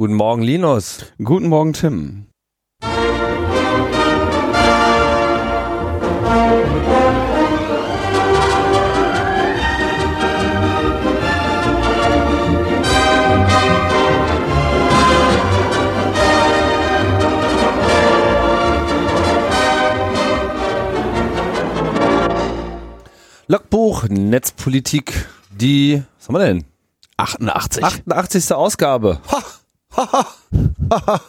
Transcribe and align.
Guten 0.00 0.14
Morgen, 0.14 0.42
Linus. 0.42 1.06
Guten 1.20 1.48
Morgen, 1.48 1.72
Tim. 1.72 2.26
Logbuch 23.48 24.04
Netzpolitik, 24.08 25.26
die, 25.50 26.04
was 26.18 26.28
haben 26.28 26.34
wir 26.36 26.38
denn? 26.38 26.64
88. 27.16 27.82
88. 27.82 28.52
Ausgabe. 28.52 29.20
Ha. 29.32 29.42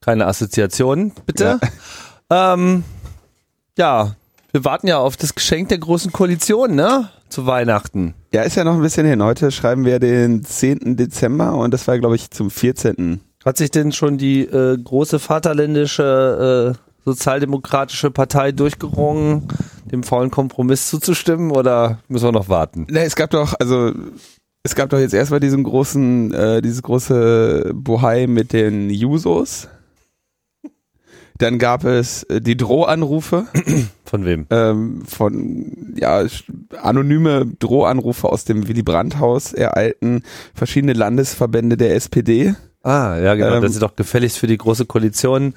Keine 0.00 0.26
Assoziation, 0.26 1.12
bitte. 1.26 1.58
Ja. 2.30 2.54
Ähm, 2.54 2.84
ja, 3.78 4.14
wir 4.52 4.64
warten 4.64 4.86
ja 4.86 4.98
auf 4.98 5.16
das 5.16 5.34
Geschenk 5.34 5.68
der 5.70 5.78
großen 5.78 6.12
Koalition, 6.12 6.74
ne? 6.74 7.08
Zu 7.28 7.46
Weihnachten. 7.46 8.14
Ja, 8.32 8.42
ist 8.42 8.56
ja 8.56 8.64
noch 8.64 8.74
ein 8.74 8.82
bisschen 8.82 9.06
hin. 9.06 9.22
Heute 9.22 9.50
schreiben 9.50 9.84
wir 9.84 9.98
den 9.98 10.44
10. 10.44 10.96
Dezember 10.96 11.54
und 11.54 11.72
das 11.72 11.88
war, 11.88 11.98
glaube 11.98 12.16
ich, 12.16 12.30
zum 12.30 12.50
14. 12.50 13.20
Hat 13.44 13.56
sich 13.56 13.70
denn 13.70 13.92
schon 13.92 14.16
die 14.16 14.42
äh, 14.42 14.78
große 14.78 15.18
vaterländische 15.18 16.76
äh, 16.76 16.84
sozialdemokratische 17.04 18.10
Partei 18.10 18.52
durchgerungen, 18.52 19.48
dem 19.84 20.02
faulen 20.02 20.30
Kompromiss 20.30 20.88
zuzustimmen 20.88 21.50
oder 21.50 21.98
müssen 22.08 22.26
wir 22.26 22.32
noch 22.32 22.48
warten? 22.48 22.86
Ne, 22.88 23.04
es 23.04 23.16
gab 23.16 23.30
doch, 23.30 23.54
also 23.58 23.92
es 24.64 24.74
gab 24.74 24.88
doch 24.88 24.98
jetzt 24.98 25.12
erstmal 25.12 25.40
diesen 25.40 25.62
großen, 25.62 26.32
äh, 26.32 26.62
dieses 26.62 26.82
große 26.82 27.72
Bohai 27.74 28.26
mit 28.26 28.54
den 28.54 28.88
Jusos. 28.88 29.68
Dann 31.36 31.58
gab 31.58 31.84
es 31.84 32.22
äh, 32.24 32.40
die 32.40 32.56
Drohanrufe. 32.56 33.46
Von 34.06 34.24
wem? 34.24 34.46
Ähm, 34.48 35.02
von, 35.04 35.94
ja, 35.96 36.24
anonyme 36.80 37.46
Drohanrufe 37.58 38.28
aus 38.28 38.44
dem 38.44 38.66
Willy 38.66 38.82
Brandt-Haus 38.82 39.52
ereilten 39.52 40.22
verschiedene 40.54 40.94
Landesverbände 40.94 41.76
der 41.76 41.94
SPD. 41.94 42.54
Ah, 42.82 43.18
ja, 43.18 43.34
genau. 43.34 43.56
Ähm, 43.56 43.62
das 43.62 43.72
ist 43.72 43.82
doch 43.82 43.96
gefälligst 43.96 44.38
für 44.38 44.46
die 44.46 44.58
große 44.58 44.86
Koalition 44.86 45.54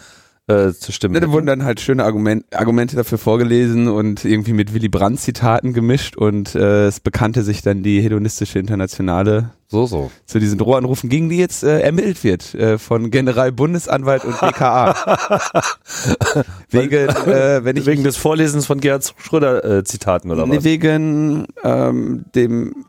äh, 0.48 0.72
zu 0.72 0.92
stimmen. 0.92 1.20
Da 1.20 1.30
wurden 1.30 1.46
dann 1.46 1.66
halt 1.66 1.82
schöne 1.82 2.06
Argument, 2.06 2.46
Argumente 2.56 2.96
dafür 2.96 3.18
vorgelesen 3.18 3.90
und 3.90 4.24
irgendwie 4.24 4.54
mit 4.54 4.74
Willy 4.74 4.88
Brandt 4.88 5.20
Zitaten 5.20 5.74
gemischt 5.74 6.16
und 6.16 6.56
äh, 6.56 6.88
es 6.88 7.00
bekannte 7.02 7.44
sich 7.44 7.62
dann 7.62 7.84
die 7.84 8.02
hedonistische 8.02 8.58
Internationale 8.60 9.52
so 9.68 9.86
so 9.86 10.10
zu 10.26 10.40
diesen 10.40 10.58
Drohanrufen, 10.58 11.10
gegen 11.10 11.28
die 11.30 11.38
jetzt 11.38 11.64
äh, 11.64 11.82
ermittelt 11.82 12.24
wird 12.24 12.56
äh, 12.56 12.78
von 12.78 13.12
Generalbundesanwalt 13.12 14.24
und 14.24 14.40
BKA. 14.40 14.96
wegen, 16.70 17.10
äh, 17.10 17.66
wenn 17.66 17.76
ich 17.76 17.86
wegen 17.86 18.06
des 18.06 18.16
Vorlesens 18.16 18.66
von 18.66 18.80
Gerhard 18.80 19.14
Schröder 19.18 19.66
äh, 19.66 19.84
Zitaten 19.84 20.32
oder 20.32 20.48
was? 20.48 20.64
Wegen 20.64 21.48
ähm, 21.66 22.24
dem 22.34 22.86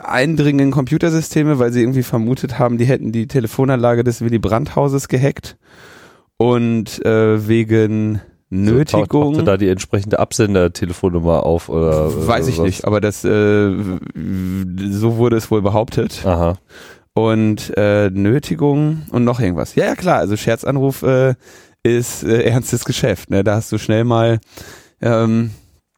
Eindringen 0.00 0.66
in 0.66 0.70
Computersysteme, 0.70 1.58
weil 1.58 1.72
sie 1.72 1.80
irgendwie 1.80 2.04
vermutet 2.04 2.58
haben, 2.58 2.78
die 2.78 2.84
hätten 2.84 3.10
die 3.10 3.26
Telefonanlage 3.26 4.04
des 4.04 4.20
Willy 4.20 4.38
Brandt 4.38 4.76
Hauses 4.76 5.08
gehackt 5.08 5.56
und 6.40 7.04
äh, 7.04 7.48
wegen 7.48 8.22
Nötigung. 8.48 9.34
So, 9.34 9.42
da 9.42 9.58
die 9.58 9.68
entsprechende 9.68 10.18
Absendertelefonnummer 10.18 11.44
auf 11.44 11.68
oder 11.68 12.26
weiß 12.26 12.48
ich 12.48 12.56
was? 12.56 12.64
nicht, 12.64 12.84
aber 12.86 13.02
das 13.02 13.26
äh, 13.26 13.74
so 13.74 15.16
wurde 15.18 15.36
es 15.36 15.50
wohl 15.50 15.60
behauptet. 15.60 16.22
Aha. 16.24 16.56
Und 17.12 17.76
äh, 17.76 18.08
Nötigung 18.08 19.02
und 19.10 19.24
noch 19.24 19.38
irgendwas. 19.38 19.74
Ja, 19.74 19.84
ja 19.84 19.94
klar, 19.94 20.16
also 20.16 20.34
Scherzanruf 20.38 21.02
äh, 21.02 21.34
ist 21.82 22.24
äh, 22.24 22.44
ernstes 22.44 22.86
Geschäft. 22.86 23.28
Ne? 23.28 23.44
Da 23.44 23.56
hast 23.56 23.70
du 23.70 23.76
schnell 23.76 24.04
mal 24.04 24.40
ähm, 25.02 25.50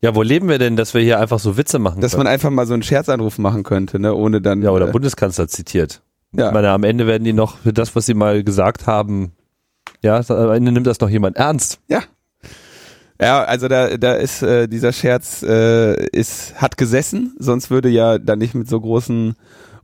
ja, 0.03 0.17
wo 0.17 0.22
leben 0.22 0.49
wir 0.49 0.59
denn, 0.59 0.75
dass 0.75 0.93
wir 0.93 1.03
hier 1.03 1.21
einfach 1.21 1.39
so 1.39 1.56
Witze 1.56 1.78
machen 1.78 2.00
Dass 2.00 2.12
können? 2.12 2.25
man 2.25 2.33
einfach 2.33 2.50
mal 2.50 2.66
so 2.66 2.75
einen 2.75 2.83
Scherzanruf 2.83 3.39
machen 3.39 3.62
könnte, 3.62 4.00
ne, 4.00 4.12
ohne 4.12 4.41
dann. 4.41 4.61
Ja, 4.61 4.71
oder 4.71 4.89
äh, 4.89 4.91
Bundeskanzler 4.91 5.47
zitiert. 5.47 6.03
Ja. 6.34 6.49
Ich 6.49 6.53
meine, 6.53 6.71
am 6.71 6.83
Ende 6.83 7.06
werden 7.06 7.22
die 7.22 7.33
noch 7.33 7.59
für 7.59 7.72
das, 7.72 7.95
was 7.95 8.06
sie 8.06 8.15
mal 8.15 8.43
gesagt 8.43 8.89
haben, 8.89 9.31
ja, 10.03 10.23
am 10.29 10.51
Ende 10.51 10.73
nimmt 10.73 10.87
das 10.87 11.01
noch 11.01 11.11
jemand 11.11 11.37
ernst. 11.37 11.81
Ja. 11.89 12.03
Ja, 13.21 13.45
also 13.45 13.69
da, 13.69 13.97
da 13.97 14.15
ist 14.15 14.43
äh, 14.43 14.67
dieser 14.67 14.93
Scherz 14.93 15.45
äh, 15.45 16.07
ist 16.09 16.61
hat 16.61 16.77
gesessen, 16.77 17.37
sonst 17.39 17.71
würde 17.71 17.89
ja 17.89 18.19
da 18.19 18.35
nicht 18.35 18.55
mit 18.55 18.69
so 18.69 18.81
großen 18.81 19.37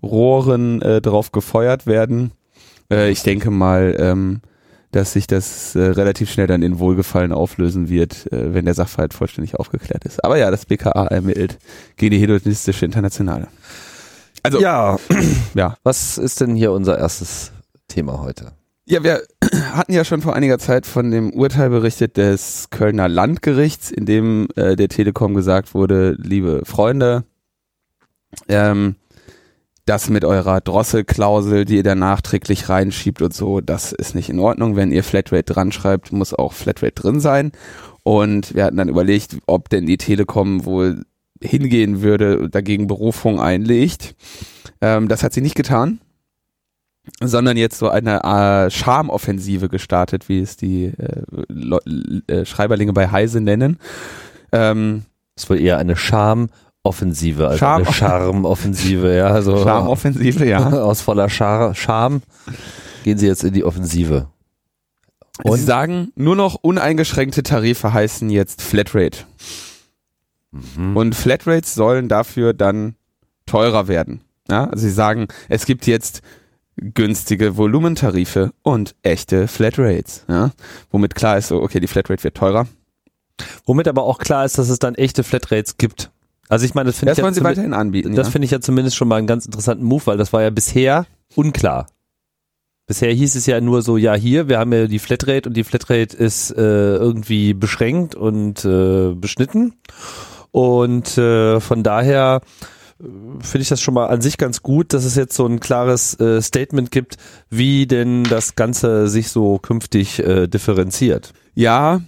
Rohren 0.02 0.82
äh, 0.82 1.00
drauf 1.00 1.30
gefeuert 1.30 1.86
werden. 1.86 2.32
Äh, 2.90 3.10
ich 3.10 3.22
denke 3.22 3.52
mal, 3.52 3.94
ähm, 3.98 4.40
dass 4.90 5.12
sich 5.12 5.26
das 5.26 5.76
äh, 5.76 5.80
relativ 5.80 6.32
schnell 6.32 6.46
dann 6.46 6.62
in 6.62 6.78
Wohlgefallen 6.78 7.32
auflösen 7.32 7.88
wird, 7.88 8.32
äh, 8.32 8.54
wenn 8.54 8.64
der 8.64 8.74
Sachverhalt 8.74 9.14
vollständig 9.14 9.54
aufgeklärt 9.54 10.04
ist. 10.04 10.24
Aber 10.24 10.36
ja, 10.38 10.50
das 10.50 10.66
BKA 10.66 11.06
ermittelt 11.06 11.58
gegen 11.96 12.12
die 12.12 12.20
hedonistische 12.20 12.84
Internationale. 12.84 13.48
Also 14.42 14.60
ja, 14.60 14.98
ja. 15.54 15.76
Was 15.82 16.18
ist 16.18 16.40
denn 16.40 16.54
hier 16.56 16.72
unser 16.72 16.98
erstes 16.98 17.52
Thema 17.86 18.20
heute? 18.20 18.52
Ja, 18.90 19.04
wir 19.04 19.22
hatten 19.74 19.92
ja 19.92 20.02
schon 20.02 20.22
vor 20.22 20.34
einiger 20.34 20.58
Zeit 20.58 20.86
von 20.86 21.10
dem 21.10 21.34
Urteil 21.34 21.68
berichtet 21.68 22.16
des 22.16 22.68
Kölner 22.70 23.06
Landgerichts, 23.06 23.90
in 23.90 24.06
dem 24.06 24.48
äh, 24.56 24.76
der 24.76 24.88
Telekom 24.88 25.34
gesagt 25.34 25.74
wurde, 25.74 26.16
liebe 26.18 26.62
Freunde, 26.64 27.24
ähm, 28.48 28.96
das 29.84 30.08
mit 30.08 30.24
eurer 30.24 30.62
Drosselklausel, 30.62 31.66
die 31.66 31.76
ihr 31.76 31.82
da 31.82 31.94
nachträglich 31.94 32.70
reinschiebt 32.70 33.20
und 33.20 33.34
so, 33.34 33.60
das 33.60 33.92
ist 33.92 34.14
nicht 34.14 34.30
in 34.30 34.40
Ordnung. 34.40 34.74
Wenn 34.74 34.90
ihr 34.90 35.04
Flatrate 35.04 35.52
dran 35.52 35.70
schreibt, 35.70 36.10
muss 36.10 36.32
auch 36.32 36.54
Flatrate 36.54 36.94
drin 36.94 37.20
sein. 37.20 37.52
Und 38.04 38.54
wir 38.54 38.64
hatten 38.64 38.78
dann 38.78 38.88
überlegt, 38.88 39.36
ob 39.46 39.68
denn 39.68 39.84
die 39.84 39.98
Telekom 39.98 40.64
wohl 40.64 41.04
hingehen 41.42 42.00
würde, 42.00 42.48
dagegen 42.48 42.86
Berufung 42.86 43.38
einlegt. 43.38 44.14
Ähm, 44.80 45.08
das 45.08 45.22
hat 45.22 45.34
sie 45.34 45.42
nicht 45.42 45.56
getan 45.56 46.00
sondern 47.20 47.56
jetzt 47.56 47.78
so 47.78 47.88
eine 47.88 48.22
äh, 48.22 48.70
Charmoffensive 48.70 49.68
gestartet, 49.68 50.28
wie 50.28 50.40
es 50.40 50.56
die 50.56 50.92
äh, 50.96 52.32
äh, 52.32 52.44
Schreiberlinge 52.44 52.92
bei 52.92 53.10
Heise 53.10 53.40
nennen. 53.40 53.78
Ähm, 54.52 55.04
das 55.34 55.44
ist 55.44 55.50
wohl 55.50 55.60
eher 55.60 55.78
eine 55.78 55.96
Charmoffensive, 55.96 57.46
also 57.46 57.58
Charme 57.58 57.84
eine 57.84 57.92
Charmoffensive, 57.92 59.16
ja. 59.16 59.28
Also 59.28 59.56
Charmoffensive, 59.64 60.46
ja. 60.46 60.68
Aus 60.82 61.00
voller 61.00 61.28
Char 61.28 61.74
Charme 61.74 62.22
gehen 63.04 63.18
sie 63.18 63.26
jetzt 63.26 63.44
in 63.44 63.54
die 63.54 63.64
Offensive. 63.64 64.28
Und? 65.44 65.56
Sie 65.58 65.64
sagen, 65.64 66.12
nur 66.16 66.34
noch 66.34 66.56
uneingeschränkte 66.56 67.42
Tarife 67.42 67.92
heißen 67.92 68.28
jetzt 68.30 68.60
Flatrate. 68.62 69.18
Mhm. 70.50 70.96
Und 70.96 71.14
Flatrates 71.14 71.74
sollen 71.74 72.08
dafür 72.08 72.54
dann 72.54 72.96
teurer 73.46 73.88
werden. 73.88 74.22
Ja, 74.50 74.64
also 74.64 74.86
sie 74.86 74.92
sagen, 74.92 75.28
es 75.48 75.66
gibt 75.66 75.86
jetzt 75.86 76.22
günstige 76.80 77.56
Volumentarife 77.56 78.52
und 78.62 78.94
echte 79.02 79.48
Flatrates, 79.48 80.24
ja, 80.28 80.52
womit 80.90 81.14
klar 81.14 81.38
ist, 81.38 81.48
so, 81.48 81.62
okay, 81.62 81.80
die 81.80 81.86
Flatrate 81.86 82.24
wird 82.24 82.36
teurer. 82.36 82.66
Womit 83.64 83.86
aber 83.86 84.02
auch 84.02 84.18
klar 84.18 84.44
ist, 84.44 84.58
dass 84.58 84.68
es 84.68 84.78
dann 84.78 84.94
echte 84.94 85.22
Flatrates 85.22 85.76
gibt. 85.76 86.10
Also 86.48 86.64
ich 86.64 86.74
meine, 86.74 86.88
das 86.88 86.98
finde 86.98 87.12
ich 87.12 87.18
ja 87.18 87.32
sie 87.32 87.44
weiterhin 87.44 87.74
anbieten. 87.74 88.14
Das 88.14 88.28
ja? 88.28 88.30
finde 88.32 88.46
ich 88.46 88.50
ja 88.50 88.60
zumindest 88.60 88.96
schon 88.96 89.06
mal 89.08 89.16
einen 89.16 89.26
ganz 89.26 89.44
interessanten 89.46 89.84
Move, 89.84 90.06
weil 90.06 90.16
das 90.16 90.32
war 90.32 90.42
ja 90.42 90.50
bisher 90.50 91.06
unklar. 91.34 91.86
Bisher 92.86 93.12
hieß 93.12 93.34
es 93.34 93.44
ja 93.44 93.60
nur 93.60 93.82
so, 93.82 93.98
ja 93.98 94.14
hier, 94.14 94.48
wir 94.48 94.58
haben 94.58 94.72
ja 94.72 94.86
die 94.86 94.98
Flatrate 94.98 95.48
und 95.48 95.54
die 95.54 95.64
Flatrate 95.64 96.16
ist 96.16 96.50
äh, 96.52 96.96
irgendwie 96.96 97.52
beschränkt 97.52 98.14
und 98.14 98.64
äh, 98.64 99.12
beschnitten 99.14 99.74
und 100.52 101.18
äh, 101.18 101.60
von 101.60 101.82
daher 101.82 102.40
finde 102.98 103.62
ich 103.62 103.68
das 103.68 103.80
schon 103.80 103.94
mal 103.94 104.06
an 104.06 104.20
sich 104.20 104.38
ganz 104.38 104.62
gut, 104.62 104.92
dass 104.92 105.04
es 105.04 105.14
jetzt 105.14 105.34
so 105.34 105.46
ein 105.46 105.60
klares 105.60 106.18
äh, 106.18 106.42
Statement 106.42 106.90
gibt, 106.90 107.16
wie 107.48 107.86
denn 107.86 108.24
das 108.24 108.56
Ganze 108.56 109.08
sich 109.08 109.28
so 109.28 109.58
künftig 109.58 110.18
äh, 110.18 110.48
differenziert. 110.48 111.32
Ja, 111.54 112.00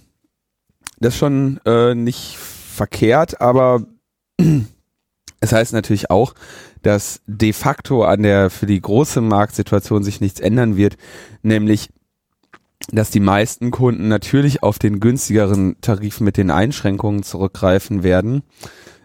das 0.99 1.13
ist 1.13 1.19
schon 1.19 1.59
äh, 1.65 1.95
nicht 1.95 2.37
verkehrt, 2.37 3.39
aber 3.39 3.85
es 5.39 5.51
heißt 5.51 5.73
natürlich 5.73 6.09
auch, 6.09 6.33
dass 6.81 7.21
de 7.25 7.53
facto 7.53 8.03
an 8.03 8.23
der 8.23 8.49
für 8.49 8.65
die 8.65 8.81
große 8.81 9.21
Marktsituation 9.21 10.03
sich 10.03 10.19
nichts 10.19 10.39
ändern 10.39 10.75
wird, 10.75 10.97
nämlich 11.41 11.89
dass 12.91 13.11
die 13.11 13.19
meisten 13.19 13.69
Kunden 13.69 14.07
natürlich 14.07 14.63
auf 14.63 14.79
den 14.79 14.99
günstigeren 14.99 15.79
Tarif 15.81 16.19
mit 16.19 16.35
den 16.35 16.49
Einschränkungen 16.49 17.21
zurückgreifen 17.21 18.03
werden 18.03 18.41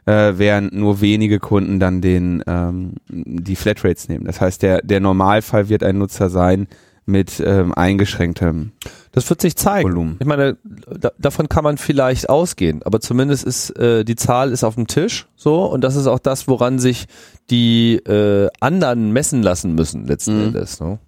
äh, 0.06 0.34
während 0.36 0.72
nur 0.72 1.00
wenige 1.00 1.38
Kunden 1.38 1.78
dann 1.78 2.00
den 2.00 2.42
ähm, 2.46 2.94
die 3.08 3.56
Flatrates 3.56 4.08
nehmen. 4.08 4.24
Das 4.24 4.40
heißt, 4.40 4.62
der 4.62 4.82
der 4.82 5.00
Normalfall 5.00 5.68
wird 5.68 5.82
ein 5.82 5.98
Nutzer 5.98 6.30
sein 6.30 6.68
mit 7.06 7.40
ähm, 7.44 7.72
eingeschränktem. 7.72 8.72
Das 9.12 9.30
wird 9.30 9.40
sich 9.40 9.56
zeigen. 9.56 9.88
Volumen. 9.88 10.16
Ich 10.18 10.26
meine, 10.26 10.56
da, 10.64 11.12
davon 11.18 11.48
kann 11.48 11.62
man 11.62 11.78
vielleicht 11.78 12.28
ausgehen, 12.28 12.82
aber 12.82 13.00
zumindest 13.00 13.44
ist 13.44 13.70
äh, 13.78 14.04
die 14.04 14.16
Zahl 14.16 14.50
ist 14.50 14.64
auf 14.64 14.74
dem 14.74 14.88
Tisch 14.88 15.26
so 15.36 15.64
und 15.64 15.82
das 15.82 15.94
ist 15.94 16.08
auch 16.08 16.18
das, 16.18 16.48
woran 16.48 16.80
sich 16.80 17.06
die 17.48 17.94
äh, 17.94 18.48
anderen 18.58 19.12
messen 19.12 19.42
lassen 19.42 19.76
müssen 19.76 20.06
letzten 20.06 20.36
mhm. 20.36 20.46
Endes. 20.46 20.80
Ne? 20.80 20.98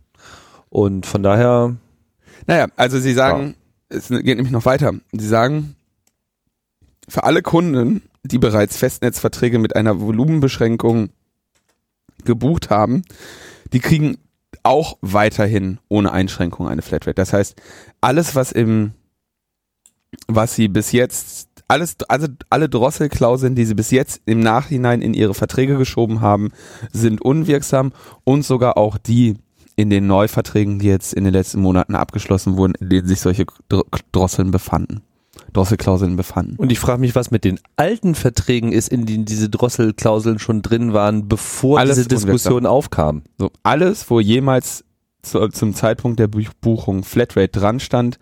Und 0.71 1.05
von 1.05 1.23
daher, 1.23 1.75
Naja, 2.47 2.69
also 2.77 2.99
sie 3.01 3.13
sagen, 3.13 3.57
es 3.89 4.09
geht 4.09 4.37
nämlich 4.37 4.53
noch 4.53 4.67
weiter. 4.67 4.93
Sie 5.13 5.27
sagen, 5.27 5.75
für 7.09 7.25
alle 7.25 7.43
Kunden, 7.43 8.03
die 8.25 8.39
bereits 8.39 8.77
Festnetzverträge 8.77 9.59
mit 9.59 9.77
einer 9.77 10.01
Volumenbeschränkung 10.01 11.11
gebucht 12.25 12.71
haben, 12.71 13.03
die 13.73 13.81
kriegen 13.81 14.19
auch 14.63 14.99
weiterhin 15.01 15.79
ohne 15.89 16.13
Einschränkung 16.13 16.69
eine 16.69 16.83
Flatrate. 16.83 17.15
Das 17.15 17.33
heißt, 17.33 17.61
alles, 18.01 18.35
was 18.35 18.53
im, 18.53 18.93
was 20.27 20.55
sie 20.55 20.69
bis 20.69 20.93
jetzt, 20.93 21.49
alles, 21.69 21.97
also 22.09 22.27
alle 22.51 22.69
Drosselklauseln, 22.69 23.55
die 23.55 23.65
sie 23.65 23.75
bis 23.75 23.91
jetzt 23.91 24.23
im 24.27 24.41
Nachhinein 24.41 25.03
in 25.03 25.15
ihre 25.15 25.35
Verträge 25.35 25.77
geschoben 25.77 26.21
haben, 26.21 26.51
sind 26.93 27.23
unwirksam 27.23 27.93
und 28.25 28.45
sogar 28.45 28.77
auch 28.77 28.99
die 28.99 29.37
in 29.77 29.91
den 29.91 30.07
Neuverträgen, 30.09 30.81
die 30.81 30.89
jetzt 30.89 31.15
in 31.15 31.25
den 31.25 31.33
letzten 31.33 31.61
Monaten 31.61 31.95
abgeschlossen 31.95 32.57
wurden, 32.57 32.75
in 32.81 32.89
denen 32.89 33.07
sich 33.07 33.21
solche 33.21 33.47
Dr- 33.69 33.87
Drosseln 34.11 34.51
befanden. 34.51 35.03
Drosselklauseln 35.53 36.17
befanden. 36.17 36.57
und 36.57 36.71
ich 36.73 36.79
frage 36.79 37.01
mich, 37.01 37.15
was 37.15 37.31
mit 37.31 37.45
den 37.45 37.59
alten 37.77 38.15
Verträgen 38.15 38.73
ist, 38.73 38.89
in 38.89 39.07
denen 39.07 39.25
diese 39.25 39.49
Drosselklauseln 39.49 40.39
schon 40.39 40.63
drin 40.63 40.93
waren, 40.93 41.29
bevor 41.29 41.79
Alles 41.79 41.97
diese 41.97 42.09
Diskussion 42.09 42.67
aufkam. 42.67 43.23
So, 43.39 43.51
alles, 43.63 44.09
wo 44.11 44.21
jemals 44.21 44.85
zu, 45.23 45.49
zum 45.49 45.75
Zeitpunkt 45.75 46.19
der 46.21 46.29
Buch- 46.29 46.53
Buchung 46.61 47.03
Flatrate 47.05 47.49
dran 47.59 47.81
stand, 47.81 48.19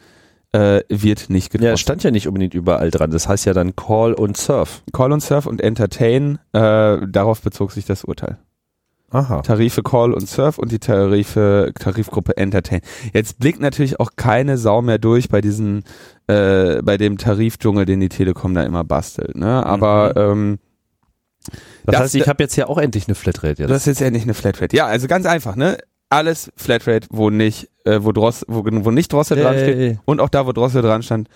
äh, 0.52 0.80
wird 0.88 1.28
nicht 1.28 1.52
Ja, 1.52 1.58
es 1.58 1.60
gedrosselt. 1.60 1.80
stand 1.80 2.02
ja 2.04 2.10
nicht 2.10 2.26
unbedingt 2.28 2.54
überall 2.54 2.90
dran. 2.90 3.10
Das 3.10 3.28
heißt 3.28 3.44
ja 3.44 3.52
dann 3.52 3.76
Call 3.76 4.14
und 4.14 4.36
Surf. 4.36 4.82
Call 4.92 5.12
und 5.12 5.20
Surf 5.20 5.46
und 5.46 5.60
Entertain, 5.60 6.38
äh, 6.52 6.98
darauf 7.06 7.42
bezog 7.42 7.72
sich 7.72 7.84
das 7.84 8.04
Urteil. 8.04 8.38
Aha. 9.10 9.40
Tarife 9.42 9.82
Call 9.82 10.12
und 10.12 10.28
Surf 10.28 10.58
und 10.58 10.72
die 10.72 10.78
Tarife, 10.80 11.72
Tarifgruppe 11.78 12.36
Entertain. 12.36 12.80
Jetzt 13.12 13.38
blickt 13.38 13.60
natürlich 13.60 14.00
auch 14.00 14.10
keine 14.16 14.58
Sau 14.58 14.82
mehr 14.82 14.98
durch 14.98 15.28
bei 15.28 15.40
diesen, 15.40 15.84
äh, 16.26 16.82
bei 16.82 16.96
dem 16.96 17.16
Tarifdschungel, 17.16 17.86
den 17.86 18.00
die 18.00 18.08
Telekom 18.08 18.52
da 18.54 18.62
immer 18.64 18.82
bastelt. 18.84 19.36
Ne? 19.36 19.64
Aber 19.64 20.16
ähm, 20.16 20.58
Das, 21.46 21.92
Das- 21.92 22.00
heißt, 22.00 22.14
ich 22.16 22.28
habe 22.28 22.42
jetzt 22.42 22.56
ja 22.56 22.66
auch 22.66 22.78
endlich 22.78 23.06
eine 23.06 23.14
Flatrate. 23.14 23.62
Jetzt. 23.62 23.70
das 23.70 23.82
ist 23.82 23.86
jetzt 23.86 24.00
endlich 24.00 24.24
eine 24.24 24.34
Flatrate. 24.34 24.74
Ja, 24.76 24.86
also 24.86 25.06
ganz 25.06 25.24
einfach, 25.26 25.54
ne? 25.54 25.78
Alles 26.08 26.50
Flatrate, 26.56 27.06
wo 27.10 27.30
nicht, 27.30 27.68
äh, 27.84 28.00
wo, 28.02 28.10
Dross, 28.12 28.44
wo, 28.48 28.64
wo 28.64 28.90
nicht 28.90 29.12
Drossel 29.12 29.38
dran 29.38 29.54
steht 29.56 29.76
Yay. 29.78 29.98
und 30.04 30.20
auch 30.20 30.28
da, 30.28 30.46
wo 30.46 30.52
Drossel 30.52 30.82
dran 30.82 31.02
stand 31.02 31.28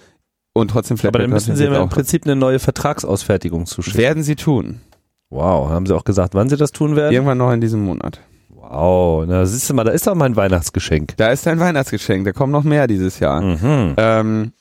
und 0.53 0.69
trotzdem 0.73 0.97
Flatrate 0.97 1.19
Aber 1.19 1.23
dann 1.25 1.31
müssen 1.35 1.55
sie 1.57 1.65
im 1.67 1.89
Prinzip 1.89 2.25
eine 2.25 2.35
neue 2.37 2.59
Vertragsausfertigung 2.59 3.67
zuschicken. 3.67 4.01
werden 4.01 4.23
sie 4.25 4.37
tun. 4.37 4.81
Wow, 5.31 5.71
haben 5.71 5.87
sie 5.87 5.94
auch 5.94 6.05
gesagt, 6.05 6.35
wann 6.35 6.49
sie 6.49 6.56
das 6.56 6.73
tun 6.73 6.97
werden? 6.97 7.12
Irgendwann 7.12 7.38
noch 7.38 7.53
in 7.53 7.61
diesem 7.61 7.85
Monat. 7.85 8.21
Wow, 8.49 9.25
na 9.27 9.47
siehst 9.47 9.71
du 9.71 9.75
mal, 9.75 9.85
da 9.85 9.93
ist 9.93 10.06
doch 10.06 10.15
mein 10.15 10.37
Weihnachtsgeschenk. 10.37 11.17
Da 11.17 11.29
ist 11.29 11.47
dein 11.47 11.61
Weihnachtsgeschenk, 11.61 12.25
da 12.25 12.32
kommen 12.32 12.53
noch 12.53 12.65
mehr 12.65 12.87
dieses 12.87 13.21
Jahr. 13.21 13.41
Mhm. 13.41 13.94
Ähm, 13.97 14.53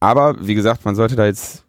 aber 0.00 0.36
wie 0.46 0.54
gesagt, 0.54 0.84
man 0.84 0.94
sollte 0.94 1.16
da 1.16 1.26
jetzt. 1.26 1.64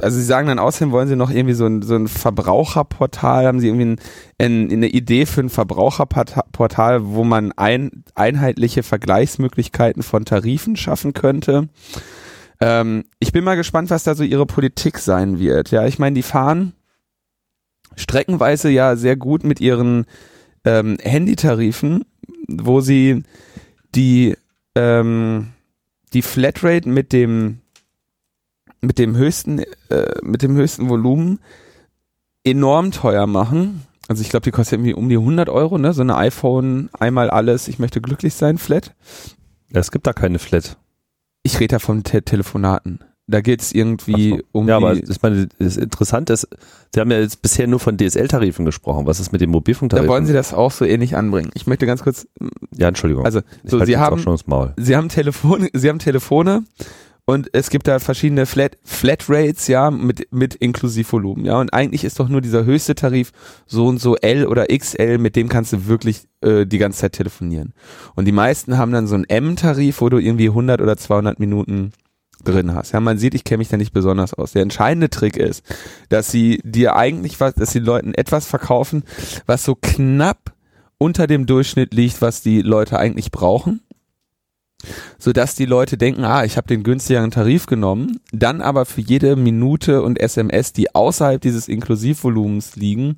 Also 0.00 0.16
sie 0.16 0.24
sagen 0.24 0.46
dann 0.46 0.60
außerdem 0.60 0.92
wollen 0.92 1.08
sie 1.08 1.16
noch 1.16 1.30
irgendwie 1.30 1.54
so 1.54 1.66
ein, 1.66 1.82
so 1.82 1.96
ein 1.96 2.06
Verbraucherportal, 2.06 3.46
haben 3.46 3.58
sie 3.58 3.66
irgendwie 3.66 3.86
ein, 3.86 4.00
ein, 4.38 4.70
eine 4.70 4.86
Idee 4.86 5.26
für 5.26 5.40
ein 5.40 5.48
Verbraucherportal, 5.48 7.04
wo 7.04 7.24
man 7.24 7.50
ein, 7.56 8.04
einheitliche 8.14 8.84
Vergleichsmöglichkeiten 8.84 10.04
von 10.04 10.24
Tarifen 10.24 10.76
schaffen 10.76 11.14
könnte. 11.14 11.68
Ähm, 12.60 13.06
ich 13.18 13.32
bin 13.32 13.42
mal 13.42 13.56
gespannt, 13.56 13.90
was 13.90 14.04
da 14.04 14.14
so 14.14 14.22
ihre 14.22 14.46
Politik 14.46 14.98
sein 14.98 15.40
wird. 15.40 15.72
Ja, 15.72 15.84
ich 15.84 15.98
meine, 15.98 16.14
die 16.14 16.22
fahren 16.22 16.74
streckenweise 17.98 18.70
ja 18.70 18.96
sehr 18.96 19.16
gut 19.16 19.44
mit 19.44 19.60
ihren 19.60 20.06
ähm, 20.64 20.96
Handytarifen, 21.02 22.04
wo 22.48 22.80
sie 22.80 23.24
die 23.94 24.36
ähm, 24.74 25.48
die 26.12 26.22
Flatrate 26.22 26.88
mit 26.88 27.12
dem 27.12 27.58
mit 28.80 28.98
dem 28.98 29.16
höchsten 29.16 29.60
äh, 29.90 30.14
mit 30.22 30.42
dem 30.42 30.56
höchsten 30.56 30.88
Volumen 30.88 31.40
enorm 32.44 32.92
teuer 32.92 33.26
machen. 33.26 33.82
Also 34.08 34.22
ich 34.22 34.30
glaube, 34.30 34.44
die 34.44 34.50
kostet 34.50 34.74
irgendwie 34.74 34.94
um 34.94 35.08
die 35.08 35.18
100 35.18 35.50
Euro, 35.50 35.76
ne? 35.76 35.92
So 35.92 36.00
eine 36.00 36.16
iPhone 36.16 36.88
einmal 36.98 37.28
alles. 37.28 37.68
Ich 37.68 37.78
möchte 37.78 38.00
glücklich 38.00 38.34
sein, 38.34 38.56
Flat. 38.56 38.94
Ja, 39.70 39.80
es 39.80 39.90
gibt 39.90 40.06
da 40.06 40.14
keine 40.14 40.38
Flat. 40.38 40.78
Ich 41.42 41.60
rede 41.60 41.72
da 41.72 41.78
von 41.78 42.04
Te 42.04 42.22
Telefonaten. 42.22 43.00
Da 43.30 43.42
geht's 43.42 43.72
irgendwie 43.72 44.32
Ach 44.34 44.38
so. 44.38 44.44
um 44.52 44.68
ja, 44.68 44.76
aber 44.76 44.94
ich 44.94 45.22
meine, 45.22 45.48
das 45.58 45.76
Interessante 45.76 46.32
ist, 46.32 46.48
Sie 46.94 47.00
haben 47.00 47.10
ja 47.10 47.18
jetzt 47.20 47.42
bisher 47.42 47.66
nur 47.66 47.78
von 47.78 47.98
DSL-Tarifen 47.98 48.64
gesprochen. 48.64 49.06
Was 49.06 49.20
ist 49.20 49.32
mit 49.32 49.40
den 49.40 49.50
da 49.50 49.52
Mobilfunktarifen? 49.52 50.08
wollen 50.08 50.26
sie 50.26 50.32
das 50.32 50.54
auch 50.54 50.70
so 50.72 50.84
ähnlich 50.84 51.16
anbringen. 51.16 51.50
Ich 51.54 51.66
möchte 51.66 51.86
ganz 51.86 52.02
kurz, 52.02 52.26
ja, 52.74 52.88
Entschuldigung. 52.88 53.24
also 53.24 53.40
so, 53.64 53.84
sie 53.84 53.98
haben 53.98 54.18
schon 54.18 54.32
das 54.32 54.46
Maul. 54.46 54.72
Sie 54.76 54.96
haben 54.96 55.08
Telefone, 55.08 55.68
Sie 55.74 55.88
haben 55.88 55.98
Telefone 55.98 56.64
und 57.26 57.50
es 57.52 57.68
gibt 57.68 57.86
da 57.86 57.98
verschiedene 57.98 58.46
Flat, 58.46 58.78
Flatrates, 58.84 59.68
ja, 59.68 59.90
mit, 59.90 60.32
mit 60.32 60.54
Inklusivvolumen, 60.54 61.44
ja. 61.44 61.60
Und 61.60 61.74
eigentlich 61.74 62.04
ist 62.04 62.18
doch 62.18 62.30
nur 62.30 62.40
dieser 62.40 62.64
höchste 62.64 62.94
Tarif 62.94 63.32
so 63.66 63.86
und 63.86 64.00
so 64.00 64.16
L 64.16 64.46
oder 64.46 64.66
XL, 64.66 65.18
mit 65.18 65.36
dem 65.36 65.50
kannst 65.50 65.74
du 65.74 65.86
wirklich 65.86 66.22
äh, 66.40 66.64
die 66.64 66.78
ganze 66.78 67.00
Zeit 67.00 67.12
telefonieren. 67.12 67.74
Und 68.14 68.24
die 68.24 68.32
meisten 68.32 68.78
haben 68.78 68.92
dann 68.92 69.06
so 69.06 69.14
einen 69.14 69.24
M-Tarif, 69.24 70.00
wo 70.00 70.08
du 70.08 70.16
irgendwie 70.16 70.48
100 70.48 70.80
oder 70.80 70.96
200 70.96 71.38
Minuten 71.38 71.92
drin 72.44 72.74
hast. 72.74 72.92
Ja, 72.92 73.00
man 73.00 73.18
sieht, 73.18 73.34
ich 73.34 73.44
kenne 73.44 73.58
mich 73.58 73.68
da 73.68 73.76
nicht 73.76 73.92
besonders 73.92 74.34
aus. 74.34 74.52
Der 74.52 74.62
entscheidende 74.62 75.10
Trick 75.10 75.36
ist, 75.36 75.64
dass 76.08 76.30
sie 76.30 76.60
dir 76.64 76.96
eigentlich 76.96 77.40
was, 77.40 77.54
dass 77.54 77.72
die 77.72 77.78
Leuten 77.78 78.14
etwas 78.14 78.46
verkaufen, 78.46 79.02
was 79.46 79.64
so 79.64 79.74
knapp 79.74 80.52
unter 80.98 81.26
dem 81.26 81.46
Durchschnitt 81.46 81.94
liegt, 81.94 82.22
was 82.22 82.42
die 82.42 82.62
Leute 82.62 82.98
eigentlich 82.98 83.30
brauchen 83.30 83.80
sodass 85.18 85.54
die 85.54 85.64
Leute 85.64 85.98
denken, 85.98 86.24
ah, 86.24 86.44
ich 86.44 86.56
habe 86.56 86.68
den 86.68 86.82
günstigeren 86.82 87.30
Tarif 87.30 87.66
genommen, 87.66 88.20
dann 88.32 88.60
aber 88.60 88.84
für 88.84 89.00
jede 89.00 89.36
Minute 89.36 90.02
und 90.02 90.20
SMS, 90.20 90.72
die 90.72 90.94
außerhalb 90.94 91.40
dieses 91.40 91.68
Inklusivvolumens 91.68 92.76
liegen, 92.76 93.16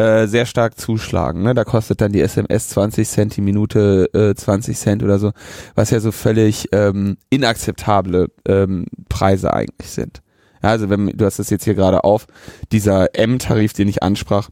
äh, 0.00 0.26
sehr 0.26 0.46
stark 0.46 0.78
zuschlagen. 0.78 1.42
Ne? 1.42 1.52
Da 1.52 1.64
kostet 1.64 2.00
dann 2.00 2.12
die 2.12 2.22
SMS 2.22 2.70
20 2.70 3.06
Cent 3.06 3.36
die 3.36 3.42
Minute, 3.42 4.08
äh, 4.14 4.34
20 4.34 4.78
Cent 4.78 5.02
oder 5.02 5.18
so, 5.18 5.32
was 5.74 5.90
ja 5.90 6.00
so 6.00 6.10
völlig 6.10 6.68
ähm, 6.72 7.18
inakzeptable 7.28 8.28
ähm, 8.48 8.86
Preise 9.10 9.52
eigentlich 9.52 9.90
sind. 9.90 10.22
Ja, 10.62 10.70
also 10.70 10.88
wenn 10.88 11.08
du 11.08 11.24
hast 11.24 11.38
das 11.38 11.50
jetzt 11.50 11.64
hier 11.64 11.74
gerade 11.74 12.04
auf, 12.04 12.26
dieser 12.72 13.14
M-Tarif, 13.14 13.74
den 13.74 13.88
ich 13.88 14.02
ansprach, 14.02 14.48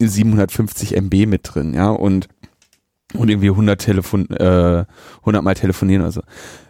750 0.00 0.96
MB 0.96 1.26
mit 1.26 1.42
drin, 1.44 1.74
ja, 1.74 1.90
und 1.90 2.26
und 3.14 3.28
irgendwie 3.28 3.50
100 3.50 3.80
Telefon, 3.80 4.28
äh, 4.30 4.84
100 5.20 5.44
mal 5.44 5.54
telefonieren 5.54 6.02
oder 6.02 6.12
so. 6.12 6.22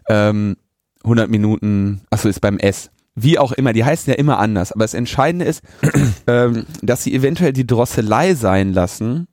Ähm, 0.08 0.56
100 1.04 1.30
Minuten, 1.30 2.02
achso, 2.10 2.28
ist 2.28 2.40
beim 2.40 2.58
S. 2.58 2.90
Wie 3.14 3.38
auch 3.38 3.52
immer, 3.52 3.72
die 3.72 3.84
heißen 3.84 4.10
ja 4.10 4.18
immer 4.18 4.38
anders. 4.38 4.72
Aber 4.72 4.84
das 4.84 4.94
Entscheidende 4.94 5.44
ist, 5.44 5.62
ähm, 6.26 6.66
dass 6.82 7.04
sie 7.04 7.14
eventuell 7.14 7.52
die 7.52 7.66
Drosselei 7.66 8.34
sein 8.34 8.72
lassen, 8.72 9.28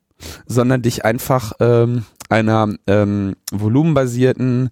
sondern 0.46 0.82
dich 0.82 1.04
einfach 1.04 1.52
ähm, 1.60 2.04
einer 2.28 2.74
ähm, 2.86 3.36
volumenbasierten 3.50 4.70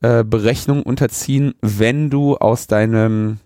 äh, 0.00 0.24
Berechnung 0.24 0.82
unterziehen, 0.82 1.54
wenn 1.60 2.10
du 2.10 2.36
aus 2.36 2.66
deinem 2.66 3.38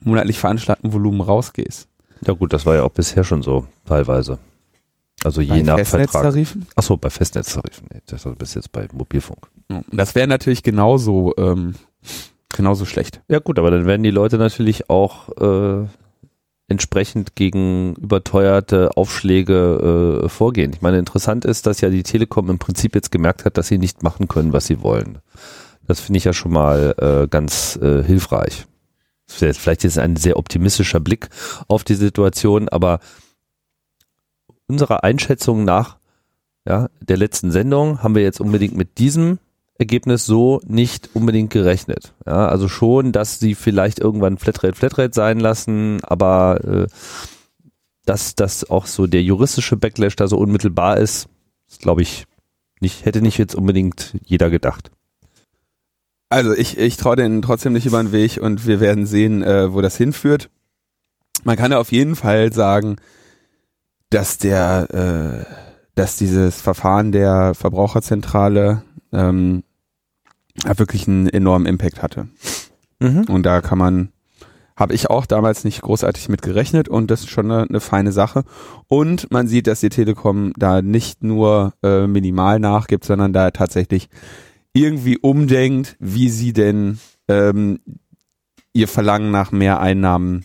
monatlich 0.00 0.38
veranschlagten 0.38 0.92
Volumen 0.92 1.20
rausgehst. 1.20 1.88
Ja 2.26 2.34
gut, 2.34 2.52
das 2.52 2.66
war 2.66 2.74
ja 2.74 2.82
auch 2.82 2.90
bisher 2.90 3.24
schon 3.24 3.42
so, 3.42 3.66
teilweise. 3.84 4.38
Also 5.24 5.40
je 5.40 5.50
Bei 5.50 5.62
nach 5.62 5.74
Vertrag. 5.76 5.86
Festnetztarifen? 5.86 6.66
Achso, 6.74 6.96
bei 6.96 7.10
Festnetztarifen. 7.10 7.86
Nee, 7.92 8.00
das 8.06 8.24
war 8.26 8.34
bis 8.34 8.54
jetzt 8.54 8.72
bei 8.72 8.88
Mobilfunk. 8.92 9.38
Das 9.90 10.14
wäre 10.14 10.26
natürlich 10.26 10.62
genauso, 10.62 11.32
ähm, 11.36 11.74
genauso 12.52 12.84
schlecht. 12.84 13.20
Ja 13.28 13.38
gut, 13.38 13.58
aber 13.58 13.70
dann 13.70 13.86
werden 13.86 14.02
die 14.02 14.10
Leute 14.10 14.38
natürlich 14.38 14.90
auch 14.90 15.28
äh, 15.38 15.86
entsprechend 16.68 17.36
gegen 17.36 17.94
überteuerte 17.96 18.96
Aufschläge 18.96 20.22
äh, 20.24 20.28
vorgehen. 20.28 20.72
Ich 20.72 20.82
meine, 20.82 20.98
interessant 20.98 21.44
ist, 21.44 21.66
dass 21.66 21.80
ja 21.80 21.90
die 21.90 22.02
Telekom 22.02 22.48
im 22.50 22.58
Prinzip 22.58 22.94
jetzt 22.94 23.10
gemerkt 23.10 23.44
hat, 23.44 23.58
dass 23.58 23.68
sie 23.68 23.78
nicht 23.78 24.02
machen 24.02 24.28
können, 24.28 24.52
was 24.52 24.66
sie 24.66 24.82
wollen. 24.82 25.18
Das 25.86 26.00
finde 26.00 26.18
ich 26.18 26.24
ja 26.24 26.32
schon 26.32 26.52
mal 26.52 26.94
äh, 26.98 27.28
ganz 27.28 27.78
äh, 27.82 28.02
hilfreich. 28.02 28.66
Das 29.26 29.42
ist 29.42 29.58
vielleicht 29.58 29.84
jetzt 29.84 29.98
ein 29.98 30.16
sehr 30.16 30.36
optimistischer 30.36 31.00
Blick 31.00 31.28
auf 31.68 31.84
die 31.84 31.94
Situation, 31.94 32.68
aber 32.68 33.00
unserer 34.66 35.04
Einschätzung 35.04 35.64
nach 35.64 35.96
ja, 36.66 36.88
der 37.00 37.16
letzten 37.16 37.50
Sendung 37.50 38.02
haben 38.02 38.14
wir 38.14 38.22
jetzt 38.22 38.40
unbedingt 38.40 38.76
mit 38.76 38.98
diesem 38.98 39.38
Ergebnis 39.78 40.26
so 40.26 40.60
nicht 40.66 41.10
unbedingt 41.14 41.50
gerechnet. 41.50 42.14
Ja, 42.26 42.46
also 42.46 42.68
schon, 42.68 43.12
dass 43.12 43.38
sie 43.38 43.54
vielleicht 43.54 43.98
irgendwann 43.98 44.38
Flatrate 44.38 44.74
Flatrate 44.74 45.14
sein 45.14 45.40
lassen, 45.40 46.02
aber 46.04 46.60
äh, 46.64 46.86
dass 48.04 48.34
das 48.34 48.68
auch 48.68 48.86
so 48.86 49.06
der 49.06 49.22
juristische 49.22 49.76
Backlash 49.76 50.16
da 50.16 50.28
so 50.28 50.36
unmittelbar 50.38 50.98
ist, 50.98 51.28
glaube 51.80 52.02
ich 52.02 52.26
nicht, 52.80 53.04
hätte 53.04 53.22
nicht 53.22 53.38
jetzt 53.38 53.54
unbedingt 53.54 54.14
jeder 54.24 54.50
gedacht. 54.50 54.90
Also 56.28 56.52
ich, 56.52 56.78
ich 56.78 56.96
traue 56.96 57.16
denen 57.16 57.42
trotzdem 57.42 57.74
nicht 57.74 57.86
über 57.86 58.02
den 58.02 58.10
Weg 58.12 58.38
und 58.38 58.66
wir 58.66 58.80
werden 58.80 59.06
sehen, 59.06 59.42
äh, 59.42 59.72
wo 59.72 59.80
das 59.80 59.96
hinführt. 59.96 60.50
Man 61.44 61.56
kann 61.56 61.72
ja 61.72 61.78
auf 61.78 61.92
jeden 61.92 62.16
Fall 62.16 62.52
sagen, 62.52 62.96
dass 64.10 64.38
der, 64.38 64.88
äh, 64.92 65.54
dass 65.94 66.16
dieses 66.16 66.60
Verfahren 66.60 67.12
der 67.12 67.54
Verbraucherzentrale 67.54 68.82
ähm, 69.12 69.62
wirklich 70.64 71.08
einen 71.08 71.28
enormen 71.28 71.66
Impact 71.66 72.02
hatte. 72.02 72.28
Mhm. 73.00 73.24
Und 73.28 73.44
da 73.44 73.60
kann 73.60 73.78
man, 73.78 74.12
habe 74.76 74.94
ich 74.94 75.10
auch 75.10 75.26
damals 75.26 75.64
nicht 75.64 75.82
großartig 75.82 76.28
mit 76.28 76.42
gerechnet 76.42 76.88
und 76.88 77.10
das 77.10 77.20
ist 77.20 77.30
schon 77.30 77.50
eine, 77.50 77.68
eine 77.68 77.80
feine 77.80 78.12
Sache. 78.12 78.44
Und 78.88 79.30
man 79.30 79.46
sieht, 79.46 79.66
dass 79.66 79.80
die 79.80 79.88
Telekom 79.88 80.52
da 80.56 80.82
nicht 80.82 81.22
nur 81.22 81.74
äh, 81.82 82.06
minimal 82.06 82.58
nachgibt, 82.58 83.04
sondern 83.04 83.32
da 83.32 83.50
tatsächlich 83.50 84.08
irgendwie 84.72 85.18
umdenkt, 85.18 85.96
wie 85.98 86.28
sie 86.28 86.52
denn 86.52 86.98
ähm, 87.28 87.80
ihr 88.72 88.88
Verlangen 88.88 89.30
nach 89.30 89.52
mehr 89.52 89.80
Einnahmen 89.80 90.44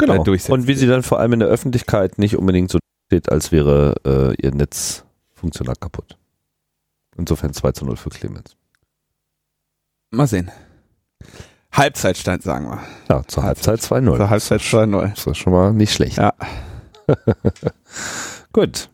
Genau. 0.00 0.22
äh, 0.22 0.24
durchsetzt. 0.24 0.50
Und 0.50 0.66
wie 0.66 0.74
sie 0.74 0.86
dann 0.86 1.02
vor 1.02 1.20
allem 1.20 1.34
in 1.34 1.40
der 1.40 1.48
Öffentlichkeit 1.48 2.18
nicht 2.18 2.36
unbedingt 2.36 2.70
so 2.70 2.78
steht, 3.06 3.30
als 3.30 3.52
wäre 3.52 3.94
äh, 4.04 4.34
ihr 4.42 4.54
Netz 4.54 5.04
funktional 5.34 5.76
kaputt. 5.78 6.16
Insofern 7.16 7.52
2 7.52 7.72
zu 7.72 7.84
0 7.84 7.96
für 7.96 8.10
Clemens. 8.10 8.56
Mal 10.10 10.26
sehen. 10.26 10.50
Halbzeitstand, 11.72 12.42
sagen 12.42 12.66
wir. 12.68 12.82
Ja, 13.08 13.22
zur 13.26 13.44
Halbzeit 13.44 13.80
2-0. 13.80 14.16
Zur 14.16 14.30
Halbzeit 14.30 14.60
2-0. 14.60 15.10
Das 15.14 15.26
ist 15.26 15.38
schon 15.38 15.52
mal 15.52 15.72
nicht 15.72 15.92
schlecht. 15.92 16.18
Ja. 16.18 16.34
Gut. 18.52 18.88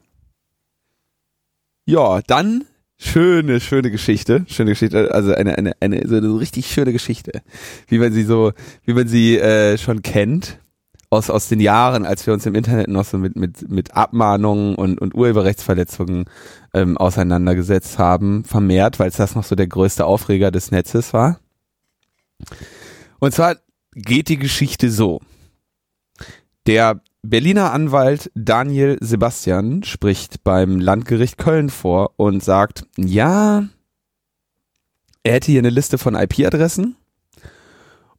Ja, 1.86 2.20
dann 2.26 2.64
schöne, 2.98 3.60
schöne 3.60 3.90
Geschichte. 3.90 4.44
Schöne 4.48 4.72
Geschichte, 4.72 5.14
also 5.14 5.32
eine, 5.34 5.56
eine, 5.56 5.72
eine, 5.80 6.06
so 6.06 6.16
eine 6.16 6.38
richtig 6.38 6.66
schöne 6.66 6.92
Geschichte. 6.92 7.42
Wie 7.88 7.98
man 7.98 8.12
sie 8.12 8.24
so, 8.24 8.52
wie 8.84 8.92
man 8.92 9.08
sie 9.08 9.38
äh, 9.38 9.78
schon 9.78 10.02
kennt. 10.02 10.58
Aus, 11.08 11.30
aus 11.30 11.48
den 11.48 11.60
Jahren, 11.60 12.04
als 12.04 12.26
wir 12.26 12.34
uns 12.34 12.46
im 12.46 12.54
Internet 12.54 12.88
noch 12.88 13.04
so 13.04 13.18
mit, 13.18 13.36
mit, 13.36 13.70
mit 13.70 13.94
Abmahnungen 13.94 14.74
und, 14.74 15.00
und 15.00 15.14
Urheberrechtsverletzungen 15.14 16.24
ähm, 16.74 16.96
auseinandergesetzt 16.96 17.98
haben, 17.98 18.44
vermehrt, 18.44 18.98
weil 18.98 19.08
es 19.08 19.16
das 19.16 19.34
noch 19.34 19.44
so 19.44 19.54
der 19.54 19.68
größte 19.68 20.04
Aufreger 20.04 20.50
des 20.50 20.72
Netzes 20.72 21.12
war. 21.12 21.38
Und 23.20 23.34
zwar 23.34 23.56
geht 23.92 24.28
die 24.28 24.38
Geschichte 24.38 24.90
so. 24.90 25.20
Der 26.66 27.00
Berliner 27.22 27.72
Anwalt 27.72 28.30
Daniel 28.34 28.98
Sebastian 29.00 29.82
spricht 29.82 30.44
beim 30.44 30.78
Landgericht 30.78 31.38
Köln 31.38 31.70
vor 31.70 32.12
und 32.16 32.42
sagt, 32.42 32.86
ja, 32.96 33.64
er 35.22 35.32
hätte 35.32 35.50
hier 35.50 35.60
eine 35.60 35.70
Liste 35.70 35.98
von 35.98 36.14
IP-Adressen 36.14 36.96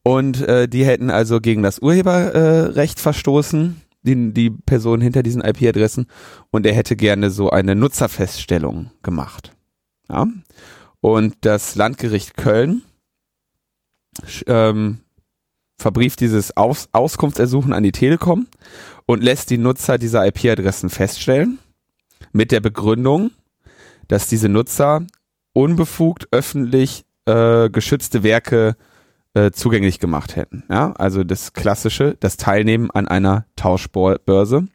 und 0.07 0.39
äh, 0.47 0.69
die 0.69 0.85
hätten 0.85 1.09
also 1.09 1.41
gegen 1.41 1.63
das 1.63 1.79
Urheberrecht 1.79 2.97
verstoßen, 2.97 3.81
die, 4.03 4.33
die 4.33 4.49
Person 4.49 5.01
hinter 5.01 5.21
diesen 5.21 5.43
IP-Adressen 5.43 6.05
und 6.49 6.65
er 6.65 6.73
hätte 6.73 6.95
gerne 6.95 7.29
so 7.29 7.49
eine 7.49 7.75
Nutzerfeststellung 7.75 8.89
gemacht. 9.03 9.51
Ja? 10.07 10.27
Und 11.01 11.35
das 11.41 11.75
Landgericht 11.75 12.37
Köln 12.37 12.83
ähm, 14.45 14.99
verbrieft 15.77 16.21
dieses 16.21 16.55
Aus 16.55 16.87
Auskunftsersuchen 16.93 17.73
an 17.73 17.83
die 17.83 17.91
Telekom 17.91 18.47
und 19.07 19.21
lässt 19.21 19.49
die 19.49 19.57
Nutzer 19.57 19.97
dieser 19.97 20.25
IP-Adressen 20.25 20.89
feststellen 20.89 21.59
mit 22.31 22.53
der 22.53 22.61
Begründung, 22.61 23.31
dass 24.07 24.29
diese 24.29 24.47
Nutzer 24.47 25.05
unbefugt 25.51 26.29
öffentlich 26.31 27.03
äh, 27.25 27.69
geschützte 27.69 28.23
Werke 28.23 28.69
äh, 28.69 28.96
zugänglich 29.51 29.99
gemacht 29.99 30.35
hätten. 30.35 30.63
Ja, 30.67 30.93
also 30.93 31.23
das 31.23 31.53
klassische, 31.53 32.17
das 32.19 32.37
Teilnehmen 32.37 32.89
an 32.89 33.07
einer 33.07 33.45
Tauschbörse 33.55 34.67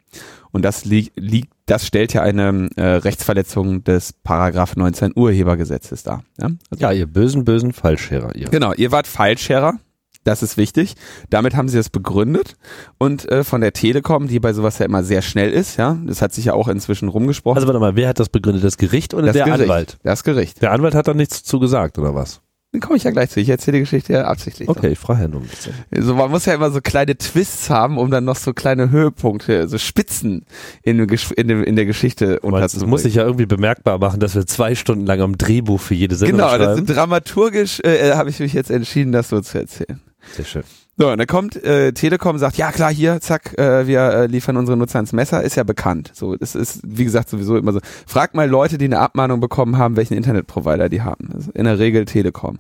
und 0.53 0.63
das 0.65 0.85
liegt, 0.85 1.19
liegt 1.19 1.53
das 1.67 1.87
stellt 1.87 2.13
ja 2.13 2.23
eine 2.23 2.69
äh, 2.77 2.83
Rechtsverletzung 2.83 3.83
des 3.85 4.13
Paragraph 4.13 4.77
19 4.77 5.13
Urhebergesetzes 5.17 6.03
dar. 6.03 6.23
Ja? 6.39 6.51
Also 6.71 6.83
Ja, 6.83 6.93
ihr 6.93 7.07
bösen, 7.07 7.45
bösen 7.45 7.73
Fallscherer, 7.73 8.37
ihr. 8.37 8.49
Genau, 8.49 8.73
ihr 8.75 8.93
wart 8.93 9.07
Fallscherer. 9.07 9.79
Das 10.25 10.43
ist 10.43 10.57
wichtig. 10.57 10.95
Damit 11.31 11.57
haben 11.57 11.69
sie 11.69 11.79
das 11.79 11.89
begründet. 11.89 12.57
Und 12.99 13.29
äh, 13.31 13.43
von 13.43 13.61
der 13.61 13.73
Telekom, 13.73 14.29
die 14.29 14.39
bei 14.39 14.53
sowas 14.53 14.79
ja 14.79 14.87
immer 14.87 15.03
sehr 15.03 15.23
schnell 15.23 15.51
ist, 15.51 15.79
ja, 15.79 15.99
das 16.07 16.23
hat 16.23 16.33
sich 16.33 16.45
ja 16.45 16.53
auch 16.53 16.69
inzwischen 16.69 17.09
rumgesprochen. 17.09 17.57
Also 17.57 17.67
warte 17.67 17.81
mal, 17.81 17.97
wer 17.97 18.09
hat 18.09 18.21
das 18.21 18.29
begründet? 18.29 18.63
Das 18.63 18.77
Gericht 18.77 19.15
oder 19.15 19.27
das 19.27 19.33
der 19.33 19.47
Gericht. 19.47 19.63
Anwalt? 19.63 19.99
Das 20.05 20.23
Gericht. 20.23 20.63
Der 20.63 20.71
Anwalt 20.73 20.95
hat 20.95 21.09
da 21.09 21.15
nichts 21.15 21.43
zu 21.43 21.59
gesagt, 21.59 21.99
oder 21.99 22.15
was? 22.15 22.41
Dann 22.73 22.81
komme 22.81 22.97
ich 22.97 23.05
ja 23.05 23.11
gleich 23.11 23.29
zu. 23.29 23.39
Ich 23.39 23.51
erzähle 23.51 23.77
die 23.77 23.81
Geschichte 23.83 24.15
ja 24.15 24.25
absichtlich. 24.25 24.67
Okay, 24.67 24.89
ich 24.89 24.99
frage 24.99 25.23
ja 25.23 25.29
nur 25.29 25.43
ein 25.43 25.47
bisschen. 25.47 25.75
So, 25.95 26.15
man 26.15 26.31
muss 26.31 26.47
ja 26.47 26.55
immer 26.55 26.71
so 26.71 26.81
kleine 26.81 27.17
Twists 27.19 27.69
haben, 27.69 27.99
um 27.99 28.11
dann 28.11 28.25
noch 28.25 28.37
so 28.37 28.55
kleine 28.55 28.91
Höhepunkte, 28.91 29.69
so 29.69 29.77
Spitzen 29.77 30.47
in, 30.83 30.99
in, 30.99 31.49
in 31.51 31.77
der 31.77 31.85
Geschichte 31.85 32.41
meinst, 32.43 32.75
Es 32.75 32.87
muss 32.87 33.03
sich 33.03 33.17
ja 33.17 33.25
irgendwie 33.25 33.45
bemerkbar 33.45 33.99
machen, 33.99 34.21
dass 34.21 34.35
wir 34.35 34.47
zwei 34.47 34.75
Stunden 34.75 35.05
lang 35.05 35.21
am 35.21 35.37
Drehbuch 35.37 35.81
für 35.81 35.95
jede 35.95 36.15
Sendung 36.17 36.39
Genau, 36.39 36.49
das 36.57 36.65
schreiben. 36.65 36.87
sind 36.87 36.97
dramaturgisch 36.97 37.81
äh, 37.81 38.15
habe 38.15 38.31
ich 38.31 38.41
mich 38.41 38.55
jetzt 38.55 38.71
entschieden, 38.71 39.13
das 39.13 39.29
so 39.29 39.41
zu 39.43 39.59
erzählen. 39.59 40.01
Sehr 40.35 40.47
schön. 40.47 40.63
So, 40.99 41.11
und 41.11 41.19
dann 41.19 41.27
kommt 41.27 41.57
äh, 41.65 41.93
Telekom, 41.93 42.37
sagt, 42.37 42.59
ja 42.59 42.71
klar, 42.71 42.93
hier, 42.93 43.21
zack, 43.21 43.59
äh, 43.59 43.87
wir 43.87 44.01
äh, 44.01 44.27
liefern 44.27 44.59
unsere 44.59 44.77
Nutzer 44.77 44.99
ans 44.99 45.13
Messer, 45.13 45.43
ist 45.43 45.57
ja 45.57 45.65
bekannt. 45.65 46.11
So, 46.13 46.37
das 46.37 46.55
ist, 46.55 46.81
wie 46.85 47.05
gesagt, 47.05 47.31
sowieso 47.31 47.57
immer 47.57 47.73
so. 47.73 47.81
Frag 48.07 48.35
mal 48.35 48.49
Leute, 48.49 48.77
die 48.77 48.85
eine 48.85 48.99
Abmahnung 48.99 49.41
bekommen 49.41 49.79
haben, 49.79 49.97
welchen 49.97 50.15
Internetprovider 50.15 50.91
die 50.91 51.01
haben. 51.01 51.51
In 51.55 51.65
der 51.65 51.79
Regel 51.79 52.05
Telekom. 52.05 52.59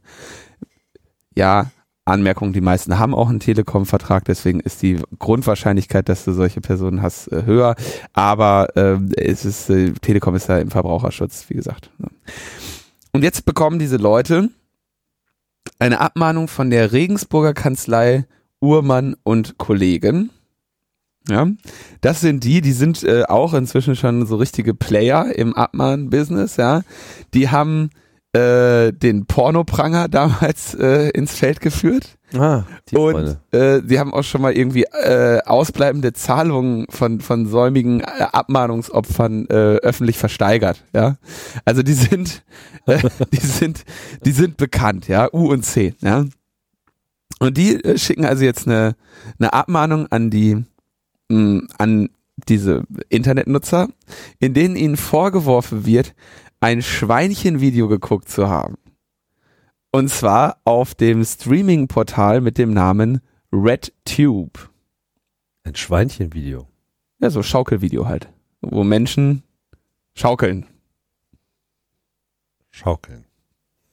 Ja, 1.34 1.70
Anmerkung, 2.04 2.52
die 2.52 2.62
meisten 2.62 2.98
haben 2.98 3.14
auch 3.14 3.28
einen 3.28 3.38
Telekom-Vertrag, 3.38 4.24
deswegen 4.24 4.60
ist 4.60 4.82
die 4.82 4.98
Grundwahrscheinlichkeit, 5.18 6.08
dass 6.08 6.24
du 6.24 6.32
solche 6.32 6.60
Personen 6.60 7.02
hast, 7.02 7.28
äh, 7.28 7.44
höher. 7.44 7.76
Aber 8.12 8.68
ähm, 8.76 9.12
es 9.14 9.44
ist, 9.44 9.68
äh, 9.68 9.92
Telekom 9.92 10.34
ist 10.34 10.48
ja 10.48 10.58
im 10.58 10.70
Verbraucherschutz, 10.70 11.44
wie 11.48 11.54
gesagt. 11.54 11.90
Und 13.12 13.22
jetzt 13.22 13.44
bekommen 13.44 13.78
diese 13.78 13.98
Leute 13.98 14.48
eine 15.78 16.00
Abmahnung 16.00 16.48
von 16.48 16.70
der 16.70 16.92
Regensburger 16.92 17.54
Kanzlei 17.54 18.26
Uhrmann 18.60 19.16
und 19.22 19.58
Kollegen. 19.58 20.30
Ja, 21.28 21.46
das 22.00 22.20
sind 22.20 22.42
die, 22.42 22.60
die 22.60 22.72
sind 22.72 23.04
äh, 23.04 23.24
auch 23.24 23.54
inzwischen 23.54 23.94
schon 23.94 24.26
so 24.26 24.36
richtige 24.36 24.74
Player 24.74 25.32
im 25.36 25.54
Abmahn-Business, 25.54 26.56
ja. 26.56 26.82
Die 27.32 27.48
haben 27.48 27.90
äh, 28.32 28.92
den 28.92 29.26
Pornopranger 29.26 30.08
damals 30.10 30.74
äh, 30.74 31.10
ins 31.10 31.36
Feld 31.36 31.60
geführt 31.60 32.16
Ah, 32.34 32.64
die 32.88 32.96
und 32.96 33.38
äh, 33.52 33.80
sie 33.86 33.98
haben 33.98 34.14
auch 34.14 34.22
schon 34.22 34.40
mal 34.40 34.52
irgendwie 34.52 34.84
äh, 34.84 35.40
ausbleibende 35.44 36.12
Zahlungen 36.12 36.86
von 36.88 37.20
von 37.20 37.46
säumigen 37.46 38.00
äh, 38.00 38.04
Abmahnungsopfern 38.32 39.46
äh, 39.48 39.52
öffentlich 39.52 40.18
versteigert, 40.18 40.84
ja. 40.94 41.16
Also 41.64 41.82
die 41.82 41.92
sind 41.92 42.42
äh, 42.86 42.98
die 43.32 43.46
sind 43.46 43.84
die 44.24 44.32
sind 44.32 44.56
bekannt, 44.56 45.08
ja, 45.08 45.28
U 45.32 45.50
und 45.50 45.64
C, 45.64 45.94
ja. 46.00 46.24
Und 47.38 47.56
die 47.56 47.82
äh, 47.84 47.98
schicken 47.98 48.24
also 48.24 48.44
jetzt 48.44 48.66
eine 48.66 48.96
eine 49.38 49.52
Abmahnung 49.52 50.06
an 50.10 50.30
die 50.30 50.64
mh, 51.28 51.66
an 51.78 52.08
diese 52.48 52.84
Internetnutzer, 53.08 53.88
in 54.38 54.54
denen 54.54 54.76
ihnen 54.76 54.96
vorgeworfen 54.96 55.86
wird, 55.86 56.14
ein 56.60 56.82
Schweinchenvideo 56.82 57.88
geguckt 57.88 58.28
zu 58.28 58.48
haben. 58.48 58.76
Und 59.92 60.08
zwar 60.08 60.56
auf 60.64 60.94
dem 60.94 61.22
Streaming-Portal 61.22 62.40
mit 62.40 62.56
dem 62.56 62.72
Namen 62.72 63.20
RedTube. 63.52 64.70
Ein 65.64 65.74
Schweinchenvideo. 65.74 66.66
Ja, 67.20 67.28
so 67.28 67.42
Schaukelvideo 67.42 68.06
halt. 68.06 68.28
Wo 68.62 68.84
Menschen 68.84 69.42
schaukeln. 70.14 70.66
Schaukeln. 72.70 73.26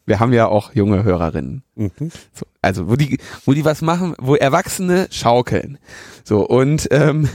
Wir 0.06 0.22
haben 0.22 0.32
ja 0.32 0.48
auch 0.48 0.74
junge 0.74 1.04
Hörerinnen. 1.04 1.64
Mhm. 1.76 2.12
So, 2.34 2.46
also 2.62 2.90
wo 2.90 2.96
die, 2.96 3.20
wo 3.46 3.52
die 3.52 3.66
was 3.66 3.82
machen, 3.82 4.16
wo 4.18 4.36
Erwachsene 4.36 5.08
schaukeln. 5.12 5.80
So, 6.24 6.48
und 6.48 6.88
ähm, 6.92 7.28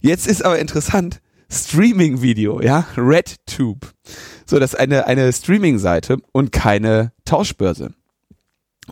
jetzt 0.00 0.28
ist 0.28 0.44
aber 0.44 0.60
interessant, 0.60 1.20
Streaming-Video, 1.50 2.60
ja, 2.60 2.86
RedTube. 2.96 3.86
So, 4.46 4.58
das 4.58 4.74
ist 4.74 4.78
eine, 4.80 5.06
eine 5.06 5.32
Streaming-Seite 5.32 6.18
und 6.32 6.52
keine 6.52 7.12
Tauschbörse. 7.24 7.94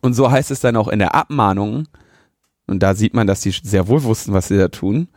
Und 0.03 0.15
so 0.15 0.31
heißt 0.31 0.51
es 0.51 0.61
dann 0.61 0.77
auch 0.77 0.89
in 0.89 0.99
der 0.99 1.15
Abmahnung, 1.15 1.89
und 2.67 2.81
da 2.83 2.95
sieht 2.95 3.15
man, 3.15 3.27
dass 3.27 3.43
die 3.43 3.51
sehr 3.51 3.89
wohl 3.89 4.03
wussten, 4.05 4.33
was 4.33 4.49
sie 4.49 4.57
da 4.57 4.69
tun, 4.69 5.09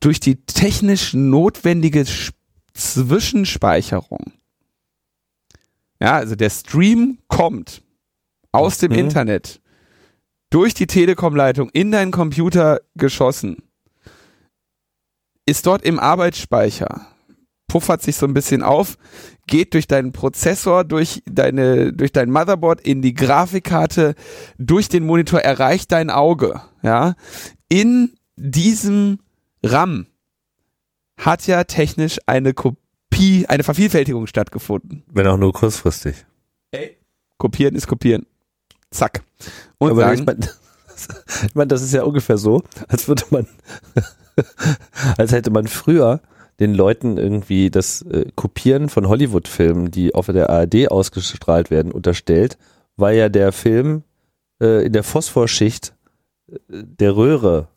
durch 0.00 0.20
die 0.20 0.36
technisch 0.44 1.14
notwendige 1.14 2.02
Sch- 2.02 2.32
Zwischenspeicherung. 2.74 4.32
Ja, 6.00 6.14
also 6.14 6.34
der 6.34 6.50
Stream 6.50 7.18
kommt 7.28 7.82
aus 8.52 8.78
dem 8.78 8.92
Mhm. 8.92 8.98
Internet 8.98 9.60
durch 10.50 10.74
die 10.74 10.86
Telekom-Leitung 10.86 11.70
in 11.70 11.90
deinen 11.92 12.10
Computer 12.10 12.80
geschossen, 12.94 13.62
ist 15.46 15.66
dort 15.66 15.84
im 15.84 15.98
Arbeitsspeicher, 15.98 17.06
puffert 17.66 18.02
sich 18.02 18.16
so 18.16 18.26
ein 18.26 18.34
bisschen 18.34 18.62
auf, 18.62 18.96
geht 19.46 19.74
durch 19.74 19.86
deinen 19.86 20.12
Prozessor, 20.12 20.84
durch 20.84 21.22
deine, 21.26 21.92
durch 21.92 22.12
dein 22.12 22.30
Motherboard 22.30 22.80
in 22.80 23.02
die 23.02 23.14
Grafikkarte, 23.14 24.14
durch 24.58 24.88
den 24.88 25.04
Monitor 25.04 25.40
erreicht 25.40 25.92
dein 25.92 26.10
Auge, 26.10 26.60
ja. 26.82 27.14
In 27.68 28.12
diesem 28.36 29.20
RAM 29.62 30.06
hat 31.16 31.46
ja 31.46 31.64
technisch 31.64 32.18
eine 32.26 32.52
Kopie 32.54 33.46
eine 33.48 33.62
Vervielfältigung 33.62 34.26
stattgefunden. 34.26 35.04
Wenn 35.10 35.26
auch 35.26 35.36
nur 35.36 35.52
kurzfristig. 35.52 36.26
Ey. 36.70 36.96
Kopieren 37.38 37.74
ist 37.74 37.86
kopieren. 37.86 38.26
Zack. 38.90 39.22
Und 39.78 39.92
Aber 39.92 40.02
sagen, 40.02 40.26
ich 41.46 41.54
meine, 41.54 41.68
das 41.68 41.82
ist 41.82 41.92
ja 41.92 42.02
ungefähr 42.04 42.38
so, 42.38 42.62
als 42.88 43.08
würde 43.08 43.24
man, 43.30 43.48
als 45.18 45.32
hätte 45.32 45.50
man 45.50 45.66
früher 45.66 46.20
den 46.60 46.74
Leuten 46.74 47.16
irgendwie 47.16 47.70
das 47.70 48.02
äh, 48.02 48.26
Kopieren 48.34 48.88
von 48.88 49.08
Hollywood-Filmen, 49.08 49.90
die 49.90 50.14
auf 50.14 50.26
der 50.26 50.50
ARD 50.50 50.90
ausgestrahlt 50.90 51.70
werden, 51.70 51.92
unterstellt, 51.92 52.58
weil 52.96 53.16
ja 53.16 53.28
der 53.28 53.52
Film 53.52 54.02
äh, 54.60 54.84
in 54.86 54.92
der 54.92 55.02
Phosphorschicht 55.02 55.94
äh, 56.50 56.56
der 56.68 57.16
Röhre 57.16 57.68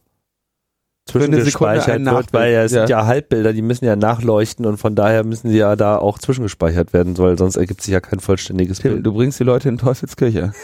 zwischengespeichert 1.08 2.04
wird, 2.04 2.34
weil 2.34 2.52
ja 2.54 2.64
es 2.64 2.72
sind 2.72 2.90
Ja. 2.90 3.02
ja 3.02 3.06
Halbbilder, 3.06 3.54
die 3.54 3.62
müssen 3.62 3.86
ja 3.86 3.96
nachleuchten 3.96 4.66
und 4.66 4.78
von 4.78 4.96
daher 4.96 5.24
müssen 5.24 5.50
sie 5.50 5.58
ja 5.58 5.76
da 5.76 5.98
auch 5.98 6.18
zwischengespeichert 6.20 6.94
werden, 6.94 7.18
weil 7.18 7.38
sonst 7.38 7.58
ergibt 7.58 7.82
sich 7.82 7.94
ja 7.94 8.00
kein 8.00 8.20
vollständiges 8.20 8.80
Tim, 8.80 8.94
Bild. 8.94 9.06
du 9.06 9.14
bringst 9.14 9.40
die 9.40 9.44
Leute 9.44 9.70
in 9.70 9.78
Teufelskirche. 9.78 10.52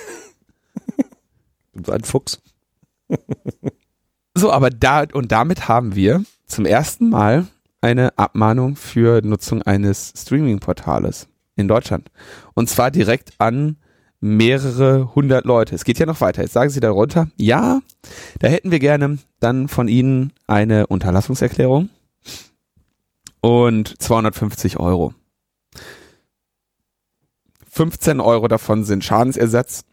Du 1.74 1.90
ein 1.94 2.04
Fuchs. 2.04 2.42
So, 4.34 4.52
aber 4.52 4.70
da 4.70 5.04
und 5.14 5.32
damit 5.32 5.68
haben 5.68 5.96
wir 5.96 6.24
zum 6.46 6.66
ersten 6.66 7.10
Mal 7.10 7.48
eine 7.82 8.18
Abmahnung 8.18 8.76
für 8.76 9.22
Nutzung 9.24 9.62
eines 9.62 10.14
Streaming-Portales 10.16 11.28
in 11.56 11.68
Deutschland. 11.68 12.10
Und 12.54 12.70
zwar 12.70 12.92
direkt 12.92 13.34
an 13.40 13.78
mehrere 14.22 15.14
hundert 15.16 15.46
Leute. 15.46 15.76
Es 15.76 15.84
geht 15.84 16.00
ja 16.00 16.06
noch 16.06 16.22
weiter. 16.22 16.44
Jetzt 16.44 16.54
sagen 16.54 16.70
Sie 16.70 16.80
darunter, 16.80 17.28
ja, 17.38 17.82
da 18.40 18.48
hätten 18.48 18.72
wir 18.72 18.80
gerne 18.80 19.18
dann 19.40 19.68
von 19.68 19.88
Ihnen 19.88 20.32
eine 20.48 20.88
Unterlassungserklärung 20.88 21.90
und 23.42 24.02
250 24.02 24.80
Euro. 24.80 25.14
15 27.70 28.20
Euro 28.20 28.48
davon 28.48 28.84
sind 28.84 29.04
Schadensersatz. 29.04 29.86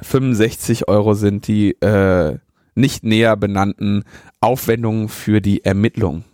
65 0.00 0.86
Euro 0.86 1.14
sind 1.14 1.48
die 1.48 1.72
äh, 1.80 2.38
nicht 2.78 3.04
näher 3.04 3.36
benannten 3.36 4.04
Aufwendungen 4.40 5.08
für 5.08 5.40
die 5.40 5.64
Ermittlung. 5.64 6.24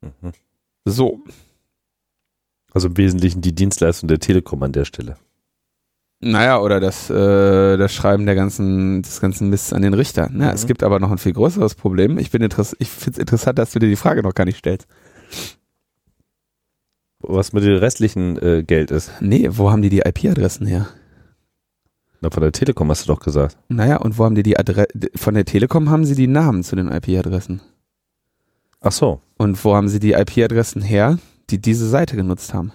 Mhm. 0.00 0.32
So, 0.84 1.20
Also 2.72 2.88
im 2.88 2.96
Wesentlichen 2.96 3.40
die 3.40 3.54
Dienstleistung 3.54 4.08
der 4.08 4.18
Telekom 4.18 4.62
an 4.62 4.72
der 4.72 4.84
Stelle. 4.84 5.16
naja, 6.20 6.58
oder 6.60 6.80
das, 6.80 7.10
äh, 7.10 7.76
das 7.76 7.92
Schreiben 7.94 8.24
der 8.26 8.34
ganzen, 8.34 9.02
des 9.02 9.20
ganzen 9.20 9.50
Mists 9.50 9.72
an 9.74 9.82
den 9.82 9.92
Richter. 9.94 10.30
Ja, 10.32 10.52
Es 10.52 10.62
Mhm. 10.64 10.68
gibt 10.68 10.82
aber 10.82 10.98
noch 10.98 11.10
ein 11.10 11.18
viel 11.18 11.32
größeres 11.34 11.74
Problem. 11.74 12.16
Ich 12.18 12.30
bin 12.30 12.42
interess 12.42 12.74
ich 12.78 12.88
finde 12.90 13.12
es 13.12 13.18
interessant, 13.18 13.58
dass 13.58 13.72
du 13.72 13.78
dir 13.78 13.88
die 13.88 13.96
Frage 13.96 14.22
noch 14.22 14.34
gar 14.34 14.44
nicht 14.46 14.58
stellst. 14.58 14.86
Was 17.20 17.52
mit 17.52 17.64
dem 17.64 17.76
restlichen 17.78 18.36
äh, 18.42 18.62
Geld 18.62 18.90
ist. 18.90 19.10
Nee, 19.20 19.48
wo 19.52 19.70
haben 19.70 19.82
die 19.82 19.88
die 19.90 20.00
IP-Adressen 20.00 20.66
her? 20.66 20.88
Na, 22.24 22.30
von 22.30 22.42
der 22.42 22.52
Telekom 22.52 22.90
hast 22.90 23.06
du 23.06 23.12
doch 23.12 23.20
gesagt. 23.20 23.58
Naja, 23.68 23.98
und 23.98 24.18
wo 24.18 24.24
haben 24.24 24.34
die 24.34 24.42
die 24.42 24.58
Adresse, 24.58 24.88
von 25.14 25.34
der 25.34 25.44
Telekom 25.44 25.90
haben 25.90 26.06
sie 26.06 26.14
die 26.14 26.26
Namen 26.26 26.62
zu 26.62 26.74
den 26.74 26.88
IP-Adressen. 26.88 27.60
Ach 28.80 28.92
so. 28.92 29.20
Und 29.36 29.62
wo 29.62 29.74
haben 29.74 29.88
sie 29.88 30.00
die 30.00 30.12
IP-Adressen 30.12 30.80
her, 30.80 31.18
die 31.50 31.60
diese 31.60 31.86
Seite 31.86 32.16
genutzt 32.16 32.54
haben? 32.54 32.72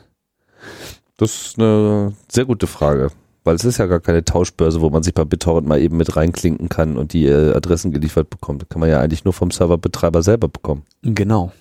Das 1.17 1.33
ist 1.33 1.57
eine 1.57 2.13
sehr 2.31 2.45
gute 2.45 2.67
Frage. 2.67 3.09
Weil 3.43 3.55
es 3.55 3.65
ist 3.65 3.79
ja 3.79 3.87
gar 3.87 4.01
keine 4.01 4.23
Tauschbörse, 4.23 4.81
wo 4.81 4.91
man 4.91 5.01
sich 5.01 5.15
bei 5.15 5.25
BitTorrent 5.25 5.67
mal 5.67 5.81
eben 5.81 5.97
mit 5.97 6.15
reinklinken 6.15 6.69
kann 6.69 6.95
und 6.95 7.13
die 7.13 7.25
äh, 7.25 7.55
Adressen 7.55 7.91
geliefert 7.91 8.29
bekommt. 8.29 8.61
Das 8.61 8.69
kann 8.69 8.81
man 8.81 8.89
ja 8.89 9.01
eigentlich 9.01 9.25
nur 9.25 9.33
vom 9.33 9.49
Serverbetreiber 9.49 10.21
selber 10.21 10.47
bekommen. 10.47 10.83
Genau. 11.01 11.51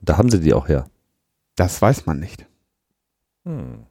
Da 0.00 0.16
haben 0.16 0.30
sie 0.30 0.40
die 0.40 0.54
auch 0.54 0.68
her. 0.68 0.88
Das 1.54 1.82
weiß 1.82 2.06
man 2.06 2.18
nicht. 2.18 2.46
Hm. 3.44 3.87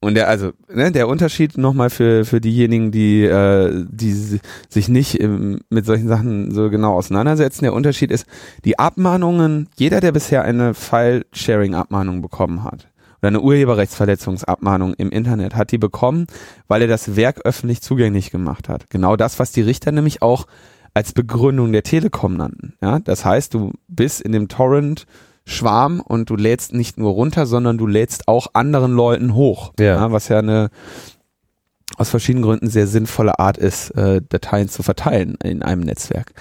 Und 0.00 0.14
der, 0.14 0.28
also, 0.28 0.52
ne, 0.72 0.92
der 0.92 1.08
Unterschied 1.08 1.56
nochmal 1.56 1.88
für, 1.88 2.24
für 2.24 2.40
diejenigen, 2.40 2.92
die, 2.92 3.24
äh, 3.24 3.84
die 3.90 4.12
si- 4.12 4.40
sich 4.68 4.88
nicht 4.88 5.18
im, 5.18 5.60
mit 5.70 5.86
solchen 5.86 6.06
Sachen 6.06 6.52
so 6.52 6.68
genau 6.68 6.92
auseinandersetzen, 6.92 7.64
der 7.64 7.72
Unterschied 7.72 8.10
ist, 8.10 8.26
die 8.64 8.78
Abmahnungen, 8.78 9.68
jeder, 9.76 10.00
der 10.00 10.12
bisher 10.12 10.42
eine 10.44 10.74
File-Sharing-Abmahnung 10.74 12.20
bekommen 12.20 12.62
hat, 12.62 12.88
oder 13.22 13.28
eine 13.28 13.40
Urheberrechtsverletzungsabmahnung 13.40 14.92
im 14.94 15.08
Internet, 15.08 15.54
hat 15.54 15.72
die 15.72 15.78
bekommen, 15.78 16.26
weil 16.68 16.82
er 16.82 16.88
das 16.88 17.16
Werk 17.16 17.40
öffentlich 17.44 17.80
zugänglich 17.80 18.30
gemacht 18.30 18.68
hat. 18.68 18.90
Genau 18.90 19.16
das, 19.16 19.38
was 19.38 19.50
die 19.50 19.62
Richter 19.62 19.92
nämlich 19.92 20.20
auch 20.20 20.46
als 20.92 21.14
Begründung 21.14 21.72
der 21.72 21.82
Telekom 21.82 22.36
nannten. 22.36 22.74
Ja, 22.82 22.98
das 23.00 23.24
heißt, 23.24 23.54
du 23.54 23.72
bist 23.88 24.20
in 24.20 24.32
dem 24.32 24.48
Torrent 24.48 25.06
Schwarm 25.46 26.00
und 26.00 26.28
du 26.28 26.36
lädst 26.36 26.74
nicht 26.74 26.98
nur 26.98 27.12
runter, 27.12 27.46
sondern 27.46 27.78
du 27.78 27.86
lädst 27.86 28.26
auch 28.28 28.48
anderen 28.52 28.92
Leuten 28.92 29.34
hoch. 29.34 29.72
Ja. 29.78 30.10
was 30.10 30.28
ja 30.28 30.40
eine 30.40 30.70
aus 31.96 32.10
verschiedenen 32.10 32.44
Gründen 32.44 32.68
sehr 32.68 32.88
sinnvolle 32.88 33.38
Art 33.38 33.56
ist, 33.56 33.90
äh, 33.90 34.20
Dateien 34.28 34.68
zu 34.68 34.82
verteilen 34.82 35.36
in 35.42 35.62
einem 35.62 35.82
Netzwerk. 35.82 36.32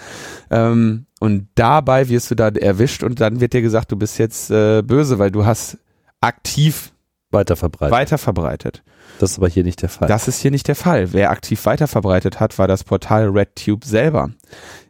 Ähm, 0.49 1.05
und 1.19 1.47
dabei 1.55 2.09
wirst 2.09 2.31
du 2.31 2.35
da 2.35 2.49
erwischt 2.49 3.03
und 3.03 3.21
dann 3.21 3.39
wird 3.39 3.53
dir 3.53 3.61
gesagt, 3.61 3.91
du 3.91 3.95
bist 3.95 4.17
jetzt 4.17 4.49
äh, 4.49 4.81
böse, 4.81 5.19
weil 5.19 5.31
du 5.31 5.45
hast 5.45 5.77
aktiv 6.19 6.91
Weiter 7.31 7.55
verbreitet. 7.55 7.93
weiter 7.93 8.17
verbreitet. 8.17 8.83
Das 9.19 9.31
ist 9.31 9.37
aber 9.37 9.47
hier 9.47 9.63
nicht 9.63 9.81
der 9.81 9.89
Fall. 9.89 10.07
Das 10.07 10.27
ist 10.27 10.39
hier 10.39 10.51
nicht 10.51 10.67
der 10.67 10.75
Fall. 10.75 11.13
Wer 11.13 11.29
aktiv 11.29 11.65
weiter 11.65 11.87
verbreitet 11.87 12.39
hat, 12.39 12.57
war 12.57 12.67
das 12.67 12.83
Portal 12.83 13.29
RedTube 13.29 13.85
selber. 13.85 14.31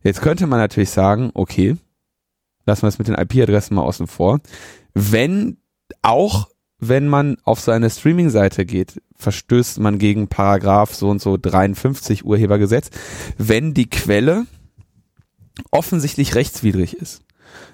Jetzt 0.04 0.22
könnte 0.22 0.48
man 0.48 0.60
natürlich 0.60 0.90
sagen, 0.90 1.32
okay, 1.34 1.76
lassen 2.66 2.84
wir 2.84 2.90
es 2.90 3.00
mit 3.00 3.08
den 3.08 3.16
IP-Adressen 3.16 3.76
mal 3.76 3.84
außen 3.84 4.08
vor. 4.08 4.40
Wenn, 4.94 5.58
auch 6.02 6.50
wenn 6.80 7.08
man 7.08 7.38
auf 7.44 7.60
so 7.60 7.72
eine 7.72 7.90
Streaming-Seite 7.90 8.66
geht, 8.66 9.02
verstößt 9.16 9.80
man 9.80 9.98
gegen 9.98 10.28
Paragraph 10.28 10.94
so 10.94 11.10
und 11.10 11.22
so 11.22 11.38
53 11.38 12.26
Urhebergesetz, 12.26 12.90
wenn 13.38 13.74
die 13.74 13.90
Quelle 13.90 14.46
offensichtlich 15.72 16.36
rechtswidrig 16.36 16.96
ist. 16.96 17.22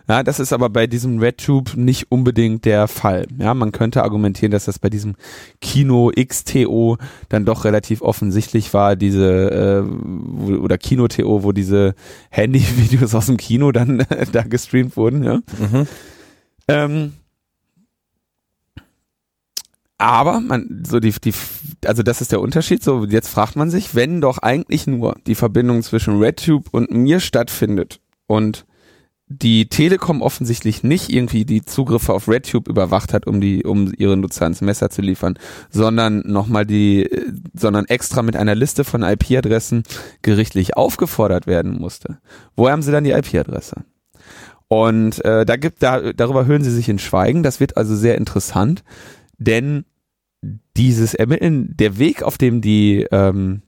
Ja, 0.08 0.24
das 0.24 0.40
ist 0.40 0.54
aber 0.54 0.70
bei 0.70 0.88
diesem 0.88 1.20
RedTube 1.20 1.76
nicht 1.76 2.12
unbedingt 2.12 2.66
der 2.66 2.88
Fall. 2.88 3.28
Ja, 3.38 3.54
man 3.54 3.72
könnte 3.72 4.04
argumentieren, 4.04 4.52
dass 4.52 4.66
das 4.66 4.80
bei 4.80 4.90
diesem 4.90 5.16
Kino 5.62 6.12
XTO 6.16 6.98
dann 7.30 7.46
doch 7.46 7.66
relativ 7.66 8.02
offensichtlich 8.02 8.74
war, 8.74 8.96
diese 8.96 9.86
äh, 9.86 10.56
oder 10.56 10.78
Kino-TO, 10.78 11.44
wo 11.44 11.52
diese 11.52 11.96
Handy-Videos 12.30 13.16
aus 13.16 13.28
dem 13.28 13.38
Kino 13.38 13.72
dann 13.72 14.06
da 14.32 14.44
gestreamt 14.44 14.98
wurden. 14.98 15.24
Ja. 15.24 15.36
Mhm. 15.60 15.88
Ähm, 16.68 17.14
aber 20.02 20.40
man, 20.40 20.84
so 20.84 21.00
die, 21.00 21.14
die, 21.24 21.32
also 21.86 22.02
das 22.02 22.22
ist 22.22 22.32
der 22.32 22.42
Unterschied. 22.42 22.84
So, 22.84 23.06
jetzt 23.06 23.28
fragt 23.28 23.56
man 23.56 23.70
sich, 23.70 23.94
wenn 23.94 24.20
doch 24.20 24.40
eigentlich 24.40 24.88
nur 24.88 25.16
die 25.28 25.36
Verbindung 25.36 25.84
zwischen 25.84 26.18
RedTube 26.18 26.70
und 26.72 26.90
mir 26.90 27.20
stattfindet 27.20 28.00
und 28.26 28.66
die 29.40 29.68
Telekom 29.68 30.22
offensichtlich 30.22 30.84
nicht 30.84 31.10
irgendwie 31.10 31.46
die 31.46 31.64
Zugriffe 31.64 32.14
auf 32.14 32.28
RedTube 32.28 32.68
überwacht 32.68 33.14
hat, 33.14 33.28
um 33.28 33.42
die, 33.42 33.64
um 33.64 33.92
ihre 33.98 34.18
Nutzer 34.18 34.44
ans 34.44 34.62
Messer 34.62 34.90
zu 34.90 35.02
liefern, 35.02 35.38
sondern 35.70 36.24
nochmal 36.26 36.66
die, 36.66 37.04
äh, 37.04 37.32
sondern 37.54 37.86
extra 37.86 38.22
mit 38.22 38.36
einer 38.36 38.56
Liste 38.56 38.84
von 38.84 39.04
IP-Adressen 39.04 39.84
gerichtlich 40.22 40.76
aufgefordert 40.78 41.48
werden 41.48 41.78
musste. 41.80 42.20
Woher 42.56 42.74
haben 42.74 42.82
sie 42.82 42.92
dann 42.92 43.04
die 43.04 43.12
IP-Adresse? 43.12 43.84
Und 44.68 45.24
äh, 45.26 45.46
da 45.46 45.56
gibt, 45.58 45.84
da, 45.84 46.14
darüber 46.14 46.46
hören 46.46 46.64
sie 46.64 46.72
sich 46.72 46.88
in 46.88 47.00
Schweigen. 47.00 47.44
Das 47.44 47.60
wird 47.60 47.78
also 47.78 47.96
sehr 47.96 48.18
interessant, 48.18 48.84
denn 49.38 49.86
dieses 50.78 51.14
Ermitteln, 51.14 51.76
der 51.78 51.98
Weg, 51.98 52.24
auf 52.24 52.38
dem 52.38 52.62
die, 52.62 53.06
ähm, 53.12 53.62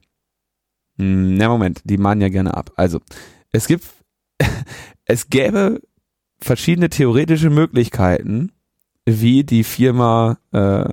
hm, 0.98 1.36
na 1.36 1.48
Moment, 1.48 1.82
die 1.84 1.98
mahnen 1.98 2.22
ja 2.22 2.28
gerne 2.28 2.56
ab. 2.56 2.72
Also 2.76 3.00
es 3.52 3.66
gibt, 3.66 3.84
es 5.06 5.28
gäbe 5.28 5.80
verschiedene 6.40 6.88
theoretische 6.88 7.50
Möglichkeiten, 7.50 8.52
wie 9.06 9.44
die 9.44 9.64
Firma 9.64 10.38
äh, 10.52 10.88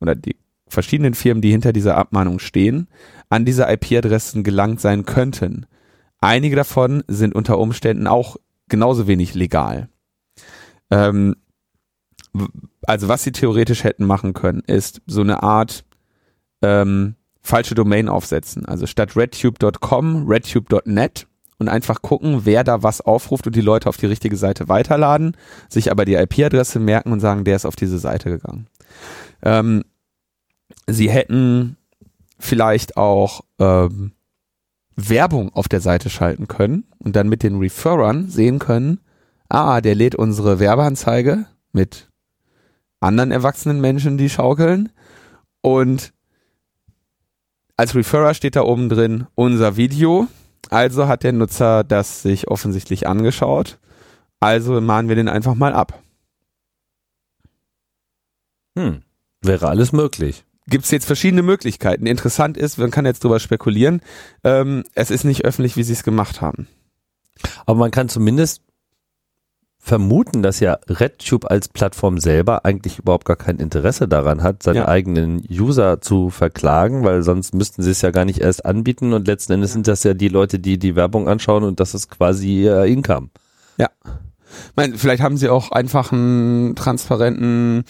oder 0.00 0.14
die 0.14 0.36
verschiedenen 0.68 1.14
Firmen, 1.14 1.40
die 1.40 1.50
hinter 1.50 1.72
dieser 1.72 1.96
Abmahnung 1.96 2.38
stehen, 2.38 2.88
an 3.30 3.44
diese 3.44 3.70
IP-Adressen 3.70 4.44
gelangt 4.44 4.80
sein 4.80 5.04
könnten. 5.04 5.66
Einige 6.20 6.56
davon 6.56 7.04
sind 7.08 7.34
unter 7.34 7.58
Umständen 7.58 8.06
auch 8.06 8.36
genauso 8.68 9.06
wenig 9.06 9.34
legal. 9.34 9.88
Ähm, 10.90 11.36
also 12.82 13.08
was 13.08 13.24
sie 13.24 13.32
theoretisch 13.32 13.84
hätten 13.84 14.04
machen 14.04 14.34
können, 14.34 14.62
ist 14.66 15.00
so 15.06 15.20
eine 15.20 15.42
Art 15.42 15.84
ähm, 16.62 17.14
falsche 17.40 17.74
Domain 17.74 18.08
aufsetzen. 18.08 18.66
Also 18.66 18.86
statt 18.86 19.16
redtube.com, 19.16 20.26
redtube.net 20.28 21.27
und 21.58 21.68
einfach 21.68 22.02
gucken, 22.02 22.42
wer 22.44 22.64
da 22.64 22.82
was 22.82 23.00
aufruft 23.00 23.46
und 23.46 23.56
die 23.56 23.60
Leute 23.60 23.88
auf 23.88 23.96
die 23.96 24.06
richtige 24.06 24.36
Seite 24.36 24.68
weiterladen, 24.68 25.36
sich 25.68 25.90
aber 25.90 26.04
die 26.04 26.14
IP-Adresse 26.14 26.78
merken 26.78 27.12
und 27.12 27.20
sagen, 27.20 27.44
der 27.44 27.56
ist 27.56 27.66
auf 27.66 27.76
diese 27.76 27.98
Seite 27.98 28.30
gegangen. 28.30 28.66
Ähm, 29.42 29.84
sie 30.86 31.10
hätten 31.10 31.76
vielleicht 32.38 32.96
auch 32.96 33.42
ähm, 33.58 34.12
Werbung 34.94 35.52
auf 35.52 35.68
der 35.68 35.80
Seite 35.80 36.10
schalten 36.10 36.48
können 36.48 36.84
und 36.98 37.16
dann 37.16 37.28
mit 37.28 37.42
den 37.42 37.58
Referrern 37.58 38.28
sehen 38.28 38.58
können, 38.58 39.00
ah, 39.48 39.80
der 39.80 39.94
lädt 39.94 40.14
unsere 40.14 40.58
Werbeanzeige 40.58 41.46
mit 41.72 42.08
anderen 43.00 43.30
erwachsenen 43.30 43.80
Menschen, 43.80 44.18
die 44.18 44.28
schaukeln 44.28 44.90
und 45.60 46.12
als 47.76 47.94
Referrer 47.94 48.34
steht 48.34 48.56
da 48.56 48.62
oben 48.62 48.88
drin 48.88 49.26
unser 49.36 49.76
Video. 49.76 50.26
Also 50.70 51.08
hat 51.08 51.22
der 51.22 51.32
Nutzer 51.32 51.84
das 51.84 52.22
sich 52.22 52.48
offensichtlich 52.48 53.06
angeschaut. 53.06 53.78
Also 54.40 54.80
mahnen 54.80 55.08
wir 55.08 55.16
den 55.16 55.28
einfach 55.28 55.54
mal 55.54 55.72
ab. 55.72 56.02
Hm. 58.76 59.02
Wäre 59.40 59.68
alles 59.68 59.92
möglich. 59.92 60.44
Gibt 60.68 60.84
es 60.84 60.90
jetzt 60.90 61.06
verschiedene 61.06 61.42
Möglichkeiten. 61.42 62.06
Interessant 62.06 62.56
ist, 62.56 62.78
man 62.78 62.90
kann 62.90 63.06
jetzt 63.06 63.24
drüber 63.24 63.40
spekulieren, 63.40 64.02
ähm, 64.44 64.84
es 64.94 65.10
ist 65.10 65.24
nicht 65.24 65.44
öffentlich, 65.44 65.76
wie 65.76 65.82
sie 65.82 65.94
es 65.94 66.02
gemacht 66.02 66.40
haben. 66.40 66.68
Aber 67.64 67.78
man 67.78 67.90
kann 67.90 68.08
zumindest 68.08 68.62
vermuten, 69.88 70.42
dass 70.42 70.60
ja 70.60 70.78
RedTube 70.88 71.50
als 71.50 71.68
Plattform 71.68 72.18
selber 72.18 72.64
eigentlich 72.64 72.98
überhaupt 72.98 73.24
gar 73.24 73.36
kein 73.36 73.56
Interesse 73.56 74.06
daran 74.06 74.42
hat, 74.42 74.62
seine 74.62 74.80
Ja. 74.80 74.88
eigenen 74.88 75.42
User 75.50 76.00
zu 76.00 76.30
verklagen, 76.30 77.04
weil 77.04 77.22
sonst 77.22 77.54
müssten 77.54 77.82
sie 77.82 77.90
es 77.90 78.02
ja 78.02 78.10
gar 78.10 78.24
nicht 78.26 78.38
erst 78.40 78.64
anbieten 78.66 79.12
und 79.14 79.26
letzten 79.26 79.54
Endes 79.54 79.72
sind 79.72 79.88
das 79.88 80.04
ja 80.04 80.14
die 80.14 80.28
Leute, 80.28 80.58
die 80.58 80.78
die 80.78 80.94
Werbung 80.94 81.26
anschauen 81.28 81.64
und 81.64 81.80
das 81.80 81.94
ist 81.94 82.10
quasi 82.10 82.62
ihr 82.64 82.84
Income. 82.84 83.30
Ja. 83.78 83.88
Ich 84.04 84.76
meine, 84.76 84.98
vielleicht 84.98 85.22
haben 85.22 85.36
sie 85.36 85.48
auch 85.48 85.72
einfach 85.72 86.12
einen 86.12 86.74
transparenten 86.76 87.84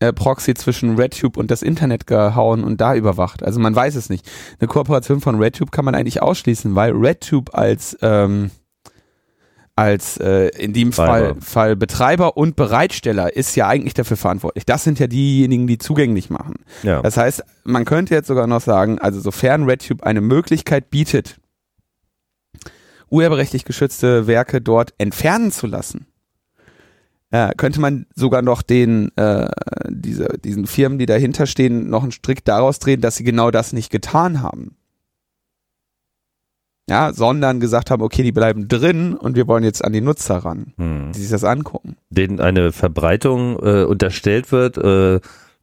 äh, 0.00 0.12
Proxy 0.12 0.54
zwischen 0.54 0.96
RedTube 0.96 1.36
und 1.36 1.50
das 1.50 1.62
Internet 1.62 2.06
gehauen 2.06 2.62
und 2.62 2.80
da 2.80 2.94
überwacht. 2.94 3.42
Also 3.42 3.58
man 3.58 3.74
weiß 3.74 3.94
es 3.96 4.10
nicht. 4.10 4.28
Eine 4.60 4.68
Kooperation 4.68 5.20
von 5.20 5.40
RedTube 5.42 5.70
kann 5.72 5.84
man 5.84 5.94
eigentlich 5.94 6.22
ausschließen, 6.22 6.74
weil 6.74 6.92
RedTube 6.92 7.54
als 7.54 7.96
ähm, 8.02 8.50
als 9.78 10.16
äh, 10.16 10.48
in 10.58 10.72
dem 10.72 10.92
Fall, 10.92 11.20
Betreiber. 11.20 11.40
Fall 11.40 11.76
Betreiber 11.76 12.36
und 12.36 12.56
Bereitsteller 12.56 13.36
ist 13.36 13.54
ja 13.54 13.68
eigentlich 13.68 13.94
dafür 13.94 14.16
verantwortlich. 14.16 14.66
Das 14.66 14.82
sind 14.82 14.98
ja 14.98 15.06
diejenigen, 15.06 15.68
die 15.68 15.78
zugänglich 15.78 16.30
machen. 16.30 16.56
Ja. 16.82 17.00
Das 17.00 17.16
heißt, 17.16 17.44
man 17.62 17.84
könnte 17.84 18.12
jetzt 18.12 18.26
sogar 18.26 18.48
noch 18.48 18.60
sagen, 18.60 18.98
also 18.98 19.20
sofern 19.20 19.66
RedTube 19.66 20.02
eine 20.02 20.20
Möglichkeit 20.20 20.90
bietet, 20.90 21.36
urheberrechtlich 23.08 23.64
geschützte 23.64 24.26
Werke 24.26 24.60
dort 24.60 24.94
entfernen 24.98 25.52
zu 25.52 25.68
lassen, 25.68 26.08
äh, 27.30 27.54
könnte 27.56 27.80
man 27.80 28.06
sogar 28.16 28.42
noch 28.42 28.62
den 28.62 29.16
äh, 29.16 29.48
diese, 29.88 30.38
diesen 30.42 30.66
Firmen, 30.66 30.98
die 30.98 31.06
dahinter 31.06 31.46
stehen, 31.46 31.88
noch 31.88 32.02
einen 32.02 32.10
Strick 32.10 32.44
daraus 32.44 32.80
drehen, 32.80 33.00
dass 33.00 33.14
sie 33.14 33.24
genau 33.24 33.52
das 33.52 33.72
nicht 33.72 33.90
getan 33.90 34.42
haben. 34.42 34.76
Ja, 36.88 37.12
sondern 37.12 37.60
gesagt 37.60 37.90
haben, 37.90 38.02
okay, 38.02 38.22
die 38.22 38.32
bleiben 38.32 38.66
drin 38.68 39.14
und 39.14 39.36
wir 39.36 39.46
wollen 39.46 39.62
jetzt 39.64 39.84
an 39.84 39.92
die 39.92 40.00
Nutzer 40.00 40.38
ran, 40.38 40.72
Hm. 40.78 41.12
die 41.14 41.20
sich 41.20 41.30
das 41.30 41.44
angucken. 41.44 41.96
denen 42.10 42.40
eine 42.40 42.72
Verbreitung 42.72 43.58
äh, 43.62 43.84
unterstellt 43.84 44.50
wird 44.52 44.78
äh, 44.78 45.20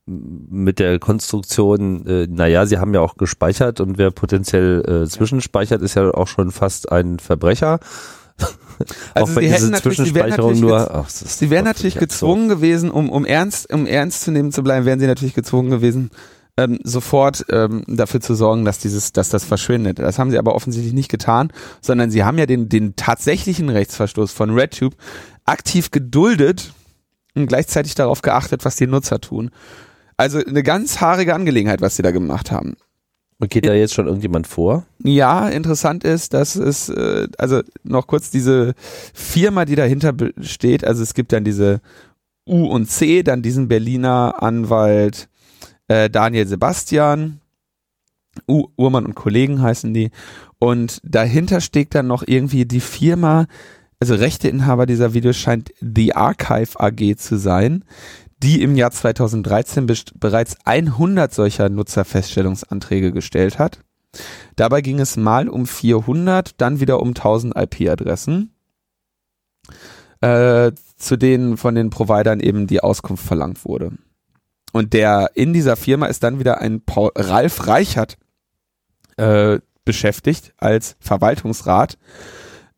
mit 0.07 0.77
der 0.77 0.99
Konstruktion, 0.99 2.05
äh, 2.05 2.27
naja, 2.29 2.67
sie 2.67 2.77
haben 2.77 2.93
ja 2.93 3.01
auch 3.01 3.17
gespeichert 3.17 3.79
und 3.81 3.97
wer 3.97 4.11
potenziell 4.11 4.83
äh, 5.03 5.07
zwischenspeichert, 5.09 5.81
ist 5.81 5.95
ja 5.95 6.13
auch 6.13 6.27
schon 6.27 6.51
fast 6.51 6.91
ein 6.91 7.17
Verbrecher. 7.17 7.79
Also 9.15 9.31
auch 9.33 9.35
wenn 9.35 9.43
sie 9.45 9.49
hätten 9.49 9.55
diese 9.61 9.71
natürlich- 9.71 9.97
sie 9.97 10.03
wären 10.13 10.29
Zwischenspeicherung 10.29 10.51
natürlich 10.61 10.89
nur, 10.89 11.05
ist 11.07 11.39
Sie 11.39 11.49
wären 11.49 11.65
natürlich 11.65 11.95
gezwungen 11.97 12.49
gewesen, 12.49 12.91
um, 12.91 13.09
um 13.09 13.25
ernst, 13.25 13.73
um 13.73 13.87
ernst 13.87 14.21
zu 14.21 14.31
nehmen 14.31 14.51
zu 14.51 14.61
bleiben, 14.61 14.85
wären 14.85 14.99
sie 14.99 15.07
natürlich 15.07 15.33
gezwungen 15.33 15.71
gewesen, 15.71 16.11
ähm, 16.57 16.79
sofort 16.83 17.45
ähm, 17.49 17.83
dafür 17.87 18.21
zu 18.21 18.33
sorgen, 18.33 18.65
dass 18.65 18.79
dieses, 18.79 19.11
dass 19.11 19.29
das 19.29 19.43
verschwindet. 19.43 19.99
Das 19.99 20.19
haben 20.19 20.31
sie 20.31 20.37
aber 20.37 20.55
offensichtlich 20.55 20.93
nicht 20.93 21.09
getan, 21.09 21.51
sondern 21.81 22.11
sie 22.11 22.23
haben 22.23 22.37
ja 22.37 22.45
den, 22.45 22.69
den 22.69 22.95
tatsächlichen 22.95 23.69
Rechtsverstoß 23.69 24.31
von 24.31 24.51
RedTube 24.51 24.95
aktiv 25.45 25.91
geduldet 25.91 26.73
und 27.35 27.47
gleichzeitig 27.47 27.95
darauf 27.95 28.21
geachtet, 28.21 28.63
was 28.63 28.77
die 28.77 28.87
Nutzer 28.87 29.19
tun. 29.19 29.51
Also 30.17 30.39
eine 30.39 30.63
ganz 30.63 31.01
haarige 31.01 31.35
Angelegenheit, 31.35 31.81
was 31.81 31.97
sie 31.97 32.03
da 32.03 32.11
gemacht 32.11 32.51
haben. 32.51 32.77
Und 33.37 33.49
geht 33.49 33.65
da 33.65 33.73
jetzt 33.73 33.93
schon 33.93 34.07
irgendjemand 34.07 34.47
vor? 34.47 34.85
Ja, 35.03 35.49
interessant 35.49 36.05
ist, 36.05 36.33
dass 36.33 36.55
es, 36.55 36.87
äh, 36.87 37.27
also 37.37 37.61
noch 37.83 38.07
kurz 38.07 38.31
diese 38.31 38.73
Firma, 39.13 39.65
die 39.65 39.75
dahinter 39.75 40.13
steht, 40.39 40.85
also 40.85 41.03
es 41.03 41.13
gibt 41.13 41.33
dann 41.33 41.43
diese 41.43 41.81
U 42.47 42.65
und 42.67 42.89
C, 42.89 43.23
dann 43.23 43.41
diesen 43.41 43.67
Berliner 43.67 44.41
Anwalt 44.41 45.27
äh, 45.87 46.09
Daniel 46.09 46.47
Sebastian, 46.47 47.41
U, 48.47 48.67
Uhrmann 48.75 49.05
und 49.05 49.15
Kollegen 49.15 49.61
heißen 49.61 49.93
die, 49.93 50.11
und 50.59 50.99
dahinter 51.03 51.61
steckt 51.61 51.95
dann 51.95 52.07
noch 52.07 52.23
irgendwie 52.25 52.65
die 52.65 52.79
Firma, 52.79 53.45
also 53.99 54.15
Rechteinhaber 54.15 54.85
dieser 54.85 55.13
Videos 55.13 55.37
scheint 55.37 55.71
The 55.79 56.15
Archive 56.15 56.79
AG 56.79 57.17
zu 57.17 57.37
sein, 57.37 57.85
die 58.43 58.61
im 58.61 58.75
Jahr 58.75 58.91
2013 58.91 59.85
best- 59.85 60.19
bereits 60.19 60.57
100 60.65 61.33
solcher 61.33 61.69
Nutzerfeststellungsanträge 61.69 63.11
gestellt 63.11 63.59
hat. 63.59 63.79
Dabei 64.55 64.81
ging 64.81 64.99
es 64.99 65.17
mal 65.17 65.49
um 65.49 65.65
400, 65.65 66.59
dann 66.59 66.79
wieder 66.79 67.01
um 67.01 67.13
1000 67.13 67.55
IP-Adressen, 67.55 68.51
äh, 70.21 70.71
zu 70.97 71.17
denen 71.17 71.57
von 71.57 71.75
den 71.75 71.89
Providern 71.89 72.39
eben 72.39 72.67
die 72.67 72.81
Auskunft 72.81 73.25
verlangt 73.25 73.65
wurde. 73.65 73.91
Und 74.75 74.91
der 74.91 75.31
in 75.35 75.53
dieser 75.53 75.77
Firma 75.77 76.07
ist 76.07 76.21
dann 76.21 76.37
wieder 76.37 76.59
ein 76.59 76.81
Paul, 76.81 77.09
Ralf 77.15 77.65
Reichert 77.65 78.17
äh, 79.15 79.59
beschäftigt 79.85 80.53
als 80.57 80.97
Verwaltungsrat, 80.99 81.97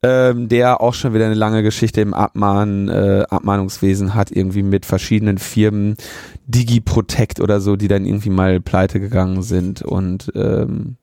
ähm, 0.04 0.48
der 0.48 0.80
auch 0.80 0.94
schon 0.94 1.16
wieder 1.16 1.26
eine 1.26 1.34
lange 1.34 1.64
Geschichte 1.64 2.02
im 2.02 2.14
Abmahn, 2.14 2.88
äh, 2.88 3.26
Abmahnungswesen 3.28 4.14
hat, 4.14 4.30
irgendwie 4.30 4.62
mit 4.62 4.86
verschiedenen 4.86 5.40
Firmen, 5.40 5.98
DigiProtect 6.46 7.40
oder 7.40 7.60
so, 7.60 7.76
die 7.76 7.88
dann 7.88 8.06
irgendwie 8.06 8.30
mal 8.30 8.62
pleite 8.62 9.00
gegangen 9.00 9.42
sind 9.42 9.82
und 9.82 10.32
ähm, 10.36 10.98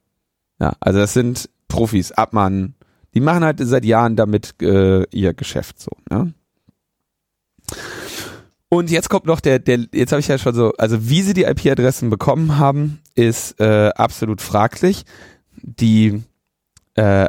ja, 0.60 0.74
also 0.78 1.00
das 1.00 1.12
sind 1.12 1.50
Profis, 1.66 2.12
Abmahnen. 2.12 2.76
Die 3.14 3.20
machen 3.20 3.42
halt 3.42 3.58
seit 3.60 3.84
Jahren 3.84 4.14
damit 4.14 4.62
äh, 4.62 5.02
ihr 5.10 5.34
Geschäft 5.34 5.80
so, 5.80 5.90
ne? 6.08 6.32
Und 8.74 8.90
jetzt 8.90 9.08
kommt 9.08 9.26
noch 9.26 9.38
der, 9.38 9.60
der, 9.60 9.86
jetzt 9.92 10.10
habe 10.10 10.18
ich 10.18 10.26
ja 10.26 10.36
schon 10.36 10.52
so, 10.52 10.72
also 10.78 11.08
wie 11.08 11.22
sie 11.22 11.32
die 11.32 11.44
IP-Adressen 11.44 12.10
bekommen 12.10 12.58
haben, 12.58 13.00
ist 13.14 13.60
äh, 13.60 13.90
absolut 13.94 14.40
fraglich. 14.40 15.04
Die 15.62 16.24
äh, 16.96 17.28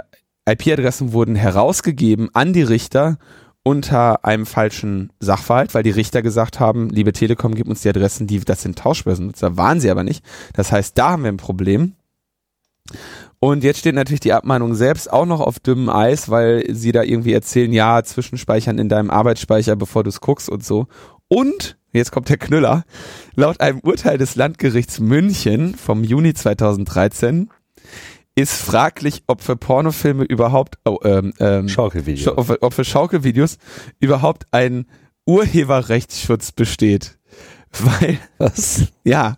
IP-Adressen 0.49 1.13
wurden 1.13 1.35
herausgegeben 1.35 2.29
an 2.33 2.51
die 2.51 2.63
Richter 2.63 3.19
unter 3.61 4.25
einem 4.25 4.47
falschen 4.47 5.11
Sachverhalt, 5.19 5.75
weil 5.75 5.83
die 5.83 5.91
Richter 5.91 6.23
gesagt 6.23 6.59
haben, 6.59 6.89
liebe 6.89 7.13
Telekom, 7.13 7.53
gib 7.53 7.67
uns 7.67 7.81
die 7.81 7.89
Adressen, 7.89 8.25
die, 8.25 8.39
das 8.39 8.63
sind 8.63 8.79
Tauschbörsennutzer, 8.79 9.55
waren 9.55 9.79
sie 9.79 9.91
aber 9.91 10.03
nicht. 10.03 10.25
Das 10.53 10.71
heißt, 10.71 10.97
da 10.97 11.11
haben 11.11 11.23
wir 11.23 11.31
ein 11.31 11.37
Problem. 11.37 11.93
Und 13.39 13.63
jetzt 13.63 13.79
steht 13.79 13.93
natürlich 13.93 14.21
die 14.21 14.33
Abmahnung 14.33 14.73
selbst 14.73 15.11
auch 15.11 15.25
noch 15.25 15.39
auf 15.39 15.59
dünnem 15.59 15.89
Eis, 15.89 16.29
weil 16.29 16.63
sie 16.73 16.91
da 16.91 17.03
irgendwie 17.03 17.33
erzählen, 17.33 17.71
ja, 17.71 18.03
zwischenspeichern 18.03 18.79
in 18.79 18.89
deinem 18.89 19.11
Arbeitsspeicher, 19.11 19.75
bevor 19.75 20.03
du 20.03 20.09
es 20.09 20.21
guckst 20.21 20.49
und 20.49 20.63
so. 20.63 20.87
Und, 21.27 21.77
jetzt 21.91 22.11
kommt 22.11 22.29
der 22.29 22.37
Knüller, 22.37 22.83
laut 23.35 23.59
einem 23.59 23.79
Urteil 23.79 24.17
des 24.17 24.35
Landgerichts 24.35 24.99
München 24.99 25.75
vom 25.75 26.03
Juni 26.03 26.33
2013 26.33 27.49
ist 28.35 28.53
fraglich, 28.53 29.23
ob 29.27 29.41
für 29.41 29.55
Pornofilme 29.55 30.25
überhaupt, 30.25 30.77
oh, 30.85 30.99
ähm, 31.03 31.33
ähm, 31.39 31.69
Schaukelvideo. 31.69 32.23
Schau- 32.23 32.37
ob, 32.37 32.57
ob 32.61 32.73
für 32.73 32.83
Schaukelvideos 32.83 33.57
überhaupt 33.99 34.45
ein 34.51 34.87
Urheberrechtsschutz 35.25 36.51
besteht. 36.51 37.17
Weil, 37.71 38.19
Was? 38.37 38.83
ja, 39.03 39.37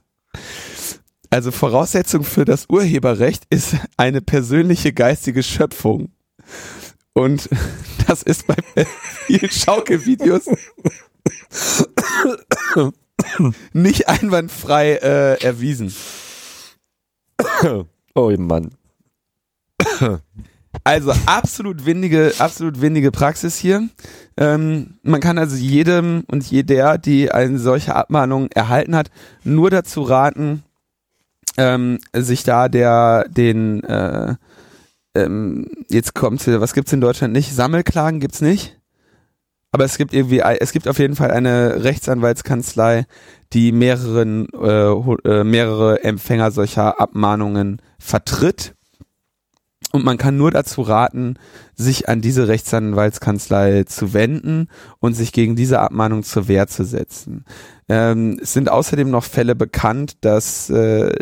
also 1.30 1.52
Voraussetzung 1.52 2.24
für 2.24 2.46
das 2.46 2.66
Urheberrecht 2.70 3.44
ist 3.50 3.76
eine 3.98 4.22
persönliche 4.22 4.94
geistige 4.94 5.44
Schöpfung. 5.44 6.12
Und 7.14 7.50
das 8.08 8.24
ist 8.24 8.48
bei 8.48 8.56
vielen 9.28 9.52
Schaukelvideos 9.52 10.46
nicht 13.74 14.08
einwandfrei 14.08 14.94
äh, 14.94 15.44
erwiesen. 15.44 15.94
Oh 18.16 18.32
Mann. 18.38 18.72
Also 20.84 21.12
absolut 21.26 21.86
windige, 21.86 22.34
absolut 22.40 22.82
windige 22.82 23.12
Praxis 23.12 23.58
hier. 23.58 23.90
Ähm, 24.38 25.00
man 25.04 25.22
kann 25.22 25.38
also 25.38 25.56
jedem 25.56 26.24
und 26.28 26.50
jeder, 26.50 26.98
die 26.98 27.32
eine 27.32 27.60
solche 27.60 27.96
Abmahnung 27.96 28.50
erhalten 28.52 28.96
hat, 28.96 29.10
nur 29.44 29.70
dazu 29.70 30.04
raten, 30.04 30.64
ähm, 31.58 32.00
sich 32.14 32.44
da 32.44 32.70
der 32.70 33.26
den 33.28 33.84
äh, 33.84 34.36
ähm, 35.16 35.68
jetzt 35.90 36.14
kommt 36.14 36.46
was 36.48 36.74
gibt's 36.74 36.94
in 36.94 37.02
Deutschland 37.02 37.34
nicht 37.34 37.54
Sammelklagen 37.54 38.20
gibt's 38.20 38.42
nicht, 38.42 38.80
aber 39.78 39.86
es 39.86 40.00
gibt 40.00 40.12
irgendwie 40.12 40.40
es 40.40 40.72
gibt 40.72 40.88
auf 40.88 40.98
jeden 40.98 41.16
Fall 41.16 41.30
eine 41.30 41.84
Rechtsanwaltskanzlei, 41.84 43.06
die 43.54 43.72
mehreren 43.72 44.48
äh, 44.60 44.90
äh, 44.90 45.44
mehrere 45.44 46.04
Empfänger 46.04 46.50
solcher 46.50 47.00
Abmahnungen 47.00 47.80
vertritt 48.00 48.74
Und 49.92 50.04
man 50.04 50.18
kann 50.18 50.36
nur 50.36 50.50
dazu 50.50 50.82
raten, 50.82 51.36
sich 51.76 52.10
an 52.10 52.22
diese 52.22 52.48
Rechtsanwaltskanzlei 52.48 53.84
zu 53.84 54.14
wenden 54.14 54.68
und 54.98 55.14
sich 55.14 55.32
gegen 55.32 55.56
diese 55.56 55.80
Abmahnung 55.80 56.24
zur 56.24 56.48
Wehr 56.48 56.66
zu 56.66 56.84
setzen. 56.84 57.46
Ähm, 57.88 58.40
es 58.42 58.54
sind 58.54 58.70
außerdem 58.70 59.12
noch 59.12 59.26
Fälle 59.26 59.54
bekannt, 59.54 60.18
dass 60.22 60.72
äh, 60.72 61.14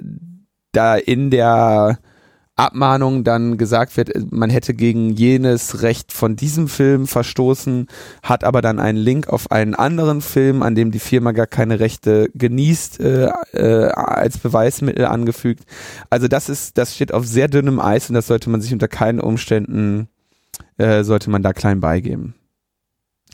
da 0.72 0.96
in 0.96 1.30
der 1.30 2.00
Abmahnung 2.56 3.26
dann 3.26 3.58
gesagt 3.58 3.98
wird, 3.98 4.32
man 4.32 4.50
hätte 4.50 4.74
gegen 4.74 5.10
jenes 5.10 5.82
Recht 5.82 6.14
von 6.14 6.38
diesem 6.38 6.70
Film 6.70 7.06
verstoßen, 7.06 7.88
hat 8.24 8.46
aber 8.46 8.62
dann 8.62 8.80
einen 8.80 8.98
Link 8.98 9.28
auf 9.28 9.52
einen 9.52 9.76
anderen 9.76 10.22
Film, 10.22 10.64
an 10.64 10.74
dem 10.74 10.92
die 10.92 11.00
Firma 11.00 11.34
gar 11.34 11.48
keine 11.48 11.82
Rechte 11.82 12.30
genießt, 12.34 13.02
äh, 13.02 13.30
äh, 13.52 13.88
als 13.92 14.38
Beweismittel 14.38 15.06
angefügt. 15.06 15.66
Also 16.10 16.30
das 16.30 16.48
ist, 16.48 16.78
das 16.78 16.96
steht 16.96 17.14
auf 17.14 17.26
sehr 17.26 17.50
dünnem 17.50 17.82
Eis 17.82 18.10
und 18.10 18.16
das 18.16 18.28
sollte 18.28 18.50
man 18.50 18.62
sich 18.62 18.72
unter 18.72 18.88
keinen 18.88 19.20
Umständen, 19.20 20.08
äh, 20.78 21.04
sollte 21.04 21.30
man 21.30 21.44
da 21.44 21.52
klein 21.52 21.82
beigeben. 21.82 22.36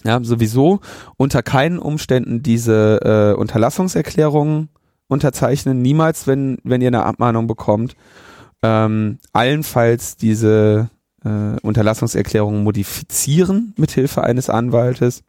Ja, 0.04 0.24
sowieso 0.24 0.80
unter 1.18 1.44
keinen 1.44 1.78
Umständen 1.78 2.42
diese 2.42 3.36
äh, 3.36 3.40
Unterlassungserklärung 3.40 4.70
unterzeichnen, 5.08 5.80
niemals, 5.84 6.26
wenn, 6.26 6.58
wenn 6.64 6.82
ihr 6.82 6.88
eine 6.88 7.04
Abmahnung 7.04 7.46
bekommt 7.46 7.96
ähm, 8.64 9.20
allenfalls 9.34 10.18
diese 10.18 10.90
äh, 11.24 11.60
Unterlassungserklärung 11.62 12.64
modifizieren 12.64 13.74
mithilfe 13.78 14.24
eines 14.24 14.50
Anwaltes. 14.50 15.24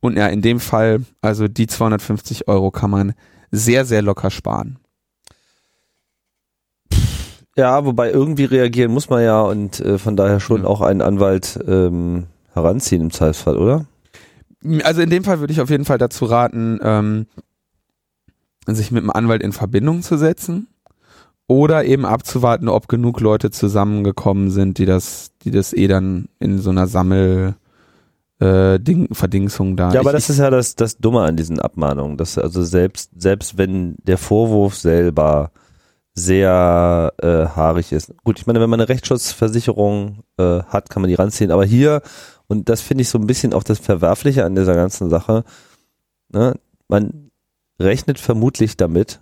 Und 0.00 0.16
ja, 0.16 0.26
in 0.26 0.42
dem 0.42 0.60
Fall, 0.60 1.04
also 1.22 1.48
die 1.48 1.66
250 1.66 2.48
Euro 2.48 2.70
kann 2.70 2.90
man 2.90 3.14
sehr, 3.50 3.84
sehr 3.84 4.02
locker 4.02 4.30
sparen. 4.30 4.78
Ja, 7.56 7.84
wobei 7.84 8.10
irgendwie 8.10 8.44
reagieren 8.44 8.92
muss 8.92 9.08
man 9.08 9.22
ja 9.22 9.40
und 9.42 9.80
äh, 9.80 9.98
von 9.98 10.16
daher 10.16 10.40
schon 10.40 10.62
mhm. 10.62 10.66
auch 10.66 10.80
einen 10.80 11.00
Anwalt 11.00 11.58
ähm, 11.66 12.26
heranziehen 12.52 13.02
im 13.02 13.10
Zweifelsfall, 13.12 13.56
oder? 13.56 13.86
Also 14.82 15.02
in 15.02 15.10
dem 15.10 15.24
Fall 15.24 15.40
würde 15.40 15.52
ich 15.52 15.60
auf 15.60 15.70
jeden 15.70 15.84
Fall 15.84 15.98
dazu 15.98 16.24
raten, 16.24 16.80
ähm, 16.82 17.26
sich 18.66 18.90
mit 18.90 19.02
einem 19.02 19.10
Anwalt 19.10 19.42
in 19.42 19.52
Verbindung 19.52 20.02
zu 20.02 20.16
setzen 20.16 20.68
oder 21.46 21.84
eben 21.84 22.04
abzuwarten, 22.04 22.68
ob 22.68 22.88
genug 22.88 23.20
Leute 23.20 23.50
zusammengekommen 23.50 24.50
sind, 24.50 24.78
die 24.78 24.86
das, 24.86 25.32
die 25.42 25.50
das 25.50 25.72
eh 25.72 25.88
dann 25.88 26.28
in 26.38 26.58
so 26.58 26.70
einer 26.70 26.86
Sammel 26.86 27.54
äh, 28.40 28.80
Ding, 28.80 29.14
Verdingsung 29.14 29.76
da. 29.76 29.92
Ja, 29.92 30.00
aber 30.00 30.10
ich, 30.10 30.16
das 30.16 30.30
ist 30.30 30.38
ja 30.38 30.50
das, 30.50 30.74
das 30.74 30.98
Dumme 30.98 31.22
an 31.22 31.36
diesen 31.36 31.60
Abmahnungen, 31.60 32.16
dass 32.16 32.38
also 32.38 32.62
selbst, 32.62 33.10
selbst 33.16 33.58
wenn 33.58 33.96
der 34.02 34.18
Vorwurf 34.18 34.74
selber 34.76 35.50
sehr 36.14 37.12
äh, 37.20 37.26
haarig 37.26 37.92
ist. 37.92 38.14
Gut, 38.22 38.38
ich 38.38 38.46
meine, 38.46 38.60
wenn 38.60 38.70
man 38.70 38.80
eine 38.80 38.88
Rechtsschutzversicherung 38.88 40.20
äh, 40.38 40.62
hat, 40.62 40.88
kann 40.88 41.02
man 41.02 41.08
die 41.08 41.16
ranziehen, 41.16 41.50
aber 41.50 41.64
hier, 41.64 42.02
und 42.46 42.68
das 42.68 42.80
finde 42.80 43.02
ich 43.02 43.08
so 43.08 43.18
ein 43.18 43.26
bisschen 43.26 43.52
auch 43.52 43.64
das 43.64 43.80
Verwerfliche 43.80 44.44
an 44.44 44.54
dieser 44.54 44.74
ganzen 44.74 45.10
Sache, 45.10 45.44
ne, 46.32 46.54
man 46.88 47.30
rechnet 47.80 48.20
vermutlich 48.20 48.76
damit, 48.76 49.20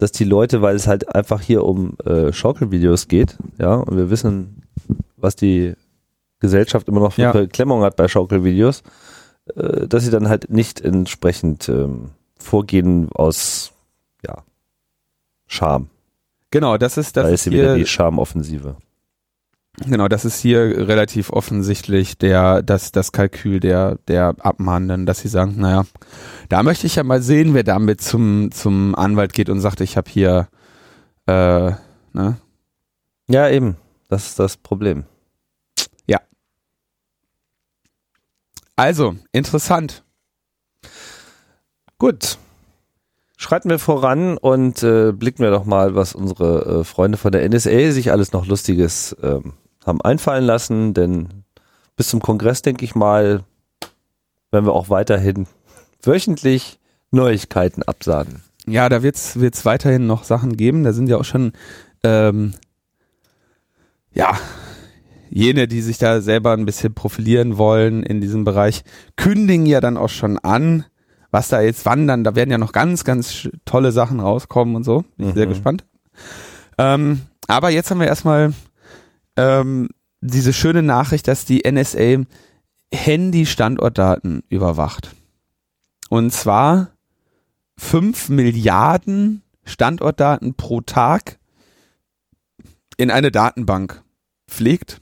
dass 0.00 0.12
die 0.12 0.24
Leute, 0.24 0.62
weil 0.62 0.76
es 0.76 0.86
halt 0.86 1.14
einfach 1.14 1.42
hier 1.42 1.62
um 1.62 1.92
äh, 2.06 2.32
Schaukelvideos 2.32 3.06
geht, 3.06 3.36
ja, 3.58 3.74
und 3.74 3.96
wir 3.98 4.08
wissen, 4.08 4.62
was 5.16 5.36
die 5.36 5.74
Gesellschaft 6.40 6.88
immer 6.88 7.00
noch 7.00 7.12
für 7.12 7.22
ja. 7.22 7.32
Beklemmung 7.32 7.82
hat 7.82 7.96
bei 7.96 8.08
Schaukelvideos, 8.08 8.82
äh, 9.54 9.86
dass 9.86 10.02
sie 10.04 10.10
dann 10.10 10.30
halt 10.30 10.48
nicht 10.48 10.80
entsprechend 10.80 11.68
ähm, 11.68 12.12
vorgehen 12.38 13.10
aus, 13.12 13.72
ja, 14.26 14.42
Scham. 15.46 15.90
Genau, 16.50 16.78
das 16.78 16.96
ist 16.96 17.16
das. 17.18 17.24
Da 17.24 17.30
ist 17.30 17.44
sie 17.44 17.50
wieder 17.50 17.76
die 17.76 17.86
Schamoffensive. 17.86 18.76
Genau, 19.86 20.08
das 20.08 20.24
ist 20.24 20.40
hier 20.40 20.88
relativ 20.88 21.30
offensichtlich 21.30 22.18
der, 22.18 22.62
das, 22.62 22.92
das 22.92 23.12
Kalkül 23.12 23.60
der, 23.60 23.96
der 24.08 24.34
Abmahnenden, 24.38 25.06
dass 25.06 25.20
sie 25.20 25.28
sagen, 25.28 25.54
naja, 25.56 25.84
da 26.48 26.62
möchte 26.62 26.86
ich 26.86 26.96
ja 26.96 27.02
mal 27.02 27.22
sehen, 27.22 27.54
wer 27.54 27.64
damit 27.64 28.00
zum, 28.00 28.50
zum 28.52 28.94
Anwalt 28.94 29.32
geht 29.32 29.48
und 29.48 29.60
sagt, 29.60 29.80
ich 29.80 29.96
habe 29.96 30.10
hier, 30.10 30.48
äh, 31.26 31.72
ne? 32.12 32.36
Ja, 33.28 33.48
eben. 33.48 33.76
Das 34.08 34.26
ist 34.26 34.38
das 34.38 34.56
Problem. 34.56 35.04
Ja. 36.06 36.20
Also, 38.76 39.16
interessant. 39.32 40.02
Gut. 41.96 42.38
Schreiten 43.36 43.70
wir 43.70 43.78
voran 43.78 44.36
und 44.36 44.82
äh, 44.82 45.12
blicken 45.12 45.42
wir 45.42 45.50
doch 45.50 45.64
mal, 45.64 45.94
was 45.94 46.14
unsere 46.14 46.80
äh, 46.80 46.84
Freunde 46.84 47.16
von 47.16 47.32
der 47.32 47.48
NSA 47.48 47.92
sich 47.92 48.10
alles 48.10 48.32
noch 48.32 48.46
Lustiges 48.46 49.16
ähm, 49.22 49.54
haben 49.84 50.00
einfallen 50.00 50.44
lassen, 50.44 50.94
denn 50.94 51.44
bis 51.96 52.08
zum 52.08 52.20
Kongress, 52.20 52.62
denke 52.62 52.84
ich 52.84 52.94
mal, 52.94 53.44
werden 54.50 54.66
wir 54.66 54.72
auch 54.72 54.90
weiterhin 54.90 55.46
wöchentlich 56.02 56.78
Neuigkeiten 57.10 57.82
absagen. 57.82 58.42
Ja, 58.66 58.88
da 58.88 59.02
wird 59.02 59.16
es 59.16 59.64
weiterhin 59.64 60.06
noch 60.06 60.24
Sachen 60.24 60.56
geben. 60.56 60.84
Da 60.84 60.92
sind 60.92 61.08
ja 61.08 61.16
auch 61.16 61.24
schon 61.24 61.52
ähm, 62.04 62.54
ja 64.12 64.38
jene, 65.30 65.68
die 65.68 65.80
sich 65.80 65.98
da 65.98 66.20
selber 66.20 66.52
ein 66.52 66.66
bisschen 66.66 66.92
profilieren 66.92 67.56
wollen 67.56 68.02
in 68.02 68.20
diesem 68.20 68.44
Bereich, 68.44 68.82
kündigen 69.16 69.66
ja 69.66 69.80
dann 69.80 69.96
auch 69.96 70.08
schon 70.08 70.38
an, 70.38 70.84
was 71.30 71.48
da 71.48 71.60
jetzt 71.60 71.86
wandern. 71.86 72.24
Da 72.24 72.34
werden 72.34 72.50
ja 72.50 72.58
noch 72.58 72.72
ganz, 72.72 73.04
ganz 73.04 73.48
tolle 73.64 73.92
Sachen 73.92 74.18
rauskommen 74.20 74.74
und 74.74 74.82
so. 74.84 75.04
Bin 75.16 75.28
mhm. 75.28 75.34
sehr 75.34 75.46
gespannt. 75.46 75.84
Ähm, 76.78 77.22
aber 77.46 77.70
jetzt 77.70 77.90
haben 77.90 78.00
wir 78.00 78.08
erstmal 78.08 78.52
ähm, 79.40 79.88
diese 80.20 80.52
schöne 80.52 80.82
Nachricht, 80.82 81.26
dass 81.26 81.44
die 81.46 81.62
NSA 81.70 82.24
Handy-Standortdaten 82.92 84.42
überwacht. 84.48 85.14
Und 86.10 86.32
zwar 86.32 86.90
fünf 87.76 88.28
Milliarden 88.28 89.42
Standortdaten 89.64 90.54
pro 90.54 90.80
Tag 90.80 91.38
in 92.96 93.10
eine 93.10 93.30
Datenbank 93.30 94.02
pflegt, 94.48 95.00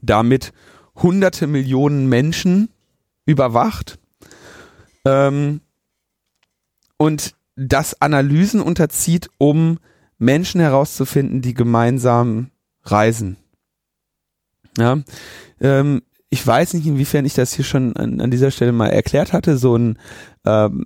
damit 0.00 0.52
hunderte 0.94 1.46
Millionen 1.46 2.08
Menschen 2.08 2.70
überwacht 3.26 3.98
ähm, 5.04 5.60
und 6.96 7.34
das 7.56 8.00
Analysen 8.00 8.60
unterzieht, 8.60 9.28
um 9.38 9.78
Menschen 10.18 10.60
herauszufinden, 10.60 11.42
die 11.42 11.54
gemeinsam 11.54 12.50
reisen. 12.84 13.36
Ja, 14.78 14.98
ähm, 15.60 16.02
ich 16.30 16.44
weiß 16.44 16.74
nicht, 16.74 16.86
inwiefern 16.86 17.24
ich 17.24 17.34
das 17.34 17.52
hier 17.52 17.64
schon 17.64 17.96
an, 17.96 18.20
an 18.20 18.30
dieser 18.30 18.50
Stelle 18.50 18.72
mal 18.72 18.88
erklärt 18.88 19.32
hatte. 19.32 19.56
So 19.56 19.76
ein 19.76 19.98
ähm, 20.44 20.84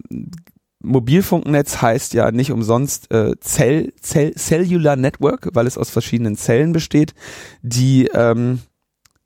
Mobilfunknetz 0.81 1.81
heißt 1.81 2.15
ja 2.15 2.31
nicht 2.31 2.53
umsonst 2.53 3.11
äh, 3.11 3.35
Cell, 3.41 3.93
Cell, 4.01 4.35
Cellular 4.35 4.97
Network, 4.97 5.49
weil 5.55 5.67
es 5.67 5.79
aus 5.79 5.91
verschiedenen 5.91 6.37
Zellen 6.37 6.73
besteht, 6.73 7.15
die 7.63 8.09
ähm, 8.13 8.61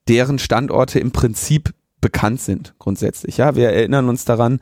deren 0.09 0.39
Standorte 0.39 0.99
im 0.99 1.11
Prinzip 1.11 1.75
bekannt 2.01 2.41
sind 2.41 2.75
grundsätzlich. 2.79 3.37
Ja, 3.37 3.55
wir 3.55 3.71
erinnern 3.71 4.09
uns 4.09 4.25
daran, 4.25 4.61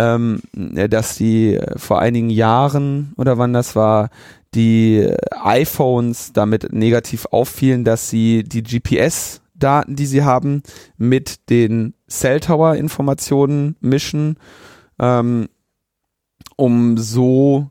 ähm, 0.00 0.40
dass 0.52 1.16
die 1.16 1.56
äh, 1.56 1.78
vor 1.78 2.00
einigen 2.00 2.30
Jahren 2.30 3.12
oder 3.18 3.36
wann 3.36 3.52
das 3.52 3.76
war, 3.76 4.08
die 4.54 5.08
iPhones 5.30 6.32
damit 6.32 6.72
negativ 6.72 7.26
auffielen, 7.30 7.84
dass 7.84 8.08
sie 8.08 8.42
die 8.42 8.62
GPS-Daten, 8.62 9.94
die 9.94 10.06
sie 10.06 10.24
haben, 10.24 10.62
mit 10.96 11.50
den 11.50 11.94
Cell 12.08 12.40
Tower-Informationen 12.40 13.76
mischen, 13.80 14.38
ähm, 14.98 15.48
um 16.56 16.96
so 16.98 17.70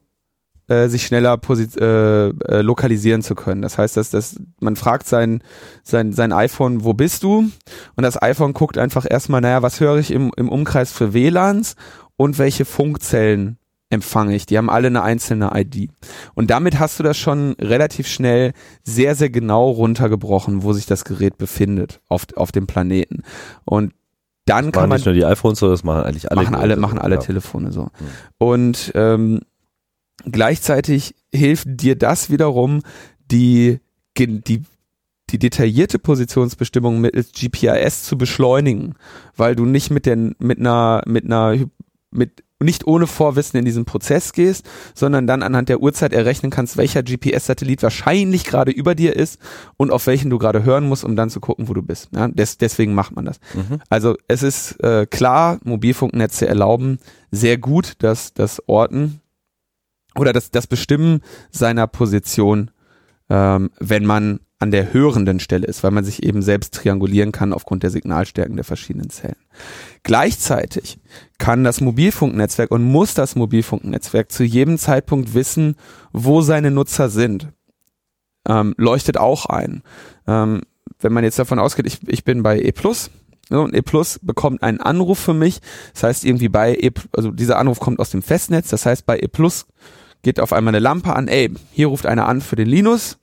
äh, 0.70 0.88
sich 0.88 1.06
schneller 1.06 1.38
äh, 1.50 2.30
äh, 2.30 2.62
lokalisieren 2.62 3.24
zu 3.24 3.36
können. 3.36 3.62
Das 3.62 3.78
heißt, 3.78 3.98
dass, 3.98 4.12
dass 4.12 4.39
man 4.60 4.76
fragt 4.76 5.08
sein, 5.08 5.42
sein, 5.84 6.13
sein 6.13 6.32
iPhone, 6.32 6.84
wo 6.84 6.94
bist 6.94 7.24
du? 7.24 7.50
Und 7.96 8.04
das 8.04 8.22
iPhone 8.22 8.54
guckt 8.54 8.78
einfach 8.78 9.06
erstmal, 9.10 9.42
naja, 9.42 9.63
was 9.63 9.80
höre 9.80 9.98
ich 9.98 10.12
im, 10.12 10.32
im 10.38 10.48
Umkreis 10.48 10.92
für 10.92 11.13
WLANs 11.13 11.76
und 12.19 12.38
welche 12.38 12.65
Funkzellen 12.65 13.58
empfange 13.89 14.36
ich. 14.36 14.45
Die 14.45 14.58
haben 14.58 14.69
alle 14.69 14.88
eine 14.88 15.03
einzelne 15.03 15.51
ID. 15.55 15.89
Und 16.36 16.49
damit 16.49 16.77
hast 16.77 16.99
du 16.99 17.03
das 17.03 17.17
schon 17.17 17.53
relativ 17.53 18.08
schnell 18.08 18.51
sehr, 18.84 19.15
sehr 19.15 19.29
genau 19.29 19.69
runtergebrochen, 19.69 20.62
wo 20.63 20.73
sich 20.73 20.86
das 20.86 21.05
Gerät 21.05 21.38
befindet 21.38 22.01
auf, 22.10 22.27
auf 22.36 22.51
dem 22.51 22.67
Planeten. 22.67 23.23
Und 23.63 23.93
dann 24.45 24.65
das 24.65 24.73
kann 24.73 24.89
man 24.89 24.97
nicht 24.97 25.05
nur 25.05 25.15
die 25.15 25.23
iPhones 25.23 25.62
das 25.62 25.86
machen 25.86 26.03
eigentlich 26.03 26.29
alle. 26.29 26.43
Machen 26.43 26.55
alle, 26.55 26.75
machen 26.75 26.99
alle 26.99 27.15
ja. 27.15 27.21
Telefone 27.21 27.71
so. 27.71 27.84
Mhm. 27.84 27.89
Und 28.38 28.91
ähm, 28.95 29.39
gleichzeitig 30.29 31.15
hilft 31.34 31.67
dir 31.69 31.95
das 31.95 32.29
wiederum, 32.29 32.82
die, 33.32 33.79
die, 34.17 34.63
die 35.29 35.39
detaillierte 35.39 35.99
Positionsbestimmung 35.99 36.99
mittels 36.99 37.32
GPRS 37.32 38.03
zu 38.03 38.17
beschleunigen, 38.17 38.95
weil 39.38 39.55
du 39.55 39.63
nicht 39.65 39.89
mit 39.89 40.05
den, 40.05 40.36
mit 40.38 40.60
einer, 40.60 41.01
mit 41.05 41.23
einer, 41.23 41.55
mit 42.12 42.43
nicht 42.62 42.86
ohne 42.86 43.08
Vorwissen 43.08 43.58
in 43.58 43.65
diesen 43.65 43.86
Prozess 43.86 44.34
gehst, 44.34 44.67
sondern 44.93 45.28
dann 45.28 45.43
anhand 45.43 45.69
der 45.69 45.80
Uhrzeit 45.80 46.12
errechnen 46.12 46.52
kannst, 46.52 46.76
welcher 46.76 47.04
GPS-Satellit 47.04 47.82
wahrscheinlich 47.84 48.43
gerade 48.43 48.72
über 48.72 48.95
dir 48.95 49.15
ist 49.15 49.39
und 49.78 49.91
auf 49.91 50.08
welchen 50.08 50.30
du 50.30 50.38
gerade 50.38 50.63
hören 50.63 50.88
musst, 50.88 51.06
um 51.06 51.15
dann 51.15 51.30
zu 51.30 51.39
gucken, 51.39 51.69
wo 51.69 51.74
du 51.74 51.82
bist. 51.82 52.10
Ja, 52.13 52.28
des, 52.28 52.58
deswegen 52.58 52.93
macht 52.93 53.15
man 53.15 53.26
das. 53.26 53.39
Mhm. 53.54 53.80
Also 53.89 54.17
es 54.28 54.43
ist 54.43 54.84
äh, 54.84 55.06
klar, 55.06 55.60
Mobilfunknetze 55.63 56.48
erlauben 56.48 57.00
sehr 57.32 57.58
gut 57.58 57.93
das, 58.00 58.34
das 58.34 58.62
Orten 58.67 59.22
oder 60.15 60.34
das, 60.34 60.52
das 60.52 60.67
Bestimmen 60.67 61.22
seiner 61.52 61.88
Position, 61.88 62.72
ähm, 63.30 63.72
wenn 63.80 64.06
man 64.06 64.39
an 64.60 64.72
der 64.72 64.94
hörenden 64.94 65.39
Stelle 65.39 65.65
ist, 65.65 65.84
weil 65.84 65.92
man 65.92 66.04
sich 66.04 66.24
eben 66.24 66.42
selbst 66.42 66.74
triangulieren 66.74 67.32
kann 67.32 67.54
aufgrund 67.54 67.84
der 67.84 67.92
Signalstärken 67.92 68.58
der 68.58 68.65
verschiedenen 68.65 69.10
Zellen. 69.10 69.38
Gleichzeitig 70.04 71.00
kann 71.38 71.63
das 71.63 71.80
Mobilfunknetzwerk 71.80 72.72
und 72.72 72.84
muss 72.84 73.13
das 73.13 73.36
Mobilfunknetzwerk 73.36 74.32
zu 74.32 74.44
jedem 74.44 74.78
Zeitpunkt 74.78 75.34
wissen, 75.34 75.76
wo 76.12 76.42
seine 76.42 76.72
Nutzer 76.72 77.10
sind. 77.10 77.48
Ähm, 78.48 78.76
leuchtet 78.78 79.18
auch 79.18 79.46
ein. 79.46 79.82
Ähm, 80.28 80.62
wenn 81.00 81.13
man 81.13 81.24
jetzt 81.24 81.39
davon 81.39 81.60
ausgeht, 81.60 81.86
ich, 81.86 82.00
ich 82.08 82.26
bin 82.26 82.44
bei 82.44 82.60
E+, 82.60 82.74
ne, 83.50 83.62
und 83.62 83.74
E 83.74 83.82
Plus 83.82 84.20
bekommt 84.22 84.62
einen 84.62 84.82
Anruf 84.82 85.20
für 85.20 85.34
mich. 85.34 85.62
Das 85.94 86.04
heißt, 86.04 86.26
irgendwie 86.26 86.50
bei 86.50 86.76
E, 86.76 86.92
also 87.15 87.32
dieser 87.32 87.60
Anruf 87.60 87.80
kommt 87.80 88.00
aus 88.00 88.10
dem 88.10 88.22
Festnetz. 88.22 88.70
Das 88.70 88.86
heißt, 88.86 89.06
bei 89.06 89.20
E 89.20 89.28
Plus 89.28 89.68
geht 90.21 90.39
auf 90.39 90.53
einmal 90.53 90.73
eine 90.73 90.84
Lampe 90.84 91.15
an. 91.15 91.27
Ey, 91.27 91.51
hier 91.71 91.88
ruft 91.88 92.05
einer 92.05 92.27
an 92.27 92.41
für 92.41 92.55
den 92.55 92.67
Linus 92.67 93.17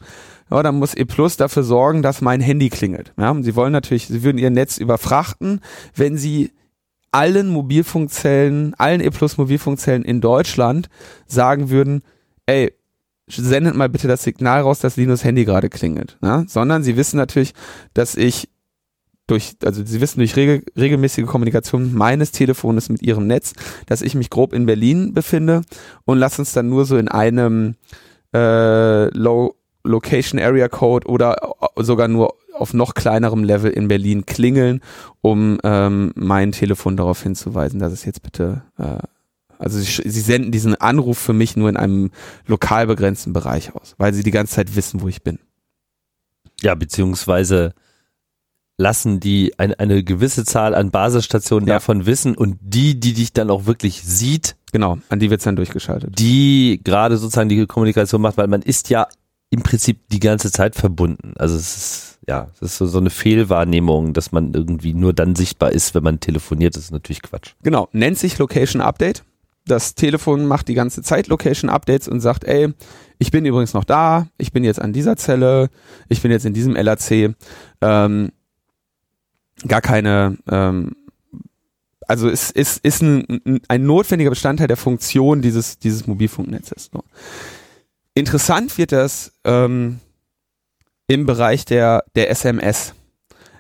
ja, 0.50 0.62
dann 0.62 0.76
muss 0.76 0.96
E 0.96 1.04
Plus 1.04 1.36
dafür 1.36 1.62
sorgen, 1.62 2.02
dass 2.02 2.20
mein 2.20 2.40
Handy 2.40 2.68
klingelt. 2.68 3.12
Ja, 3.16 3.34
sie 3.42 3.56
wollen 3.56 3.72
natürlich, 3.72 4.06
sie 4.06 4.22
würden 4.22 4.38
ihr 4.38 4.50
Netz 4.50 4.78
überfrachten, 4.78 5.60
wenn 5.94 6.16
sie 6.16 6.52
allen 7.10 7.48
Mobilfunkzellen, 7.48 8.74
allen 8.74 9.00
E 9.00 9.10
Plus 9.10 9.38
Mobilfunkzellen 9.38 10.04
in 10.04 10.20
Deutschland 10.20 10.88
sagen 11.26 11.70
würden, 11.70 12.02
ey, 12.46 12.72
sendet 13.28 13.74
mal 13.74 13.88
bitte 13.88 14.06
das 14.06 14.22
Signal 14.22 14.60
raus, 14.60 14.78
dass 14.78 14.96
Linus 14.96 15.24
Handy 15.24 15.44
gerade 15.44 15.68
klingelt. 15.68 16.16
Ja? 16.22 16.44
Sondern 16.46 16.84
sie 16.84 16.96
wissen 16.96 17.16
natürlich, 17.16 17.54
dass 17.92 18.14
ich 18.14 18.48
durch, 19.26 19.56
also 19.64 19.84
sie 19.84 20.00
wissen 20.00 20.20
durch 20.20 20.36
regel, 20.36 20.62
regelmäßige 20.76 21.26
Kommunikation 21.26 21.94
meines 21.94 22.32
Telefones 22.32 22.88
mit 22.88 23.02
ihrem 23.02 23.26
Netz, 23.26 23.54
dass 23.86 24.02
ich 24.02 24.14
mich 24.14 24.30
grob 24.30 24.52
in 24.52 24.66
Berlin 24.66 25.14
befinde 25.14 25.62
und 26.04 26.18
lass 26.18 26.38
uns 26.38 26.52
dann 26.52 26.68
nur 26.68 26.84
so 26.84 26.96
in 26.96 27.08
einem 27.08 27.74
äh, 28.32 29.08
Low 29.16 29.56
Location 29.86 30.40
Area 30.40 30.68
Code 30.68 31.06
oder 31.06 31.36
sogar 31.76 32.08
nur 32.08 32.34
auf 32.52 32.74
noch 32.74 32.94
kleinerem 32.94 33.44
Level 33.44 33.70
in 33.70 33.88
Berlin 33.88 34.26
klingeln, 34.26 34.80
um 35.20 35.58
ähm, 35.62 36.12
mein 36.16 36.52
Telefon 36.52 36.96
darauf 36.96 37.22
hinzuweisen, 37.22 37.80
dass 37.80 37.92
es 37.92 38.04
jetzt 38.04 38.22
bitte, 38.22 38.62
äh, 38.78 38.98
also 39.58 39.78
sie, 39.78 40.08
sie 40.08 40.20
senden 40.20 40.52
diesen 40.52 40.74
Anruf 40.74 41.18
für 41.18 41.32
mich 41.32 41.56
nur 41.56 41.68
in 41.68 41.76
einem 41.76 42.10
lokal 42.46 42.86
begrenzten 42.86 43.32
Bereich 43.32 43.74
aus, 43.74 43.94
weil 43.98 44.12
sie 44.12 44.22
die 44.22 44.30
ganze 44.30 44.54
Zeit 44.54 44.74
wissen, 44.74 45.00
wo 45.02 45.08
ich 45.08 45.22
bin. 45.22 45.38
Ja, 46.62 46.74
beziehungsweise 46.74 47.74
lassen 48.78 49.20
die 49.20 49.58
ein, 49.58 49.74
eine 49.74 50.02
gewisse 50.04 50.44
Zahl 50.44 50.74
an 50.74 50.90
Basisstationen 50.90 51.68
ja. 51.68 51.74
davon 51.76 52.06
wissen 52.06 52.36
und 52.36 52.58
die, 52.60 53.00
die 53.00 53.14
dich 53.14 53.32
dann 53.32 53.50
auch 53.50 53.66
wirklich 53.66 54.02
sieht, 54.02 54.56
genau, 54.72 54.98
an 55.08 55.18
die 55.18 55.30
wird's 55.30 55.44
dann 55.44 55.56
durchgeschaltet. 55.56 56.18
Die 56.18 56.80
gerade 56.84 57.16
sozusagen 57.16 57.48
die 57.48 57.66
Kommunikation 57.66 58.20
macht, 58.20 58.36
weil 58.36 58.48
man 58.48 58.62
ist 58.62 58.90
ja 58.90 59.06
im 59.50 59.62
Prinzip 59.62 60.08
die 60.10 60.20
ganze 60.20 60.50
Zeit 60.50 60.74
verbunden. 60.74 61.32
Also 61.38 61.56
es 61.56 61.76
ist, 61.76 62.18
ja, 62.28 62.48
es 62.54 62.62
ist 62.62 62.76
so, 62.78 62.86
so 62.86 62.98
eine 62.98 63.10
Fehlwahrnehmung, 63.10 64.12
dass 64.12 64.32
man 64.32 64.52
irgendwie 64.52 64.92
nur 64.92 65.12
dann 65.12 65.34
sichtbar 65.36 65.72
ist, 65.72 65.94
wenn 65.94 66.02
man 66.02 66.20
telefoniert. 66.20 66.76
Das 66.76 66.84
ist 66.84 66.92
natürlich 66.92 67.22
Quatsch. 67.22 67.52
Genau, 67.62 67.88
nennt 67.92 68.18
sich 68.18 68.36
Location 68.38 68.82
Update. 68.82 69.24
Das 69.64 69.94
Telefon 69.94 70.46
macht 70.46 70.68
die 70.68 70.74
ganze 70.74 71.02
Zeit 71.02 71.28
Location 71.28 71.70
Updates 71.70 72.08
und 72.08 72.20
sagt, 72.20 72.44
ey, 72.44 72.72
ich 73.18 73.30
bin 73.30 73.44
übrigens 73.46 73.74
noch 73.74 73.84
da, 73.84 74.28
ich 74.36 74.52
bin 74.52 74.62
jetzt 74.62 74.80
an 74.80 74.92
dieser 74.92 75.16
Zelle, 75.16 75.70
ich 76.08 76.22
bin 76.22 76.30
jetzt 76.30 76.44
in 76.44 76.52
diesem 76.52 76.74
LAC. 76.74 77.34
Ähm, 77.80 78.30
gar 79.66 79.80
keine, 79.80 80.38
ähm, 80.50 80.96
also 82.06 82.28
es 82.28 82.50
ist, 82.50 82.84
ist 82.84 83.02
ein, 83.02 83.60
ein 83.68 83.86
notwendiger 83.86 84.30
Bestandteil 84.30 84.68
der 84.68 84.76
Funktion 84.76 85.42
dieses, 85.42 85.78
dieses 85.78 86.06
Mobilfunknetzes. 86.06 86.90
So. 86.92 87.02
Interessant 88.14 88.78
wird 88.78 88.92
das 88.92 89.32
ähm, 89.44 90.00
im 91.08 91.26
Bereich 91.26 91.64
der, 91.64 92.04
der 92.14 92.30
SMS. 92.30 92.94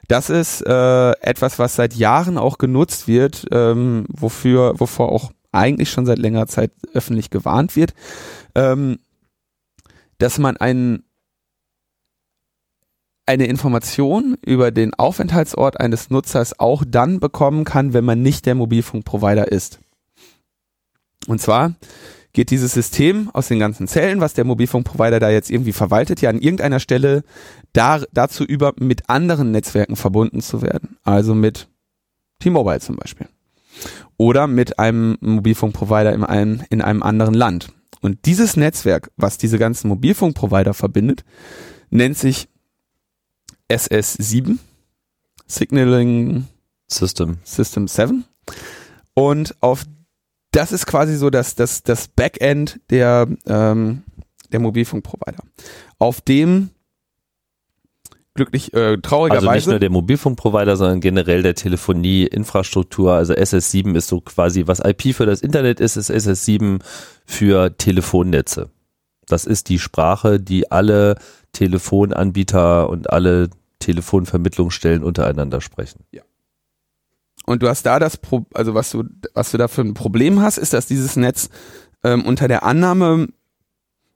Das 0.08 0.30
ist 0.30 0.62
äh, 0.62 1.10
etwas, 1.20 1.58
was 1.58 1.74
seit 1.74 1.94
Jahren 1.94 2.38
auch 2.38 2.58
genutzt 2.58 3.08
wird, 3.08 3.46
ähm, 3.50 4.06
wofür, 4.08 4.78
wovor 4.78 5.10
auch 5.10 5.32
eigentlich 5.52 5.90
schon 5.90 6.06
seit 6.06 6.18
längerer 6.18 6.46
Zeit 6.46 6.70
öffentlich 6.92 7.30
gewarnt 7.30 7.76
wird, 7.76 7.94
ähm, 8.54 8.98
dass 10.18 10.38
man 10.38 10.56
ein, 10.56 11.02
eine 13.26 13.46
Information 13.46 14.36
über 14.44 14.70
den 14.70 14.94
Aufenthaltsort 14.94 15.80
eines 15.80 16.10
Nutzers 16.10 16.58
auch 16.58 16.84
dann 16.86 17.20
bekommen 17.20 17.64
kann, 17.64 17.92
wenn 17.92 18.04
man 18.04 18.22
nicht 18.22 18.46
der 18.46 18.54
Mobilfunkprovider 18.54 19.50
ist. 19.50 19.80
Und 21.26 21.40
zwar 21.40 21.74
geht 22.32 22.50
dieses 22.50 22.72
System 22.72 23.30
aus 23.32 23.48
den 23.48 23.58
ganzen 23.58 23.88
Zellen, 23.88 24.20
was 24.20 24.34
der 24.34 24.44
Mobilfunkprovider 24.44 25.18
da 25.18 25.30
jetzt 25.30 25.50
irgendwie 25.50 25.72
verwaltet, 25.72 26.20
ja 26.20 26.30
an 26.30 26.38
irgendeiner 26.38 26.80
Stelle 26.80 27.24
da, 27.72 28.02
dazu 28.12 28.44
über, 28.44 28.74
mit 28.78 29.08
anderen 29.08 29.50
Netzwerken 29.50 29.96
verbunden 29.96 30.40
zu 30.40 30.62
werden. 30.62 30.98
Also 31.02 31.34
mit 31.34 31.68
T-Mobile 32.40 32.80
zum 32.80 32.96
Beispiel. 32.96 33.26
Oder 34.18 34.46
mit 34.46 34.78
einem 34.78 35.16
Mobilfunkprovider 35.20 36.12
in 36.12 36.24
einem, 36.24 36.62
in 36.70 36.82
einem 36.82 37.02
anderen 37.02 37.34
Land. 37.34 37.72
Und 38.02 38.26
dieses 38.26 38.56
Netzwerk, 38.56 39.10
was 39.16 39.38
diese 39.38 39.58
ganzen 39.58 39.88
Mobilfunkprovider 39.88 40.74
verbindet, 40.74 41.24
nennt 41.90 42.16
sich 42.18 42.48
SS7, 43.70 44.58
Signaling 45.46 46.46
System. 46.88 47.38
System 47.44 47.88
7. 47.88 48.24
Und 49.14 49.54
auf 49.60 49.84
das 50.52 50.72
ist 50.72 50.86
quasi 50.86 51.16
so 51.16 51.30
das, 51.30 51.54
das, 51.54 51.82
das 51.82 52.08
Backend 52.08 52.80
der, 52.90 53.28
ähm, 53.46 54.04
der 54.52 54.60
Mobilfunkprovider. 54.60 55.42
Auf 55.98 56.20
dem 56.20 56.70
glücklich, 58.36 58.72
äh, 58.72 58.98
traurigerweise. 58.98 59.48
Also 59.48 59.58
nicht 59.58 59.66
nur 59.66 59.78
der 59.80 59.90
Mobilfunkprovider, 59.90 60.76
sondern 60.76 61.00
generell 61.00 61.42
der 61.42 61.54
Telefonieinfrastruktur. 61.54 63.12
Also 63.12 63.34
SS7 63.34 63.96
ist 63.96 64.08
so 64.08 64.20
quasi, 64.20 64.66
was 64.66 64.80
IP 64.80 65.14
für 65.14 65.26
das 65.26 65.40
Internet 65.40 65.80
ist, 65.80 65.96
ist 65.96 66.10
SS7 66.10 66.80
für 67.26 67.76
Telefonnetze. 67.76 68.70
Das 69.26 69.44
ist 69.44 69.68
die 69.68 69.78
Sprache, 69.78 70.40
die 70.40 70.70
alle 70.70 71.16
Telefonanbieter 71.52 72.88
und 72.88 73.10
alle 73.10 73.50
Telefonvermittlungsstellen 73.80 75.02
untereinander 75.02 75.60
sprechen. 75.60 76.04
Ja. 76.12 76.22
Und 77.44 77.62
du 77.62 77.68
hast 77.68 77.86
da 77.86 77.98
das, 77.98 78.16
Pro 78.16 78.46
also 78.54 78.74
was 78.74 78.90
du, 78.90 79.04
was 79.34 79.52
du 79.52 79.58
da 79.58 79.68
für 79.68 79.82
ein 79.82 79.94
Problem 79.94 80.40
hast, 80.40 80.58
ist, 80.58 80.72
dass 80.72 80.86
dieses 80.86 81.16
Netz 81.16 81.48
ähm, 82.02 82.24
unter 82.24 82.48
der 82.48 82.64
Annahme 82.64 83.28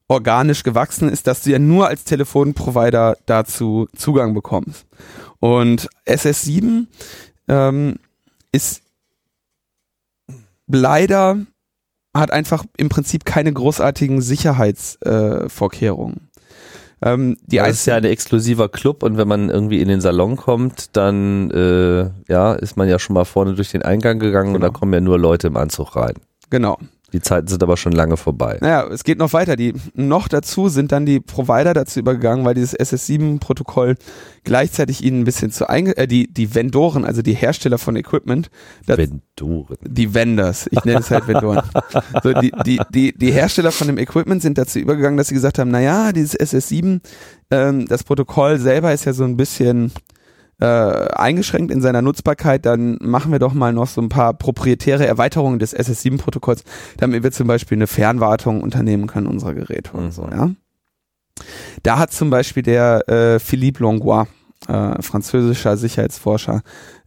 organisch 0.08 0.64
gewachsen 0.64 1.08
ist, 1.08 1.28
dass 1.28 1.42
du 1.42 1.50
ja 1.50 1.60
nur 1.60 1.86
als 1.86 2.02
Telefonprovider 2.02 3.16
dazu 3.26 3.88
Zugang 3.94 4.34
bekommst. 4.34 4.86
Und 5.38 5.88
SS7 6.06 6.88
ähm, 7.46 7.96
ist 8.50 8.82
leider 10.66 11.38
hat 12.14 12.30
einfach 12.32 12.64
im 12.76 12.88
Prinzip 12.88 13.24
keine 13.24 13.52
großartigen 13.52 14.20
Sicherheitsvorkehrungen. 14.20 16.16
Äh, 16.16 16.20
ähm, 17.02 17.36
die 17.46 17.56
das 17.56 17.70
ist 17.70 17.86
ja 17.86 17.96
ein 17.96 18.04
exklusiver 18.04 18.68
Club 18.68 19.02
und 19.02 19.16
wenn 19.16 19.26
man 19.26 19.48
irgendwie 19.48 19.80
in 19.80 19.88
den 19.88 20.02
Salon 20.02 20.36
kommt, 20.36 20.96
dann 20.96 21.50
äh, 21.50 22.10
ja, 22.28 22.52
ist 22.52 22.76
man 22.76 22.88
ja 22.88 22.98
schon 22.98 23.14
mal 23.14 23.24
vorne 23.24 23.54
durch 23.54 23.70
den 23.70 23.80
Eingang 23.82 24.18
gegangen 24.18 24.52
genau. 24.52 24.66
und 24.66 24.72
da 24.74 24.78
kommen 24.78 24.92
ja 24.92 25.00
nur 25.00 25.18
Leute 25.18 25.46
im 25.46 25.56
Anzug 25.56 25.96
rein. 25.96 26.14
Genau. 26.50 26.76
Die 27.12 27.20
Zeiten 27.20 27.48
sind 27.48 27.62
aber 27.62 27.76
schon 27.76 27.92
lange 27.92 28.16
vorbei. 28.16 28.58
Naja, 28.60 28.86
es 28.88 29.04
geht 29.04 29.18
noch 29.18 29.32
weiter. 29.32 29.56
Die, 29.56 29.74
noch 29.94 30.28
dazu 30.28 30.68
sind 30.68 30.92
dann 30.92 31.06
die 31.06 31.20
Provider 31.20 31.74
dazu 31.74 32.00
übergegangen, 32.00 32.44
weil 32.44 32.54
dieses 32.54 32.78
SS7-Protokoll 32.78 33.96
gleichzeitig 34.44 35.04
ihnen 35.04 35.20
ein 35.20 35.24
bisschen 35.24 35.50
zu 35.50 35.68
einge 35.68 35.96
äh, 35.96 36.06
die, 36.06 36.32
die 36.32 36.54
Vendoren, 36.54 37.04
also 37.04 37.22
die 37.22 37.34
Hersteller 37.34 37.78
von 37.78 37.96
Equipment. 37.96 38.50
Das, 38.86 38.98
Vendoren. 38.98 39.76
Die 39.82 40.14
Vendors. 40.14 40.68
Ich 40.70 40.84
nenne 40.84 41.00
es 41.00 41.10
halt 41.10 41.26
Vendoren. 41.26 41.62
so, 42.22 42.32
die, 42.32 42.52
die, 42.64 42.80
die, 42.90 43.12
die 43.16 43.32
Hersteller 43.32 43.72
von 43.72 43.86
dem 43.86 43.98
Equipment 43.98 44.42
sind 44.42 44.58
dazu 44.58 44.78
übergegangen, 44.78 45.16
dass 45.16 45.28
sie 45.28 45.34
gesagt 45.34 45.58
haben, 45.58 45.70
naja, 45.70 46.12
dieses 46.12 46.38
SS7, 46.38 47.00
ähm, 47.50 47.86
das 47.86 48.04
Protokoll 48.04 48.58
selber 48.58 48.92
ist 48.92 49.04
ja 49.04 49.12
so 49.12 49.24
ein 49.24 49.36
bisschen 49.36 49.92
äh, 50.60 50.64
eingeschränkt 50.66 51.70
in 51.70 51.80
seiner 51.80 52.02
Nutzbarkeit, 52.02 52.66
dann 52.66 52.98
machen 53.00 53.32
wir 53.32 53.38
doch 53.38 53.54
mal 53.54 53.72
noch 53.72 53.86
so 53.86 54.00
ein 54.00 54.08
paar 54.08 54.34
proprietäre 54.34 55.06
Erweiterungen 55.06 55.58
des 55.58 55.76
SS7-Protokolls, 55.76 56.64
damit 56.98 57.22
wir 57.22 57.32
zum 57.32 57.46
Beispiel 57.46 57.78
eine 57.78 57.86
Fernwartung 57.86 58.62
unternehmen 58.62 59.06
können 59.06 59.26
unserer 59.26 59.54
Geräte 59.54 59.92
und 59.92 60.12
so, 60.12 60.22
mhm. 60.24 60.32
ja. 60.32 60.50
Da 61.82 61.98
hat 61.98 62.12
zum 62.12 62.28
Beispiel 62.28 62.62
der 62.62 63.08
äh, 63.08 63.38
Philippe 63.38 63.82
Longois, 63.82 64.26
äh, 64.68 65.00
französischer 65.00 65.78
Sicherheitsforscher, 65.78 66.60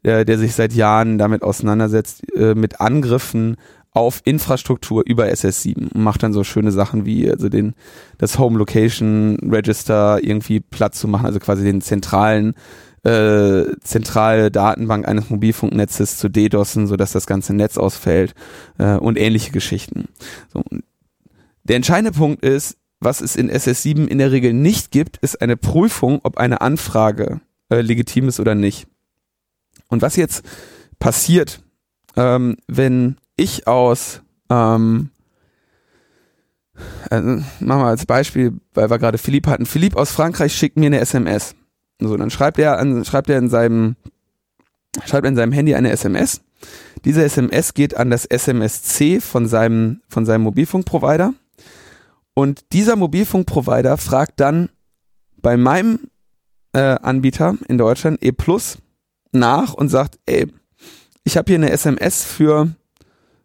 der, 0.03 0.25
der 0.25 0.39
sich 0.39 0.55
seit 0.55 0.73
Jahren 0.73 1.19
damit 1.19 1.43
auseinandersetzt, 1.43 2.23
äh, 2.35 2.55
mit 2.55 2.81
Angriffen 2.81 3.57
auf 3.91 4.21
Infrastruktur 4.25 5.03
über 5.05 5.25
SS7 5.25 5.93
und 5.93 6.03
macht 6.03 6.23
dann 6.23 6.33
so 6.33 6.43
schöne 6.43 6.71
Sachen 6.71 7.05
wie 7.05 7.29
also 7.29 7.47
den 7.47 7.75
das 8.17 8.39
Home 8.39 8.57
Location 8.57 9.37
Register 9.51 10.19
irgendwie 10.23 10.59
Platz 10.59 10.99
zu 10.99 11.07
machen, 11.07 11.27
also 11.27 11.39
quasi 11.39 11.63
den 11.63 11.81
zentralen 11.81 12.55
äh, 13.03 13.65
zentrale 13.81 14.49
Datenbank 14.49 15.07
eines 15.07 15.29
Mobilfunknetzes 15.29 16.17
zu 16.17 16.29
DDoSen, 16.29 16.87
sodass 16.87 17.11
das 17.11 17.27
ganze 17.27 17.53
Netz 17.53 17.77
ausfällt 17.77 18.33
äh, 18.77 18.95
und 18.95 19.17
ähnliche 19.17 19.51
Geschichten. 19.51 20.07
So, 20.51 20.63
der 21.63 21.75
entscheidende 21.75 22.17
Punkt 22.17 22.43
ist, 22.43 22.77
was 22.99 23.21
es 23.21 23.35
in 23.35 23.51
SS7 23.51 24.07
in 24.07 24.17
der 24.17 24.31
Regel 24.31 24.53
nicht 24.53 24.91
gibt, 24.91 25.17
ist 25.17 25.41
eine 25.41 25.57
Prüfung, 25.57 26.21
ob 26.23 26.37
eine 26.37 26.61
Anfrage 26.61 27.41
äh, 27.69 27.81
legitim 27.81 28.29
ist 28.29 28.39
oder 28.39 28.55
nicht. 28.55 28.87
Und 29.89 30.01
was 30.01 30.15
jetzt 30.15 30.45
passiert, 30.99 31.61
ähm, 32.15 32.57
wenn 32.67 33.17
ich 33.35 33.67
aus, 33.67 34.21
ähm, 34.49 35.09
also 37.09 37.43
machen 37.59 37.81
wir 37.81 37.85
als 37.85 38.05
Beispiel, 38.05 38.53
weil 38.73 38.89
wir 38.89 38.99
gerade 38.99 39.17
Philipp 39.17 39.47
hatten, 39.47 39.65
Philipp 39.65 39.95
aus 39.95 40.11
Frankreich 40.11 40.55
schickt 40.55 40.77
mir 40.77 40.87
eine 40.87 40.99
SMS. 40.99 41.55
So, 41.99 42.17
dann 42.17 42.29
schreibt 42.29 42.59
er 42.59 42.79
an, 42.79 43.05
schreibt 43.05 43.29
er 43.29 43.37
in 43.37 43.49
seinem, 43.49 43.95
schreibt 45.05 45.27
in 45.27 45.35
seinem 45.35 45.51
Handy 45.51 45.75
eine 45.75 45.91
SMS. 45.91 46.41
Diese 47.05 47.23
SMS 47.23 47.73
geht 47.73 47.95
an 47.95 48.09
das 48.09 48.25
SMSC 48.25 49.19
von 49.19 49.47
seinem, 49.47 50.01
von 50.07 50.25
seinem 50.25 50.43
Mobilfunkprovider. 50.43 51.33
Und 52.33 52.65
dieser 52.71 52.95
Mobilfunkprovider 52.95 53.97
fragt 53.97 54.39
dann 54.39 54.69
bei 55.37 55.57
meinem 55.57 55.99
äh, 56.73 56.79
Anbieter 56.79 57.55
in 57.67 57.77
Deutschland 57.77 58.23
E 58.23 58.31
Plus 58.31 58.77
nach 59.31 59.73
und 59.73 59.89
sagt, 59.89 60.19
ey, 60.25 60.47
ich 61.23 61.37
habe 61.37 61.51
hier 61.51 61.57
eine 61.57 61.71
SMS 61.71 62.23
für 62.23 62.69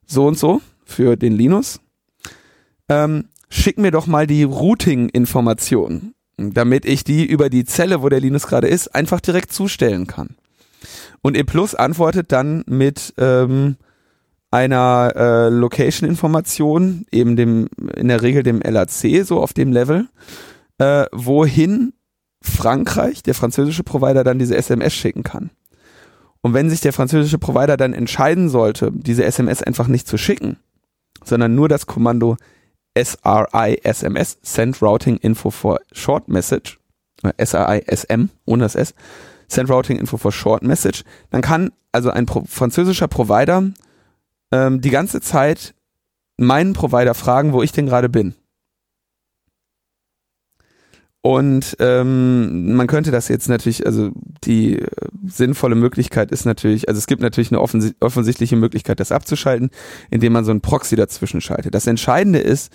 so 0.06 0.26
und 0.26 0.38
so, 0.38 0.60
für 0.84 1.16
den 1.16 1.34
Linus. 1.34 1.80
Ähm, 2.88 3.28
schick 3.50 3.78
mir 3.78 3.90
doch 3.90 4.06
mal 4.06 4.26
die 4.26 4.44
Routing-Informationen, 4.44 6.14
damit 6.38 6.86
ich 6.86 7.04
die 7.04 7.26
über 7.26 7.50
die 7.50 7.64
Zelle, 7.64 8.02
wo 8.02 8.08
der 8.08 8.20
Linus 8.20 8.46
gerade 8.46 8.68
ist, 8.68 8.94
einfach 8.94 9.20
direkt 9.20 9.52
zustellen 9.52 10.06
kann. 10.06 10.36
Und 11.20 11.36
E 11.36 11.42
Plus 11.42 11.74
antwortet 11.74 12.30
dann 12.32 12.64
mit 12.66 13.12
ähm, 13.18 13.76
einer 14.50 15.12
äh, 15.16 15.48
Location-Information, 15.48 17.06
eben 17.10 17.36
dem, 17.36 17.68
in 17.96 18.08
der 18.08 18.22
Regel 18.22 18.42
dem 18.42 18.60
LAC, 18.60 19.24
so 19.24 19.42
auf 19.42 19.52
dem 19.52 19.72
Level, 19.72 20.08
äh, 20.78 21.06
wohin 21.12 21.92
Frankreich, 22.40 23.22
der 23.22 23.34
französische 23.34 23.82
Provider, 23.82 24.22
dann 24.22 24.38
diese 24.38 24.56
SMS 24.56 24.94
schicken 24.94 25.24
kann. 25.24 25.50
Und 26.40 26.54
wenn 26.54 26.70
sich 26.70 26.80
der 26.80 26.92
französische 26.92 27.38
Provider 27.38 27.76
dann 27.76 27.92
entscheiden 27.92 28.48
sollte, 28.48 28.92
diese 28.92 29.24
SMS 29.24 29.62
einfach 29.62 29.88
nicht 29.88 30.06
zu 30.06 30.16
schicken, 30.16 30.56
sondern 31.24 31.56
nur 31.56 31.68
das 31.68 31.86
Kommando 31.86 32.36
SRI 32.96 33.80
SMS, 33.82 34.38
Send 34.42 34.82
Routing 34.82 35.16
Info 35.18 35.50
for 35.50 35.80
Short 35.92 36.28
Message, 36.28 36.78
äh, 37.22 37.44
SRI 37.44 37.84
SM, 37.86 38.30
ohne 38.44 38.64
das 38.64 38.74
S, 38.74 38.94
Send 39.48 39.70
Routing 39.70 39.98
Info 39.98 40.16
for 40.16 40.32
Short 40.32 40.62
Message, 40.62 41.04
dann 41.30 41.42
kann 41.42 41.72
also 41.92 42.10
ein 42.10 42.26
Pro 42.26 42.44
französischer 42.46 43.08
Provider 43.08 43.70
ähm, 44.52 44.80
die 44.80 44.90
ganze 44.90 45.20
Zeit 45.20 45.74
meinen 46.36 46.72
Provider 46.72 47.14
fragen, 47.14 47.52
wo 47.52 47.62
ich 47.62 47.72
denn 47.72 47.86
gerade 47.86 48.08
bin. 48.08 48.34
Und 51.20 51.76
ähm, 51.80 52.76
man 52.76 52.86
könnte 52.86 53.10
das 53.10 53.28
jetzt 53.28 53.48
natürlich, 53.48 53.84
also 53.84 54.10
die 54.44 54.78
äh, 54.78 54.86
sinnvolle 55.26 55.74
Möglichkeit 55.74 56.30
ist 56.30 56.44
natürlich, 56.44 56.88
also 56.88 56.98
es 56.98 57.08
gibt 57.08 57.22
natürlich 57.22 57.50
eine 57.50 57.60
offensi 57.60 57.94
offensichtliche 58.00 58.54
Möglichkeit, 58.56 59.00
das 59.00 59.10
abzuschalten, 59.10 59.70
indem 60.10 60.32
man 60.32 60.44
so 60.44 60.52
einen 60.52 60.60
Proxy 60.60 60.94
dazwischen 60.94 61.40
schaltet. 61.40 61.74
Das 61.74 61.88
Entscheidende 61.88 62.38
ist, 62.38 62.72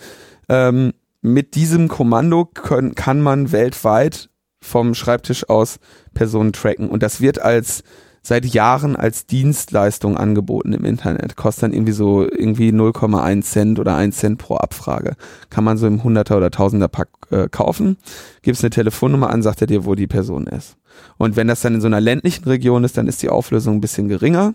ähm, 0.49 0.91
mit 1.21 1.55
diesem 1.55 1.87
Kommando 1.87 2.45
können, 2.45 2.95
kann 2.95 3.21
man 3.21 3.53
weltweit 3.53 4.29
vom 4.61 4.93
Schreibtisch 4.93 5.47
aus 5.49 5.79
Personen 6.13 6.51
tracken. 6.51 6.89
Und 6.89 7.01
das 7.01 7.21
wird 7.21 7.41
als 7.41 7.83
seit 8.23 8.45
Jahren 8.45 8.95
als 8.95 9.25
Dienstleistung 9.25 10.17
angeboten 10.17 10.71
im 10.71 10.85
Internet. 10.85 11.35
Kostet 11.35 11.63
dann 11.63 11.73
irgendwie 11.73 11.91
so 11.91 12.23
irgendwie 12.23 12.69
0,1 12.69 13.41
Cent 13.41 13.79
oder 13.79 13.95
1 13.95 14.17
Cent 14.17 14.37
pro 14.39 14.55
Abfrage. 14.55 15.15
Kann 15.49 15.65
man 15.65 15.77
so 15.77 15.85
im 15.85 16.01
100er 16.01 16.37
oder 16.37 16.47
1000er 16.47 16.87
Pack 16.87 17.09
äh, 17.31 17.49
kaufen. 17.49 17.97
Gibst 18.41 18.63
eine 18.63 18.69
Telefonnummer 18.69 19.29
an, 19.29 19.43
sagt 19.43 19.61
er 19.61 19.67
dir, 19.67 19.85
wo 19.85 19.93
die 19.93 20.07
Person 20.07 20.47
ist. 20.47 20.77
Und 21.17 21.35
wenn 21.35 21.47
das 21.47 21.61
dann 21.61 21.75
in 21.75 21.81
so 21.81 21.87
einer 21.87 21.99
ländlichen 21.99 22.45
Region 22.45 22.85
ist, 22.85 22.97
dann 22.97 23.07
ist 23.07 23.21
die 23.21 23.29
Auflösung 23.29 23.75
ein 23.75 23.81
bisschen 23.81 24.07
geringer. 24.07 24.53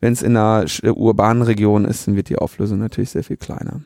Wenn 0.00 0.14
es 0.14 0.22
in 0.22 0.36
einer 0.36 0.64
urbanen 0.82 1.42
Region 1.42 1.84
ist, 1.84 2.06
dann 2.06 2.16
wird 2.16 2.30
die 2.30 2.38
Auflösung 2.38 2.78
natürlich 2.78 3.10
sehr 3.10 3.24
viel 3.24 3.36
kleiner. 3.36 3.82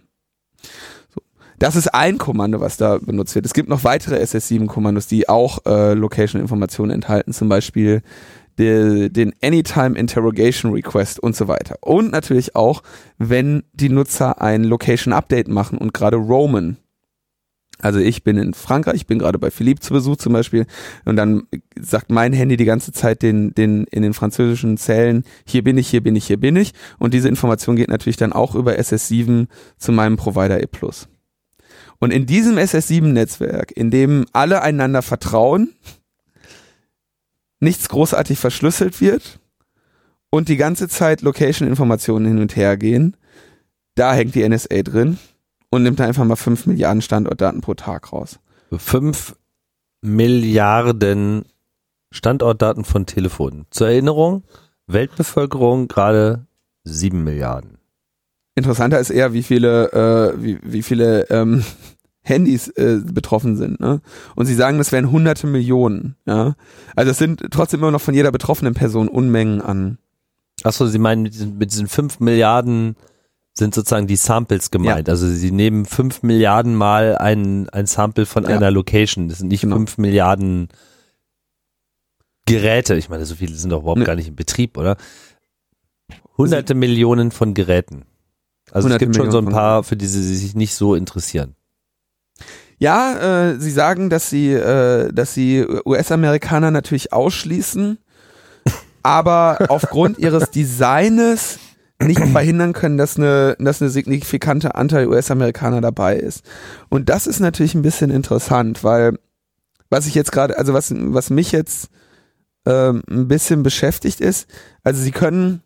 So. 1.13 1.23
Das 1.59 1.77
ist 1.77 1.89
ein 1.89 2.19
Kommando, 2.19 2.61
was 2.61 2.77
da 2.77 2.99
benutzt 2.99 3.35
wird. 3.35 3.47
Es 3.47 3.55
gibt 3.55 3.69
noch 3.69 3.85
weitere 3.85 4.17
SS7-Kommandos, 4.23 5.07
die 5.07 5.29
auch 5.29 5.65
äh, 5.67 5.95
Location-Informationen 5.95 6.91
enthalten, 6.91 7.33
zum 7.33 7.49
Beispiel 7.49 8.03
de, 8.59 9.09
den 9.09 9.33
Anytime 9.43 9.99
Interrogation 9.99 10.73
Request 10.73 11.21
und 11.21 11.37
so 11.37 11.49
weiter. 11.49 11.77
Und 11.81 12.13
natürlich 12.13 12.55
auch, 12.57 12.83
wenn 13.19 13.65
die 13.73 13.89
Nutzer 13.89 14.41
ein 14.41 14.65
Location 14.65 15.13
Update 15.13 15.49
machen 15.49 15.79
und 15.79 15.95
gerade 15.95 16.17
roamen. 16.17 16.79
Also 17.81 17.99
ich 17.99 18.23
bin 18.23 18.39
in 18.39 18.55
Frankreich, 18.55 18.95
ich 18.95 19.07
bin 19.07 19.19
gerade 19.19 19.39
bei 19.39 19.51
Philippe 19.51 19.81
zu 19.81 19.93
Besuch 19.93 20.17
zum 20.17 20.33
Beispiel 20.33 20.67
und 21.05 21.17
dann 21.17 21.43
sagt 21.79 22.11
mein 22.11 22.33
Handy 22.33 22.57
die 22.57 22.65
ganze 22.65 22.93
Zeit 22.93 23.23
den, 23.23 23.53
den, 23.53 23.85
in 23.91 24.03
den 24.03 24.15
französischen 24.15 24.77
Zellen, 24.77 25.25
hier 25.45 25.65
bin 25.65 25.77
ich, 25.77 25.89
hier 25.89 26.03
bin 26.03 26.15
ich, 26.15 26.27
hier 26.27 26.39
bin 26.39 26.57
ich 26.57 26.73
und 26.99 27.15
diese 27.15 27.29
Information 27.29 27.77
geht 27.77 27.91
natürlich 27.91 28.17
dann 28.17 28.33
auch 28.33 28.55
über 28.55 28.79
SS7 28.79 29.49
zu 29.77 29.93
meinem 29.93 30.17
Provider 30.17 30.63
E+. 30.63 30.69
Und 31.99 32.13
in 32.13 32.27
diesem 32.27 32.57
SS7-Netzwerk, 32.57 33.73
in 33.73 33.91
dem 33.91 34.27
alle 34.33 34.63
einander 34.63 35.03
vertrauen, 35.03 35.73
nichts 37.65 37.89
großartig 37.89 38.39
verschlüsselt 38.39 39.01
wird 39.01 39.41
und 40.31 40.49
die 40.49 40.57
ganze 40.57 40.89
Zeit 40.89 41.23
Location-Informationen 41.23 42.27
hin 42.27 42.39
und 42.39 42.57
her 42.57 42.77
gehen, 42.77 43.17
da 43.95 44.15
hängt 44.15 44.35
die 44.35 44.49
NSA 44.49 44.83
drin 44.83 45.19
und 45.71 45.83
nimmt 45.83 45.99
da 45.99 46.05
einfach 46.05 46.25
mal 46.25 46.37
5 46.37 46.67
Milliarden 46.67 47.03
Standortdaten 47.03 47.61
pro 47.61 47.75
Tag 47.75 48.13
raus. 48.13 48.39
5 48.71 49.37
Milliarden 50.03 51.47
Standortdaten 52.13 52.85
von 52.85 53.07
Telefonen. 53.07 53.67
Zur 53.71 53.89
Erinnerung, 53.89 54.45
Weltbevölkerung 54.87 55.89
gerade 55.89 56.47
7 56.85 57.25
Milliarden. 57.25 57.79
Interessanter 58.55 59.01
ist 59.01 59.11
eher, 59.11 59.33
wie 59.33 59.43
viele, 59.43 59.93
äh, 59.93 60.43
wie, 60.43 60.59
wie 60.63 60.83
viele 60.83 61.29
ähm, 61.31 61.65
Handys 62.25 62.69
äh, 62.69 63.01
betroffen 63.05 63.57
sind. 63.57 63.79
Ne? 63.81 64.01
Und 64.35 64.47
sie 64.47 64.55
sagen, 64.55 64.79
das 64.79 64.91
wären 64.93 65.11
hunderte 65.11 65.47
Millionen. 65.47 66.17
Ja? 66.27 66.57
Also 66.97 67.11
es 67.13 67.19
sind 67.19 67.43
trotzdem 67.51 67.81
immer 67.81 67.91
noch 67.91 68.01
von 68.01 68.15
jeder 68.15 68.33
betroffenen 68.33 68.75
Person 68.75 69.09
Unmengen 69.09 69.61
an. 69.61 69.99
Achso, 70.63 70.87
Sie 70.87 70.99
meinen 70.99 71.23
mit 71.23 71.35
diesen, 71.35 71.59
mit 71.59 71.71
diesen 71.71 71.87
5 71.87 72.21
Milliarden 72.21 72.97
sind 73.53 73.75
sozusagen 73.75 74.07
die 74.07 74.17
Samples 74.17 74.71
gemeint. 74.71 75.07
Ja. 75.07 75.13
Also 75.13 75.29
sie 75.29 75.53
nehmen 75.53 75.85
5 75.85 76.23
Milliarden 76.23 76.75
mal 76.75 77.17
ein, 77.19 77.69
ein 77.69 77.87
Sample 77.87 78.27
von 78.27 78.45
ja. 78.45 78.51
einer 78.51 78.71
Location. 78.71 79.29
Das 79.29 79.39
sind 79.39 79.49
nicht 79.49 79.61
genau. 79.61 79.77
5 79.77 79.99
Milliarden 79.99 80.69
Geräte. 82.47 82.95
Ich 82.95 83.09
meine, 83.09 83.27
so 83.27 83.35
viele 83.35 83.55
sind 83.55 83.71
doch 83.71 83.83
überhaupt 83.83 84.01
ne. 84.01 84.05
gar 84.05 84.17
nicht 84.17 84.29
in 84.29 84.37
Betrieb, 84.37 84.77
oder? 84.77 84.97
Hunderte 86.37 86.73
also, 86.73 86.81
Millionen 86.81 87.31
von 87.31 87.55
Geräten. 87.55 88.05
Also 88.73 88.89
es 88.89 88.99
gibt 88.99 89.15
schon 89.15 89.31
so 89.31 89.39
ein 89.39 89.51
paar, 89.51 89.85
für 89.85 89.97
die 89.97 90.07
sie 90.07 90.23
sich 90.35 90.55
nicht 90.57 90.75
so 90.75 90.95
interessieren. 90.95 91.55
Ja, 92.79 93.51
äh, 93.51 93.61
sie 93.61 93.71
sagen, 93.71 94.11
dass 94.11 94.31
sie, 94.31 94.53
äh, 94.53 95.13
dass 95.13 95.35
sie 95.35 95.65
US-Amerikaner 95.85 96.71
natürlich 96.71 97.13
ausschließen, 97.13 97.99
aber 99.03 99.59
aufgrund 99.69 100.19
ihres 100.19 100.51
Designes 100.51 101.59
nicht 102.03 102.21
verhindern 102.21 102.73
können, 102.73 102.99
dass 102.99 103.17
eine, 103.17 103.57
dass 103.59 103.81
eine 103.81 103.91
signifikante 103.91 104.75
Anteil 104.75 105.07
US-Amerikaner 105.09 105.81
dabei 105.81 106.17
ist. 106.17 106.45
Und 106.89 107.09
das 107.09 107.27
ist 107.27 107.41
natürlich 107.41 107.75
ein 107.75 107.83
bisschen 107.83 108.11
interessant, 108.11 108.85
weil 108.85 109.19
was 109.91 110.07
ich 110.07 110.15
jetzt 110.15 110.33
gerade, 110.33 110.59
also 110.59 110.75
was, 110.75 110.93
was 110.95 111.31
mich 111.31 111.53
jetzt 111.53 111.89
ähm, 112.67 113.03
ein 113.09 113.29
bisschen 113.29 113.63
beschäftigt 113.63 114.21
ist, 114.21 114.49
also 114.83 115.01
sie 115.01 115.13
können, 115.13 115.63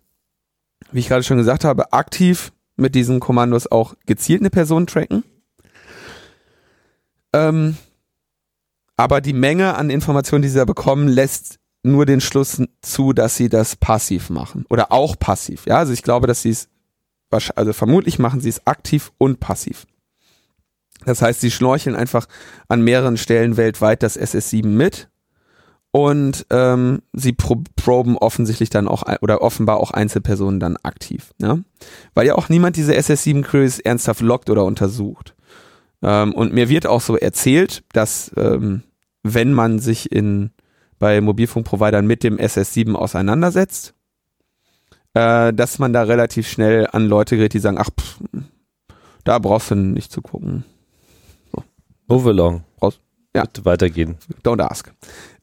wie 0.92 1.00
ich 1.00 1.08
gerade 1.08 1.22
schon 1.22 1.38
gesagt 1.38 1.64
habe, 1.64 1.92
aktiv 1.92 2.52
mit 2.76 2.94
diesen 2.94 3.20
Kommandos 3.20 3.70
auch 3.70 3.94
gezielt 4.06 4.40
eine 4.40 4.50
Person 4.50 4.86
tracken. 4.86 5.24
Ähm, 7.32 7.76
aber 8.96 9.20
die 9.20 9.32
Menge 9.32 9.76
an 9.76 9.90
Informationen, 9.90 10.42
die 10.42 10.48
sie 10.48 10.58
da 10.58 10.64
bekommen, 10.64 11.08
lässt 11.08 11.58
nur 11.82 12.06
den 12.06 12.20
Schluss 12.20 12.60
zu, 12.82 13.12
dass 13.12 13.36
sie 13.36 13.48
das 13.48 13.76
passiv 13.76 14.30
machen 14.30 14.64
oder 14.68 14.92
auch 14.92 15.18
passiv. 15.18 15.66
Ja, 15.66 15.78
also 15.78 15.92
ich 15.92 16.02
glaube, 16.02 16.26
dass 16.26 16.42
sie 16.42 16.50
es, 16.50 16.68
also 17.54 17.72
vermutlich 17.72 18.18
machen 18.18 18.40
sie 18.40 18.48
es 18.48 18.66
aktiv 18.66 19.12
und 19.18 19.40
passiv. 19.40 19.86
Das 21.04 21.22
heißt, 21.22 21.40
sie 21.40 21.50
schnorcheln 21.50 21.94
einfach 21.94 22.26
an 22.68 22.82
mehreren 22.82 23.16
Stellen 23.16 23.56
weltweit 23.56 24.02
das 24.02 24.18
SS7 24.18 24.66
mit 24.66 25.08
Und 25.90 26.46
ähm, 26.50 27.02
sie 27.12 27.32
pro 27.32 27.62
proben 27.76 28.18
offensichtlich 28.18 28.68
dann 28.68 28.88
auch 28.88 29.04
oder 29.22 29.40
offenbar 29.40 29.78
auch 29.78 29.90
Einzelpersonen 29.90 30.60
dann 30.60 30.76
aktiv. 30.82 31.32
Ne? 31.38 31.64
Weil 32.14 32.26
ja 32.26 32.34
auch 32.34 32.48
niemand 32.48 32.76
diese 32.76 32.94
SS7-Queries 32.94 33.78
ernsthaft 33.80 34.20
lockt 34.20 34.50
oder 34.50 34.64
untersucht. 34.64 35.34
Ähm, 36.02 36.34
und 36.34 36.52
mir 36.52 36.68
wird 36.68 36.86
auch 36.86 37.00
so 37.00 37.16
erzählt, 37.16 37.82
dass 37.92 38.32
ähm, 38.36 38.82
wenn 39.22 39.52
man 39.52 39.78
sich 39.78 40.12
in 40.12 40.50
bei 40.98 41.20
Mobilfunkprovidern 41.20 42.06
mit 42.06 42.24
dem 42.24 42.38
SS7 42.38 42.94
auseinandersetzt, 42.94 43.94
äh, 45.14 45.52
dass 45.52 45.78
man 45.78 45.92
da 45.92 46.02
relativ 46.02 46.48
schnell 46.48 46.88
an 46.90 47.06
Leute 47.06 47.36
gerät, 47.36 47.54
die 47.54 47.60
sagen, 47.60 47.78
ach, 47.78 47.90
pff, 47.90 48.18
da 49.24 49.38
brauchst 49.38 49.70
du 49.70 49.74
nicht 49.76 50.10
zu 50.10 50.22
gucken. 50.22 50.64
So. 51.52 51.62
Overlong. 52.08 52.64
Brauchst, 52.76 53.00
ja. 53.34 53.42
Bitte 53.42 53.64
weitergehen. 53.64 54.16
Don't 54.42 54.62
ask. 54.62 54.92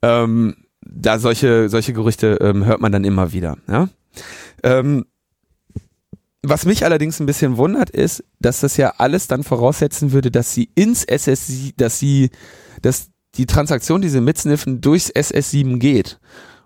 Ähm, 0.02 0.56
da 0.82 1.20
solche, 1.20 1.70
solche 1.70 1.94
Gerüchte 1.94 2.38
ähm, 2.42 2.66
hört 2.66 2.82
man 2.82 2.92
dann 2.92 3.04
immer 3.04 3.32
wieder. 3.32 3.58
Ja? 3.68 3.90
Ähm, 4.64 5.06
was 6.50 6.66
mich 6.66 6.84
allerdings 6.84 7.20
ein 7.20 7.26
bisschen 7.26 7.58
wundert, 7.58 7.90
ist, 7.90 8.24
dass 8.40 8.62
das 8.62 8.78
ja 8.78 8.94
alles 8.98 9.28
dann 9.28 9.44
voraussetzen 9.44 10.12
würde, 10.12 10.32
dass 10.32 10.54
sie 10.54 10.70
ins 10.76 11.04
SSI, 11.04 11.74
dass 11.78 12.00
sie, 12.00 12.30
dass 12.82 13.10
die 13.36 13.46
Transaktion, 13.46 14.02
die 14.02 14.10
sie 14.10 14.22
mitsniffen, 14.22 14.82
durchs 14.82 15.12
SS7 15.12 15.78
geht. 15.78 16.20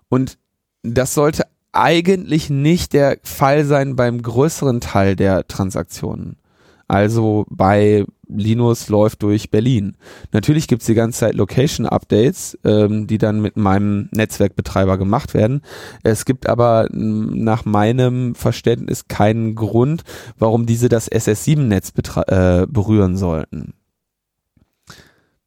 Und 0.08 0.38
das 0.82 1.14
sollte 1.14 1.44
eigentlich 1.72 2.50
nicht 2.50 2.92
der 2.92 3.18
Fall 3.22 3.64
sein 3.64 3.96
beim 3.96 4.22
größeren 4.22 4.80
Teil 4.80 5.16
der 5.16 5.46
Transaktionen. 5.46 6.39
Also 6.90 7.46
bei 7.48 8.04
Linus 8.26 8.88
läuft 8.88 9.22
durch 9.22 9.52
Berlin. 9.52 9.96
Natürlich 10.32 10.66
gibt's 10.66 10.86
die 10.86 10.94
ganze 10.94 11.20
Zeit 11.20 11.36
Location-Updates, 11.36 12.58
ähm, 12.64 13.06
die 13.06 13.16
dann 13.16 13.40
mit 13.40 13.56
meinem 13.56 14.08
Netzwerkbetreiber 14.10 14.98
gemacht 14.98 15.32
werden. 15.32 15.62
Es 16.02 16.24
gibt 16.24 16.48
aber 16.48 16.88
nach 16.90 17.64
meinem 17.64 18.34
Verständnis 18.34 19.06
keinen 19.06 19.54
Grund, 19.54 20.02
warum 20.36 20.66
diese 20.66 20.88
das 20.88 21.08
SS7-Netz 21.08 21.92
äh, 22.26 22.66
berühren 22.66 23.16
sollten. 23.16 23.74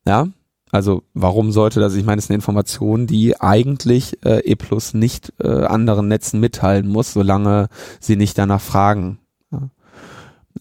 Ja, 0.08 0.30
also 0.72 1.04
warum 1.14 1.52
sollte 1.52 1.82
das? 1.82 1.94
Ich 1.96 2.06
meine, 2.06 2.20
es 2.20 2.26
ist 2.26 2.32
eine 2.32 2.36
Information, 2.36 3.06
die 3.06 3.42
eigentlich 3.42 4.24
äh, 4.24 4.40
E 4.50 4.56
Plus 4.56 4.94
nicht 4.94 5.34
äh, 5.42 5.66
anderen 5.66 6.08
Netzen 6.08 6.40
mitteilen 6.40 6.88
muss, 6.88 7.12
solange 7.12 7.68
sie 8.00 8.16
nicht 8.16 8.38
danach 8.38 8.62
fragen. 8.62 9.20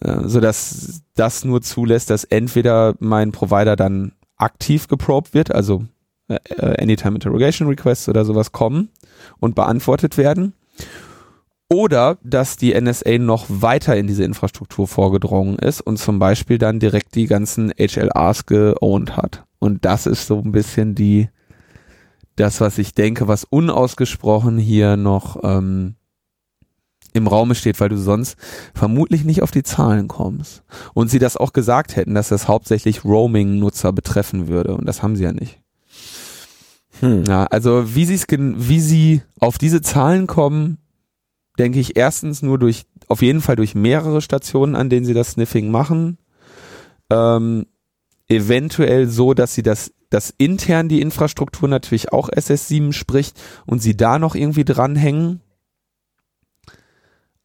Äh, 0.01 0.21
so 0.25 0.41
dass 0.41 1.03
das 1.15 1.45
nur 1.45 1.63
zulässt, 1.63 2.11
dass 2.11 2.25
entweder 2.25 2.95
mein 2.99 3.33
Provider 3.33 3.77
dann 3.77 4.13
aktiv 4.37 4.89
geprobt 4.89 5.35
wird, 5.35 5.55
also 5.55 5.85
äh, 6.29 6.39
äh 6.57 6.83
Anytime 6.83 7.15
Interrogation 7.15 7.69
Requests 7.69 8.09
oder 8.09 8.25
sowas 8.25 8.53
kommen 8.53 8.91
und 9.41 9.55
beantwortet 9.55 10.17
werden. 10.17 10.55
Oder 11.69 12.19
dass 12.23 12.59
die 12.59 12.79
NSA 12.79 13.17
noch 13.17 13.47
weiter 13.49 13.97
in 13.97 14.07
diese 14.07 14.25
Infrastruktur 14.25 14.87
vorgedrungen 14.87 15.59
ist 15.59 15.81
und 15.81 15.97
zum 15.97 16.19
Beispiel 16.19 16.59
dann 16.59 16.81
direkt 16.81 17.15
die 17.15 17.27
ganzen 17.27 17.73
HLRs 17.79 18.45
geowned 18.45 19.17
hat. 19.17 19.45
Und 19.59 19.85
das 19.87 20.07
ist 20.07 20.27
so 20.27 20.39
ein 20.39 20.53
bisschen 20.53 20.95
die, 20.95 21.31
das, 22.37 22.61
was 22.61 22.77
ich 22.77 22.93
denke, 22.93 23.27
was 23.27 23.45
unausgesprochen 23.45 24.59
hier 24.59 24.99
noch 24.99 25.41
ähm, 25.45 25.95
im 27.13 27.27
Raume 27.27 27.55
steht, 27.55 27.81
weil 27.81 27.89
du 27.89 27.99
sonst 27.99 28.37
vermutlich 28.75 29.25
nicht 29.25 29.43
auf 29.43 29.51
die 29.51 29.63
Zahlen 29.63 30.09
kommst. 30.09 30.63
Und 30.95 31.11
sie 31.11 31.19
das 31.19 31.37
auch 31.37 31.53
gesagt 31.53 31.97
hätten, 31.97 32.15
dass 32.15 32.29
das 32.29 32.49
hauptsächlich 32.49 33.05
Roaming-Nutzer 33.05 33.93
betreffen 33.93 34.49
würde. 34.49 34.75
Und 34.75 34.87
das 34.87 35.03
haben 35.03 35.17
sie 35.17 35.25
ja 35.25 35.33
nicht. 35.33 35.61
Hm. 37.01 37.25
Ja, 37.25 37.45
also 37.45 37.95
wie 37.95 38.07
sie 38.07 38.15
es, 38.15 38.27
wie 38.29 38.81
sie 38.81 39.23
auf 39.41 39.59
diese 39.59 39.83
Zahlen 39.83 40.27
kommen, 40.27 40.79
denke 41.59 41.81
ich 41.81 41.97
erstens 41.97 42.43
nur 42.43 42.59
durch, 42.59 42.85
auf 43.09 43.23
jeden 43.23 43.41
Fall 43.41 43.57
durch 43.57 43.75
mehrere 43.75 44.21
Stationen, 44.21 44.75
an 44.75 44.89
denen 44.89 45.05
sie 45.05 45.15
das 45.15 45.33
Sniffing 45.33 45.71
machen. 45.71 46.19
Ähm, 47.11 47.67
eventuell 48.29 49.09
so, 49.09 49.35
dass 49.35 49.55
sie 49.55 49.63
das, 49.63 49.93
dass 50.11 50.33
intern 50.37 50.89
die 50.89 51.01
Infrastruktur 51.01 51.69
natürlich 51.69 52.13
auch 52.13 52.31
SS7 52.31 52.93
spricht 52.93 53.41
und 53.67 53.81
sie 53.81 53.97
da 53.97 54.19
noch 54.19 54.35
irgendwie 54.35 54.65
dranhängen. 54.65 55.41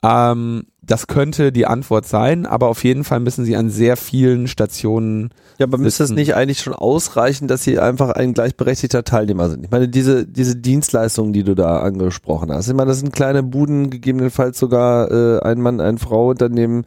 Ähm, 0.03 0.65
das 0.81 1.07
könnte 1.07 1.51
die 1.51 1.65
Antwort 1.65 2.05
sein, 2.05 2.45
aber 2.45 2.67
auf 2.69 2.85
jeden 2.85 3.03
Fall 3.03 3.19
müssen 3.19 3.43
sie 3.43 3.57
an 3.57 3.69
sehr 3.69 3.97
vielen 3.97 4.47
Stationen. 4.47 5.31
Ja, 5.57 5.65
aber 5.65 5.77
müsste 5.77 6.03
es 6.03 6.11
nicht 6.11 6.35
eigentlich 6.35 6.61
schon 6.61 6.73
ausreichen, 6.73 7.49
dass 7.49 7.63
sie 7.63 7.77
einfach 7.77 8.11
ein 8.11 8.33
gleichberechtigter 8.33 9.03
Teilnehmer 9.03 9.49
sind? 9.49 9.65
Ich 9.65 9.71
meine, 9.71 9.89
diese, 9.89 10.25
diese 10.25 10.55
Dienstleistungen, 10.55 11.33
die 11.33 11.43
du 11.43 11.55
da 11.55 11.79
angesprochen 11.79 12.53
hast, 12.53 12.69
ich 12.69 12.73
meine, 12.73 12.87
das 12.89 12.99
sind 12.99 13.11
kleine 13.11 13.43
Buden, 13.43 13.89
gegebenenfalls 13.89 14.57
sogar 14.59 15.11
äh, 15.11 15.41
ein 15.41 15.59
Mann, 15.59 15.81
ein 15.81 15.97
Frau 15.97 16.29
Unternehmen, 16.29 16.85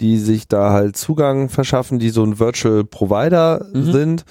die 0.00 0.16
sich 0.18 0.48
da 0.48 0.70
halt 0.70 0.96
Zugang 0.96 1.50
verschaffen, 1.50 1.98
die 1.98 2.08
so 2.10 2.24
ein 2.24 2.38
Virtual 2.38 2.84
Provider 2.84 3.66
mhm. 3.72 3.92
sind 3.92 4.24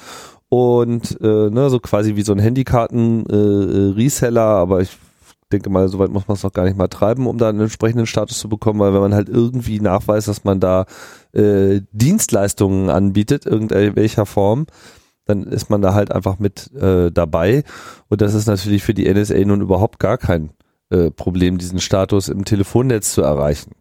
und 0.49 1.21
äh, 1.21 1.51
ne, 1.51 1.69
so 1.69 1.79
quasi 1.79 2.15
wie 2.15 2.23
so 2.23 2.31
ein 2.31 2.39
Handykarten-Reseller, 2.39 4.41
äh, 4.41 4.59
aber 4.59 4.81
ich 4.81 4.97
denke 5.53 5.69
mal, 5.69 5.87
soweit 5.87 6.09
muss 6.09 6.27
man 6.27 6.35
es 6.35 6.43
noch 6.43 6.51
gar 6.51 6.65
nicht 6.65 6.77
mal 6.77 6.87
treiben, 6.87 7.27
um 7.27 7.37
da 7.37 7.49
einen 7.49 7.61
entsprechenden 7.61 8.05
Status 8.05 8.39
zu 8.39 8.49
bekommen, 8.49 8.79
weil 8.79 8.93
wenn 8.93 9.01
man 9.01 9.13
halt 9.13 9.29
irgendwie 9.29 9.79
nachweist, 9.79 10.27
dass 10.27 10.43
man 10.43 10.59
da 10.59 10.85
äh, 11.31 11.81
Dienstleistungen 11.91 12.89
anbietet, 12.89 13.45
irgendwelcher 13.45 14.25
Form, 14.25 14.65
dann 15.25 15.43
ist 15.43 15.69
man 15.69 15.81
da 15.81 15.93
halt 15.93 16.11
einfach 16.11 16.39
mit 16.39 16.73
äh, 16.73 17.11
dabei. 17.11 17.63
Und 18.09 18.21
das 18.21 18.33
ist 18.33 18.47
natürlich 18.47 18.83
für 18.83 18.93
die 18.93 19.11
NSA 19.11 19.39
nun 19.45 19.61
überhaupt 19.61 19.99
gar 19.99 20.17
kein 20.17 20.49
äh, 20.89 21.11
Problem, 21.11 21.57
diesen 21.57 21.79
Status 21.79 22.27
im 22.27 22.43
Telefonnetz 22.43 23.13
zu 23.13 23.21
erreichen. 23.21 23.71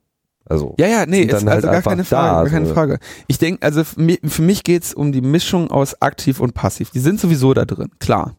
Also 0.45 0.75
ja, 0.79 0.87
ja, 0.87 1.07
nee, 1.07 1.23
ist 1.23 1.35
also 1.35 1.49
halt 1.49 1.63
gar 1.63 1.83
keine 1.83 2.05
Frage, 2.05 2.29
da, 2.29 2.43
gar 2.43 2.51
keine 2.51 2.67
Frage. 2.67 2.99
Ich 3.27 3.39
denke, 3.39 3.63
also 3.63 3.85
für 3.85 4.01
mich, 4.01 4.21
für 4.25 4.43
mich 4.43 4.65
geht's 4.65 4.93
um 4.93 5.13
die 5.13 5.21
Mischung 5.21 5.71
aus 5.71 6.01
aktiv 6.03 6.41
und 6.41 6.53
passiv. 6.55 6.91
Die 6.91 6.99
sind 6.99 7.21
sowieso 7.21 7.55
da 7.55 7.65
drin, 7.65 7.91
klar. 8.01 8.37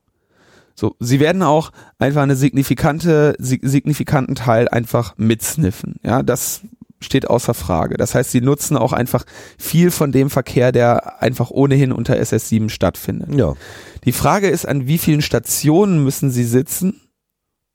So, 0.75 0.95
sie 0.99 1.19
werden 1.19 1.43
auch 1.43 1.71
einfach 1.99 2.23
eine 2.23 2.35
signifikante, 2.35 3.35
signifikanten 3.39 4.35
Teil 4.35 4.67
einfach 4.67 5.13
mitsniffen. 5.17 5.95
Ja, 6.03 6.23
das 6.23 6.61
steht 7.03 7.29
außer 7.29 7.53
Frage. 7.53 7.97
Das 7.97 8.15
heißt, 8.15 8.31
sie 8.31 8.41
nutzen 8.41 8.77
auch 8.77 8.93
einfach 8.93 9.25
viel 9.57 9.91
von 9.91 10.11
dem 10.11 10.29
Verkehr, 10.29 10.71
der 10.71 11.21
einfach 11.21 11.51
ohnehin 11.51 11.91
unter 11.91 12.15
SS7 12.15 12.69
stattfindet. 12.69 13.35
Ja. 13.35 13.53
Die 14.05 14.13
Frage 14.13 14.49
ist, 14.49 14.67
an 14.67 14.87
wie 14.87 14.97
vielen 14.97 15.21
Stationen 15.21 16.03
müssen 16.03 16.31
sie 16.31 16.45
sitzen, 16.45 17.01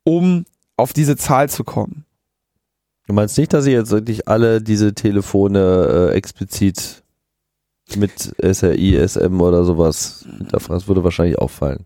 um 0.04 0.44
auf 0.76 0.92
diese 0.92 1.16
Zahl 1.16 1.48
zu 1.48 1.64
kommen? 1.64 2.04
Du 3.06 3.14
meinst 3.14 3.38
nicht, 3.38 3.52
dass 3.52 3.64
sie 3.64 3.72
jetzt 3.72 3.90
wirklich 3.90 4.28
alle 4.28 4.60
diese 4.60 4.94
Telefone 4.94 6.10
äh, 6.12 6.14
explizit 6.14 7.02
mit 7.96 8.34
SRI, 8.42 8.96
SM 9.06 9.40
oder 9.40 9.64
sowas 9.64 10.26
Das 10.50 10.88
würde 10.88 11.04
wahrscheinlich 11.04 11.38
auffallen. 11.38 11.84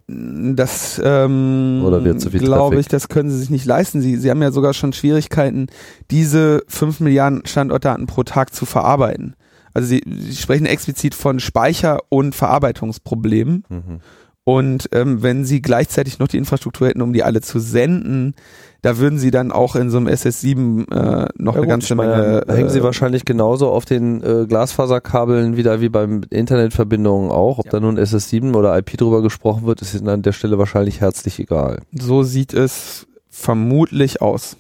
Das 0.57 1.01
ähm, 1.05 1.83
oder 1.85 2.05
wird 2.05 2.21
zu 2.21 2.31
viel 2.31 2.41
glaube 2.41 2.81
ich, 2.81 2.89
das 2.89 3.09
können 3.09 3.31
sie 3.31 3.39
sich 3.39 3.51
nicht 3.51 3.65
leisten. 3.65 4.01
Sie, 4.01 4.17
sie 4.17 4.31
haben 4.31 4.43
ja 4.43 4.51
sogar 4.51 4.75
schon 4.75 4.93
Schwierigkeiten, 4.93 5.69
diese 6.11 6.63
5 6.69 7.01
Milliarden 7.01 7.47
Standortdaten 7.47 8.07
pro 8.07 8.23
Tag 8.23 8.55
zu 8.55 8.67
verarbeiten. 8.67 9.37
Also 9.75 9.89
sie, 9.89 10.03
sie 10.07 10.37
sprechen 10.37 10.67
explizit 10.67 11.15
von 11.15 11.41
Speicher- 11.41 12.01
und 12.09 12.35
Verarbeitungsproblemen. 12.35 13.65
Mhm. 13.69 14.01
Und 14.45 14.89
ähm, 14.91 15.23
wenn 15.23 15.45
sie 15.45 15.63
gleichzeitig 15.63 16.19
noch 16.19 16.27
die 16.27 16.37
Infrastruktur 16.37 16.89
hätten, 16.89 17.03
um 17.03 17.13
die 17.13 17.23
alle 17.23 17.43
zu 17.43 17.61
senden, 17.61 18.35
da 18.83 18.99
würden 18.99 19.17
sie 19.17 19.31
dann 19.31 19.53
auch 19.53 19.77
in 19.77 19.89
so 19.89 19.99
einem 19.99 20.09
SS7 20.09 20.91
äh, 20.91 21.29
noch 21.37 21.55
ja, 21.55 21.61
eine 21.61 21.69
ganze 21.69 21.95
Menge. 21.95 22.45
Äh, 22.49 22.53
hängen 22.53 22.69
sie 22.69 22.83
wahrscheinlich 22.83 23.25
genauso 23.25 23.71
auf 23.71 23.85
den 23.85 24.21
äh, 24.23 24.47
Glasfaserkabeln 24.49 25.57
wieder 25.57 25.81
wie 25.81 25.89
beim 25.89 26.23
Internetverbindungen 26.29 27.31
auch. 27.31 27.59
Ob 27.59 27.67
ja. 27.67 27.73
da 27.73 27.81
nun 27.81 27.97
SS7 27.97 28.55
oder 28.55 28.77
IP 28.77 28.97
drüber 28.97 29.23
gesprochen 29.23 29.65
wird, 29.65 29.81
ist 29.81 29.95
ihnen 29.95 30.09
an 30.09 30.23
der 30.23 30.33
Stelle 30.33 30.59
wahrscheinlich 30.59 31.01
herzlich 31.01 31.39
egal. 31.39 31.79
So 31.93 32.25
sieht 32.25 32.53
es 32.53 33.07
vermutlich 33.31 34.21
aus. 34.21 34.57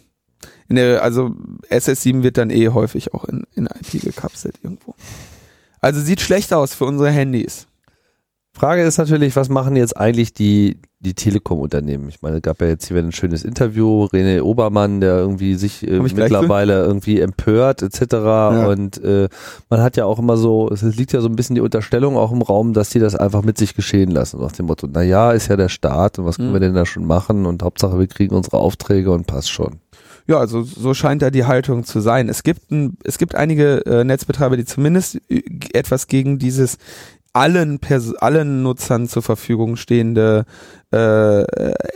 Der, 0.68 1.02
also 1.02 1.34
SS7 1.70 2.22
wird 2.22 2.38
dann 2.38 2.50
eh 2.50 2.68
häufig 2.68 3.12
auch 3.12 3.24
in, 3.24 3.44
in 3.54 3.66
IP 3.66 4.00
gekapselt 4.00 4.54
irgendwo. 4.62 4.94
Also 5.80 6.00
sieht 6.00 6.20
schlecht 6.20 6.54
aus 6.54 6.72
für 6.72 6.84
unsere 6.84 7.10
Handys. 7.10 7.66
Frage 8.54 8.82
ist 8.82 8.98
natürlich, 8.98 9.34
was 9.34 9.48
machen 9.48 9.76
jetzt 9.76 9.96
eigentlich 9.96 10.34
die, 10.34 10.78
die 11.00 11.14
Telekom-Unternehmen? 11.14 12.08
Ich 12.10 12.20
meine, 12.20 12.36
es 12.36 12.42
gab 12.42 12.60
ja 12.60 12.68
jetzt 12.68 12.86
hier 12.86 12.98
ein 12.98 13.10
schönes 13.10 13.44
Interview, 13.44 14.04
René 14.04 14.42
Obermann, 14.42 15.00
der 15.00 15.16
irgendwie 15.16 15.54
sich 15.54 15.86
äh, 15.88 15.98
mittlerweile 16.00 16.84
irgendwie 16.84 17.20
empört 17.20 17.82
etc. 17.82 18.12
Ja. 18.12 18.66
Und 18.66 19.02
äh, 19.02 19.28
man 19.70 19.80
hat 19.80 19.96
ja 19.96 20.04
auch 20.04 20.18
immer 20.18 20.36
so, 20.36 20.68
es 20.70 20.82
liegt 20.82 21.12
ja 21.12 21.22
so 21.22 21.28
ein 21.28 21.34
bisschen 21.34 21.54
die 21.54 21.62
Unterstellung 21.62 22.16
auch 22.16 22.30
im 22.30 22.42
Raum, 22.42 22.74
dass 22.74 22.90
die 22.90 22.98
das 22.98 23.16
einfach 23.16 23.42
mit 23.42 23.56
sich 23.56 23.74
geschehen 23.74 24.10
lassen. 24.10 24.38
Nach 24.38 24.52
dem 24.52 24.66
Motto, 24.66 24.86
na 24.92 25.02
ja, 25.02 25.32
ist 25.32 25.48
ja 25.48 25.56
der 25.56 25.70
Staat 25.70 26.18
und 26.18 26.26
was 26.26 26.36
können 26.36 26.50
mhm. 26.50 26.54
wir 26.54 26.60
denn 26.60 26.74
da 26.74 26.84
schon 26.84 27.06
machen? 27.06 27.46
Und 27.46 27.62
Hauptsache, 27.62 27.98
wir 27.98 28.06
kriegen 28.06 28.34
unsere 28.34 28.58
Aufträge 28.58 29.10
und 29.12 29.26
passt 29.26 29.50
schon. 29.50 29.80
Ja, 30.28 30.38
also 30.38 30.62
so 30.62 30.94
scheint 30.94 31.22
da 31.22 31.30
die 31.30 31.46
Haltung 31.46 31.84
zu 31.84 32.00
sein. 32.00 32.28
Es 32.28 32.42
gibt 32.42 32.70
ein, 32.70 32.96
es 33.02 33.18
gibt 33.18 33.34
einige 33.34 33.84
äh, 33.86 34.04
Netzbetreiber, 34.04 34.56
die 34.56 34.64
zumindest 34.64 35.20
äh, 35.28 35.42
etwas 35.72 36.06
gegen 36.06 36.38
dieses 36.38 36.78
allen 37.32 37.78
Pers 37.78 38.14
allen 38.16 38.62
Nutzern 38.62 39.08
zur 39.08 39.22
Verfügung 39.22 39.76
stehende 39.76 40.44
äh, 40.90 41.44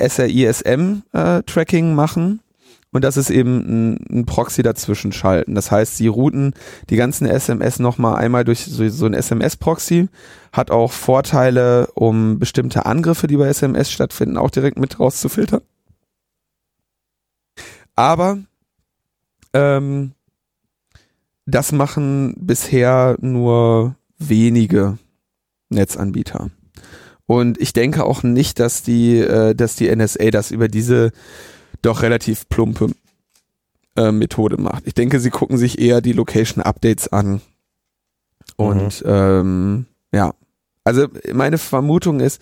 SRISM-Tracking 0.09 1.91
äh, 1.91 1.95
machen 1.95 2.41
und 2.97 3.03
das 3.03 3.19
ist 3.19 3.29
eben 3.29 3.59
ein, 3.59 4.07
ein, 4.11 4.25
Proxy 4.25 4.63
dazwischen 4.63 5.13
schalten. 5.13 5.55
Das 5.55 5.71
heißt, 5.71 5.99
sie 5.99 6.07
routen 6.07 6.55
die 6.89 6.97
ganzen 6.97 7.27
SMS 7.27 7.79
nochmal 7.79 8.17
einmal 8.17 8.45
durch 8.45 8.65
so, 8.65 8.89
so 8.89 9.05
ein 9.05 9.13
SMS-Proxy, 9.13 10.09
hat 10.51 10.71
auch 10.71 10.93
Vorteile, 10.93 11.89
um 11.95 12.39
bestimmte 12.39 12.87
Angriffe, 12.87 13.27
die 13.27 13.37
bei 13.37 13.49
SMS 13.49 13.93
stattfinden, 13.93 14.39
auch 14.39 14.51
direkt 14.51 14.79
mit 14.79 14.99
rauszufiltern. 14.99 15.61
Aber 17.97 18.39
ähm, 19.53 20.13
das 21.45 21.73
machen 21.73 22.35
bisher 22.39 23.17
nur 23.21 23.95
wenige 24.17 24.97
Netzanbieter. 25.69 26.51
Und 27.27 27.61
ich 27.61 27.73
denke 27.73 28.05
auch 28.05 28.23
nicht, 28.23 28.61
dass 28.61 28.83
die, 28.83 29.19
äh, 29.19 29.55
dass 29.55 29.77
die 29.77 29.95
NSA 29.95 30.31
das 30.31 30.51
über 30.51 30.69
diese 30.69 31.11
doch 31.83 32.03
relativ 32.03 32.49
plumpe 32.49 32.91
äh, 33.97 34.13
Methode 34.13 34.61
macht. 34.61 34.87
Ich 34.87 34.95
denke, 34.95 35.19
sie 35.21 35.31
gucken 35.31 35.59
sich 35.59 35.81
eher 35.81 36.01
die 36.01 36.13
Location 36.13 36.63
Updates 36.63 37.09
an. 37.09 37.41
Und 38.57 39.05
mhm. 39.05 39.11
ähm, 39.11 39.87
ja, 40.13 40.35
also 40.85 41.09
meine 41.33 41.59
Vermutung 41.59 42.21
ist, 42.21 42.41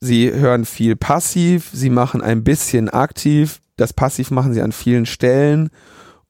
sie 0.00 0.32
hören 0.32 0.66
viel 0.66 0.96
passiv, 0.96 1.70
sie 1.72 1.90
machen 1.90 2.20
ein 2.20 2.44
bisschen 2.44 2.88
aktiv. 2.90 3.60
Das 3.76 3.92
Passiv 3.92 4.30
machen 4.30 4.52
sie 4.52 4.60
an 4.60 4.72
vielen 4.72 5.06
Stellen 5.06 5.70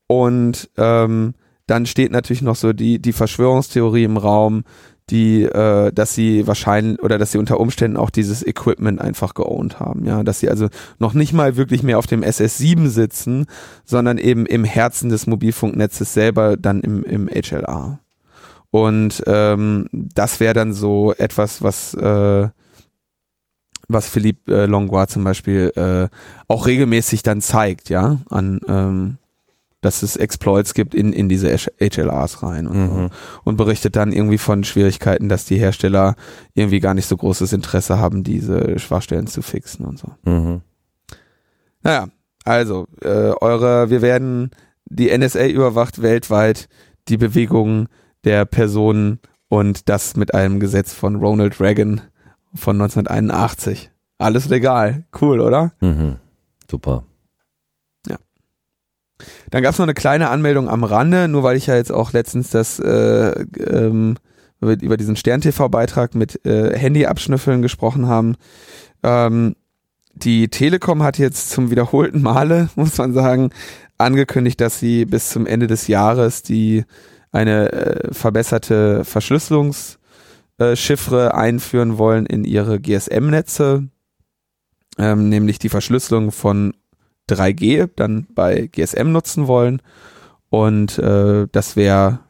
und 0.06 0.70
ähm, 0.76 1.34
dann 1.66 1.86
steht 1.86 2.12
natürlich 2.12 2.42
noch 2.42 2.56
so 2.56 2.72
die 2.72 2.98
die 2.98 3.12
Verschwörungstheorie 3.12 4.04
im 4.04 4.16
Raum, 4.16 4.64
die, 5.10 5.42
äh, 5.42 5.92
dass 5.92 6.14
sie 6.14 6.46
wahrscheinlich 6.46 7.02
oder 7.02 7.18
dass 7.18 7.32
sie 7.32 7.38
unter 7.38 7.60
Umständen 7.60 7.96
auch 7.96 8.10
dieses 8.10 8.46
Equipment 8.46 9.00
einfach 9.00 9.34
geowned 9.34 9.80
haben, 9.80 10.04
ja, 10.04 10.22
dass 10.22 10.40
sie 10.40 10.50
also 10.50 10.68
noch 10.98 11.14
nicht 11.14 11.32
mal 11.32 11.56
wirklich 11.56 11.82
mehr 11.82 11.98
auf 11.98 12.06
dem 12.06 12.22
SS7 12.22 12.88
sitzen, 12.88 13.46
sondern 13.84 14.18
eben 14.18 14.46
im 14.46 14.64
Herzen 14.64 15.08
des 15.08 15.26
Mobilfunknetzes 15.26 16.14
selber 16.14 16.56
dann 16.56 16.80
im, 16.80 17.02
im 17.04 17.28
HLA. 17.28 18.00
Und 18.70 19.22
ähm, 19.26 19.88
das 19.92 20.40
wäre 20.40 20.54
dann 20.54 20.72
so 20.72 21.14
etwas, 21.14 21.62
was 21.62 21.94
äh, 21.94 22.48
was 23.88 24.08
Philippe 24.08 24.52
äh, 24.52 24.66
Longois 24.66 25.06
zum 25.06 25.24
Beispiel 25.24 25.72
äh, 25.74 26.14
auch 26.46 26.66
regelmäßig 26.66 27.22
dann 27.22 27.40
zeigt, 27.40 27.88
ja, 27.88 28.18
an 28.28 28.60
ähm, 28.68 29.17
dass 29.80 30.02
es 30.02 30.16
Exploits 30.16 30.74
gibt 30.74 30.94
in, 30.94 31.12
in 31.12 31.28
diese 31.28 31.56
HLRs 31.56 32.42
rein 32.42 32.66
und, 32.66 32.76
mhm. 32.76 32.88
so. 32.88 33.10
und 33.44 33.56
berichtet 33.56 33.94
dann 33.94 34.12
irgendwie 34.12 34.38
von 34.38 34.64
Schwierigkeiten, 34.64 35.28
dass 35.28 35.44
die 35.44 35.58
Hersteller 35.58 36.16
irgendwie 36.54 36.80
gar 36.80 36.94
nicht 36.94 37.06
so 37.06 37.16
großes 37.16 37.52
Interesse 37.52 37.98
haben, 37.98 38.24
diese 38.24 38.78
Schwachstellen 38.78 39.28
zu 39.28 39.42
fixen 39.42 39.84
und 39.86 39.98
so. 39.98 40.08
Mhm. 40.24 40.62
Naja, 41.82 42.08
also, 42.44 42.86
äh, 43.02 43.32
eure, 43.40 43.90
wir 43.90 44.02
werden, 44.02 44.50
die 44.86 45.16
NSA 45.16 45.46
überwacht 45.46 46.02
weltweit 46.02 46.68
die 47.08 47.16
Bewegungen 47.16 47.88
der 48.24 48.44
Personen 48.46 49.20
und 49.48 49.88
das 49.88 50.16
mit 50.16 50.34
einem 50.34 50.60
Gesetz 50.60 50.92
von 50.92 51.16
Ronald 51.16 51.60
Reagan 51.60 52.00
von 52.54 52.76
1981. 52.80 53.90
Alles 54.18 54.48
legal. 54.48 55.04
Cool, 55.20 55.40
oder? 55.40 55.72
Mhm. 55.80 56.16
Super. 56.70 57.04
Dann 59.50 59.62
gab 59.62 59.72
es 59.72 59.78
noch 59.78 59.86
eine 59.86 59.94
kleine 59.94 60.30
Anmeldung 60.30 60.68
am 60.68 60.84
Rande, 60.84 61.28
nur 61.28 61.42
weil 61.42 61.56
ich 61.56 61.66
ja 61.66 61.76
jetzt 61.76 61.92
auch 61.92 62.12
letztens 62.12 62.50
das 62.50 62.78
äh, 62.78 63.40
ähm, 63.40 64.16
über 64.60 64.96
diesen 64.96 65.16
Stern-TV-Beitrag 65.16 66.14
mit 66.14 66.44
äh, 66.44 66.76
Handy-Abschnüffeln 66.76 67.62
gesprochen 67.62 68.06
haben. 68.06 68.36
Ähm, 69.02 69.54
die 70.14 70.48
Telekom 70.48 71.02
hat 71.02 71.18
jetzt 71.18 71.50
zum 71.50 71.70
wiederholten 71.70 72.22
Male, 72.22 72.68
muss 72.76 72.98
man 72.98 73.12
sagen, 73.12 73.50
angekündigt, 73.98 74.60
dass 74.60 74.80
sie 74.80 75.04
bis 75.04 75.30
zum 75.30 75.46
Ende 75.46 75.66
des 75.66 75.86
Jahres 75.86 76.42
die 76.42 76.84
eine 77.30 77.72
äh, 77.72 78.12
verbesserte 78.12 79.04
Verschlüsselungschiffre 79.04 81.26
äh, 81.26 81.34
einführen 81.34 81.98
wollen 81.98 82.26
in 82.26 82.44
ihre 82.44 82.80
GSM-Netze, 82.80 83.88
ähm, 84.98 85.28
nämlich 85.28 85.58
die 85.58 85.68
Verschlüsselung 85.68 86.32
von 86.32 86.72
3G 87.28 87.88
dann 87.96 88.26
bei 88.34 88.68
GSM 88.72 89.12
nutzen 89.12 89.46
wollen. 89.46 89.82
Und 90.50 90.98
äh, 90.98 91.46
das 91.52 91.76
wäre 91.76 92.20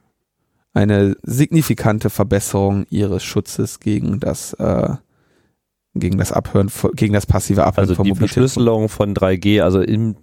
eine 0.72 1.16
signifikante 1.22 2.11
Verbesserung 2.11 2.86
ihres 2.90 3.24
Schutzes 3.24 3.80
gegen 3.80 4.20
das 4.20 4.53
äh, 4.55 4.94
gegen 5.94 6.18
das 6.18 6.32
Abhören 6.32 6.70
gegen 6.94 7.14
das 7.14 7.26
passive 7.26 7.64
Abhören 7.64 7.88
also 7.88 7.94
von 7.96 8.05
die 8.05 8.14
Verschlüsselung 8.14 8.88
von 8.88 9.14
3G 9.14 9.62
also 9.62 9.80
im 9.80 10.16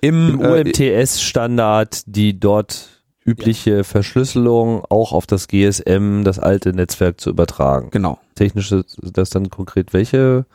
im, 0.00 0.40
im 0.40 0.40
äh, 0.40 0.62
UMTS-Standard 0.62 2.02
die 2.06 2.40
dort 2.40 2.96
übliche 3.24 3.78
ja. 3.78 3.82
Verschlüsselung 3.82 4.84
auch 4.88 5.12
auf 5.12 5.26
das 5.26 5.48
GSM, 5.48 6.22
das 6.22 6.38
alte 6.38 6.72
Netzwerk 6.72 7.20
zu 7.20 7.30
übertragen. 7.30 7.90
Genau. 7.90 8.20
Technisch 8.36 8.70
ist 8.70 8.98
das 9.12 9.30
dann 9.30 9.50
konkret 9.50 9.92
welche 9.92 10.46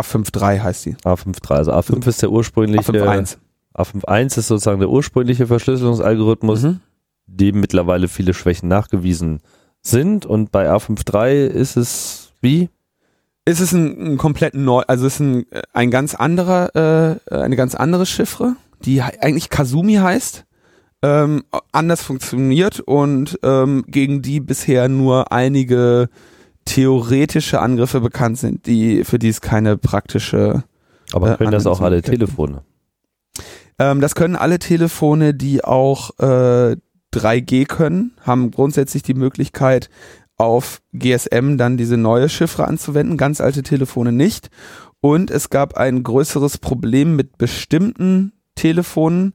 A53 0.00 0.60
heißt 0.60 0.82
sie. 0.82 0.96
A53, 1.04 1.52
also 1.52 1.72
A5 1.72 2.06
ist 2.08 2.22
der 2.22 2.30
ursprüngliche. 2.30 2.92
A51. 2.92 3.36
A51 3.74 4.38
ist 4.38 4.48
sozusagen 4.48 4.80
der 4.80 4.90
ursprüngliche 4.90 5.46
Verschlüsselungsalgorithmus, 5.46 6.62
mhm. 6.62 6.80
dem 7.26 7.60
mittlerweile 7.60 8.08
viele 8.08 8.34
Schwächen 8.34 8.68
nachgewiesen 8.68 9.40
sind. 9.82 10.26
Und 10.26 10.52
bei 10.52 10.70
A53 10.70 11.46
ist 11.46 11.76
es 11.76 12.32
wie? 12.40 12.68
Ist 13.46 13.60
es 13.60 13.72
ein, 13.72 14.12
ein 14.12 14.16
komplett 14.16 14.54
neu, 14.54 14.82
also 14.86 15.06
ist 15.06 15.20
ein, 15.20 15.44
ein 15.72 15.90
ganz 15.90 16.14
anderer, 16.14 17.20
äh, 17.30 17.34
eine 17.34 17.56
ganz 17.56 17.74
andere 17.74 18.06
Chiffre, 18.06 18.56
die 18.84 19.02
eigentlich 19.02 19.50
Kazumi 19.50 19.94
heißt, 19.94 20.46
ähm, 21.02 21.44
anders 21.70 22.02
funktioniert 22.02 22.80
und 22.80 23.38
ähm, 23.42 23.84
gegen 23.86 24.22
die 24.22 24.40
bisher 24.40 24.88
nur 24.88 25.30
einige 25.30 26.08
theoretische 26.64 27.60
Angriffe 27.60 28.00
bekannt 28.00 28.38
sind, 28.38 28.66
die 28.66 29.04
für 29.04 29.18
die 29.18 29.28
es 29.28 29.40
keine 29.40 29.76
praktische. 29.76 30.64
Aber 31.12 31.36
können 31.36 31.48
äh, 31.48 31.52
das 31.52 31.66
auch 31.66 31.80
alle 31.80 31.96
gibt. 31.96 32.08
Telefone? 32.08 32.62
Ähm, 33.78 34.00
das 34.00 34.14
können 34.14 34.36
alle 34.36 34.58
Telefone, 34.58 35.34
die 35.34 35.64
auch 35.64 36.10
äh, 36.18 36.76
3G 37.12 37.66
können, 37.66 38.12
haben 38.22 38.50
grundsätzlich 38.50 39.02
die 39.02 39.14
Möglichkeit, 39.14 39.88
auf 40.36 40.80
GSM 40.92 41.56
dann 41.56 41.76
diese 41.76 41.96
neue 41.96 42.28
Chiffre 42.28 42.66
anzuwenden, 42.66 43.16
ganz 43.16 43.40
alte 43.40 43.62
Telefone 43.62 44.10
nicht. 44.10 44.50
Und 45.00 45.30
es 45.30 45.50
gab 45.50 45.76
ein 45.76 46.02
größeres 46.02 46.58
Problem 46.58 47.14
mit 47.14 47.38
bestimmten 47.38 48.32
Telefonen, 48.54 49.34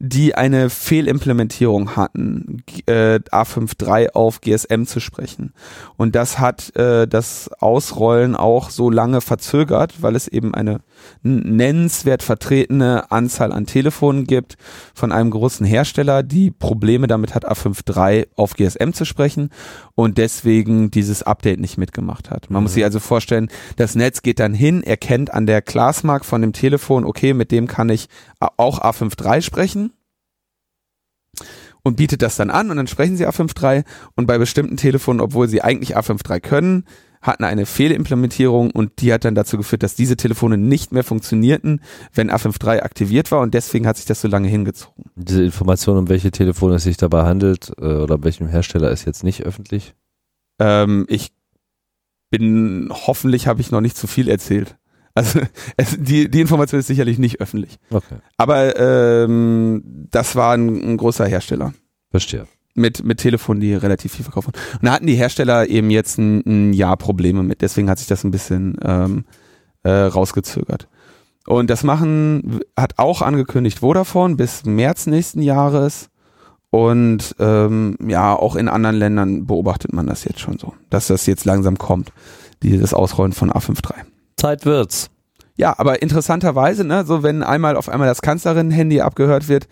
die 0.00 0.36
eine 0.36 0.70
Fehlimplementierung 0.70 1.96
hatten, 1.96 2.62
äh, 2.86 3.18
A53 3.32 4.10
auf 4.14 4.40
GSM 4.40 4.84
zu 4.84 5.00
sprechen. 5.00 5.52
Und 5.96 6.14
das 6.14 6.38
hat 6.38 6.74
äh, 6.76 7.08
das 7.08 7.50
Ausrollen 7.58 8.36
auch 8.36 8.70
so 8.70 8.90
lange 8.90 9.20
verzögert, 9.20 10.00
weil 10.00 10.14
es 10.14 10.28
eben 10.28 10.54
eine 10.54 10.80
nennenswert 11.22 12.22
vertretene 12.22 13.10
Anzahl 13.10 13.52
an 13.52 13.66
Telefonen 13.66 14.24
gibt 14.24 14.56
von 14.94 15.10
einem 15.10 15.30
großen 15.30 15.66
Hersteller, 15.66 16.22
die 16.22 16.52
Probleme 16.52 17.08
damit 17.08 17.34
hat, 17.34 17.48
A53 17.48 18.28
auf 18.36 18.54
GSM 18.54 18.92
zu 18.92 19.04
sprechen 19.04 19.50
und 19.96 20.16
deswegen 20.18 20.92
dieses 20.92 21.24
Update 21.24 21.58
nicht 21.58 21.76
mitgemacht 21.76 22.30
hat. 22.30 22.50
Man 22.50 22.60
mhm. 22.60 22.64
muss 22.64 22.74
sich 22.74 22.84
also 22.84 23.00
vorstellen, 23.00 23.48
das 23.76 23.96
Netz 23.96 24.22
geht 24.22 24.38
dann 24.38 24.54
hin, 24.54 24.84
erkennt 24.84 25.34
an 25.34 25.46
der 25.46 25.60
Glasmark 25.60 26.24
von 26.24 26.40
dem 26.40 26.52
Telefon, 26.52 27.04
okay, 27.04 27.34
mit 27.34 27.50
dem 27.50 27.66
kann 27.66 27.88
ich 27.88 28.08
auch 28.40 28.80
A53 28.80 29.42
sprechen 29.42 29.92
und 31.82 31.96
bietet 31.96 32.22
das 32.22 32.36
dann 32.36 32.50
an 32.50 32.70
und 32.70 32.76
dann 32.76 32.86
sprechen 32.86 33.16
sie 33.16 33.26
A53 33.26 33.84
und 34.14 34.26
bei 34.26 34.38
bestimmten 34.38 34.76
Telefonen, 34.76 35.20
obwohl 35.20 35.48
sie 35.48 35.62
eigentlich 35.62 35.96
A53 35.96 36.40
können, 36.40 36.84
hatten 37.20 37.44
eine 37.44 37.66
Fehlimplementierung 37.66 38.70
und 38.70 39.00
die 39.00 39.12
hat 39.12 39.24
dann 39.24 39.34
dazu 39.34 39.56
geführt, 39.56 39.82
dass 39.82 39.96
diese 39.96 40.16
Telefone 40.16 40.56
nicht 40.56 40.92
mehr 40.92 41.02
funktionierten, 41.02 41.80
wenn 42.14 42.30
A53 42.30 42.80
aktiviert 42.80 43.32
war 43.32 43.40
und 43.40 43.54
deswegen 43.54 43.86
hat 43.86 43.96
sich 43.96 44.06
das 44.06 44.20
so 44.20 44.28
lange 44.28 44.48
hingezogen. 44.48 45.04
Diese 45.16 45.42
Information, 45.42 45.98
um 45.98 46.08
welche 46.08 46.30
Telefone 46.30 46.76
es 46.76 46.84
sich 46.84 46.96
dabei 46.96 47.24
handelt 47.24 47.72
äh, 47.78 47.84
oder 47.84 48.16
um 48.16 48.24
welchem 48.24 48.46
Hersteller 48.46 48.90
ist 48.90 49.04
jetzt 49.04 49.24
nicht 49.24 49.42
öffentlich? 49.42 49.94
Ähm, 50.60 51.06
ich 51.08 51.32
bin, 52.30 52.90
hoffentlich 52.92 53.46
habe 53.46 53.60
ich 53.60 53.70
noch 53.70 53.80
nicht 53.80 53.96
zu 53.96 54.06
viel 54.06 54.28
erzählt. 54.28 54.76
Also 55.14 55.40
es, 55.76 55.96
die, 55.98 56.30
die 56.30 56.40
Information 56.40 56.80
ist 56.80 56.86
sicherlich 56.86 57.18
nicht 57.18 57.40
öffentlich. 57.40 57.78
Okay. 57.90 58.16
Aber 58.36 58.78
ähm, 58.78 60.06
das 60.10 60.36
war 60.36 60.54
ein, 60.54 60.92
ein 60.92 60.96
großer 60.96 61.26
Hersteller. 61.26 61.72
Verstehe 62.10 62.46
mit, 62.78 63.04
mit 63.04 63.18
Telefonen, 63.18 63.60
die 63.60 63.74
relativ 63.74 64.14
viel 64.14 64.24
verkaufen. 64.24 64.52
Und 64.74 64.84
da 64.84 64.92
hatten 64.92 65.06
die 65.06 65.16
Hersteller 65.16 65.68
eben 65.68 65.90
jetzt 65.90 66.18
ein, 66.18 66.42
ein 66.46 66.72
Jahr 66.72 66.96
Probleme 66.96 67.42
mit. 67.42 67.60
Deswegen 67.60 67.90
hat 67.90 67.98
sich 67.98 68.06
das 68.06 68.24
ein 68.24 68.30
bisschen 68.30 68.76
ähm, 68.82 69.24
äh, 69.82 69.90
rausgezögert. 69.90 70.88
Und 71.46 71.70
das 71.70 71.82
machen, 71.82 72.60
hat 72.76 72.98
auch 72.98 73.22
angekündigt 73.22 73.80
Vodafone 73.80 74.36
bis 74.36 74.64
März 74.64 75.06
nächsten 75.06 75.42
Jahres. 75.42 76.10
Und 76.70 77.34
ähm, 77.38 77.96
ja, 78.06 78.34
auch 78.34 78.54
in 78.54 78.68
anderen 78.68 78.96
Ländern 78.96 79.46
beobachtet 79.46 79.92
man 79.92 80.06
das 80.06 80.24
jetzt 80.24 80.40
schon 80.40 80.58
so, 80.58 80.74
dass 80.90 81.06
das 81.06 81.24
jetzt 81.26 81.46
langsam 81.46 81.78
kommt, 81.78 82.12
dieses 82.62 82.92
Ausrollen 82.92 83.32
von 83.32 83.50
A53. 83.50 83.94
Zeit 84.38 84.64
wird's. 84.64 85.10
Ja, 85.56 85.74
aber 85.76 86.02
interessanterweise, 86.02 86.84
ne, 86.84 87.04
so 87.04 87.22
wenn 87.22 87.42
einmal 87.42 87.76
auf 87.76 87.88
einmal 87.88 88.08
das 88.08 88.22
Kanzlerin-Handy 88.22 89.00
abgehört 89.00 89.48
wird, 89.48 89.66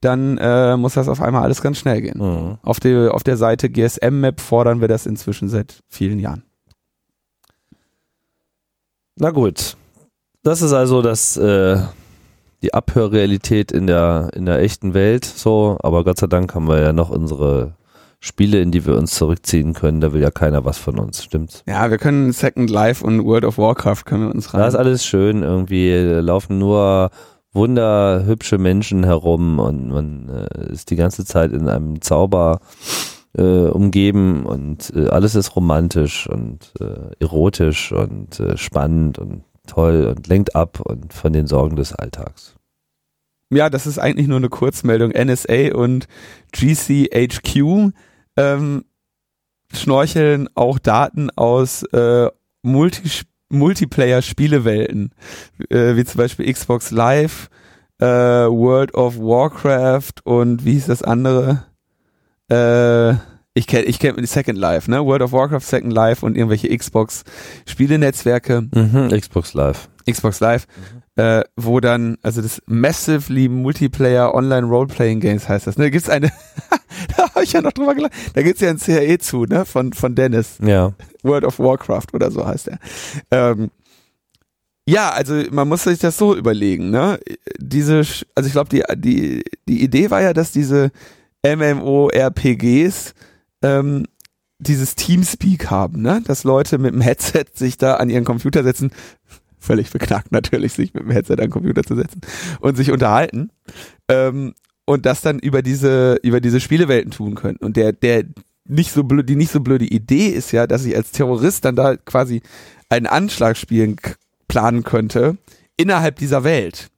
dann 0.00 0.38
äh, 0.38 0.76
muss 0.76 0.94
das 0.94 1.08
auf 1.08 1.20
einmal 1.20 1.42
alles 1.42 1.62
ganz 1.62 1.78
schnell 1.78 2.00
gehen. 2.00 2.18
Mhm. 2.18 2.58
Auf, 2.62 2.80
die, 2.80 3.08
auf 3.08 3.22
der 3.22 3.36
Seite 3.36 3.68
GSM-Map 3.70 4.40
fordern 4.40 4.80
wir 4.80 4.88
das 4.88 5.06
inzwischen 5.06 5.48
seit 5.48 5.80
vielen 5.88 6.18
Jahren. 6.18 6.44
Na 9.16 9.30
gut. 9.30 9.76
Das 10.42 10.62
ist 10.62 10.72
also 10.72 11.02
das, 11.02 11.36
äh, 11.36 11.78
die 12.62 12.74
Abhörrealität 12.74 13.70
in 13.70 13.86
der, 13.86 14.30
in 14.34 14.46
der 14.46 14.60
echten 14.60 14.94
Welt, 14.94 15.24
so, 15.24 15.76
aber 15.82 16.04
Gott 16.04 16.18
sei 16.18 16.26
Dank 16.26 16.54
haben 16.54 16.68
wir 16.68 16.80
ja 16.80 16.92
noch 16.92 17.10
unsere 17.10 17.74
Spiele, 18.24 18.60
in 18.62 18.70
die 18.70 18.86
wir 18.86 18.96
uns 18.96 19.16
zurückziehen 19.16 19.74
können. 19.74 20.00
Da 20.00 20.12
will 20.12 20.22
ja 20.22 20.30
keiner 20.30 20.64
was 20.64 20.78
von 20.78 20.96
uns, 21.00 21.24
stimmt's? 21.24 21.64
Ja, 21.66 21.90
wir 21.90 21.98
können 21.98 22.32
Second 22.32 22.70
Life 22.70 23.04
und 23.04 23.24
World 23.24 23.44
of 23.44 23.58
Warcraft 23.58 24.04
können 24.04 24.28
wir 24.28 24.34
uns 24.34 24.54
rein. 24.54 24.60
Da 24.60 24.68
ist 24.68 24.76
alles 24.76 25.04
schön, 25.04 25.42
irgendwie 25.42 25.92
laufen 25.92 26.58
nur 26.58 27.10
wunderhübsche 27.52 28.58
Menschen 28.58 29.02
herum 29.02 29.58
und 29.58 29.88
man 29.88 30.28
äh, 30.28 30.72
ist 30.72 30.90
die 30.90 30.96
ganze 30.96 31.24
Zeit 31.24 31.52
in 31.52 31.68
einem 31.68 32.00
Zauber 32.00 32.60
äh, 33.36 33.42
umgeben 33.42 34.46
und 34.46 34.92
äh, 34.94 35.08
alles 35.08 35.34
ist 35.34 35.56
romantisch 35.56 36.28
und 36.28 36.72
äh, 36.80 37.10
erotisch 37.18 37.90
und 37.90 38.38
äh, 38.38 38.56
spannend 38.56 39.18
und 39.18 39.42
toll 39.66 40.06
und 40.16 40.28
lenkt 40.28 40.54
ab 40.54 40.80
und 40.80 41.12
von 41.12 41.32
den 41.32 41.48
Sorgen 41.48 41.74
des 41.74 41.92
Alltags. 41.92 42.54
Ja, 43.50 43.68
das 43.68 43.88
ist 43.88 43.98
eigentlich 43.98 44.28
nur 44.28 44.38
eine 44.38 44.48
Kurzmeldung. 44.48 45.10
NSA 45.10 45.74
und 45.74 46.06
GCHQ 46.52 47.92
ähm, 48.36 48.84
schnorcheln 49.72 50.48
auch 50.54 50.78
Daten 50.78 51.30
aus 51.30 51.82
äh, 51.92 52.28
Multi 52.62 53.02
Multiplayer-Spielewelten, 53.50 55.10
äh, 55.68 55.94
wie 55.94 56.04
zum 56.06 56.16
Beispiel 56.16 56.50
Xbox 56.50 56.90
Live, 56.90 57.50
äh, 58.00 58.06
World 58.06 58.94
of 58.94 59.18
Warcraft 59.18 60.24
und 60.24 60.64
wie 60.64 60.72
hieß 60.72 60.86
das 60.86 61.02
andere? 61.02 61.64
Äh, 62.50 63.12
ich 63.54 63.66
kenne 63.66 63.84
ich 63.84 63.98
kenn 63.98 64.24
Second 64.24 64.58
Life, 64.58 64.90
ne? 64.90 65.04
World 65.04 65.20
of 65.20 65.32
Warcraft, 65.32 65.60
Second 65.60 65.92
Life 65.92 66.24
und 66.24 66.34
irgendwelche 66.34 66.74
Xbox-Spielenetzwerke. 66.74 68.62
Mhm, 68.74 69.10
Xbox 69.10 69.52
Live. 69.52 69.90
Xbox 70.10 70.40
Live, 70.40 70.66
äh, 71.16 71.42
wo 71.56 71.80
dann, 71.80 72.16
also 72.22 72.40
das 72.40 72.62
Massively 72.66 73.48
Multiplayer 73.48 74.34
Online 74.34 74.66
Role-Playing 74.66 75.20
Games 75.20 75.48
heißt 75.48 75.66
das. 75.66 75.76
Ne, 75.76 75.84
da 75.84 75.90
gibt's 75.90 76.08
eine, 76.08 76.32
da 77.16 77.28
habe 77.30 77.44
ich 77.44 77.52
ja 77.52 77.60
noch 77.60 77.72
drüber 77.72 77.94
gelacht, 77.94 78.12
da 78.34 78.42
gibt's 78.42 78.60
ja 78.60 78.70
ein 78.70 78.78
CAE 78.78 79.18
zu, 79.18 79.44
ne, 79.44 79.64
von, 79.64 79.92
von 79.92 80.14
Dennis. 80.14 80.58
Ja. 80.64 80.92
World 81.22 81.44
of 81.44 81.58
Warcraft 81.58 82.14
oder 82.14 82.30
so 82.30 82.46
heißt 82.46 82.68
er. 82.68 82.78
Ähm, 83.30 83.70
ja, 84.88 85.10
also 85.10 85.40
man 85.50 85.68
muss 85.68 85.84
sich 85.84 86.00
das 86.00 86.16
so 86.16 86.34
überlegen, 86.34 86.90
ne? 86.90 87.20
Diese, 87.58 87.98
also 88.34 88.46
ich 88.46 88.52
glaube, 88.52 88.68
die, 88.70 88.82
die, 88.96 89.44
die 89.68 89.82
Idee 89.82 90.10
war 90.10 90.22
ja, 90.22 90.32
dass 90.32 90.50
diese 90.50 90.90
MMORPGs 91.46 93.14
ähm, 93.62 94.06
dieses 94.58 94.96
Teamspeak 94.96 95.70
haben, 95.70 96.02
ne? 96.02 96.20
Dass 96.24 96.42
Leute 96.42 96.78
mit 96.78 96.94
dem 96.94 97.00
Headset 97.00 97.44
sich 97.54 97.76
da 97.76 97.94
an 97.94 98.10
ihren 98.10 98.24
Computer 98.24 98.64
setzen, 98.64 98.90
völlig 99.62 99.90
beknackt 99.90 100.32
natürlich, 100.32 100.72
sich 100.72 100.92
mit 100.94 101.04
dem 101.04 101.10
Headset 101.10 101.34
an 101.34 101.46
den 101.46 101.50
Computer 101.50 101.82
zu 101.82 101.94
setzen 101.94 102.20
und 102.60 102.76
sich 102.76 102.90
unterhalten. 102.90 103.50
Ähm, 104.08 104.54
und 104.84 105.06
das 105.06 105.20
dann 105.22 105.38
über 105.38 105.62
diese, 105.62 106.18
über 106.22 106.40
diese 106.40 106.60
Spielewelten 106.60 107.12
tun 107.12 107.34
können. 107.34 107.56
Und 107.58 107.76
der, 107.76 107.92
der 107.92 108.24
nicht 108.66 108.92
so 108.92 109.04
blöd, 109.04 109.28
die 109.28 109.36
nicht 109.36 109.52
so 109.52 109.60
blöde 109.60 109.84
Idee 109.84 110.28
ist 110.28 110.52
ja, 110.52 110.66
dass 110.66 110.84
ich 110.84 110.96
als 110.96 111.12
Terrorist 111.12 111.64
dann 111.64 111.76
da 111.76 111.96
quasi 111.96 112.42
einen 112.88 113.06
Anschlag 113.06 113.56
spielen 113.56 113.96
planen 114.48 114.82
könnte 114.82 115.36
innerhalb 115.76 116.16
dieser 116.16 116.44
Welt. 116.44 116.88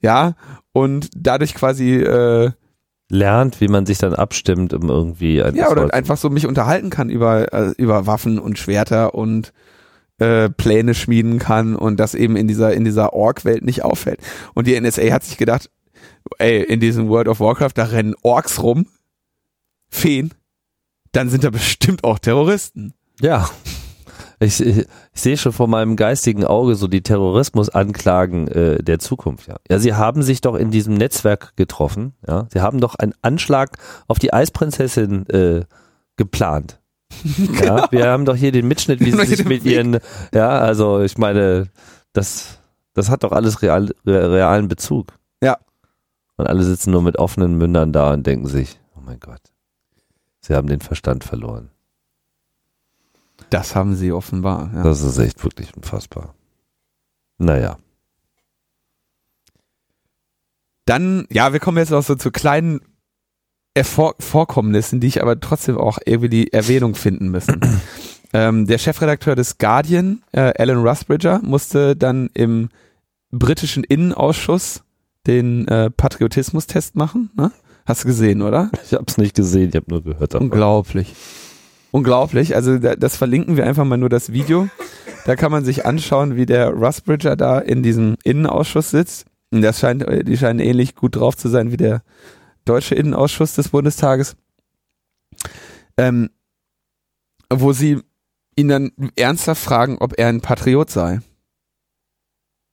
Ja, 0.00 0.34
und 0.72 1.10
dadurch 1.14 1.54
quasi 1.54 1.96
äh, 1.96 2.50
Lernt, 3.08 3.60
wie 3.60 3.68
man 3.68 3.84
sich 3.84 3.98
dann 3.98 4.14
abstimmt, 4.14 4.72
um 4.72 4.88
irgendwie 4.88 5.42
ein 5.42 5.54
ja 5.54 5.70
oder 5.70 5.92
einfach 5.92 6.16
so 6.16 6.30
mich 6.30 6.46
unterhalten 6.46 6.88
kann 6.88 7.10
über 7.10 7.52
äh, 7.52 7.74
über 7.76 8.06
Waffen 8.06 8.38
und 8.38 8.58
Schwerter 8.58 9.14
und 9.14 9.52
äh, 10.22 10.50
Pläne 10.50 10.94
schmieden 10.94 11.38
kann 11.38 11.74
und 11.74 11.98
das 11.98 12.14
eben 12.14 12.36
in 12.36 12.46
dieser 12.46 12.72
in 12.72 12.84
dieser 12.84 13.12
Ork-Welt 13.12 13.64
nicht 13.64 13.82
auffällt. 13.82 14.20
Und 14.54 14.66
die 14.66 14.80
NSA 14.80 15.10
hat 15.10 15.24
sich 15.24 15.36
gedacht, 15.36 15.68
ey, 16.38 16.62
in 16.62 16.78
diesem 16.78 17.08
World 17.08 17.26
of 17.26 17.40
Warcraft 17.40 17.72
da 17.74 17.84
rennen 17.84 18.14
Orks 18.22 18.62
rum, 18.62 18.86
Feen, 19.88 20.32
dann 21.10 21.28
sind 21.28 21.42
da 21.44 21.50
bestimmt 21.50 22.04
auch 22.04 22.18
Terroristen. 22.18 22.94
Ja. 23.20 23.50
Ich, 24.38 24.60
ich, 24.60 24.78
ich 24.78 25.20
sehe 25.20 25.36
schon 25.36 25.52
vor 25.52 25.68
meinem 25.68 25.94
geistigen 25.94 26.44
Auge 26.44 26.74
so 26.74 26.88
die 26.88 27.02
Terrorismusanklagen 27.02 28.48
äh, 28.48 28.82
der 28.82 28.98
Zukunft. 28.98 29.46
Ja. 29.46 29.56
ja, 29.68 29.78
sie 29.78 29.94
haben 29.94 30.22
sich 30.22 30.40
doch 30.40 30.54
in 30.56 30.70
diesem 30.70 30.94
Netzwerk 30.94 31.54
getroffen. 31.56 32.14
Ja, 32.26 32.48
sie 32.52 32.60
haben 32.60 32.80
doch 32.80 32.94
einen 32.96 33.14
Anschlag 33.22 33.76
auf 34.08 34.18
die 34.18 34.32
Eisprinzessin 34.32 35.28
äh, 35.28 35.64
geplant. 36.16 36.81
Ja, 37.64 37.90
wir 37.90 38.06
haben 38.08 38.24
doch 38.24 38.36
hier 38.36 38.52
den 38.52 38.68
Mitschnitt, 38.68 39.00
wie 39.00 39.12
sie 39.12 39.26
sich 39.26 39.44
mit 39.44 39.64
ihren, 39.64 39.98
ja, 40.32 40.50
also 40.50 41.00
ich 41.00 41.18
meine, 41.18 41.68
das, 42.12 42.58
das 42.94 43.08
hat 43.08 43.24
doch 43.24 43.32
alles 43.32 43.62
real, 43.62 43.94
re, 44.06 44.32
realen 44.32 44.68
Bezug. 44.68 45.12
Ja. 45.42 45.58
Und 46.36 46.46
alle 46.46 46.62
sitzen 46.64 46.90
nur 46.90 47.02
mit 47.02 47.18
offenen 47.18 47.56
Mündern 47.56 47.92
da 47.92 48.12
und 48.12 48.26
denken 48.26 48.46
sich, 48.46 48.78
oh 48.96 49.00
mein 49.04 49.20
Gott, 49.20 49.40
sie 50.40 50.54
haben 50.54 50.68
den 50.68 50.80
Verstand 50.80 51.24
verloren. 51.24 51.70
Das 53.50 53.76
haben 53.76 53.94
sie 53.94 54.12
offenbar. 54.12 54.70
Ja. 54.74 54.82
Das 54.82 55.02
ist 55.02 55.18
echt 55.18 55.42
wirklich 55.44 55.76
unfassbar. 55.76 56.34
Naja. 57.38 57.76
Dann, 60.84 61.26
ja, 61.30 61.52
wir 61.52 61.60
kommen 61.60 61.78
jetzt 61.78 61.92
auch 61.92 62.02
so 62.02 62.14
zu 62.14 62.30
kleinen 62.30 62.80
Erfor 63.74 64.14
Vorkommnissen, 64.18 65.00
die 65.00 65.06
ich 65.06 65.22
aber 65.22 65.40
trotzdem 65.40 65.78
auch 65.78 65.98
irgendwie 66.04 66.28
die 66.28 66.52
Erwähnung 66.52 66.94
finden 66.94 67.30
müssen. 67.30 67.60
ähm, 68.32 68.66
der 68.66 68.78
Chefredakteur 68.78 69.34
des 69.34 69.58
Guardian, 69.58 70.22
äh, 70.32 70.52
Alan 70.58 70.86
Rusbridger, 70.86 71.40
musste 71.42 71.96
dann 71.96 72.28
im 72.34 72.68
britischen 73.30 73.82
Innenausschuss 73.82 74.82
den 75.26 75.66
äh, 75.68 75.90
Patriotismus-Test 75.90 76.96
machen. 76.96 77.30
Ne? 77.34 77.50
Hast 77.86 78.04
du 78.04 78.08
gesehen, 78.08 78.42
oder? 78.42 78.70
Ich 78.84 78.92
habe 78.92 79.04
es 79.08 79.18
nicht 79.18 79.34
gesehen, 79.34 79.70
ich 79.70 79.76
habe 79.76 79.86
nur 79.88 80.02
gehört. 80.02 80.34
davon. 80.34 80.50
Unglaublich. 80.50 81.14
Unglaublich. 81.90 82.54
Also 82.54 82.78
da, 82.78 82.94
das 82.94 83.16
verlinken 83.16 83.56
wir 83.56 83.66
einfach 83.66 83.84
mal 83.84 83.96
nur 83.96 84.08
das 84.08 84.32
Video. 84.32 84.68
Da 85.24 85.36
kann 85.36 85.52
man 85.52 85.64
sich 85.64 85.86
anschauen, 85.86 86.36
wie 86.36 86.46
der 86.46 86.70
Rusbridger 86.70 87.36
da 87.36 87.58
in 87.58 87.82
diesem 87.82 88.16
Innenausschuss 88.24 88.90
sitzt. 88.90 89.26
Und 89.50 89.62
das 89.62 89.80
scheint, 89.80 90.04
die 90.26 90.36
scheinen 90.36 90.60
ähnlich 90.60 90.94
gut 90.94 91.16
drauf 91.16 91.36
zu 91.36 91.48
sein 91.48 91.70
wie 91.72 91.76
der 91.76 92.02
deutsche 92.64 92.94
Innenausschuss 92.94 93.54
des 93.54 93.68
Bundestages. 93.68 94.36
Ähm, 95.96 96.30
wo 97.52 97.72
sie 97.72 98.00
ihn 98.56 98.68
dann 98.68 98.92
ernsthaft 99.16 99.62
fragen, 99.62 99.98
ob 99.98 100.18
er 100.18 100.28
ein 100.28 100.40
Patriot 100.40 100.90
sei. 100.90 101.20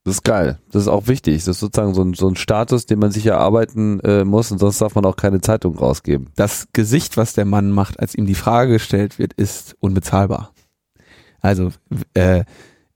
Das 0.06 0.16
ist 0.16 0.24
geil. 0.24 0.60
Das 0.72 0.84
ist 0.84 0.88
auch 0.88 1.08
wichtig. 1.08 1.38
Das 1.38 1.48
ist 1.48 1.60
sozusagen 1.60 1.94
so 1.94 2.02
ein, 2.02 2.14
so 2.14 2.28
ein 2.28 2.36
Status, 2.36 2.86
den 2.86 3.00
man 3.00 3.12
sich 3.12 3.26
erarbeiten 3.26 4.00
äh, 4.00 4.24
muss 4.24 4.52
und 4.52 4.58
sonst 4.58 4.82
darf 4.82 4.96
man 4.96 5.06
auch 5.06 5.16
keine 5.16 5.42
Zeitung 5.42 5.78
rausgeben. 5.78 6.30
Das 6.36 6.68
Gesicht, 6.74 7.18
was 7.18 7.34
der 7.34 7.46
Mann 7.46 7.72
macht, 7.72 8.00
als 8.00 8.16
ihm 8.16 8.26
die 8.26 8.36
Frage 8.36 8.74
gestellt 8.74 9.20
wird, 9.20 9.34
ist 9.34 9.76
unbezahlbar. 9.80 10.54
Also 11.42 11.72
äh, 12.14 12.44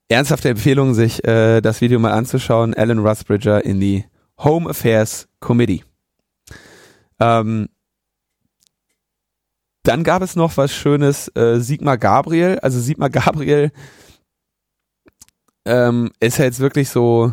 ernsthafte 0.08 0.48
Empfehlung, 0.48 0.94
sich 0.94 1.24
äh, 1.24 1.60
das 1.60 1.80
Video 1.80 1.98
mal 1.98 2.12
anzuschauen. 2.12 2.74
Alan 2.74 2.98
Rusbridger 2.98 3.64
in 3.64 3.80
die 3.80 4.04
Home 4.38 4.68
Affairs 4.68 5.28
Committee. 5.40 5.84
Ähm, 7.20 7.68
dann 9.84 10.02
gab 10.02 10.22
es 10.22 10.34
noch 10.34 10.56
was 10.56 10.72
Schönes, 10.72 11.28
äh, 11.36 11.60
Sigmar 11.60 11.98
Gabriel. 11.98 12.58
Also 12.60 12.80
Sigmar 12.80 13.10
Gabriel 13.10 13.70
ähm, 15.66 16.10
ist 16.20 16.38
ja 16.38 16.44
jetzt 16.46 16.60
wirklich 16.60 16.88
so, 16.88 17.32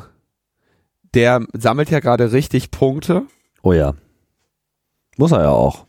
der 1.13 1.45
sammelt 1.53 1.89
ja 1.89 1.99
gerade 1.99 2.31
richtig 2.31 2.71
Punkte. 2.71 3.23
Oh 3.63 3.73
ja. 3.73 3.93
Muss 5.17 5.31
er 5.31 5.43
ja 5.43 5.49
auch. 5.49 5.85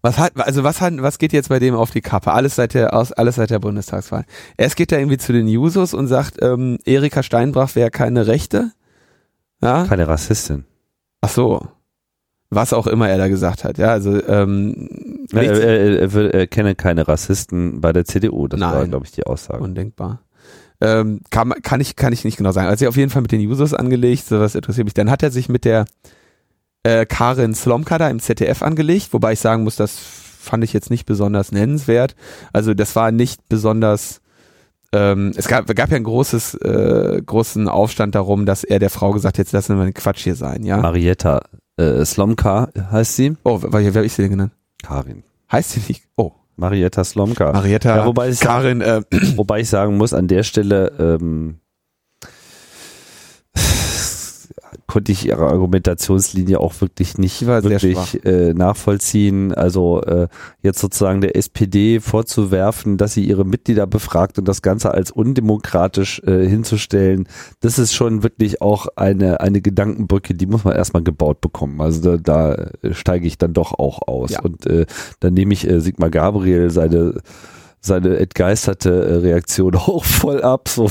Was 0.00 0.18
hat, 0.18 0.36
also 0.36 0.64
was 0.64 0.80
hat, 0.80 0.94
was 1.00 1.18
geht 1.18 1.32
jetzt 1.32 1.48
bei 1.48 1.60
dem 1.60 1.76
auf 1.76 1.92
die 1.92 2.00
Kappe? 2.00 2.32
Alles 2.32 2.56
seit 2.56 2.74
der, 2.74 2.92
aus, 2.92 3.12
alles 3.12 3.36
seit 3.36 3.50
der 3.50 3.60
Bundestagswahl. 3.60 4.24
Erst 4.56 4.76
geht 4.76 4.90
er 4.90 4.98
irgendwie 4.98 5.18
zu 5.18 5.32
den 5.32 5.46
Jusos 5.46 5.94
und 5.94 6.08
sagt, 6.08 6.42
ähm, 6.42 6.78
Erika 6.84 7.22
Steinbrach 7.22 7.76
wäre 7.76 7.90
keine 7.90 8.26
Rechte. 8.26 8.72
Ja. 9.60 9.86
Keine 9.86 10.08
Rassistin. 10.08 10.64
Ach 11.20 11.28
so. 11.28 11.68
Was 12.54 12.74
auch 12.74 12.86
immer 12.86 13.08
er 13.08 13.16
da 13.16 13.28
gesagt 13.28 13.64
hat. 13.64 13.78
Ja, 13.78 13.92
also 13.92 14.22
ähm, 14.26 15.26
Er, 15.32 15.42
er, 15.42 16.14
er, 16.14 16.34
er, 16.34 16.46
kenne 16.46 16.74
keine 16.74 17.08
Rassisten 17.08 17.80
bei 17.80 17.94
der 17.94 18.04
CDU. 18.04 18.46
Das 18.46 18.60
war, 18.60 18.74
Nein. 18.74 18.90
glaube 18.90 19.06
ich, 19.06 19.12
die 19.12 19.24
Aussage. 19.24 19.62
undenkbar. 19.62 20.20
Ähm, 20.82 21.20
kann, 21.30 21.54
kann 21.62 21.80
ich 21.80 21.96
kann 21.96 22.12
ich 22.12 22.26
nicht 22.26 22.36
genau 22.36 22.52
sagen. 22.52 22.68
Also 22.68 22.86
auf 22.88 22.96
jeden 22.96 23.10
Fall 23.10 23.22
mit 23.22 23.32
den 23.32 23.40
Jusos 23.40 23.72
angelegt. 23.72 24.26
Sowas 24.26 24.54
interessiert 24.54 24.84
mich. 24.84 24.92
Dann 24.92 25.10
hat 25.10 25.22
er 25.22 25.30
sich 25.30 25.48
mit 25.48 25.64
der 25.64 25.86
äh, 26.82 27.06
Karin 27.06 27.54
Slomka 27.54 27.96
da 27.96 28.10
im 28.10 28.20
ZDF 28.20 28.62
angelegt, 28.62 29.08
wobei 29.12 29.32
ich 29.32 29.40
sagen 29.40 29.64
muss, 29.64 29.76
das 29.76 29.96
fand 29.96 30.62
ich 30.62 30.74
jetzt 30.74 30.90
nicht 30.90 31.06
besonders 31.06 31.52
nennenswert. 31.52 32.16
Also 32.52 32.74
das 32.74 32.94
war 32.96 33.12
nicht 33.12 33.48
besonders 33.48 34.20
ähm, 34.94 35.32
es 35.36 35.48
gab, 35.48 35.74
gab 35.74 35.90
ja 35.90 35.96
ein 35.96 36.04
großes, 36.04 36.54
äh, 36.56 37.22
großen 37.24 37.66
Aufstand 37.66 38.14
darum, 38.14 38.44
dass 38.44 38.62
er 38.62 38.78
der 38.78 38.90
Frau 38.90 39.12
gesagt 39.12 39.38
hat, 39.38 39.38
jetzt 39.38 39.52
lassen 39.52 39.78
wir 39.78 39.84
den 39.84 39.94
Quatsch 39.94 40.24
hier 40.24 40.34
sein, 40.34 40.64
ja. 40.64 40.76
Marietta 40.76 41.40
äh, 41.76 42.04
Slomka 42.04 42.68
heißt 42.90 43.16
sie. 43.16 43.36
Oh, 43.44 43.60
wer, 43.62 43.72
wer 43.72 43.94
habe 43.94 44.06
ich 44.06 44.12
sie 44.12 44.22
denn 44.22 44.32
genannt? 44.32 44.52
Karin. 44.82 45.22
Heißt 45.50 45.70
sie 45.72 45.82
nicht? 45.88 46.04
Oh. 46.16 46.32
Marietta 46.56 47.02
Slomka. 47.02 47.52
Marietta, 47.52 47.96
Ja, 47.96 48.06
wobei 48.06 48.28
ich 48.28 48.40
Karin, 48.40 48.80
äh, 48.82 49.02
Wobei 49.36 49.60
ich 49.60 49.68
sagen 49.68 49.96
muss, 49.96 50.12
an 50.12 50.28
der 50.28 50.42
Stelle 50.42 50.92
ähm, 50.98 51.56
konnte 54.86 55.12
ich 55.12 55.26
ihre 55.26 55.46
Argumentationslinie 55.46 56.60
auch 56.60 56.80
wirklich 56.80 57.18
nicht 57.18 57.46
wirklich 57.46 58.24
äh, 58.24 58.54
nachvollziehen. 58.54 59.52
Also 59.52 60.02
äh, 60.02 60.28
jetzt 60.62 60.80
sozusagen 60.80 61.20
der 61.20 61.36
SPD 61.36 62.00
vorzuwerfen, 62.00 62.96
dass 62.96 63.14
sie 63.14 63.24
ihre 63.24 63.44
Mitglieder 63.44 63.86
befragt 63.86 64.38
und 64.38 64.46
das 64.46 64.62
Ganze 64.62 64.92
als 64.92 65.10
undemokratisch 65.10 66.20
äh, 66.26 66.46
hinzustellen, 66.46 67.28
das 67.60 67.78
ist 67.78 67.94
schon 67.94 68.22
wirklich 68.22 68.62
auch 68.62 68.86
eine, 68.96 69.40
eine 69.40 69.60
Gedankenbrücke, 69.60 70.34
die 70.34 70.46
muss 70.46 70.64
man 70.64 70.74
erstmal 70.74 71.02
gebaut 71.02 71.40
bekommen. 71.40 71.80
Also 71.80 72.16
da, 72.16 72.54
da 72.54 72.92
steige 72.92 73.26
ich 73.26 73.38
dann 73.38 73.52
doch 73.52 73.72
auch 73.78 74.06
aus. 74.06 74.32
Ja. 74.32 74.42
Und 74.42 74.66
äh, 74.66 74.86
dann 75.20 75.34
nehme 75.34 75.52
ich 75.52 75.68
äh, 75.68 75.80
Sigmar 75.80 76.10
Gabriel 76.10 76.70
seine 76.70 77.14
seine 77.84 78.16
entgeisterte 78.16 78.90
äh, 78.90 79.14
Reaktion 79.16 79.74
auch 79.76 80.04
voll 80.04 80.42
ab. 80.42 80.68
So. 80.68 80.90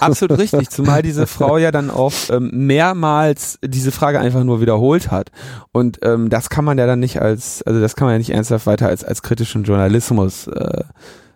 Absolut 0.00 0.38
richtig, 0.38 0.70
zumal 0.70 1.02
diese 1.02 1.26
Frau 1.26 1.58
ja 1.58 1.72
dann 1.72 1.90
auch 1.90 2.12
ähm, 2.30 2.50
mehrmals 2.54 3.58
diese 3.64 3.90
Frage 3.90 4.20
einfach 4.20 4.44
nur 4.44 4.60
wiederholt 4.60 5.10
hat. 5.10 5.30
Und 5.72 5.98
ähm, 6.02 6.30
das 6.30 6.48
kann 6.48 6.64
man 6.64 6.78
ja 6.78 6.86
dann 6.86 7.00
nicht 7.00 7.20
als, 7.20 7.62
also 7.64 7.80
das 7.80 7.96
kann 7.96 8.06
man 8.06 8.14
ja 8.14 8.18
nicht 8.18 8.30
ernsthaft 8.30 8.66
weiter 8.66 8.88
als, 8.88 9.04
als 9.04 9.22
kritischen 9.22 9.64
Journalismus 9.64 10.46
äh, 10.46 10.84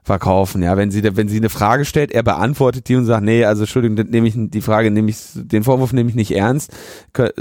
verkaufen. 0.04 0.62
Ja, 0.62 0.76
wenn 0.76 0.90
sie, 0.90 1.02
wenn 1.16 1.28
sie 1.28 1.38
eine 1.38 1.48
Frage 1.50 1.84
stellt, 1.84 2.12
er 2.12 2.22
beantwortet 2.22 2.88
die 2.88 2.94
und 2.94 3.04
sagt, 3.06 3.24
nee, 3.24 3.44
also 3.44 3.62
Entschuldigung, 3.62 4.06
nehme 4.10 4.28
ich 4.28 4.34
die 4.36 4.60
Frage, 4.60 4.90
nehme 4.90 5.10
ich, 5.10 5.18
den 5.34 5.64
Vorwurf 5.64 5.92
nehme 5.92 6.08
ich 6.10 6.14
nicht 6.14 6.30
ernst. 6.36 6.72
Kö- 7.12 7.32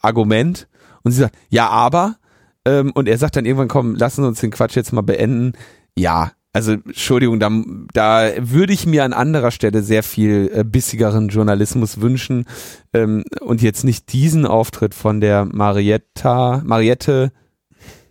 Argument. 0.00 0.66
Und 1.02 1.12
sie 1.12 1.20
sagt, 1.20 1.34
ja, 1.48 1.68
aber, 1.68 2.16
ähm, 2.64 2.92
und 2.94 3.08
er 3.08 3.18
sagt 3.18 3.36
dann 3.36 3.44
irgendwann, 3.44 3.68
komm, 3.68 3.96
lassen 3.96 4.22
Sie 4.22 4.28
uns 4.28 4.40
den 4.40 4.50
Quatsch 4.50 4.76
jetzt 4.76 4.92
mal 4.92 5.02
beenden. 5.02 5.52
Ja, 5.96 6.32
also 6.52 6.72
Entschuldigung, 6.72 7.40
da, 7.40 7.50
da 7.94 8.30
würde 8.38 8.72
ich 8.72 8.86
mir 8.86 9.04
an 9.04 9.12
anderer 9.12 9.50
Stelle 9.50 9.82
sehr 9.82 10.02
viel 10.02 10.50
äh, 10.54 10.64
bissigeren 10.64 11.28
Journalismus 11.28 12.00
wünschen 12.00 12.44
ähm, 12.92 13.24
und 13.40 13.62
jetzt 13.62 13.84
nicht 13.84 14.12
diesen 14.12 14.46
Auftritt 14.46 14.94
von 14.94 15.20
der 15.20 15.46
Marietta, 15.46 16.62
Mariette, 16.64 17.32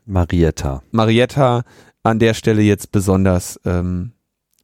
Marietta. 0.06 0.82
Marietta 0.92 1.64
an 2.04 2.18
der 2.18 2.34
Stelle 2.34 2.64
jetzt 2.64 2.92
besonders 2.92 3.60
ähm, 3.64 4.14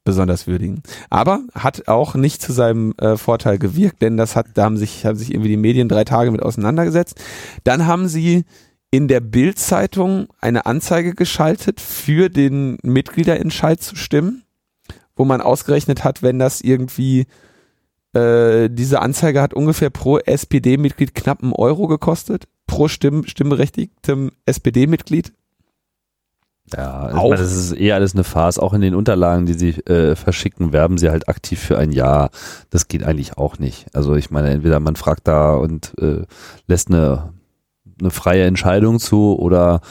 besonders 0.08 0.48
würdigen. 0.48 0.82
Aber 1.10 1.42
hat 1.54 1.90
auch 1.90 2.16
nicht 2.16 2.42
zu 2.42 2.54
seinem 2.54 2.94
äh, 2.98 3.18
Vorteil 3.18 3.60
gewirkt, 3.60 4.02
denn 4.02 4.16
das 4.16 4.38
hat, 4.38 4.48
da 4.54 4.64
haben 4.64 4.78
sich, 4.78 5.06
haben 5.06 5.18
sich 5.18 5.32
irgendwie 5.32 5.50
die 5.50 5.58
Medien 5.58 5.90
drei 5.90 6.06
Tage 6.06 6.32
mit 6.32 6.42
auseinandergesetzt. 6.42 7.22
Dann 7.66 7.88
haben 7.88 8.08
sie 8.08 8.46
in 8.92 9.08
der 9.08 9.20
Bild-Zeitung 9.20 10.28
eine 10.40 10.66
Anzeige 10.66 11.14
geschaltet, 11.14 11.82
für 11.82 12.30
den 12.30 12.78
Mitgliederentscheid 12.84 13.82
zu 13.82 13.96
stimmen, 13.96 14.44
wo 15.16 15.26
man 15.26 15.42
ausgerechnet 15.42 16.04
hat, 16.04 16.24
wenn 16.24 16.40
das 16.40 16.62
irgendwie 16.62 17.28
äh, 18.14 18.70
diese 18.70 19.02
Anzeige 19.02 19.42
hat 19.42 19.54
ungefähr 19.54 19.90
pro 19.90 20.20
SPD-Mitglied 20.20 21.14
knapp 21.16 21.44
einen 21.44 21.54
Euro 21.54 21.88
gekostet, 21.88 22.48
pro 22.66 22.88
Stimm, 22.88 23.26
stimmberechtigtem 23.26 24.32
SPD-Mitglied. 24.46 25.34
Ja, 26.76 27.10
ich 27.10 27.16
Auch. 27.16 27.30
meine, 27.30 27.42
das 27.42 27.56
ist 27.56 27.80
eh 27.80 27.94
alles 27.94 28.14
eine 28.14 28.26
Farce. 28.26 28.60
Auch 28.60 28.74
in 28.74 28.82
den 28.82 28.94
Unterlagen, 28.94 29.46
die 29.46 29.54
sie 29.54 29.70
äh, 29.86 30.16
verschicken, 30.16 30.74
werben 30.74 30.98
sie 30.98 31.10
halt 31.10 31.30
aktiv 31.30 31.60
für 31.60 31.78
ein 31.78 31.92
Jahr. 31.92 32.30
Das 32.70 32.90
geht 32.90 33.04
eigentlich 33.04 33.38
auch 33.38 33.58
nicht. 33.58 33.88
Also 33.96 34.16
ich 34.16 34.32
meine, 34.32 34.50
entweder 34.50 34.82
man 34.82 34.98
fragt 34.98 35.28
da 35.28 35.56
und 35.56 35.94
äh, 36.02 36.24
lässt 36.68 36.90
eine, 36.90 37.34
eine 38.00 38.12
freie 38.12 38.46
Entscheidung 38.46 39.00
zu 39.00 39.38
oder 39.38 39.82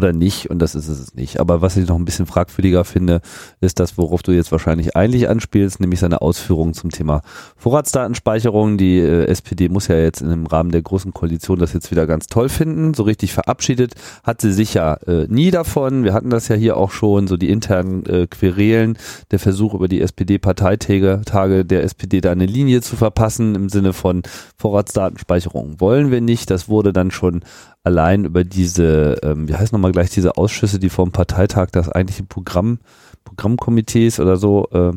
oder 0.00 0.14
nicht 0.14 0.48
und 0.48 0.60
das 0.60 0.74
ist 0.74 0.88
es 0.88 1.14
nicht. 1.14 1.40
Aber 1.40 1.60
was 1.60 1.76
ich 1.76 1.86
noch 1.86 1.96
ein 1.96 2.06
bisschen 2.06 2.24
fragwürdiger 2.24 2.84
finde, 2.84 3.20
ist 3.60 3.80
das, 3.80 3.98
worauf 3.98 4.22
du 4.22 4.32
jetzt 4.32 4.50
wahrscheinlich 4.50 4.96
eigentlich 4.96 5.28
anspielst, 5.28 5.78
nämlich 5.78 6.00
seine 6.00 6.22
Ausführungen 6.22 6.72
zum 6.72 6.90
Thema 6.90 7.20
Vorratsdatenspeicherung. 7.56 8.78
Die 8.78 8.98
äh, 8.98 9.26
SPD 9.26 9.68
muss 9.68 9.88
ja 9.88 9.96
jetzt 9.96 10.22
im 10.22 10.46
Rahmen 10.46 10.70
der 10.70 10.80
großen 10.80 11.12
Koalition 11.12 11.58
das 11.58 11.74
jetzt 11.74 11.90
wieder 11.90 12.06
ganz 12.06 12.28
toll 12.28 12.48
finden. 12.48 12.94
So 12.94 13.02
richtig 13.02 13.34
verabschiedet 13.34 13.92
hat 14.24 14.40
sie 14.40 14.52
sich 14.52 14.72
ja 14.72 14.94
äh, 15.06 15.26
nie 15.28 15.50
davon. 15.50 16.02
Wir 16.02 16.14
hatten 16.14 16.30
das 16.30 16.48
ja 16.48 16.56
hier 16.56 16.78
auch 16.78 16.92
schon, 16.92 17.26
so 17.26 17.36
die 17.36 17.50
internen 17.50 18.06
äh, 18.06 18.26
Querelen, 18.26 18.96
der 19.30 19.38
Versuch 19.38 19.74
über 19.74 19.88
die 19.88 20.00
SPD-Parteitage 20.00 21.20
Tage 21.26 21.66
der 21.66 21.82
SPD 21.84 22.22
da 22.22 22.32
eine 22.32 22.46
Linie 22.46 22.80
zu 22.80 22.96
verpassen 22.96 23.54
im 23.54 23.68
Sinne 23.68 23.92
von 23.92 24.22
Vorratsdatenspeicherung 24.56 25.78
wollen 25.78 26.10
wir 26.10 26.22
nicht. 26.22 26.50
Das 26.50 26.70
wurde 26.70 26.94
dann 26.94 27.10
schon 27.10 27.42
allein 27.82 28.24
über 28.24 28.44
diese, 28.44 29.16
ähm, 29.22 29.48
wie 29.48 29.54
heißt 29.54 29.72
nochmal 29.72 29.92
gleich 29.92 30.10
diese 30.10 30.36
Ausschüsse, 30.36 30.78
die 30.78 30.90
vom 30.90 31.12
Parteitag 31.12 31.70
das 31.72 31.88
eigentliche 31.88 32.24
Programm, 32.24 32.78
Programmkomitees 33.24 34.20
oder 34.20 34.36
so, 34.36 34.68
äh, 34.72 34.92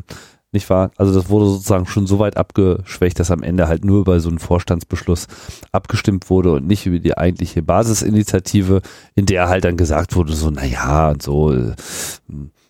nicht 0.52 0.70
wahr? 0.70 0.90
Also 0.96 1.12
das 1.12 1.28
wurde 1.28 1.46
sozusagen 1.46 1.86
schon 1.86 2.06
so 2.06 2.18
weit 2.18 2.36
abgeschwächt, 2.36 3.18
dass 3.18 3.30
am 3.30 3.42
Ende 3.42 3.68
halt 3.68 3.84
nur 3.84 4.00
über 4.00 4.20
so 4.20 4.28
einen 4.28 4.38
Vorstandsbeschluss 4.38 5.26
abgestimmt 5.72 6.30
wurde 6.30 6.52
und 6.52 6.66
nicht 6.66 6.86
über 6.86 6.98
die 6.98 7.18
eigentliche 7.18 7.62
Basisinitiative, 7.62 8.80
in 9.14 9.26
der 9.26 9.48
halt 9.48 9.64
dann 9.64 9.76
gesagt 9.76 10.14
wurde, 10.14 10.32
so, 10.32 10.50
naja, 10.50 11.10
und 11.10 11.22
so, 11.22 11.52
äh, 11.52 11.74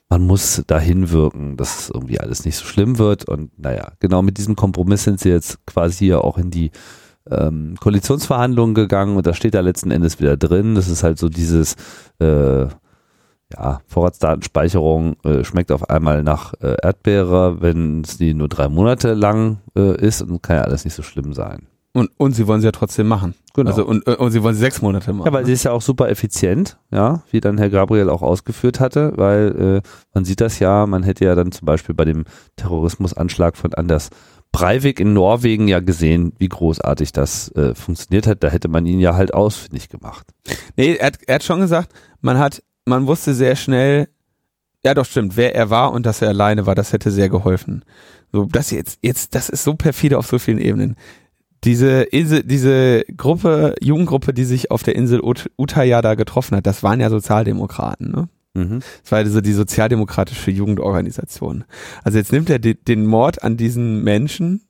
man 0.08 0.26
muss 0.26 0.62
dahin 0.66 1.10
wirken, 1.10 1.56
dass 1.56 1.90
irgendwie 1.90 2.20
alles 2.20 2.44
nicht 2.44 2.56
so 2.56 2.64
schlimm 2.64 2.98
wird. 2.98 3.28
Und 3.28 3.58
naja, 3.58 3.92
genau 4.00 4.22
mit 4.22 4.38
diesem 4.38 4.56
Kompromiss 4.56 5.04
sind 5.04 5.20
sie 5.20 5.30
jetzt 5.30 5.64
quasi 5.66 6.06
hier 6.06 6.24
auch 6.24 6.38
in 6.38 6.50
die 6.50 6.70
ähm, 7.30 7.76
Koalitionsverhandlungen 7.80 8.74
gegangen 8.74 9.16
und 9.16 9.26
da 9.26 9.34
steht 9.34 9.54
da 9.54 9.60
letzten 9.60 9.90
Endes 9.90 10.20
wieder 10.20 10.36
drin. 10.36 10.74
Das 10.74 10.88
ist 10.88 11.02
halt 11.02 11.18
so 11.18 11.28
dieses 11.28 11.76
äh, 12.18 12.66
ja, 13.52 13.80
Vorratsdatenspeicherung 13.86 15.16
äh, 15.24 15.44
schmeckt 15.44 15.70
auf 15.72 15.88
einmal 15.90 16.22
nach 16.22 16.54
äh, 16.60 16.76
Erdbeere, 16.82 17.60
wenn 17.60 18.02
es 18.02 18.18
die 18.18 18.34
nur 18.34 18.48
drei 18.48 18.68
Monate 18.68 19.14
lang 19.14 19.58
äh, 19.76 19.96
ist 19.96 20.22
und 20.22 20.42
kann 20.42 20.56
ja 20.56 20.62
alles 20.62 20.84
nicht 20.84 20.94
so 20.94 21.02
schlimm 21.02 21.32
sein. 21.32 21.66
Und, 21.96 22.10
und 22.16 22.32
sie 22.32 22.48
wollen 22.48 22.60
sie 22.60 22.66
ja 22.66 22.72
trotzdem 22.72 23.06
machen. 23.06 23.34
Genau. 23.54 23.70
Also 23.70 23.86
und, 23.86 24.04
und 24.08 24.30
sie 24.32 24.42
wollen 24.42 24.56
sie 24.56 24.60
sechs 24.60 24.82
Monate 24.82 25.12
machen. 25.12 25.26
Ja, 25.26 25.32
weil 25.32 25.46
sie 25.46 25.52
ist 25.52 25.62
ja 25.62 25.70
auch 25.70 25.80
super 25.80 26.10
effizient, 26.10 26.76
ja, 26.90 27.22
wie 27.30 27.40
dann 27.40 27.56
Herr 27.56 27.70
Gabriel 27.70 28.10
auch 28.10 28.22
ausgeführt 28.22 28.80
hatte, 28.80 29.12
weil 29.14 29.82
äh, 29.84 29.88
man 30.12 30.24
sieht 30.24 30.40
das 30.40 30.58
ja, 30.58 30.86
man 30.86 31.04
hätte 31.04 31.24
ja 31.24 31.36
dann 31.36 31.52
zum 31.52 31.66
Beispiel 31.66 31.94
bei 31.94 32.04
dem 32.04 32.24
Terrorismusanschlag 32.56 33.56
von 33.56 33.74
Anders 33.74 34.10
Breivik 34.54 35.00
in 35.00 35.12
Norwegen 35.12 35.66
ja 35.66 35.80
gesehen, 35.80 36.32
wie 36.38 36.48
großartig 36.48 37.10
das 37.10 37.50
äh, 37.56 37.74
funktioniert 37.74 38.28
hat. 38.28 38.44
Da 38.44 38.48
hätte 38.50 38.68
man 38.68 38.86
ihn 38.86 39.00
ja 39.00 39.16
halt 39.16 39.34
ausfindig 39.34 39.88
gemacht. 39.88 40.28
Nee, 40.76 40.94
er 40.94 41.08
hat, 41.08 41.18
er 41.26 41.34
hat 41.34 41.42
schon 41.42 41.58
gesagt, 41.58 41.92
man 42.20 42.38
hat, 42.38 42.62
man 42.84 43.08
wusste 43.08 43.34
sehr 43.34 43.56
schnell, 43.56 44.08
ja 44.84 44.94
doch 44.94 45.06
stimmt, 45.06 45.36
wer 45.36 45.56
er 45.56 45.70
war 45.70 45.90
und 45.90 46.06
dass 46.06 46.22
er 46.22 46.28
alleine 46.28 46.66
war, 46.66 46.76
das 46.76 46.92
hätte 46.92 47.10
sehr 47.10 47.28
geholfen. 47.28 47.84
So, 48.30 48.44
das 48.44 48.70
jetzt, 48.70 49.00
jetzt, 49.02 49.34
das 49.34 49.48
ist 49.48 49.64
so 49.64 49.74
perfide 49.74 50.18
auf 50.18 50.28
so 50.28 50.38
vielen 50.38 50.58
Ebenen. 50.58 50.94
Diese 51.64 52.02
Insel, 52.02 52.44
diese 52.44 53.02
Gruppe, 53.16 53.74
Jugendgruppe, 53.80 54.32
die 54.32 54.44
sich 54.44 54.70
auf 54.70 54.84
der 54.84 54.94
Insel 54.94 55.20
Ut 55.20 55.50
Utaya 55.58 56.00
da 56.00 56.14
getroffen 56.14 56.56
hat, 56.56 56.66
das 56.66 56.84
waren 56.84 57.00
ja 57.00 57.10
Sozialdemokraten, 57.10 58.12
ne? 58.12 58.28
Mhm. 58.54 58.80
Das 59.02 59.12
war 59.12 59.18
also 59.18 59.40
die 59.40 59.52
sozialdemokratische 59.52 60.50
Jugendorganisation. 60.50 61.64
Also 62.04 62.18
jetzt 62.18 62.32
nimmt 62.32 62.48
er 62.50 62.58
de- 62.58 62.74
den 62.74 63.04
Mord 63.06 63.42
an 63.42 63.56
diesen 63.56 64.02
Menschen. 64.04 64.62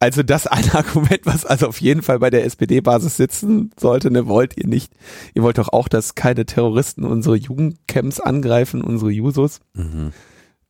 Also 0.00 0.22
das 0.22 0.46
ein 0.48 0.70
Argument, 0.72 1.20
was 1.24 1.44
also 1.44 1.66
auf 1.68 1.80
jeden 1.80 2.02
Fall 2.02 2.18
bei 2.18 2.30
der 2.30 2.44
SPD-Basis 2.44 3.16
sitzen 3.16 3.70
sollte, 3.78 4.10
ne, 4.10 4.26
wollt 4.26 4.56
ihr 4.56 4.66
nicht. 4.68 4.92
Ihr 5.34 5.42
wollt 5.42 5.58
doch 5.58 5.68
auch, 5.72 5.88
dass 5.88 6.14
keine 6.14 6.46
Terroristen 6.46 7.04
unsere 7.04 7.36
Jugendcamps 7.36 8.20
angreifen, 8.20 8.82
unsere 8.82 9.10
Jusos. 9.10 9.60
Mhm. 9.74 10.12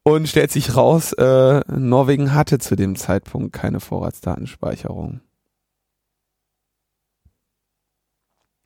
Und 0.03 0.29
stellt 0.29 0.51
sich 0.51 0.75
raus, 0.75 1.13
äh, 1.13 1.61
Norwegen 1.71 2.33
hatte 2.35 2.59
zu 2.59 2.77
dem 2.77 2.97
Zeitpunkt 2.97 3.53
keine 3.53 3.81
Vorratsdatenspeicherung. 3.81 5.21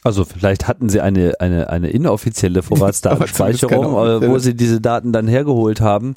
Also 0.04 0.24
vielleicht 0.24 0.66
hatten 0.66 0.88
sie 0.88 1.00
eine, 1.00 1.34
eine, 1.38 1.70
eine 1.70 1.90
inoffizielle 1.90 2.62
Vorratsdatenspeicherung, 2.62 3.84
äh, 4.22 4.28
wo 4.28 4.38
sie 4.38 4.54
diese 4.54 4.80
Daten 4.80 5.12
dann 5.12 5.28
hergeholt 5.28 5.80
haben. 5.80 6.14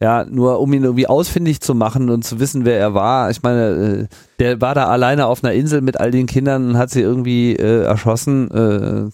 Ja, 0.00 0.24
nur 0.24 0.60
um 0.60 0.72
ihn 0.72 0.82
irgendwie 0.82 1.06
ausfindig 1.06 1.60
zu 1.60 1.74
machen 1.74 2.10
und 2.10 2.24
zu 2.24 2.40
wissen, 2.40 2.64
wer 2.64 2.78
er 2.78 2.92
war. 2.92 3.30
Ich 3.30 3.42
meine, 3.42 3.68
äh, 3.68 4.06
der 4.38 4.60
war 4.60 4.74
da 4.74 4.88
alleine 4.88 5.26
auf 5.26 5.42
einer 5.42 5.54
Insel 5.54 5.80
mit 5.80 5.98
all 5.98 6.10
den 6.10 6.26
Kindern 6.26 6.70
und 6.70 6.78
hat 6.78 6.90
sie 6.90 7.00
irgendwie 7.00 7.54
äh, 7.54 7.84
erschossen. 7.84 8.50
Äh, 8.50 9.10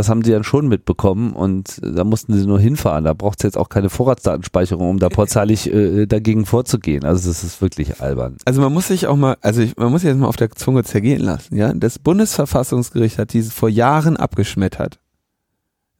Das 0.00 0.08
haben 0.08 0.24
sie 0.24 0.30
dann 0.30 0.44
schon 0.44 0.66
mitbekommen 0.66 1.34
und 1.34 1.78
da 1.82 2.04
mussten 2.04 2.32
sie 2.32 2.46
nur 2.46 2.58
hinfahren. 2.58 3.04
Da 3.04 3.12
braucht 3.12 3.40
es 3.40 3.42
jetzt 3.42 3.58
auch 3.58 3.68
keine 3.68 3.90
Vorratsdatenspeicherung, 3.90 4.88
um 4.88 4.98
da 4.98 5.08
portzalig 5.10 5.70
äh, 5.70 6.06
dagegen 6.06 6.46
vorzugehen. 6.46 7.04
Also 7.04 7.28
das 7.28 7.44
ist 7.44 7.60
wirklich 7.60 8.00
albern. 8.00 8.38
Also 8.46 8.62
man 8.62 8.72
muss 8.72 8.88
sich 8.88 9.06
auch 9.06 9.16
mal, 9.16 9.36
also 9.42 9.60
ich, 9.60 9.76
man 9.76 9.90
muss 9.90 10.00
sich 10.00 10.08
jetzt 10.08 10.18
mal 10.18 10.26
auf 10.26 10.38
der 10.38 10.50
Zunge 10.52 10.84
zergehen 10.84 11.20
lassen, 11.20 11.54
ja. 11.54 11.74
Das 11.74 11.98
Bundesverfassungsgericht 11.98 13.18
hat 13.18 13.34
diese 13.34 13.50
vor 13.50 13.68
Jahren 13.68 14.16
abgeschmettert. 14.16 15.00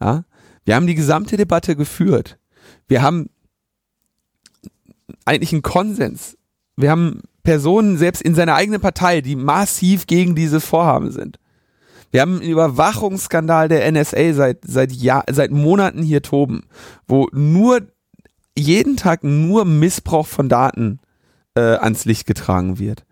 Ja. 0.01 0.24
Wir 0.64 0.76
haben 0.76 0.86
die 0.86 0.94
gesamte 0.94 1.36
Debatte 1.36 1.76
geführt. 1.76 2.38
Wir 2.88 3.03
haben 3.03 3.28
eigentlich 5.26 5.53
einen 5.53 5.61
Konsens. 5.61 6.38
Wir 6.78 6.90
haben 6.90 7.20
Personen 7.42 7.98
selbst 7.98 8.22
in 8.22 8.34
seiner 8.34 8.55
eigenen 8.55 8.80
Partei, 8.80 9.20
die 9.20 9.36
massiv 9.36 10.07
gegen 10.07 10.34
diese 10.34 10.61
Vorhaben 10.61 11.11
sind. 11.11 11.38
Wir 12.11 12.23
haben 12.23 12.41
einen 12.41 12.51
Überwachungsskandal 12.51 13.69
der 13.69 13.91
NSA 13.91 14.33
seit 14.33 14.65
seit 14.65 14.93
Jahr, 14.93 15.25
seit 15.31 15.51
Monaten 15.51 16.03
hier 16.03 16.23
toben, 16.23 16.63
wo 17.07 17.29
nur 17.33 17.83
jeden 18.59 18.97
Tag 18.97 19.25
nur 19.25 19.65
Missbrauch 19.65 20.27
von 20.27 20.49
Daten 20.49 20.99
äh, 21.55 21.61
ans 21.61 22.05
Licht 22.05 22.27
getragen 22.27 22.79
wird. 22.79 23.05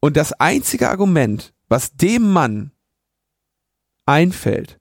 Und 0.00 0.16
das 0.16 0.32
einzige 0.32 0.88
Argument, 0.88 1.52
was 1.68 1.96
dem 1.96 2.32
Mann 2.32 2.70
einfällt, 4.06 4.78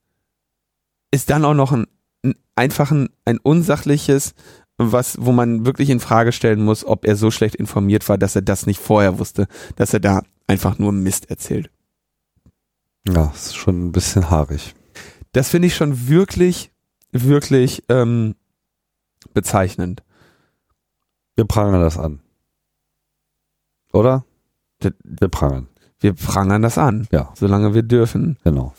ist 1.11 1.29
dann 1.29 1.45
auch 1.45 1.53
noch 1.53 1.71
ein, 1.71 1.87
ein 2.23 2.35
einfach 2.55 2.91
ein, 2.91 3.09
ein 3.25 3.39
unsachliches, 3.39 4.33
was, 4.77 5.17
wo 5.19 5.31
man 5.31 5.65
wirklich 5.65 5.89
in 5.89 5.99
Frage 5.99 6.31
stellen 6.31 6.63
muss, 6.63 6.85
ob 6.85 7.05
er 7.05 7.15
so 7.15 7.31
schlecht 7.31 7.55
informiert 7.55 8.07
war, 8.09 8.17
dass 8.17 8.35
er 8.35 8.43
das 8.43 8.67
nicht 8.67 8.79
vorher 8.79 9.19
wusste, 9.19 9.47
dass 9.75 9.93
er 9.93 9.99
da 9.99 10.21
einfach 10.45 10.77
nur 10.77 10.91
Mist 10.91 11.29
erzählt. 11.29 11.71
Ja, 13.07 13.31
ist 13.33 13.55
schon 13.55 13.87
ein 13.87 13.91
bisschen 13.91 14.29
haarig. 14.29 14.75
Das 15.31 15.49
finde 15.49 15.67
ich 15.67 15.75
schon 15.75 16.07
wirklich, 16.07 16.71
wirklich 17.11 17.83
ähm, 17.89 18.35
bezeichnend. 19.33 20.03
Wir 21.35 21.45
prangern 21.45 21.81
das 21.81 21.97
an. 21.97 22.19
Oder? 23.93 24.25
Wir 24.79 25.29
prangern. 25.29 25.67
Wir 25.99 26.13
prangern 26.13 26.61
das 26.61 26.77
an. 26.77 27.07
Ja. 27.11 27.33
Solange 27.35 27.73
wir 27.73 27.83
dürfen. 27.83 28.37
Genau. 28.43 28.73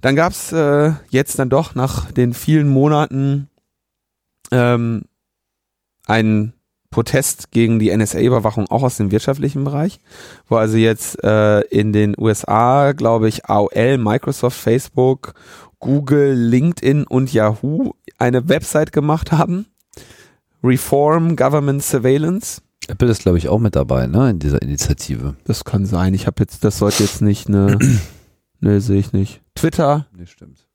Dann 0.00 0.16
gab's 0.16 0.52
äh, 0.52 0.94
jetzt 1.10 1.38
dann 1.38 1.50
doch 1.50 1.74
nach 1.74 2.10
den 2.10 2.32
vielen 2.32 2.68
Monaten 2.68 3.50
ähm, 4.50 5.04
einen 6.06 6.54
Protest 6.90 7.52
gegen 7.52 7.78
die 7.78 7.96
NSA-Überwachung 7.96 8.66
auch 8.68 8.82
aus 8.82 8.96
dem 8.96 9.12
wirtschaftlichen 9.12 9.62
Bereich, 9.64 10.00
wo 10.48 10.56
also 10.56 10.76
jetzt 10.76 11.22
äh, 11.22 11.60
in 11.62 11.92
den 11.92 12.14
USA, 12.18 12.92
glaube 12.92 13.28
ich, 13.28 13.46
AOL, 13.46 13.98
Microsoft, 13.98 14.58
Facebook, 14.58 15.34
Google, 15.78 16.34
LinkedIn 16.34 17.04
und 17.04 17.32
Yahoo 17.32 17.92
eine 18.18 18.48
Website 18.48 18.92
gemacht 18.92 19.30
haben. 19.32 19.66
Reform 20.62 21.36
Government 21.36 21.82
Surveillance. 21.82 22.60
Apple 22.88 23.08
ist, 23.08 23.22
glaube 23.22 23.38
ich, 23.38 23.48
auch 23.48 23.58
mit 23.60 23.76
dabei, 23.76 24.06
ne, 24.06 24.30
in 24.30 24.38
dieser 24.40 24.60
Initiative. 24.60 25.36
Das 25.44 25.64
kann 25.64 25.86
sein. 25.86 26.12
Ich 26.12 26.26
habe 26.26 26.36
jetzt, 26.40 26.64
das 26.64 26.78
sollte 26.78 27.02
jetzt 27.04 27.22
nicht 27.22 27.48
eine, 27.48 27.78
ne, 28.60 28.80
sehe 28.80 28.98
ich 28.98 29.12
nicht. 29.12 29.40
Twitter. 29.54 30.06
Nee, 30.16 30.26
stimmt. 30.26 30.66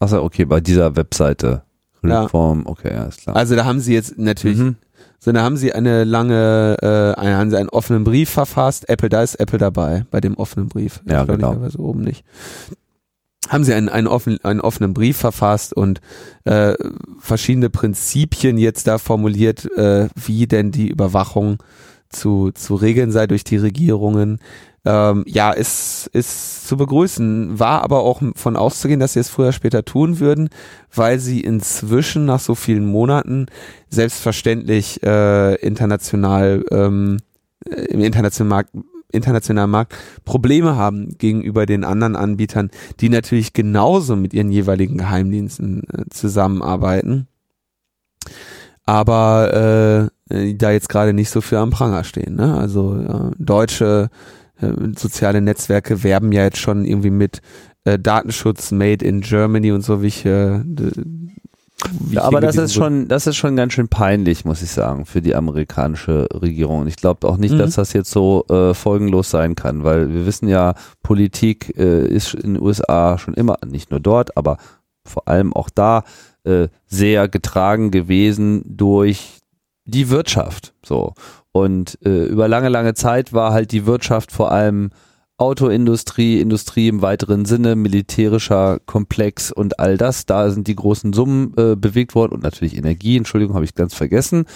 Achso, 0.00 0.22
okay, 0.22 0.44
bei 0.44 0.60
dieser 0.60 0.96
Webseite. 0.96 1.62
Ja. 2.02 2.24
Reform, 2.24 2.66
okay, 2.66 2.90
alles 2.94 3.16
klar. 3.18 3.36
Also 3.36 3.54
da 3.56 3.64
haben 3.64 3.80
sie 3.80 3.94
jetzt 3.94 4.18
natürlich, 4.18 4.58
Mhm. 4.58 4.76
So 5.24 5.32
da 5.32 5.42
haben 5.42 5.56
sie 5.56 5.72
eine 5.72 6.04
lange, 6.04 6.76
äh, 6.82 7.18
einen, 7.18 7.36
haben 7.38 7.48
sie 7.50 7.56
einen 7.56 7.70
offenen 7.70 8.04
Brief 8.04 8.28
verfasst. 8.28 8.90
Apple, 8.90 9.08
da 9.08 9.22
ist 9.22 9.36
Apple 9.36 9.58
dabei 9.58 10.04
bei 10.10 10.20
dem 10.20 10.34
offenen 10.34 10.68
Brief. 10.68 11.00
Ja, 11.08 11.24
genau. 11.24 11.58
Also 11.62 11.78
oben 11.78 12.02
nicht. 12.02 12.26
Haben 13.48 13.64
sie 13.64 13.72
einen, 13.72 13.88
einen, 13.88 14.06
offen, 14.06 14.38
einen 14.44 14.60
offenen 14.60 14.92
Brief 14.92 15.16
verfasst 15.16 15.72
und 15.72 16.02
äh, 16.44 16.74
verschiedene 17.18 17.70
Prinzipien 17.70 18.58
jetzt 18.58 18.86
da 18.86 18.98
formuliert, 18.98 19.64
äh, 19.78 20.08
wie 20.14 20.46
denn 20.46 20.72
die 20.72 20.88
Überwachung 20.88 21.56
zu, 22.10 22.50
zu 22.52 22.74
regeln 22.74 23.10
sei 23.10 23.26
durch 23.26 23.44
die 23.44 23.56
Regierungen. 23.56 24.40
Ähm, 24.86 25.24
ja, 25.26 25.50
ist, 25.50 26.10
ist 26.12 26.68
zu 26.68 26.76
begrüßen, 26.76 27.58
war 27.58 27.82
aber 27.82 28.00
auch 28.00 28.20
von 28.34 28.56
auszugehen, 28.56 29.00
dass 29.00 29.14
sie 29.14 29.20
es 29.20 29.30
früher 29.30 29.52
später 29.52 29.84
tun 29.84 30.20
würden, 30.20 30.50
weil 30.94 31.18
sie 31.18 31.40
inzwischen 31.40 32.26
nach 32.26 32.40
so 32.40 32.54
vielen 32.54 32.84
Monaten 32.84 33.46
selbstverständlich 33.88 35.02
äh, 35.02 35.54
international 35.56 36.64
ähm, 36.70 37.18
äh, 37.64 37.84
im 37.86 38.00
internationalen 38.00 38.50
Markt, 38.50 38.70
internationalen 39.10 39.70
Markt 39.70 39.94
Probleme 40.26 40.76
haben 40.76 41.16
gegenüber 41.16 41.64
den 41.64 41.84
anderen 41.84 42.16
Anbietern, 42.16 42.70
die 43.00 43.08
natürlich 43.08 43.54
genauso 43.54 44.16
mit 44.16 44.34
ihren 44.34 44.50
jeweiligen 44.50 44.98
Geheimdiensten 44.98 45.84
äh, 45.88 46.04
zusammenarbeiten, 46.10 47.26
aber 48.84 50.10
äh, 50.30 50.34
äh, 50.34 50.54
da 50.54 50.70
jetzt 50.70 50.88
gerade 50.88 51.12
nicht 51.12 51.30
so 51.30 51.40
für 51.40 51.58
am 51.58 51.70
Pranger 51.70 52.04
stehen. 52.04 52.36
Ne? 52.36 52.54
Also 52.56 52.96
äh, 52.96 53.30
deutsche 53.38 54.10
äh, 54.64 54.98
soziale 54.98 55.40
Netzwerke 55.40 56.02
werben 56.02 56.32
ja 56.32 56.42
jetzt 56.44 56.58
schon 56.58 56.84
irgendwie 56.84 57.10
mit 57.10 57.40
äh, 57.84 57.98
Datenschutz 57.98 58.70
made 58.70 59.04
in 59.04 59.20
Germany 59.20 59.72
und 59.72 59.82
so 59.82 60.02
wie 60.02 60.06
ich 60.06 60.24
äh, 60.24 60.60
Ja, 62.10 62.22
aber 62.22 62.40
das 62.40 62.56
ist 62.56 62.72
schon, 62.74 63.08
das 63.08 63.26
ist 63.26 63.36
schon 63.36 63.56
ganz 63.56 63.74
schön 63.74 63.88
peinlich, 63.88 64.44
muss 64.44 64.62
ich 64.62 64.70
sagen, 64.70 65.04
für 65.04 65.20
die 65.20 65.34
amerikanische 65.34 66.28
Regierung. 66.32 66.80
Und 66.82 66.86
ich 66.86 66.96
glaube 66.96 67.28
auch 67.28 67.36
nicht, 67.36 67.52
Mhm. 67.54 67.58
dass 67.58 67.74
das 67.74 67.92
jetzt 67.92 68.10
so 68.10 68.46
äh, 68.48 68.72
folgenlos 68.74 69.30
sein 69.30 69.54
kann, 69.54 69.84
weil 69.84 70.12
wir 70.12 70.24
wissen 70.24 70.48
ja, 70.48 70.74
Politik 71.02 71.74
äh, 71.76 72.06
ist 72.06 72.32
in 72.34 72.54
den 72.54 72.62
USA 72.62 73.18
schon 73.18 73.34
immer, 73.34 73.58
nicht 73.66 73.90
nur 73.90 74.00
dort, 74.00 74.36
aber 74.36 74.56
vor 75.04 75.28
allem 75.28 75.52
auch 75.52 75.68
da 75.68 76.04
äh, 76.44 76.68
sehr 76.86 77.28
getragen 77.28 77.90
gewesen 77.90 78.62
durch 78.66 79.40
die 79.84 80.08
Wirtschaft. 80.08 80.72
So. 80.82 81.12
Und 81.56 81.98
äh, 82.04 82.24
über 82.24 82.48
lange, 82.48 82.68
lange 82.68 82.94
Zeit 82.94 83.32
war 83.32 83.52
halt 83.52 83.70
die 83.70 83.86
Wirtschaft 83.86 84.32
vor 84.32 84.50
allem 84.50 84.90
Autoindustrie, 85.36 86.40
Industrie 86.40 86.88
im 86.88 87.00
weiteren 87.00 87.44
Sinne, 87.44 87.76
militärischer 87.76 88.80
Komplex 88.86 89.52
und 89.52 89.78
all 89.78 89.96
das. 89.96 90.26
Da 90.26 90.50
sind 90.50 90.66
die 90.66 90.74
großen 90.74 91.12
Summen 91.12 91.54
äh, 91.56 91.76
bewegt 91.76 92.16
worden 92.16 92.32
und 92.32 92.42
natürlich 92.42 92.76
Energie, 92.76 93.16
Entschuldigung, 93.16 93.54
habe 93.54 93.64
ich 93.64 93.76
ganz 93.76 93.94
vergessen. 93.94 94.46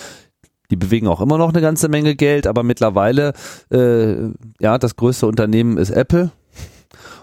Die 0.72 0.76
bewegen 0.76 1.06
auch 1.06 1.20
immer 1.20 1.38
noch 1.38 1.50
eine 1.50 1.60
ganze 1.60 1.88
Menge 1.88 2.16
Geld, 2.16 2.48
aber 2.48 2.64
mittlerweile, 2.64 3.32
äh, 3.70 4.30
ja, 4.58 4.76
das 4.78 4.96
größte 4.96 5.28
Unternehmen 5.28 5.78
ist 5.78 5.90
Apple 5.90 6.32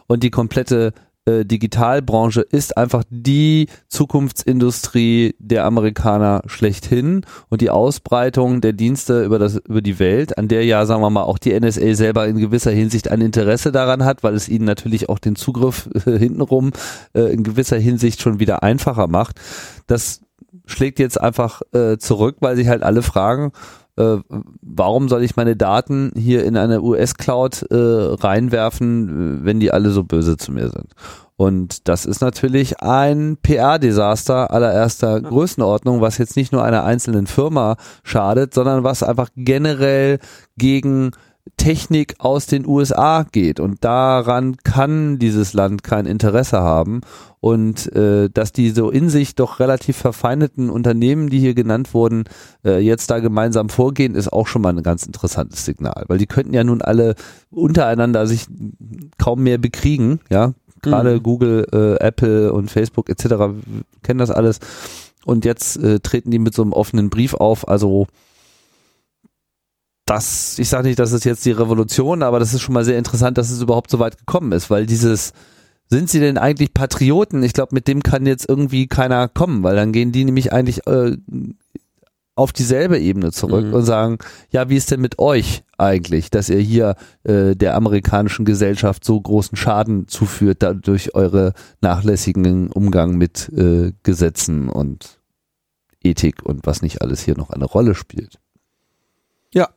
und 0.08 0.24
die 0.24 0.32
komplette 0.32 0.94
äh, 1.26 1.46
Digitalbranche 1.46 2.42
ist 2.42 2.78
einfach 2.78 3.04
die 3.10 3.68
Zukunftsindustrie 3.88 5.36
der 5.40 5.66
Amerikaner 5.66 6.42
schlechthin 6.46 7.26
und 7.50 7.62
die 7.62 7.70
Ausbreitung 7.70 8.62
der 8.62 8.74
Dienste 8.74 9.24
über 9.24 9.40
das 9.40 9.58
über 9.58 9.82
die 9.82 10.00
Welt, 10.00 10.38
an 10.38 10.48
der 10.48 10.66
ja 10.66 10.86
sagen 10.86 11.02
wir 11.02 11.10
mal 11.10 11.24
auch 11.24 11.38
die 11.38 11.60
NSA 11.60 11.96
selber 11.96 12.28
in 12.28 12.38
gewisser 12.38 12.72
Hinsicht 12.72 13.10
ein 13.10 13.22
Interesse 13.22 13.72
daran 13.72 14.06
hat, 14.06 14.24
weil 14.24 14.36
es 14.36 14.50
ihnen 14.50 14.66
natürlich 14.66 15.10
auch 15.10 15.20
den 15.20 15.36
Zugriff 15.36 15.90
äh, 16.06 16.18
hintenrum 16.18 16.72
äh, 17.14 17.34
in 17.34 17.44
gewisser 17.44 17.78
Hinsicht 17.78 18.22
schon 18.22 18.40
wieder 18.40 18.64
einfacher 18.64 19.08
macht. 19.08 19.40
Das 19.88 20.22
schlägt 20.66 21.00
jetzt 21.00 21.20
einfach 21.20 21.62
äh, 21.74 21.98
zurück, 21.98 22.38
weil 22.40 22.56
sich 22.56 22.68
halt 22.68 22.84
alle 22.84 23.02
fragen, 23.02 23.52
äh, 23.98 24.18
warum 24.62 25.08
soll 25.08 25.24
ich 25.24 25.36
meine 25.36 25.56
Daten 25.56 26.12
hier 26.16 26.44
in 26.44 26.58
eine 26.58 26.82
US-Cloud 26.82 27.64
äh, 27.72 27.76
reinwerfen, 27.76 29.42
äh, 29.42 29.46
wenn 29.46 29.60
die 29.60 29.72
alle 29.72 29.90
so 29.90 30.04
böse 30.04 30.38
zu 30.38 30.52
mir 30.52 30.70
sind? 30.70 30.94
Und 31.38 31.88
das 31.90 32.06
ist 32.06 32.22
natürlich 32.22 32.82
ein 32.82 33.38
PR-Desaster 33.42 34.52
allererster 34.52 35.20
Größenordnung, 35.22 36.00
was 36.00 36.18
jetzt 36.18 36.38
nicht 36.38 36.54
nur 36.54 36.64
einer 36.64 36.86
einzelnen 36.86 37.28
Firma 37.28 37.76
schadet, 38.04 38.54
sondern 38.54 38.84
was 38.84 39.04
einfach 39.04 39.30
generell 39.36 40.20
gegen 40.58 41.12
Technik 41.58 42.16
aus 42.20 42.48
den 42.48 42.68
USA 42.68 43.24
geht. 43.32 43.60
Und 43.60 43.84
daran 43.84 44.58
kann 44.64 45.20
dieses 45.20 45.54
Land 45.54 45.84
kein 45.84 46.06
Interesse 46.06 46.60
haben. 46.60 47.02
Und 47.40 47.94
äh, 47.96 48.30
dass 48.30 48.52
die 48.52 48.72
so 48.72 48.90
in 48.90 49.10
sich 49.10 49.36
doch 49.36 49.60
relativ 49.60 49.98
verfeindeten 49.98 50.70
Unternehmen, 50.70 51.30
die 51.30 51.40
hier 51.40 51.54
genannt 51.54 51.94
wurden, 51.94 52.24
äh, 52.64 52.80
jetzt 52.80 53.12
da 53.12 53.20
gemeinsam 53.20 53.70
vorgehen, 53.70 54.16
ist 54.16 54.34
auch 54.34 54.48
schon 54.48 54.64
mal 54.64 54.76
ein 54.76 54.84
ganz 54.84 55.06
interessantes 55.06 55.64
Signal. 55.66 56.06
Weil 56.08 56.18
die 56.18 56.26
könnten 56.26 56.54
ja 56.54 56.64
nun 56.64 56.82
alle 56.82 57.16
untereinander 57.52 58.26
sich 58.26 58.48
kaum 59.18 59.44
mehr 59.44 59.58
bekriegen, 59.58 60.20
ja. 60.30 60.54
Gerade 60.82 61.16
Mhm. 61.16 61.24
Google, 61.24 61.68
äh, 61.74 62.04
Apple 62.04 62.54
und 62.54 62.70
Facebook 62.70 63.10
etc. 63.10 63.56
kennen 64.04 64.20
das 64.20 64.30
alles. 64.30 64.60
Und 65.26 65.46
jetzt 65.46 65.78
äh, 65.78 66.00
treten 66.00 66.30
die 66.30 66.38
mit 66.38 66.54
so 66.54 66.62
einem 66.62 66.74
offenen 66.74 67.10
Brief 67.10 67.34
auf. 67.34 67.68
Also 67.68 68.08
das, 70.06 70.60
ich 70.60 70.70
sage 70.70 70.88
nicht, 70.88 71.00
das 71.00 71.12
ist 71.12 71.26
jetzt 71.26 71.46
die 71.46 71.52
Revolution, 71.52 72.24
aber 72.24 72.40
das 72.40 72.54
ist 72.54 72.62
schon 72.62 72.74
mal 72.74 72.86
sehr 72.86 72.98
interessant, 72.98 73.38
dass 73.38 73.50
es 73.50 73.62
überhaupt 73.62 73.90
so 73.90 74.00
weit 74.00 74.18
gekommen 74.18 74.52
ist, 74.52 74.70
weil 74.70 74.86
dieses, 74.86 75.34
sind 75.90 76.10
sie 76.10 76.20
denn 76.20 76.38
eigentlich 76.38 76.74
Patrioten? 76.74 77.44
Ich 77.44 77.54
glaube, 77.54 77.74
mit 77.74 77.88
dem 77.88 78.04
kann 78.04 78.26
jetzt 78.26 78.48
irgendwie 78.48 78.88
keiner 78.88 79.28
kommen, 79.28 79.64
weil 79.64 79.76
dann 79.76 79.92
gehen 79.92 80.12
die 80.12 80.24
nämlich 80.26 80.54
eigentlich 80.54 80.86
äh, 80.88 81.18
auf 82.36 82.52
dieselbe 82.52 83.00
Ebene 83.00 83.32
zurück 83.32 83.66
Mhm. 83.68 83.74
und 83.74 83.84
sagen, 83.84 84.18
ja, 84.52 84.70
wie 84.70 84.76
ist 84.76 84.92
denn 84.92 85.00
mit 85.00 85.20
euch 85.20 85.64
eigentlich, 85.78 86.30
dass 86.30 86.50
ihr 86.50 86.60
hier 86.60 86.96
äh, 87.24 87.56
der 87.56 87.76
amerikanischen 87.76 88.46
Gesellschaft 88.46 89.06
so 89.06 89.20
großen 89.20 89.56
Schaden 89.58 90.08
zuführt, 90.08 90.62
da 90.62 90.74
durch 90.74 91.16
eure 91.16 91.54
nachlässigen 91.82 92.70
Umgang 92.72 93.18
mit 93.18 93.50
äh, 93.56 93.94
Gesetzen 94.04 94.70
und 94.70 95.20
Ethik 96.04 96.44
und 96.44 96.68
was 96.68 96.82
nicht 96.82 97.02
alles 97.02 97.22
hier 97.22 97.38
noch 97.38 97.50
eine 97.52 97.66
Rolle 97.66 97.96
spielt. 97.96 98.40
Ja. 99.54 99.70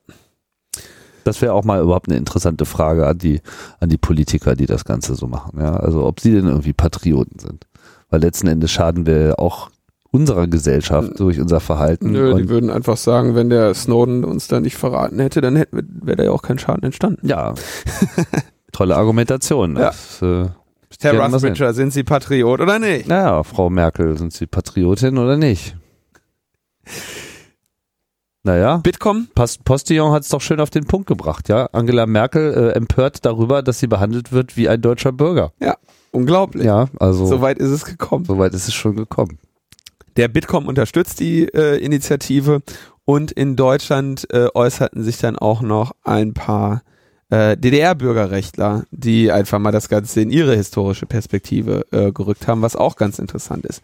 Das 1.25 1.43
wäre 1.43 1.53
auch 1.53 1.65
mal 1.65 1.83
überhaupt 1.83 2.09
eine 2.09 2.17
interessante 2.17 2.65
Frage 2.65 3.07
an 3.07 3.19
die, 3.19 3.41
an 3.81 3.89
die 3.89 3.99
Politiker, 3.99 4.55
die 4.55 4.67
das 4.67 4.85
Ganze 4.85 5.15
so 5.15 5.27
machen. 5.27 5.61
Ja, 5.61 5.77
also 5.77 6.05
ob 6.05 6.21
sie 6.21 6.33
denn 6.33 6.47
irgendwie 6.47 6.73
Patrioten 6.73 7.39
sind. 7.39 7.67
Weil 8.11 8.21
letzten 8.21 8.47
Endes 8.47 8.71
schaden 8.71 9.07
wir 9.07 9.39
auch 9.39 9.71
unserer 10.11 10.47
Gesellschaft 10.47 11.21
durch 11.21 11.39
unser 11.39 11.61
Verhalten. 11.61 12.13
Nö, 12.13 12.35
die 12.35 12.49
würden 12.49 12.71
einfach 12.71 12.97
sagen, 12.97 13.35
wenn 13.35 13.51
der 13.51 13.75
Snowden 13.75 14.25
uns 14.25 14.49
da 14.49 14.61
nicht 14.61 14.77
verraten 14.77 15.19
hätte, 15.19 15.41
dann 15.41 15.57
hätte, 15.57 15.83
wäre 15.83 16.17
da 16.17 16.25
ja 16.25 16.31
auch 16.31 16.43
kein 16.43 16.59
Schaden 16.59 16.85
entstanden. 16.85 17.27
ja. 17.27 17.55
Tolle 18.73 18.97
Argumentation. 18.97 19.77
Ja. 19.77 19.87
Das, 19.87 20.23
äh, 20.23 20.47
Herr. 21.01 21.21
Rusbridger, 21.21 21.73
sind 21.75 21.93
Sie 21.93 22.05
Patriot 22.05 22.61
oder 22.61 22.79
nicht? 22.79 23.09
naja, 23.09 23.43
Frau 23.43 23.71
Merkel, 23.71 24.17
sind 24.19 24.33
Sie 24.33 24.47
Patriotin 24.47 25.19
oder 25.19 25.37
nicht? 25.37 25.77
Naja, 28.45 28.77
Bitkom? 28.79 29.29
Post 29.35 29.65
Postillon 29.65 30.13
hat 30.13 30.23
es 30.23 30.29
doch 30.29 30.41
schön 30.41 30.61
auf 30.61 30.71
den 30.71 30.85
Punkt 30.87 31.07
gebracht, 31.07 31.49
ja. 31.49 31.67
Angela 31.73 32.07
Merkel 32.07 32.55
äh, 32.55 32.71
empört 32.77 33.25
darüber, 33.25 33.63
dass 33.63 33.79
sie 33.81 33.87
behandelt 33.89 34.33
wird 34.33 34.57
wie 34.57 34.69
ein 34.69 34.81
deutscher 34.81 35.13
Bürger. 35.13 35.53
Unglaublich. 36.11 36.65
Ja, 36.65 36.89
also 36.99 37.27
So 37.27 37.41
weit 37.43 37.59
ist 37.59 37.71
es 37.71 37.85
gekommen. 37.85 38.25
so 38.25 38.39
weit 38.39 38.55
ist 38.55 38.67
es 38.69 38.75
schon 38.75 38.97
gekommen. 38.97 39.39
Der 40.17 40.29
Bitkom 40.29 40.67
unterstützt 40.67 41.21
die 41.21 41.45
äh, 41.45 41.77
Initiative 41.85 42.63
und 43.05 43.31
in 43.33 43.57
Deutschland 43.57 44.27
äh, 44.33 44.49
äußerten 44.55 45.03
sich 45.05 45.19
dann 45.19 45.37
auch 45.37 45.61
noch 45.61 45.93
ein 46.05 46.33
paar 46.33 46.83
äh, 47.31 47.57
DDR-Bürgerrechtler, 47.57 48.85
die 48.91 49.31
einfach 49.31 49.59
mal 49.59 49.73
das 49.73 49.89
Ganze 49.89 50.21
in 50.21 50.31
ihre 50.31 50.57
historische 50.57 51.07
Perspektive 51.07 51.87
äh, 51.93 52.11
gerückt 52.13 52.47
haben, 52.47 52.63
was 52.63 52.77
auch 52.77 52.97
ganz 52.97 53.19
interessant 53.19 53.67
ist. 53.67 53.83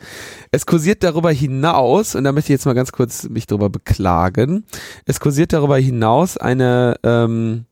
Es 0.50 0.66
kursiert 0.66 1.02
darüber 1.02 1.30
hinaus, 1.30 2.14
und 2.14 2.24
da 2.24 2.32
möchte 2.32 2.52
ich 2.52 2.58
jetzt 2.58 2.66
mal 2.66 2.74
ganz 2.74 2.92
kurz 2.92 3.28
mich 3.28 3.46
darüber 3.46 3.68
beklagen, 3.68 4.64
es 5.04 5.20
kursiert 5.20 5.52
darüber 5.52 5.78
hinaus 5.78 6.36
eine 6.38 6.96
ähm, 7.02 7.66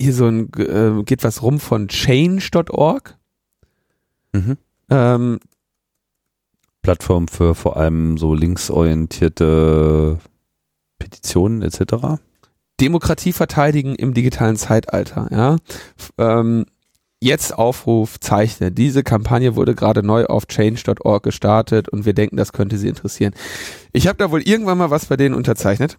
hier 0.00 0.14
so 0.14 0.26
ein 0.26 0.52
äh, 0.54 1.02
geht 1.04 1.24
was 1.24 1.42
rum 1.42 1.58
von 1.60 1.88
change.org. 1.88 3.16
Mhm. 4.32 4.56
Ähm, 4.90 5.40
Plattform 6.82 7.28
für 7.28 7.54
vor 7.54 7.76
allem 7.76 8.16
so 8.16 8.34
linksorientierte 8.34 10.18
Petitionen 10.98 11.62
etc. 11.62 12.20
Demokratie 12.80 13.32
verteidigen 13.32 13.94
im 13.94 14.14
digitalen 14.14 14.56
Zeitalter, 14.56 15.28
ja. 15.30 15.56
Ähm, 16.16 16.66
jetzt 17.20 17.56
Aufruf, 17.56 18.20
zeichne. 18.20 18.70
Diese 18.70 19.02
Kampagne 19.02 19.56
wurde 19.56 19.74
gerade 19.74 20.02
neu 20.02 20.26
auf 20.26 20.46
change.org 20.46 21.22
gestartet 21.22 21.88
und 21.88 22.06
wir 22.06 22.12
denken, 22.12 22.36
das 22.36 22.52
könnte 22.52 22.78
Sie 22.78 22.88
interessieren. 22.88 23.34
Ich 23.92 24.06
habe 24.06 24.18
da 24.18 24.30
wohl 24.30 24.42
irgendwann 24.42 24.78
mal 24.78 24.90
was 24.90 25.06
bei 25.06 25.16
denen 25.16 25.34
unterzeichnet. 25.34 25.98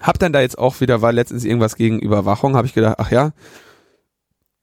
Hab 0.00 0.18
dann 0.18 0.32
da 0.32 0.40
jetzt 0.40 0.58
auch 0.58 0.80
wieder, 0.80 1.02
war 1.02 1.12
letztens 1.12 1.44
irgendwas 1.44 1.76
gegen 1.76 1.98
Überwachung, 1.98 2.56
habe 2.56 2.66
ich 2.66 2.74
gedacht, 2.74 2.96
ach 2.98 3.10
ja, 3.10 3.32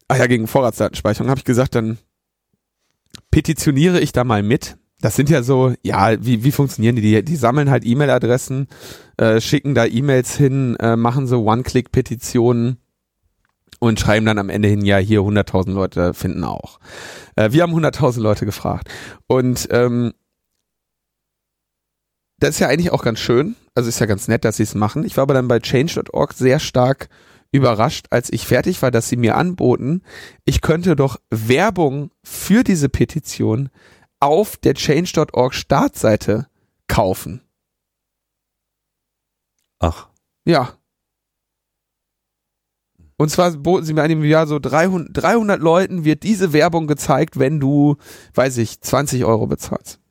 ach 0.08 0.18
ja, 0.18 0.28
gegen 0.28 0.48
Vorratsdatenspeicherung, 0.48 1.30
habe 1.30 1.40
ich 1.40 1.46
gesagt, 1.46 1.76
dann 1.76 1.98
petitioniere 3.32 4.00
ich 4.00 4.12
da 4.12 4.24
mal 4.24 4.44
mit. 4.44 4.78
Das 5.02 5.16
sind 5.16 5.30
ja 5.30 5.44
so, 5.44 5.74
ja, 5.84 6.24
wie, 6.24 6.44
wie 6.44 6.52
funktionieren 6.52 6.96
die? 6.96 7.02
Die, 7.02 7.24
die 7.24 7.36
sammeln 7.36 7.70
halt 7.70 7.86
E-Mail-Adressen, 7.86 8.68
äh, 9.18 9.42
schicken 9.42 9.76
da 9.76 9.86
E-Mails 9.86 10.36
hin, 10.36 10.76
äh, 10.78 10.96
machen 10.96 11.28
so 11.28 11.44
One-Click-Petitionen 11.44 12.78
und 13.80 14.00
schreiben 14.00 14.26
dann 14.26 14.40
am 14.40 14.50
Ende 14.50 14.70
hin, 14.70 14.86
ja, 14.86 14.98
hier 14.98 15.20
100.000 15.20 15.72
Leute 15.72 16.14
finden 16.14 16.44
auch. 16.44 16.80
Äh, 17.36 17.52
wir 17.52 17.64
haben 17.64 17.74
100.000 17.74 18.22
Leute 18.22 18.46
gefragt. 18.46 18.90
Und 19.28 19.68
ähm, 19.72 20.14
das 22.40 22.52
ist 22.52 22.60
ja 22.60 22.68
eigentlich 22.68 22.92
auch 22.92 23.04
ganz 23.04 23.20
schön. 23.20 23.56
Also 23.76 23.90
ist 23.90 24.00
ja 24.00 24.06
ganz 24.06 24.28
nett, 24.28 24.46
dass 24.46 24.58
sie 24.58 24.64
es 24.64 24.76
machen. 24.76 25.04
Ich 25.04 25.18
war 25.18 25.24
aber 25.24 25.34
dann 25.34 25.48
bei 25.48 25.60
change.org 25.60 26.34
sehr 26.34 26.60
stark 26.60 27.10
überrascht, 27.52 28.08
als 28.10 28.32
ich 28.32 28.46
fertig 28.46 28.82
war, 28.82 28.92
dass 28.92 29.08
sie 29.08 29.16
mir 29.16 29.36
anboten, 29.36 30.02
ich 30.44 30.62
könnte 30.62 30.96
doch 30.96 31.18
Werbung 31.30 32.12
für 32.24 32.64
diese 32.64 32.90
Petition 32.90 33.70
auf 34.26 34.58
der 34.58 34.74
change.org 34.74 35.54
Startseite 35.54 36.48
kaufen. 36.88 37.42
Ach, 39.80 40.10
Ja. 40.46 40.78
Und 43.18 43.30
zwar 43.30 43.52
boten 43.52 43.86
sie 43.86 43.94
mir 43.94 44.04
an 44.04 44.12
im 44.12 44.24
Jahr 44.26 44.46
so 44.46 44.60
300, 44.60 45.10
300 45.14 45.62
Leuten 45.62 46.04
wird 46.04 46.24
diese 46.24 46.52
Werbung 46.52 46.86
gezeigt, 46.86 47.40
wenn 47.40 47.62
du, 47.62 47.96
weiß 48.34 48.58
ich, 48.58 48.82
20 48.82 49.24
Euro 49.24 49.48
bezahlst. 49.48 50.02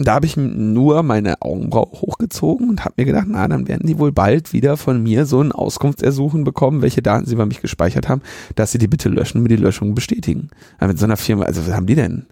Da 0.00 0.14
habe 0.14 0.26
ich 0.26 0.36
nur 0.36 1.02
meine 1.02 1.42
Augenbraue 1.42 1.90
hochgezogen 1.90 2.70
und 2.70 2.84
habe 2.84 2.94
mir 2.98 3.04
gedacht, 3.04 3.26
na, 3.28 3.48
dann 3.48 3.66
werden 3.66 3.84
die 3.84 3.98
wohl 3.98 4.12
bald 4.12 4.52
wieder 4.52 4.76
von 4.76 5.02
mir 5.02 5.26
so 5.26 5.40
ein 5.42 5.50
Auskunftsersuchen 5.50 6.44
bekommen, 6.44 6.82
welche 6.82 7.02
Daten 7.02 7.26
sie 7.26 7.34
bei 7.34 7.46
mich 7.46 7.60
gespeichert 7.60 8.08
haben, 8.08 8.22
dass 8.54 8.70
sie 8.70 8.78
die 8.78 8.86
bitte 8.86 9.08
löschen, 9.08 9.42
mir 9.42 9.48
die 9.48 9.56
Löschung 9.56 9.96
bestätigen. 9.96 10.50
Aber 10.78 10.88
mit 10.88 11.00
so 11.00 11.04
einer 11.04 11.16
Firma, 11.16 11.46
also 11.46 11.66
was 11.66 11.74
haben 11.74 11.86
die 11.86 11.96
denn? 11.96 12.26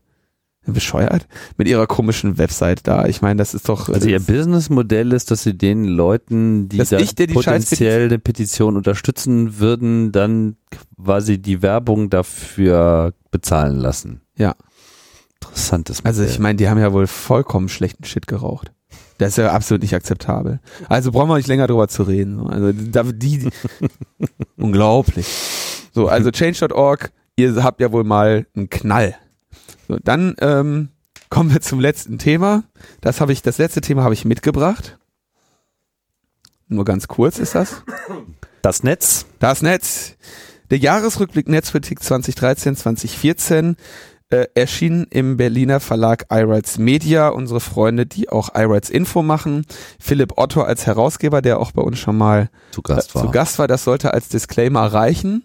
Bescheuert? 0.72 1.26
Mit 1.56 1.68
ihrer 1.68 1.86
komischen 1.86 2.38
Website 2.38 2.86
da. 2.86 3.06
Ich 3.06 3.22
meine, 3.22 3.38
das 3.38 3.54
ist 3.54 3.68
doch. 3.68 3.88
also 3.88 4.08
ihr 4.08 4.20
Businessmodell 4.20 5.12
ist, 5.12 5.30
dass 5.30 5.42
sie 5.42 5.56
den 5.56 5.84
Leuten, 5.84 6.68
die 6.68 6.78
da 6.78 6.98
potenziell 7.32 8.06
eine 8.06 8.18
Petition 8.18 8.76
unterstützen 8.76 9.58
würden, 9.58 10.12
dann 10.12 10.56
quasi 11.02 11.38
die 11.38 11.62
Werbung 11.62 12.10
dafür 12.10 13.14
bezahlen 13.30 13.76
lassen. 13.76 14.22
Ja. 14.36 14.54
Interessantes 15.48 16.04
Also 16.04 16.22
Modell. 16.22 16.34
ich 16.34 16.38
meine, 16.38 16.56
die 16.56 16.68
haben 16.68 16.78
ja 16.78 16.92
wohl 16.92 17.06
vollkommen 17.06 17.68
schlechten 17.68 18.04
Shit 18.04 18.26
geraucht. 18.26 18.72
Das 19.18 19.30
ist 19.30 19.36
ja 19.38 19.52
absolut 19.52 19.82
nicht 19.82 19.94
akzeptabel. 19.94 20.60
Also 20.88 21.10
brauchen 21.10 21.28
wir 21.28 21.36
nicht 21.36 21.48
länger 21.48 21.66
drüber 21.66 21.88
zu 21.88 22.02
reden. 22.02 22.46
Also 22.48 23.12
die, 23.12 23.48
unglaublich. 24.56 25.26
So, 25.92 26.08
also 26.08 26.30
change.org, 26.30 27.10
ihr 27.36 27.62
habt 27.64 27.80
ja 27.80 27.92
wohl 27.92 28.04
mal 28.04 28.46
einen 28.54 28.68
Knall. 28.68 29.16
So, 29.88 29.98
dann 30.02 30.36
ähm, 30.40 30.90
kommen 31.30 31.52
wir 31.52 31.62
zum 31.62 31.80
letzten 31.80 32.18
Thema. 32.18 32.64
Das 33.00 33.20
habe 33.20 33.32
ich, 33.32 33.42
das 33.42 33.58
letzte 33.58 33.80
Thema 33.80 34.04
habe 34.04 34.14
ich 34.14 34.24
mitgebracht. 34.24 34.98
Nur 36.68 36.84
ganz 36.84 37.08
kurz 37.08 37.38
ist 37.38 37.54
das. 37.54 37.82
das 38.62 38.82
Netz, 38.82 39.26
Das 39.38 39.62
Netz. 39.62 40.16
Der 40.70 40.78
Jahresrückblick 40.78 41.48
Netzpolitik 41.48 42.00
2013-2014 42.00 43.76
äh, 44.30 44.46
erschien 44.54 45.06
im 45.10 45.36
Berliner 45.36 45.80
Verlag 45.80 46.26
iRights 46.30 46.78
Media. 46.78 47.28
Unsere 47.28 47.60
Freunde, 47.60 48.06
die 48.06 48.28
auch 48.28 48.50
iRights 48.54 48.90
Info 48.90 49.22
machen. 49.22 49.64
Philipp 49.98 50.34
Otto 50.36 50.62
als 50.62 50.86
Herausgeber, 50.86 51.42
der 51.42 51.60
auch 51.60 51.72
bei 51.72 51.82
uns 51.82 51.98
schon 51.98 52.16
mal 52.16 52.50
zu 52.70 52.82
Gast 52.82 53.10
äh, 53.10 53.14
war. 53.14 53.22
zu 53.22 53.30
Gast 53.30 53.58
war. 53.58 53.68
Das 53.68 53.84
sollte 53.84 54.12
als 54.12 54.28
Disclaimer 54.28 54.86
reichen. 54.86 55.44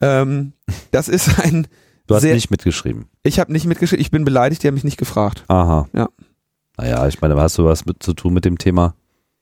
Ähm, 0.00 0.52
das 0.90 1.08
ist 1.08 1.38
ein. 1.40 1.68
du 2.06 2.14
hast 2.14 2.22
sehr, 2.22 2.34
nicht 2.34 2.50
mitgeschrieben. 2.50 3.06
Ich 3.22 3.38
habe 3.38 3.52
nicht 3.52 3.66
mitgeschrieben. 3.66 4.00
Ich 4.02 4.10
bin 4.10 4.24
beleidigt. 4.24 4.62
Die 4.62 4.66
haben 4.66 4.74
mich 4.74 4.84
nicht 4.84 4.98
gefragt. 4.98 5.44
Aha. 5.48 5.88
Ja. 5.92 6.08
Naja, 6.76 7.06
ich 7.06 7.20
meine, 7.20 7.36
hast 7.36 7.58
du 7.58 7.64
was 7.64 7.84
mit 7.84 8.02
zu 8.02 8.14
tun 8.14 8.32
mit 8.32 8.44
dem 8.44 8.58
Thema? 8.58 8.94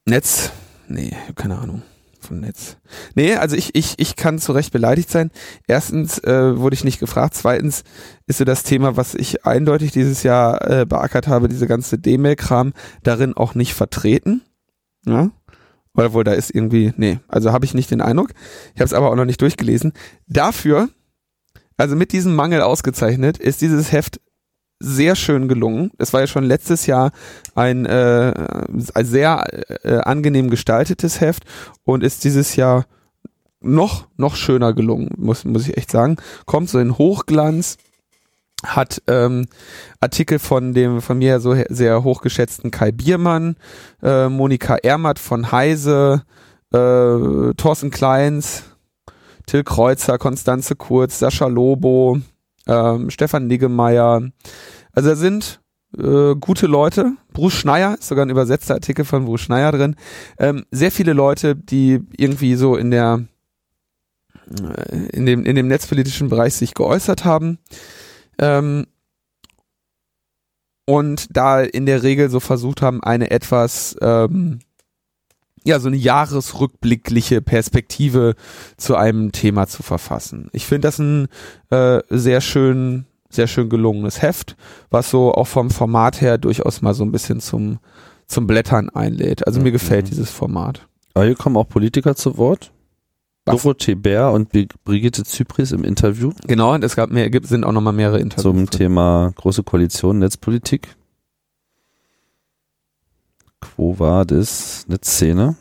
Netz? 0.04 0.50
Nee, 0.88 1.12
keine 1.34 1.58
Ahnung 1.58 1.82
von 2.28 2.40
Netz. 2.40 2.76
Nee, 3.14 3.34
also 3.34 3.56
ich, 3.56 3.74
ich, 3.74 3.94
ich 3.98 4.14
kann 4.14 4.38
zu 4.38 4.52
Recht 4.52 4.72
beleidigt 4.72 5.10
sein. 5.10 5.30
Erstens 5.66 6.18
äh, 6.20 6.58
wurde 6.58 6.74
ich 6.74 6.84
nicht 6.84 7.00
gefragt. 7.00 7.34
Zweitens 7.34 7.82
ist 8.26 8.38
so 8.38 8.44
das 8.44 8.62
Thema, 8.62 8.96
was 8.96 9.14
ich 9.14 9.44
eindeutig 9.44 9.90
dieses 9.90 10.22
Jahr 10.22 10.70
äh, 10.70 10.86
beackert 10.86 11.26
habe, 11.26 11.48
diese 11.48 11.66
ganze 11.66 11.98
D-Mail-Kram, 11.98 12.72
darin 13.02 13.36
auch 13.36 13.54
nicht 13.54 13.74
vertreten. 13.74 14.42
Ja? 15.04 15.30
Oder 15.94 16.12
wohl, 16.12 16.22
da 16.22 16.32
ist 16.32 16.54
irgendwie, 16.54 16.92
nee, 16.96 17.18
also 17.26 17.50
habe 17.50 17.64
ich 17.64 17.74
nicht 17.74 17.90
den 17.90 18.00
Eindruck. 18.00 18.30
Ich 18.74 18.80
habe 18.80 18.86
es 18.86 18.94
aber 18.94 19.10
auch 19.10 19.16
noch 19.16 19.24
nicht 19.24 19.42
durchgelesen. 19.42 19.92
Dafür, 20.26 20.90
also 21.76 21.96
mit 21.96 22.12
diesem 22.12 22.36
Mangel 22.36 22.60
ausgezeichnet, 22.60 23.38
ist 23.38 23.62
dieses 23.62 23.90
Heft 23.90 24.20
sehr 24.80 25.16
schön 25.16 25.48
gelungen. 25.48 25.90
Es 25.98 26.12
war 26.12 26.20
ja 26.20 26.26
schon 26.26 26.44
letztes 26.44 26.86
Jahr 26.86 27.10
ein, 27.54 27.84
äh, 27.86 28.32
sehr 29.02 29.44
äh, 29.84 29.98
angenehm 29.98 30.50
gestaltetes 30.50 31.20
Heft 31.20 31.44
und 31.84 32.04
ist 32.04 32.24
dieses 32.24 32.56
Jahr 32.56 32.86
noch 33.60 34.06
noch 34.16 34.36
schöner 34.36 34.72
gelungen, 34.72 35.10
muss 35.16 35.44
muss 35.44 35.68
ich 35.68 35.76
echt 35.76 35.90
sagen. 35.90 36.16
Kommt 36.46 36.70
so 36.70 36.78
in 36.78 36.96
Hochglanz, 36.96 37.76
hat 38.64 39.02
ähm, 39.08 39.46
Artikel 40.00 40.38
von 40.38 40.74
dem 40.74 41.00
von 41.00 41.18
mir 41.18 41.40
so 41.40 41.56
sehr 41.68 42.04
hochgeschätzten 42.04 42.70
Kai 42.70 42.92
Biermann, 42.92 43.56
äh, 44.02 44.28
Monika 44.28 44.76
Ermatt 44.76 45.18
von 45.18 45.50
Heise, 45.50 46.22
äh, 46.72 47.54
Thorsten 47.56 47.90
Kleins, 47.90 48.62
Till 49.46 49.64
Kreuzer, 49.64 50.18
Konstanze 50.18 50.76
Kurz, 50.76 51.18
Sascha 51.18 51.46
Lobo, 51.46 52.18
ähm, 52.68 53.10
Stefan 53.10 53.46
Niggemeier. 53.46 54.22
Also 54.92 55.10
da 55.10 55.16
sind 55.16 55.60
äh, 55.96 56.34
gute 56.36 56.66
Leute. 56.66 57.12
Bruce 57.32 57.54
Schneier, 57.54 57.96
ist 57.98 58.08
sogar 58.08 58.26
ein 58.26 58.30
übersetzter 58.30 58.74
Artikel 58.74 59.04
von 59.04 59.24
Bruce 59.24 59.40
Schneier 59.40 59.72
drin. 59.72 59.96
Ähm, 60.38 60.64
sehr 60.70 60.90
viele 60.92 61.12
Leute, 61.12 61.56
die 61.56 62.00
irgendwie 62.16 62.54
so 62.54 62.76
in 62.76 62.90
der 62.90 63.24
äh, 64.50 64.96
in 65.12 65.26
dem, 65.26 65.44
in 65.44 65.56
dem 65.56 65.68
netzpolitischen 65.68 66.28
Bereich 66.28 66.54
sich 66.54 66.74
geäußert 66.74 67.24
haben. 67.24 67.58
Ähm, 68.38 68.86
und 70.84 71.36
da 71.36 71.60
in 71.60 71.84
der 71.84 72.02
Regel 72.02 72.30
so 72.30 72.40
versucht 72.40 72.80
haben, 72.80 73.02
eine 73.02 73.30
etwas 73.30 73.96
ähm, 74.00 74.60
ja, 75.68 75.78
so 75.78 75.88
eine 75.88 75.96
jahresrückblickliche 75.96 77.40
Perspektive 77.42 78.34
zu 78.76 78.96
einem 78.96 79.32
Thema 79.32 79.66
zu 79.66 79.82
verfassen. 79.82 80.48
Ich 80.52 80.66
finde 80.66 80.88
das 80.88 80.98
ein 80.98 81.28
äh, 81.70 82.00
sehr 82.10 82.40
schön, 82.40 83.06
sehr 83.30 83.46
schön 83.46 83.68
gelungenes 83.68 84.22
Heft, 84.22 84.56
was 84.90 85.10
so 85.10 85.32
auch 85.32 85.46
vom 85.46 85.70
Format 85.70 86.20
her 86.20 86.38
durchaus 86.38 86.82
mal 86.82 86.94
so 86.94 87.04
ein 87.04 87.12
bisschen 87.12 87.40
zum, 87.40 87.78
zum 88.26 88.46
Blättern 88.46 88.88
einlädt. 88.90 89.46
Also 89.46 89.60
mir 89.60 89.72
gefällt 89.72 90.06
Mhm. 90.06 90.10
dieses 90.10 90.30
Format. 90.30 90.86
Aber 91.14 91.26
hier 91.26 91.34
kommen 91.36 91.56
auch 91.56 91.68
Politiker 91.68 92.14
zu 92.16 92.38
Wort. 92.38 92.72
Was? 93.44 93.62
Dorothee 93.62 93.94
Bär 93.94 94.30
und 94.32 94.50
Brigitte 94.84 95.24
Zypris 95.24 95.72
im 95.72 95.82
Interview 95.82 96.32
Genau, 96.46 96.74
und 96.74 96.84
es 96.84 96.96
gab 96.96 97.10
mehr, 97.10 97.30
gibt, 97.30 97.46
sind 97.46 97.64
auch 97.64 97.72
nochmal 97.72 97.94
mehrere 97.94 98.20
Interviews. 98.20 98.42
zum. 98.42 98.70
Thema 98.70 99.32
Große 99.36 99.62
Koalition, 99.62 100.18
Netzpolitik. 100.18 100.96
Quo 103.60 103.98
Vadis, 103.98 104.84
Netzszene. 104.88 105.56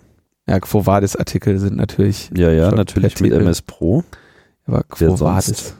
Ja, 0.47 0.59
Quo 0.59 0.85
Vadis 0.85 1.15
Artikel 1.15 1.59
sind 1.59 1.75
natürlich, 1.75 2.29
Ja, 2.35 2.51
ja, 2.51 2.71
natürlich 2.71 3.15
per 3.15 3.23
mit. 3.23 3.33
MS 3.33 3.61
Pro. 3.63 4.03
aber 4.65 4.83
Quo? 4.83 5.19
Vadis. 5.19 5.75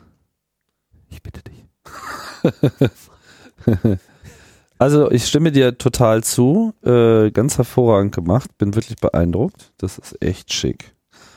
Ich 1.09 1.21
bitte 1.23 1.41
dich. 1.43 1.65
Also 4.79 5.09
ich 5.09 5.25
stimme 5.25 5.51
dir 5.51 5.77
total 5.77 6.23
zu. 6.23 6.73
Äh, 6.85 7.31
ganz 7.31 7.57
hervorragend 7.57 8.13
gemacht. 8.13 8.57
Bin 8.57 8.75
wirklich 8.75 8.97
beeindruckt. 8.97 9.71
Das 9.77 9.97
ist 9.97 10.21
echt 10.21 10.53
schick. 10.53 10.93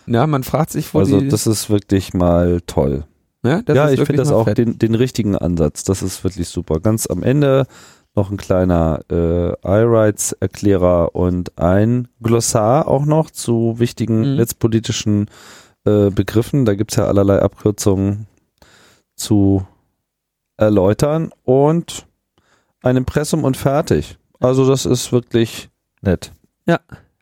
Ja, 0.07 0.27
man 0.27 0.43
fragt 0.43 0.71
sich, 0.71 0.93
wo 0.93 0.99
Also 0.99 1.21
das 1.21 1.47
ist 1.47 1.71
wirklich 1.71 2.13
mal 2.13 2.61
toll. 2.67 3.05
ja, 3.45 3.63
das 3.63 3.77
ja, 3.77 3.87
ist 3.87 3.99
ich 4.01 4.07
finde 4.07 4.23
das 4.23 4.31
auch 4.33 4.53
den, 4.53 4.79
den 4.79 4.95
richtigen 4.95 5.37
Ansatz. 5.37 5.85
Das 5.85 6.03
ist 6.03 6.23
wirklich 6.23 6.49
super. 6.49 6.81
Ganz 6.81 7.07
am 7.07 7.23
Ende 7.23 7.67
noch 8.21 8.31
ein 8.31 8.37
kleiner 8.37 9.01
äh, 9.11 9.53
iRights-Erklärer 9.65 11.15
und 11.15 11.59
ein 11.59 12.09
Glossar 12.23 12.87
auch 12.87 13.07
noch 13.07 13.31
zu 13.31 13.77
wichtigen 13.79 14.33
Mhm. 14.33 14.37
netzpolitischen 14.37 15.31
äh, 15.87 16.11
Begriffen. 16.11 16.67
Da 16.67 16.75
gibt's 16.75 16.97
ja 16.97 17.07
allerlei 17.07 17.41
Abkürzungen 17.41 18.27
zu 19.17 19.67
erläutern 20.59 21.31
und 21.45 22.07
ein 22.83 22.99
Impressum 22.99 23.45
und 23.45 23.57
fertig. 23.57 24.19
Also 24.39 24.69
das 24.69 24.85
ist 24.85 25.13
wirklich 25.13 25.71
nett. 26.03 26.33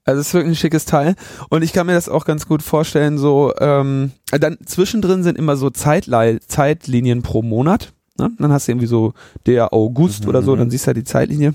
Also 0.04 0.20
es 0.22 0.28
ist 0.28 0.34
wirklich 0.34 0.52
ein 0.52 0.56
schickes 0.56 0.86
Teil 0.86 1.14
und 1.50 1.62
ich 1.62 1.74
kann 1.74 1.86
mir 1.86 1.92
das 1.92 2.08
auch 2.08 2.24
ganz 2.24 2.48
gut 2.48 2.62
vorstellen, 2.62 3.18
so 3.18 3.52
ähm, 3.60 4.12
dann 4.30 4.56
zwischendrin 4.64 5.22
sind 5.22 5.36
immer 5.36 5.56
so 5.58 5.68
Zeitlei 5.68 6.38
Zeitlinien 6.38 7.20
pro 7.22 7.42
Monat. 7.42 7.92
Ne? 8.18 8.30
Dann 8.38 8.52
hast 8.52 8.68
du 8.68 8.72
irgendwie 8.72 8.86
so 8.86 9.12
der 9.46 9.72
August 9.72 10.24
Mhm, 10.24 10.28
oder 10.28 10.42
so, 10.42 10.54
mhm. 10.54 10.58
dann 10.60 10.70
siehst 10.70 10.84
du 10.84 10.88
halt 10.88 10.96
die 10.96 11.04
Zeitlinie. 11.04 11.54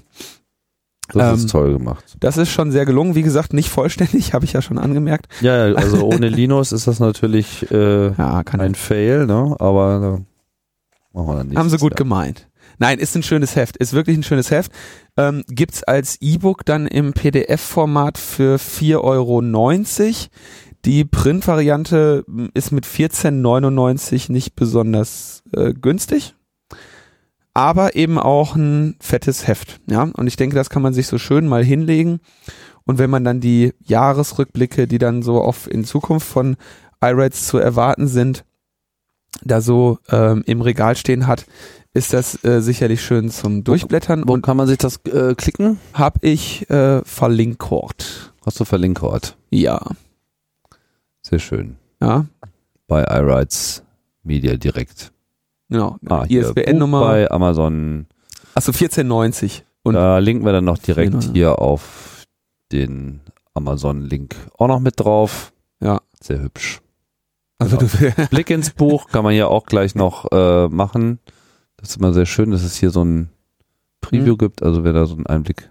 Das 1.12 1.30
Ähm, 1.30 1.36
ist 1.36 1.50
toll 1.50 1.74
gemacht. 1.74 2.16
Das 2.22 2.38
ist 2.38 2.50
schon 2.50 2.72
sehr 2.72 2.86
gelungen. 2.86 3.14
Wie 3.16 3.24
gesagt, 3.24 3.54
nicht 3.54 3.70
vollständig, 3.70 4.34
habe 4.34 4.46
ich 4.46 4.54
ja 4.54 4.62
schon 4.62 4.78
angemerkt. 4.78 5.28
Ja, 5.42 5.68
ja, 5.68 5.76
also 5.76 6.04
ohne 6.12 6.30
Linus 6.30 6.72
ist 6.72 6.88
das 6.88 7.00
natürlich 7.00 7.70
äh, 7.72 8.14
Ja, 8.14 8.42
ein 8.58 8.76
Fail, 8.76 9.26
ne? 9.26 9.56
Aber 9.60 10.22
äh, 10.22 11.16
machen 11.18 11.28
wir 11.28 11.36
dann 11.36 11.48
nicht. 11.48 11.58
Haben 11.58 11.70
sie 11.70 11.78
gut 11.78 11.96
gemeint. 11.96 12.48
Nein, 12.80 13.00
ist 13.00 13.16
ein 13.16 13.24
schönes 13.24 13.56
Heft, 13.56 13.78
ist 13.78 13.94
wirklich 13.94 14.18
ein 14.18 14.24
schönes 14.24 14.50
Heft. 14.50 14.72
Ähm, 15.16 15.44
gibt's 15.48 15.84
als 15.84 16.18
E-Book 16.22 16.66
dann 16.66 16.88
im 16.88 17.14
PDF-Format 17.14 18.18
für 18.18 18.58
4,90 18.58 19.00
Euro. 19.04 19.42
Die 20.86 21.06
Print-Variante 21.06 22.24
m, 22.28 22.50
ist 22.54 22.72
mit 22.72 22.86
14,99 22.86 24.32
nicht 24.32 24.56
besonders 24.56 25.44
äh, 25.56 25.74
günstig, 25.74 26.36
aber 27.54 27.96
eben 27.96 28.18
auch 28.18 28.56
ein 28.56 28.96
fettes 29.00 29.48
Heft. 29.48 29.80
Ja, 29.90 30.04
und 30.04 30.28
ich 30.28 30.36
denke, 30.36 30.56
das 30.56 30.70
kann 30.70 30.82
man 30.82 30.94
sich 30.94 31.08
so 31.08 31.18
schön 31.18 31.48
mal 31.48 31.64
hinlegen. 31.64 32.20
Und 32.86 32.98
wenn 32.98 33.10
man 33.10 33.24
dann 33.24 33.40
die 33.40 33.74
Jahresrückblicke, 33.86 34.88
die 34.88 34.98
dann 34.98 35.22
so 35.22 35.42
auf 35.42 35.70
in 35.72 35.86
Zukunft 35.86 36.28
von 36.28 36.58
iRights 37.02 37.48
zu 37.48 37.58
erwarten 37.58 38.08
sind, 38.08 38.44
da 39.44 39.62
so 39.62 40.00
ähm, 40.10 40.44
im 40.46 40.62
Regal 40.62 40.96
stehen 40.96 41.28
hat, 41.28 41.46
ist 41.94 42.12
das 42.12 42.44
äh, 42.44 42.60
sicherlich 42.62 43.02
schön 43.04 43.30
zum 43.30 43.64
Durchblättern 43.64 44.28
Wo 44.28 44.34
und 44.34 44.42
kann 44.42 44.58
man 44.58 44.68
sich 44.68 44.78
das 44.80 44.98
äh, 45.06 45.36
klicken? 45.36 45.80
habe 45.94 46.20
ich 46.22 46.70
äh, 46.70 47.02
verlinkt. 47.06 47.64
Hast 48.46 48.60
du 48.60 48.66
verlinkt? 48.66 49.38
Ja, 49.52 49.80
Sehr 51.22 51.40
schön. 51.40 51.78
ja, 52.02 52.26
Bei 52.88 53.04
iRights 53.04 53.84
Media 54.24 54.58
direkt. 54.58 55.13
Genau. 55.74 55.98
Ah, 56.08 56.26
ISBN-Nummer. 56.28 57.02
Bei 57.02 57.30
Amazon. 57.32 58.06
Achso, 58.56 58.72
1490. 58.72 59.66
Und 59.84 59.96
da 59.96 60.20
linken 60.20 60.46
wir 60.46 60.54
dann 60.54 60.66
noch 60.66 60.78
direkt 60.78 61.12
Genau. 61.12 61.34
hier 61.34 61.60
auf 61.60 62.24
den 62.72 63.20
Amazon-Link 63.54 64.36
auch 64.58 64.68
noch 64.68 64.80
mit 64.80 65.00
drauf. 65.00 65.52
Ja. 65.82 66.00
Sehr 66.22 66.42
hübsch. 66.42 66.80
also 67.60 67.78
du, 67.78 67.88
Blick 68.30 68.50
ins 68.50 68.70
Buch 68.72 69.08
kann 69.10 69.24
man 69.24 69.34
ja 69.36 69.48
auch 69.48 69.66
gleich 69.66 69.96
noch 69.96 70.32
äh, 70.32 70.68
machen. 70.70 71.20
Das 71.78 71.90
ist 71.90 71.98
immer 71.98 72.14
sehr 72.14 72.26
schön, 72.26 72.52
dass 72.52 72.64
es 72.64 72.76
hier 72.78 72.90
so 72.92 73.04
ein 73.04 73.30
Preview 74.02 74.34
Mhm. 74.34 74.38
gibt, 74.38 74.64
also 74.64 74.84
wer 74.84 74.94
da 74.94 75.06
so 75.06 75.16
einen 75.16 75.28
Einblick. 75.28 75.70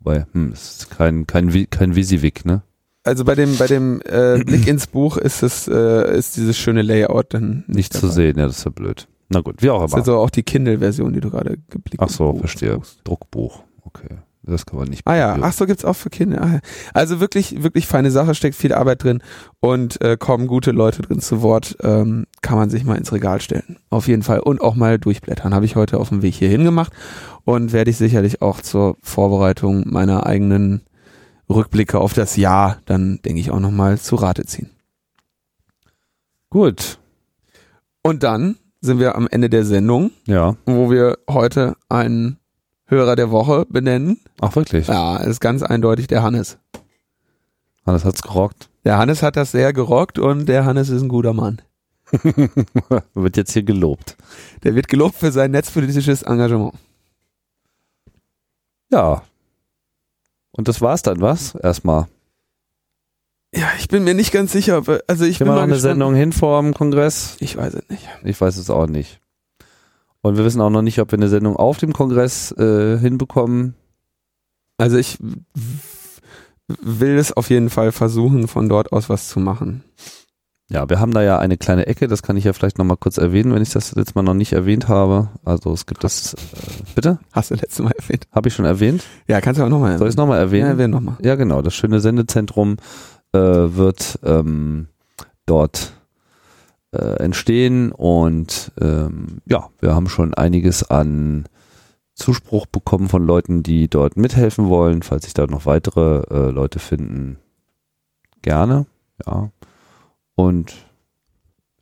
Wobei, 0.00 0.26
hm, 0.32 0.50
es 0.52 0.78
ist 0.78 0.90
kein, 0.90 1.26
kein, 1.26 1.70
kein 1.70 1.94
Visivik, 1.94 2.44
ne? 2.44 2.62
also 3.06 3.24
bei 3.24 3.34
dem 3.34 3.56
bei 3.58 3.66
dem 3.66 4.00
äh, 4.06 4.42
Blick 4.42 4.66
ins 4.66 4.86
Buch 4.86 5.16
ist 5.18 5.42
es 5.42 5.68
äh, 5.68 6.16
ist 6.16 6.36
dieses 6.38 6.56
schöne 6.56 6.80
Layout 6.82 7.34
dann 7.34 7.64
Nicht 7.66 7.92
zu 7.92 8.00
dabei. 8.02 8.12
sehen, 8.14 8.38
ja, 8.38 8.46
das 8.46 8.58
ist 8.58 8.64
ja 8.64 8.70
blöd. 8.70 9.06
Na 9.28 9.40
gut, 9.40 9.62
wie 9.62 9.70
auch 9.70 9.80
Das 9.80 9.90
ist 9.90 9.94
immer. 9.94 10.00
also 10.02 10.18
auch 10.18 10.30
die 10.30 10.42
Kindle-Version, 10.42 11.12
die 11.12 11.20
du 11.20 11.30
gerade 11.30 11.56
geblickt 11.68 12.02
Ach 12.02 12.08
so, 12.08 12.34
verstehe. 12.34 12.74
suchst. 12.74 13.00
Druckbuch. 13.04 13.62
Okay. 13.84 14.18
Das 14.46 14.66
kann 14.66 14.78
man 14.78 14.88
nicht. 14.88 15.00
Ah 15.06 15.16
ja, 15.16 15.38
ach 15.40 15.54
so 15.54 15.64
gibt's 15.64 15.86
auch 15.86 15.96
für 15.96 16.10
Kinder. 16.10 16.42
Ah, 16.42 16.52
ja. 16.56 16.60
Also 16.92 17.18
wirklich, 17.18 17.62
wirklich 17.62 17.86
feine 17.86 18.10
Sache, 18.10 18.34
steckt 18.34 18.54
viel 18.54 18.74
Arbeit 18.74 19.02
drin 19.02 19.22
und 19.60 20.02
äh, 20.02 20.18
kommen 20.18 20.48
gute 20.48 20.70
Leute 20.70 21.00
drin 21.00 21.20
zu 21.20 21.40
Wort. 21.40 21.78
Ähm, 21.82 22.26
kann 22.42 22.58
man 22.58 22.68
sich 22.68 22.84
mal 22.84 22.96
ins 22.96 23.10
Regal 23.10 23.40
stellen. 23.40 23.78
Auf 23.88 24.06
jeden 24.06 24.22
Fall. 24.22 24.40
Und 24.40 24.60
auch 24.60 24.74
mal 24.74 24.98
durchblättern. 24.98 25.54
Habe 25.54 25.64
ich 25.64 25.76
heute 25.76 25.98
auf 25.98 26.10
dem 26.10 26.20
Weg 26.20 26.34
hierhin 26.34 26.62
gemacht 26.62 26.92
und 27.46 27.72
werde 27.72 27.90
ich 27.90 27.96
sicherlich 27.96 28.42
auch 28.42 28.60
zur 28.60 28.98
Vorbereitung 29.00 29.84
meiner 29.86 30.26
eigenen 30.26 30.82
Rückblicke 31.48 31.98
auf 31.98 32.12
das 32.12 32.36
Jahr 32.36 32.80
dann, 32.84 33.20
denke 33.24 33.40
ich, 33.40 33.50
auch 33.50 33.60
nochmal 33.60 33.98
zu 33.98 34.16
Rate 34.16 34.44
ziehen. 34.44 34.68
Gut. 36.50 36.98
Und 38.02 38.22
dann 38.22 38.56
sind 38.84 38.98
wir 38.98 39.14
am 39.16 39.26
Ende 39.28 39.48
der 39.50 39.64
Sendung, 39.64 40.10
Ja. 40.26 40.56
wo 40.66 40.90
wir 40.90 41.18
heute 41.28 41.74
einen 41.88 42.38
Hörer 42.86 43.16
der 43.16 43.30
Woche 43.30 43.64
benennen. 43.68 44.20
Ach, 44.40 44.54
wirklich? 44.56 44.88
Ja, 44.88 45.16
ist 45.16 45.40
ganz 45.40 45.62
eindeutig 45.62 46.06
der 46.06 46.22
Hannes. 46.22 46.58
Alles 47.84 48.04
hat's 48.04 48.22
gerockt. 48.22 48.68
Der 48.84 48.98
Hannes 48.98 49.22
hat 49.22 49.36
das 49.36 49.52
sehr 49.52 49.72
gerockt 49.72 50.18
und 50.18 50.46
der 50.46 50.64
Hannes 50.66 50.90
ist 50.90 51.02
ein 51.02 51.08
guter 51.08 51.32
Mann. 51.32 51.62
Wird 53.14 53.36
jetzt 53.38 53.52
hier 53.52 53.62
gelobt. 53.62 54.16
Der 54.62 54.74
wird 54.74 54.88
gelobt 54.88 55.16
für 55.16 55.32
sein 55.32 55.50
netzpolitisches 55.50 56.22
Engagement. 56.22 56.74
Ja. 58.90 59.22
Und 60.52 60.68
das 60.68 60.80
war's 60.80 61.02
dann, 61.02 61.20
was? 61.20 61.54
Erstmal. 61.54 62.06
Ja, 63.56 63.68
ich 63.78 63.88
bin 63.88 64.02
mir 64.04 64.14
nicht 64.14 64.32
ganz 64.32 64.52
sicher, 64.52 64.78
ob, 64.78 64.88
also 65.06 65.24
ich 65.24 65.38
Kriegen 65.38 65.46
bin 65.50 65.54
wir 65.54 65.54
noch 65.56 65.62
eine 65.62 65.72
gespannt. 65.74 65.92
Sendung 65.92 66.14
hin 66.14 66.32
vor 66.32 66.60
dem 66.60 66.74
Kongress? 66.74 67.36
Ich 67.40 67.56
weiß 67.56 67.74
es 67.74 67.88
nicht. 67.88 68.08
Ich 68.24 68.40
weiß 68.40 68.56
es 68.56 68.68
auch 68.70 68.86
nicht. 68.86 69.20
Und 70.22 70.36
wir 70.36 70.44
wissen 70.44 70.60
auch 70.60 70.70
noch 70.70 70.82
nicht, 70.82 70.98
ob 71.00 71.12
wir 71.12 71.18
eine 71.18 71.28
Sendung 71.28 71.56
auf 71.56 71.78
dem 71.78 71.92
Kongress 71.92 72.50
äh, 72.52 72.98
hinbekommen. 72.98 73.74
Also 74.78 74.96
ich 74.96 75.18
will 76.66 77.16
es 77.18 77.32
auf 77.32 77.50
jeden 77.50 77.70
Fall 77.70 77.92
versuchen, 77.92 78.48
von 78.48 78.68
dort 78.68 78.92
aus 78.92 79.08
was 79.08 79.28
zu 79.28 79.38
machen. 79.38 79.84
Ja, 80.70 80.88
wir 80.88 80.98
haben 80.98 81.12
da 81.12 81.22
ja 81.22 81.38
eine 81.38 81.58
kleine 81.58 81.86
Ecke, 81.86 82.08
das 82.08 82.22
kann 82.22 82.38
ich 82.38 82.44
ja 82.44 82.54
vielleicht 82.54 82.78
nochmal 82.78 82.96
kurz 82.96 83.18
erwähnen, 83.18 83.54
wenn 83.54 83.60
ich 83.62 83.70
das 83.70 83.94
letztes 83.94 84.14
Mal 84.14 84.22
noch 84.22 84.32
nicht 84.32 84.54
erwähnt 84.54 84.88
habe. 84.88 85.28
Also 85.44 85.72
es 85.74 85.84
gibt 85.84 86.02
das, 86.02 86.32
äh, 86.32 86.36
bitte? 86.94 87.18
Hast 87.32 87.50
du 87.50 87.54
letztes 87.54 87.80
Mal 87.80 87.92
erwähnt? 87.98 88.26
Habe 88.32 88.48
ich 88.48 88.54
schon 88.54 88.64
erwähnt? 88.64 89.04
Ja, 89.28 89.42
kannst 89.42 89.60
du 89.60 89.64
auch 89.64 89.68
nochmal 89.68 89.98
Soll 89.98 90.08
ich 90.08 90.14
es 90.14 90.16
nochmal 90.16 90.38
Ja, 90.38 90.44
erwähnen? 90.44 90.66
erwähnen 90.70 90.90
nochmal. 90.94 91.16
Ja, 91.20 91.34
genau. 91.34 91.60
Das 91.60 91.74
schöne 91.74 92.00
Sendezentrum 92.00 92.78
äh, 93.34 93.76
wird 93.76 94.18
ähm, 94.22 94.88
dort 95.46 95.92
äh, 96.92 97.16
entstehen 97.22 97.92
und 97.92 98.72
ähm, 98.80 99.42
ja, 99.46 99.68
wir 99.80 99.94
haben 99.94 100.08
schon 100.08 100.34
einiges 100.34 100.88
an 100.88 101.44
Zuspruch 102.14 102.66
bekommen 102.66 103.08
von 103.08 103.26
Leuten, 103.26 103.62
die 103.62 103.88
dort 103.88 104.16
mithelfen 104.16 104.68
wollen. 104.68 105.02
Falls 105.02 105.24
sich 105.24 105.34
da 105.34 105.46
noch 105.46 105.66
weitere 105.66 106.22
äh, 106.30 106.50
Leute 106.50 106.78
finden, 106.78 107.38
gerne. 108.42 108.86
Ja. 109.26 109.50
Und 110.36 110.74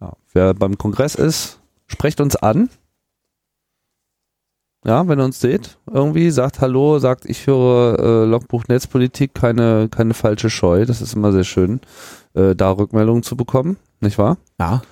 ja, 0.00 0.14
wer 0.32 0.54
beim 0.54 0.78
Kongress 0.78 1.14
ist, 1.14 1.60
sprecht 1.86 2.20
uns 2.20 2.36
an. 2.36 2.70
Ja, 4.84 5.06
wenn 5.06 5.20
ihr 5.20 5.24
uns 5.24 5.40
seht, 5.40 5.78
irgendwie 5.92 6.30
sagt 6.30 6.60
Hallo, 6.60 6.98
sagt, 6.98 7.24
ich 7.24 7.46
höre 7.46 7.98
äh, 8.00 8.24
Logbuch 8.24 8.64
Netzpolitik, 8.66 9.32
keine, 9.32 9.88
keine 9.88 10.12
falsche 10.12 10.50
Scheu. 10.50 10.86
Das 10.86 11.00
ist 11.00 11.14
immer 11.14 11.30
sehr 11.30 11.44
schön, 11.44 11.80
äh, 12.34 12.56
da 12.56 12.72
Rückmeldungen 12.72 13.22
zu 13.22 13.36
bekommen, 13.36 13.76
nicht 14.00 14.18
wahr? 14.18 14.38
Ja. 14.58 14.82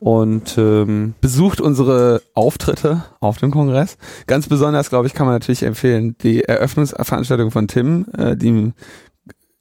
Und 0.00 0.56
ähm, 0.58 1.14
Besucht 1.20 1.60
unsere 1.60 2.22
Auftritte 2.34 3.04
auf 3.20 3.36
dem 3.36 3.52
Kongress. 3.52 3.98
Ganz 4.26 4.48
besonders, 4.48 4.88
glaube 4.88 5.06
ich, 5.06 5.14
kann 5.14 5.26
man 5.26 5.36
natürlich 5.36 5.62
empfehlen, 5.62 6.16
die 6.22 6.42
Eröffnungsveranstaltung 6.42 7.52
von 7.52 7.68
Tim, 7.68 8.06
äh, 8.16 8.36
die 8.36 8.72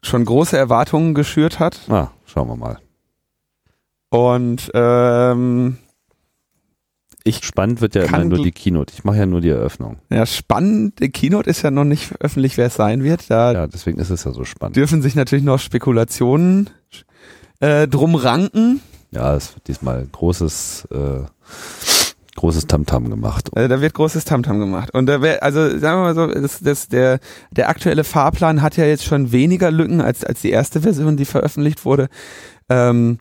schon 0.02 0.26
große 0.26 0.58
Erwartungen 0.58 1.14
geschürt 1.14 1.60
hat. 1.60 1.82
ah, 1.90 2.08
schauen 2.26 2.48
wir 2.48 2.56
mal. 2.56 2.80
Und 4.10 4.72
ähm, 4.74 5.78
ich 7.30 7.46
Spannend 7.46 7.82
wird 7.82 7.96
ja 7.96 8.04
immer 8.04 8.26
nur 8.26 8.44
die 8.44 8.52
Keynote. 8.52 8.94
Ich 8.94 9.04
mache 9.04 9.18
ja 9.18 9.26
nur 9.26 9.42
die 9.42 9.50
Eröffnung. 9.50 9.98
Ja, 10.10 10.26
spannend. 10.26 11.00
Die 11.00 11.10
Keynote 11.10 11.50
ist 11.50 11.62
ja 11.62 11.72
noch 11.72 11.86
nicht 11.86 12.12
öffentlich, 12.20 12.58
wer 12.58 12.68
es 12.68 12.76
sein 12.76 13.04
wird. 13.04 13.30
Da 13.30 13.54
Ja, 13.54 13.68
deswegen 13.68 14.00
ist 14.00 14.10
es 14.10 14.24
ja 14.24 14.32
so 14.32 14.44
spannend. 14.44 14.76
dürfen 14.76 15.02
sich 15.02 15.16
natürlich 15.16 15.46
noch 15.46 15.60
Spekulationen 15.60 16.70
äh, 17.60 17.88
drum 17.88 18.16
ranken. 18.16 18.82
Ja, 19.12 19.36
es 19.36 19.56
wird 19.56 19.68
diesmal 19.68 20.06
großes, 20.12 20.88
äh, 20.92 21.22
großes 22.36 22.68
Tamtam 22.68 23.10
gemacht. 23.10 23.50
Also 23.56 23.68
da 23.68 23.82
wird 23.82 23.94
großes 23.94 24.24
Tamtam 24.26 24.60
gemacht. 24.60 24.92
Und 24.94 25.08
da 25.08 25.22
wär, 25.22 25.44
also 25.44 25.62
sagen 25.78 26.02
wir 26.02 26.14
mal 26.14 26.16
so, 26.16 26.28
das, 26.28 26.60
das, 26.60 26.88
der, 26.88 27.20
der 27.52 27.70
aktuelle 27.70 28.04
Fahrplan 28.04 28.62
hat 28.62 28.78
ja 28.78 28.86
jetzt 28.86 29.04
schon 29.06 29.32
weniger 29.32 29.72
Lücken 29.72 30.00
als, 30.02 30.24
als 30.24 30.42
die 30.42 30.52
erste 30.52 30.82
Version, 30.82 31.18
die 31.18 31.26
veröffentlicht 31.26 31.86
wurde. 31.86 32.08
Ähm, 32.70 33.18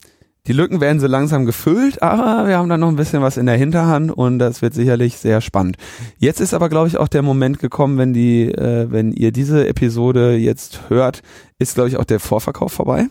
die 0.48 0.54
Lücken 0.54 0.80
werden 0.80 0.98
so 0.98 1.06
langsam 1.06 1.44
gefüllt, 1.44 2.02
aber 2.02 2.48
wir 2.48 2.56
haben 2.56 2.70
da 2.70 2.78
noch 2.78 2.88
ein 2.88 2.96
bisschen 2.96 3.20
was 3.20 3.36
in 3.36 3.44
der 3.44 3.56
Hinterhand 3.56 4.10
und 4.10 4.38
das 4.38 4.62
wird 4.62 4.72
sicherlich 4.72 5.18
sehr 5.18 5.42
spannend. 5.42 5.76
Jetzt 6.16 6.40
ist 6.40 6.54
aber, 6.54 6.70
glaube 6.70 6.88
ich, 6.88 6.96
auch 6.96 7.08
der 7.08 7.20
Moment 7.20 7.58
gekommen, 7.58 7.98
wenn 7.98 8.14
die, 8.14 8.50
äh, 8.50 8.90
wenn 8.90 9.12
ihr 9.12 9.30
diese 9.30 9.68
Episode 9.68 10.36
jetzt 10.36 10.88
hört, 10.88 11.22
ist, 11.58 11.74
glaube 11.74 11.90
ich, 11.90 11.98
auch 11.98 12.04
der 12.04 12.18
Vorverkauf 12.18 12.72
vorbei. 12.72 13.08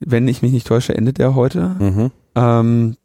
Wenn 0.00 0.26
ich 0.26 0.42
mich 0.42 0.50
nicht 0.50 0.66
täusche, 0.66 0.94
endet 0.94 1.18
der 1.18 1.36
heute. 1.36 1.76
Mhm. 1.78 2.10
Ähm, 2.34 2.96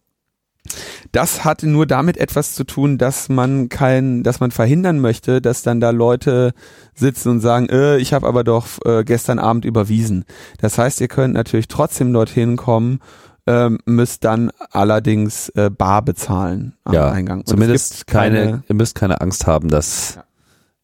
das 1.11 1.43
hat 1.45 1.63
nur 1.63 1.85
damit 1.85 2.17
etwas 2.17 2.55
zu 2.55 2.63
tun, 2.63 2.97
dass 2.97 3.29
man 3.29 3.69
kein, 3.69 4.23
dass 4.23 4.39
man 4.39 4.51
verhindern 4.51 4.99
möchte, 4.99 5.41
dass 5.41 5.61
dann 5.63 5.79
da 5.79 5.89
Leute 5.91 6.53
sitzen 6.95 7.29
und 7.29 7.39
sagen, 7.41 7.67
äh, 7.69 7.97
ich 7.97 8.13
habe 8.13 8.27
aber 8.27 8.43
doch 8.43 8.65
äh, 8.85 9.03
gestern 9.03 9.39
Abend 9.39 9.65
überwiesen. 9.65 10.25
Das 10.59 10.77
heißt, 10.77 11.01
ihr 11.01 11.07
könnt 11.07 11.33
natürlich 11.33 11.67
trotzdem 11.67 12.13
dorthin 12.13 12.57
kommen, 12.57 12.99
ähm, 13.47 13.79
müsst 13.85 14.23
dann 14.23 14.51
allerdings 14.71 15.49
äh, 15.49 15.69
bar 15.69 16.01
bezahlen 16.03 16.73
am 16.83 16.93
Ja, 16.93 17.09
Eingang. 17.11 17.39
Und 17.39 17.47
es 17.47 17.51
Zumindest 17.51 17.97
gibt 17.97 18.07
keine, 18.07 18.63
ihr 18.69 18.75
müsst 18.75 18.95
keine 18.95 19.19
Angst 19.21 19.47
haben, 19.47 19.69
dass 19.69 20.15
Ja. 20.15 20.23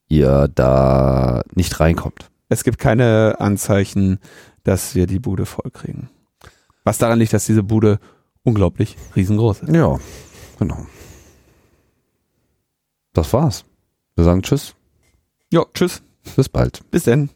ihr 0.09 0.47
da 0.53 1.43
nicht 1.53 1.79
reinkommt. 1.79 2.29
es 2.49 2.63
gibt 2.63 2.79
keine 2.79 3.35
Anzeichen, 3.39 4.19
dass 4.63 4.95
wir 4.95 5.05
die 5.07 5.19
Bude 5.19 5.45
voll 5.45 5.69
kriegen. 5.71 6.09
Was 6.83 6.97
daran 6.97 7.19
liegt, 7.19 7.33
dass 7.33 7.45
diese 7.45 7.63
Bude 7.63 7.99
unglaublich 8.47 8.95
riesengroß 9.15 9.63
ist. 9.63 9.75
Ja, 9.75 9.99
genau. 10.57 10.87
Das 13.13 13.33
war's. 13.33 13.65
Wir 14.15 14.23
sagen 14.23 14.41
Tschüss. 14.41 14.73
Ja, 15.51 15.65
tschüss. 15.73 16.01
Bis 16.35 16.47
bald. 16.47 16.81
Bis 16.89 17.03
denn. 17.03 17.29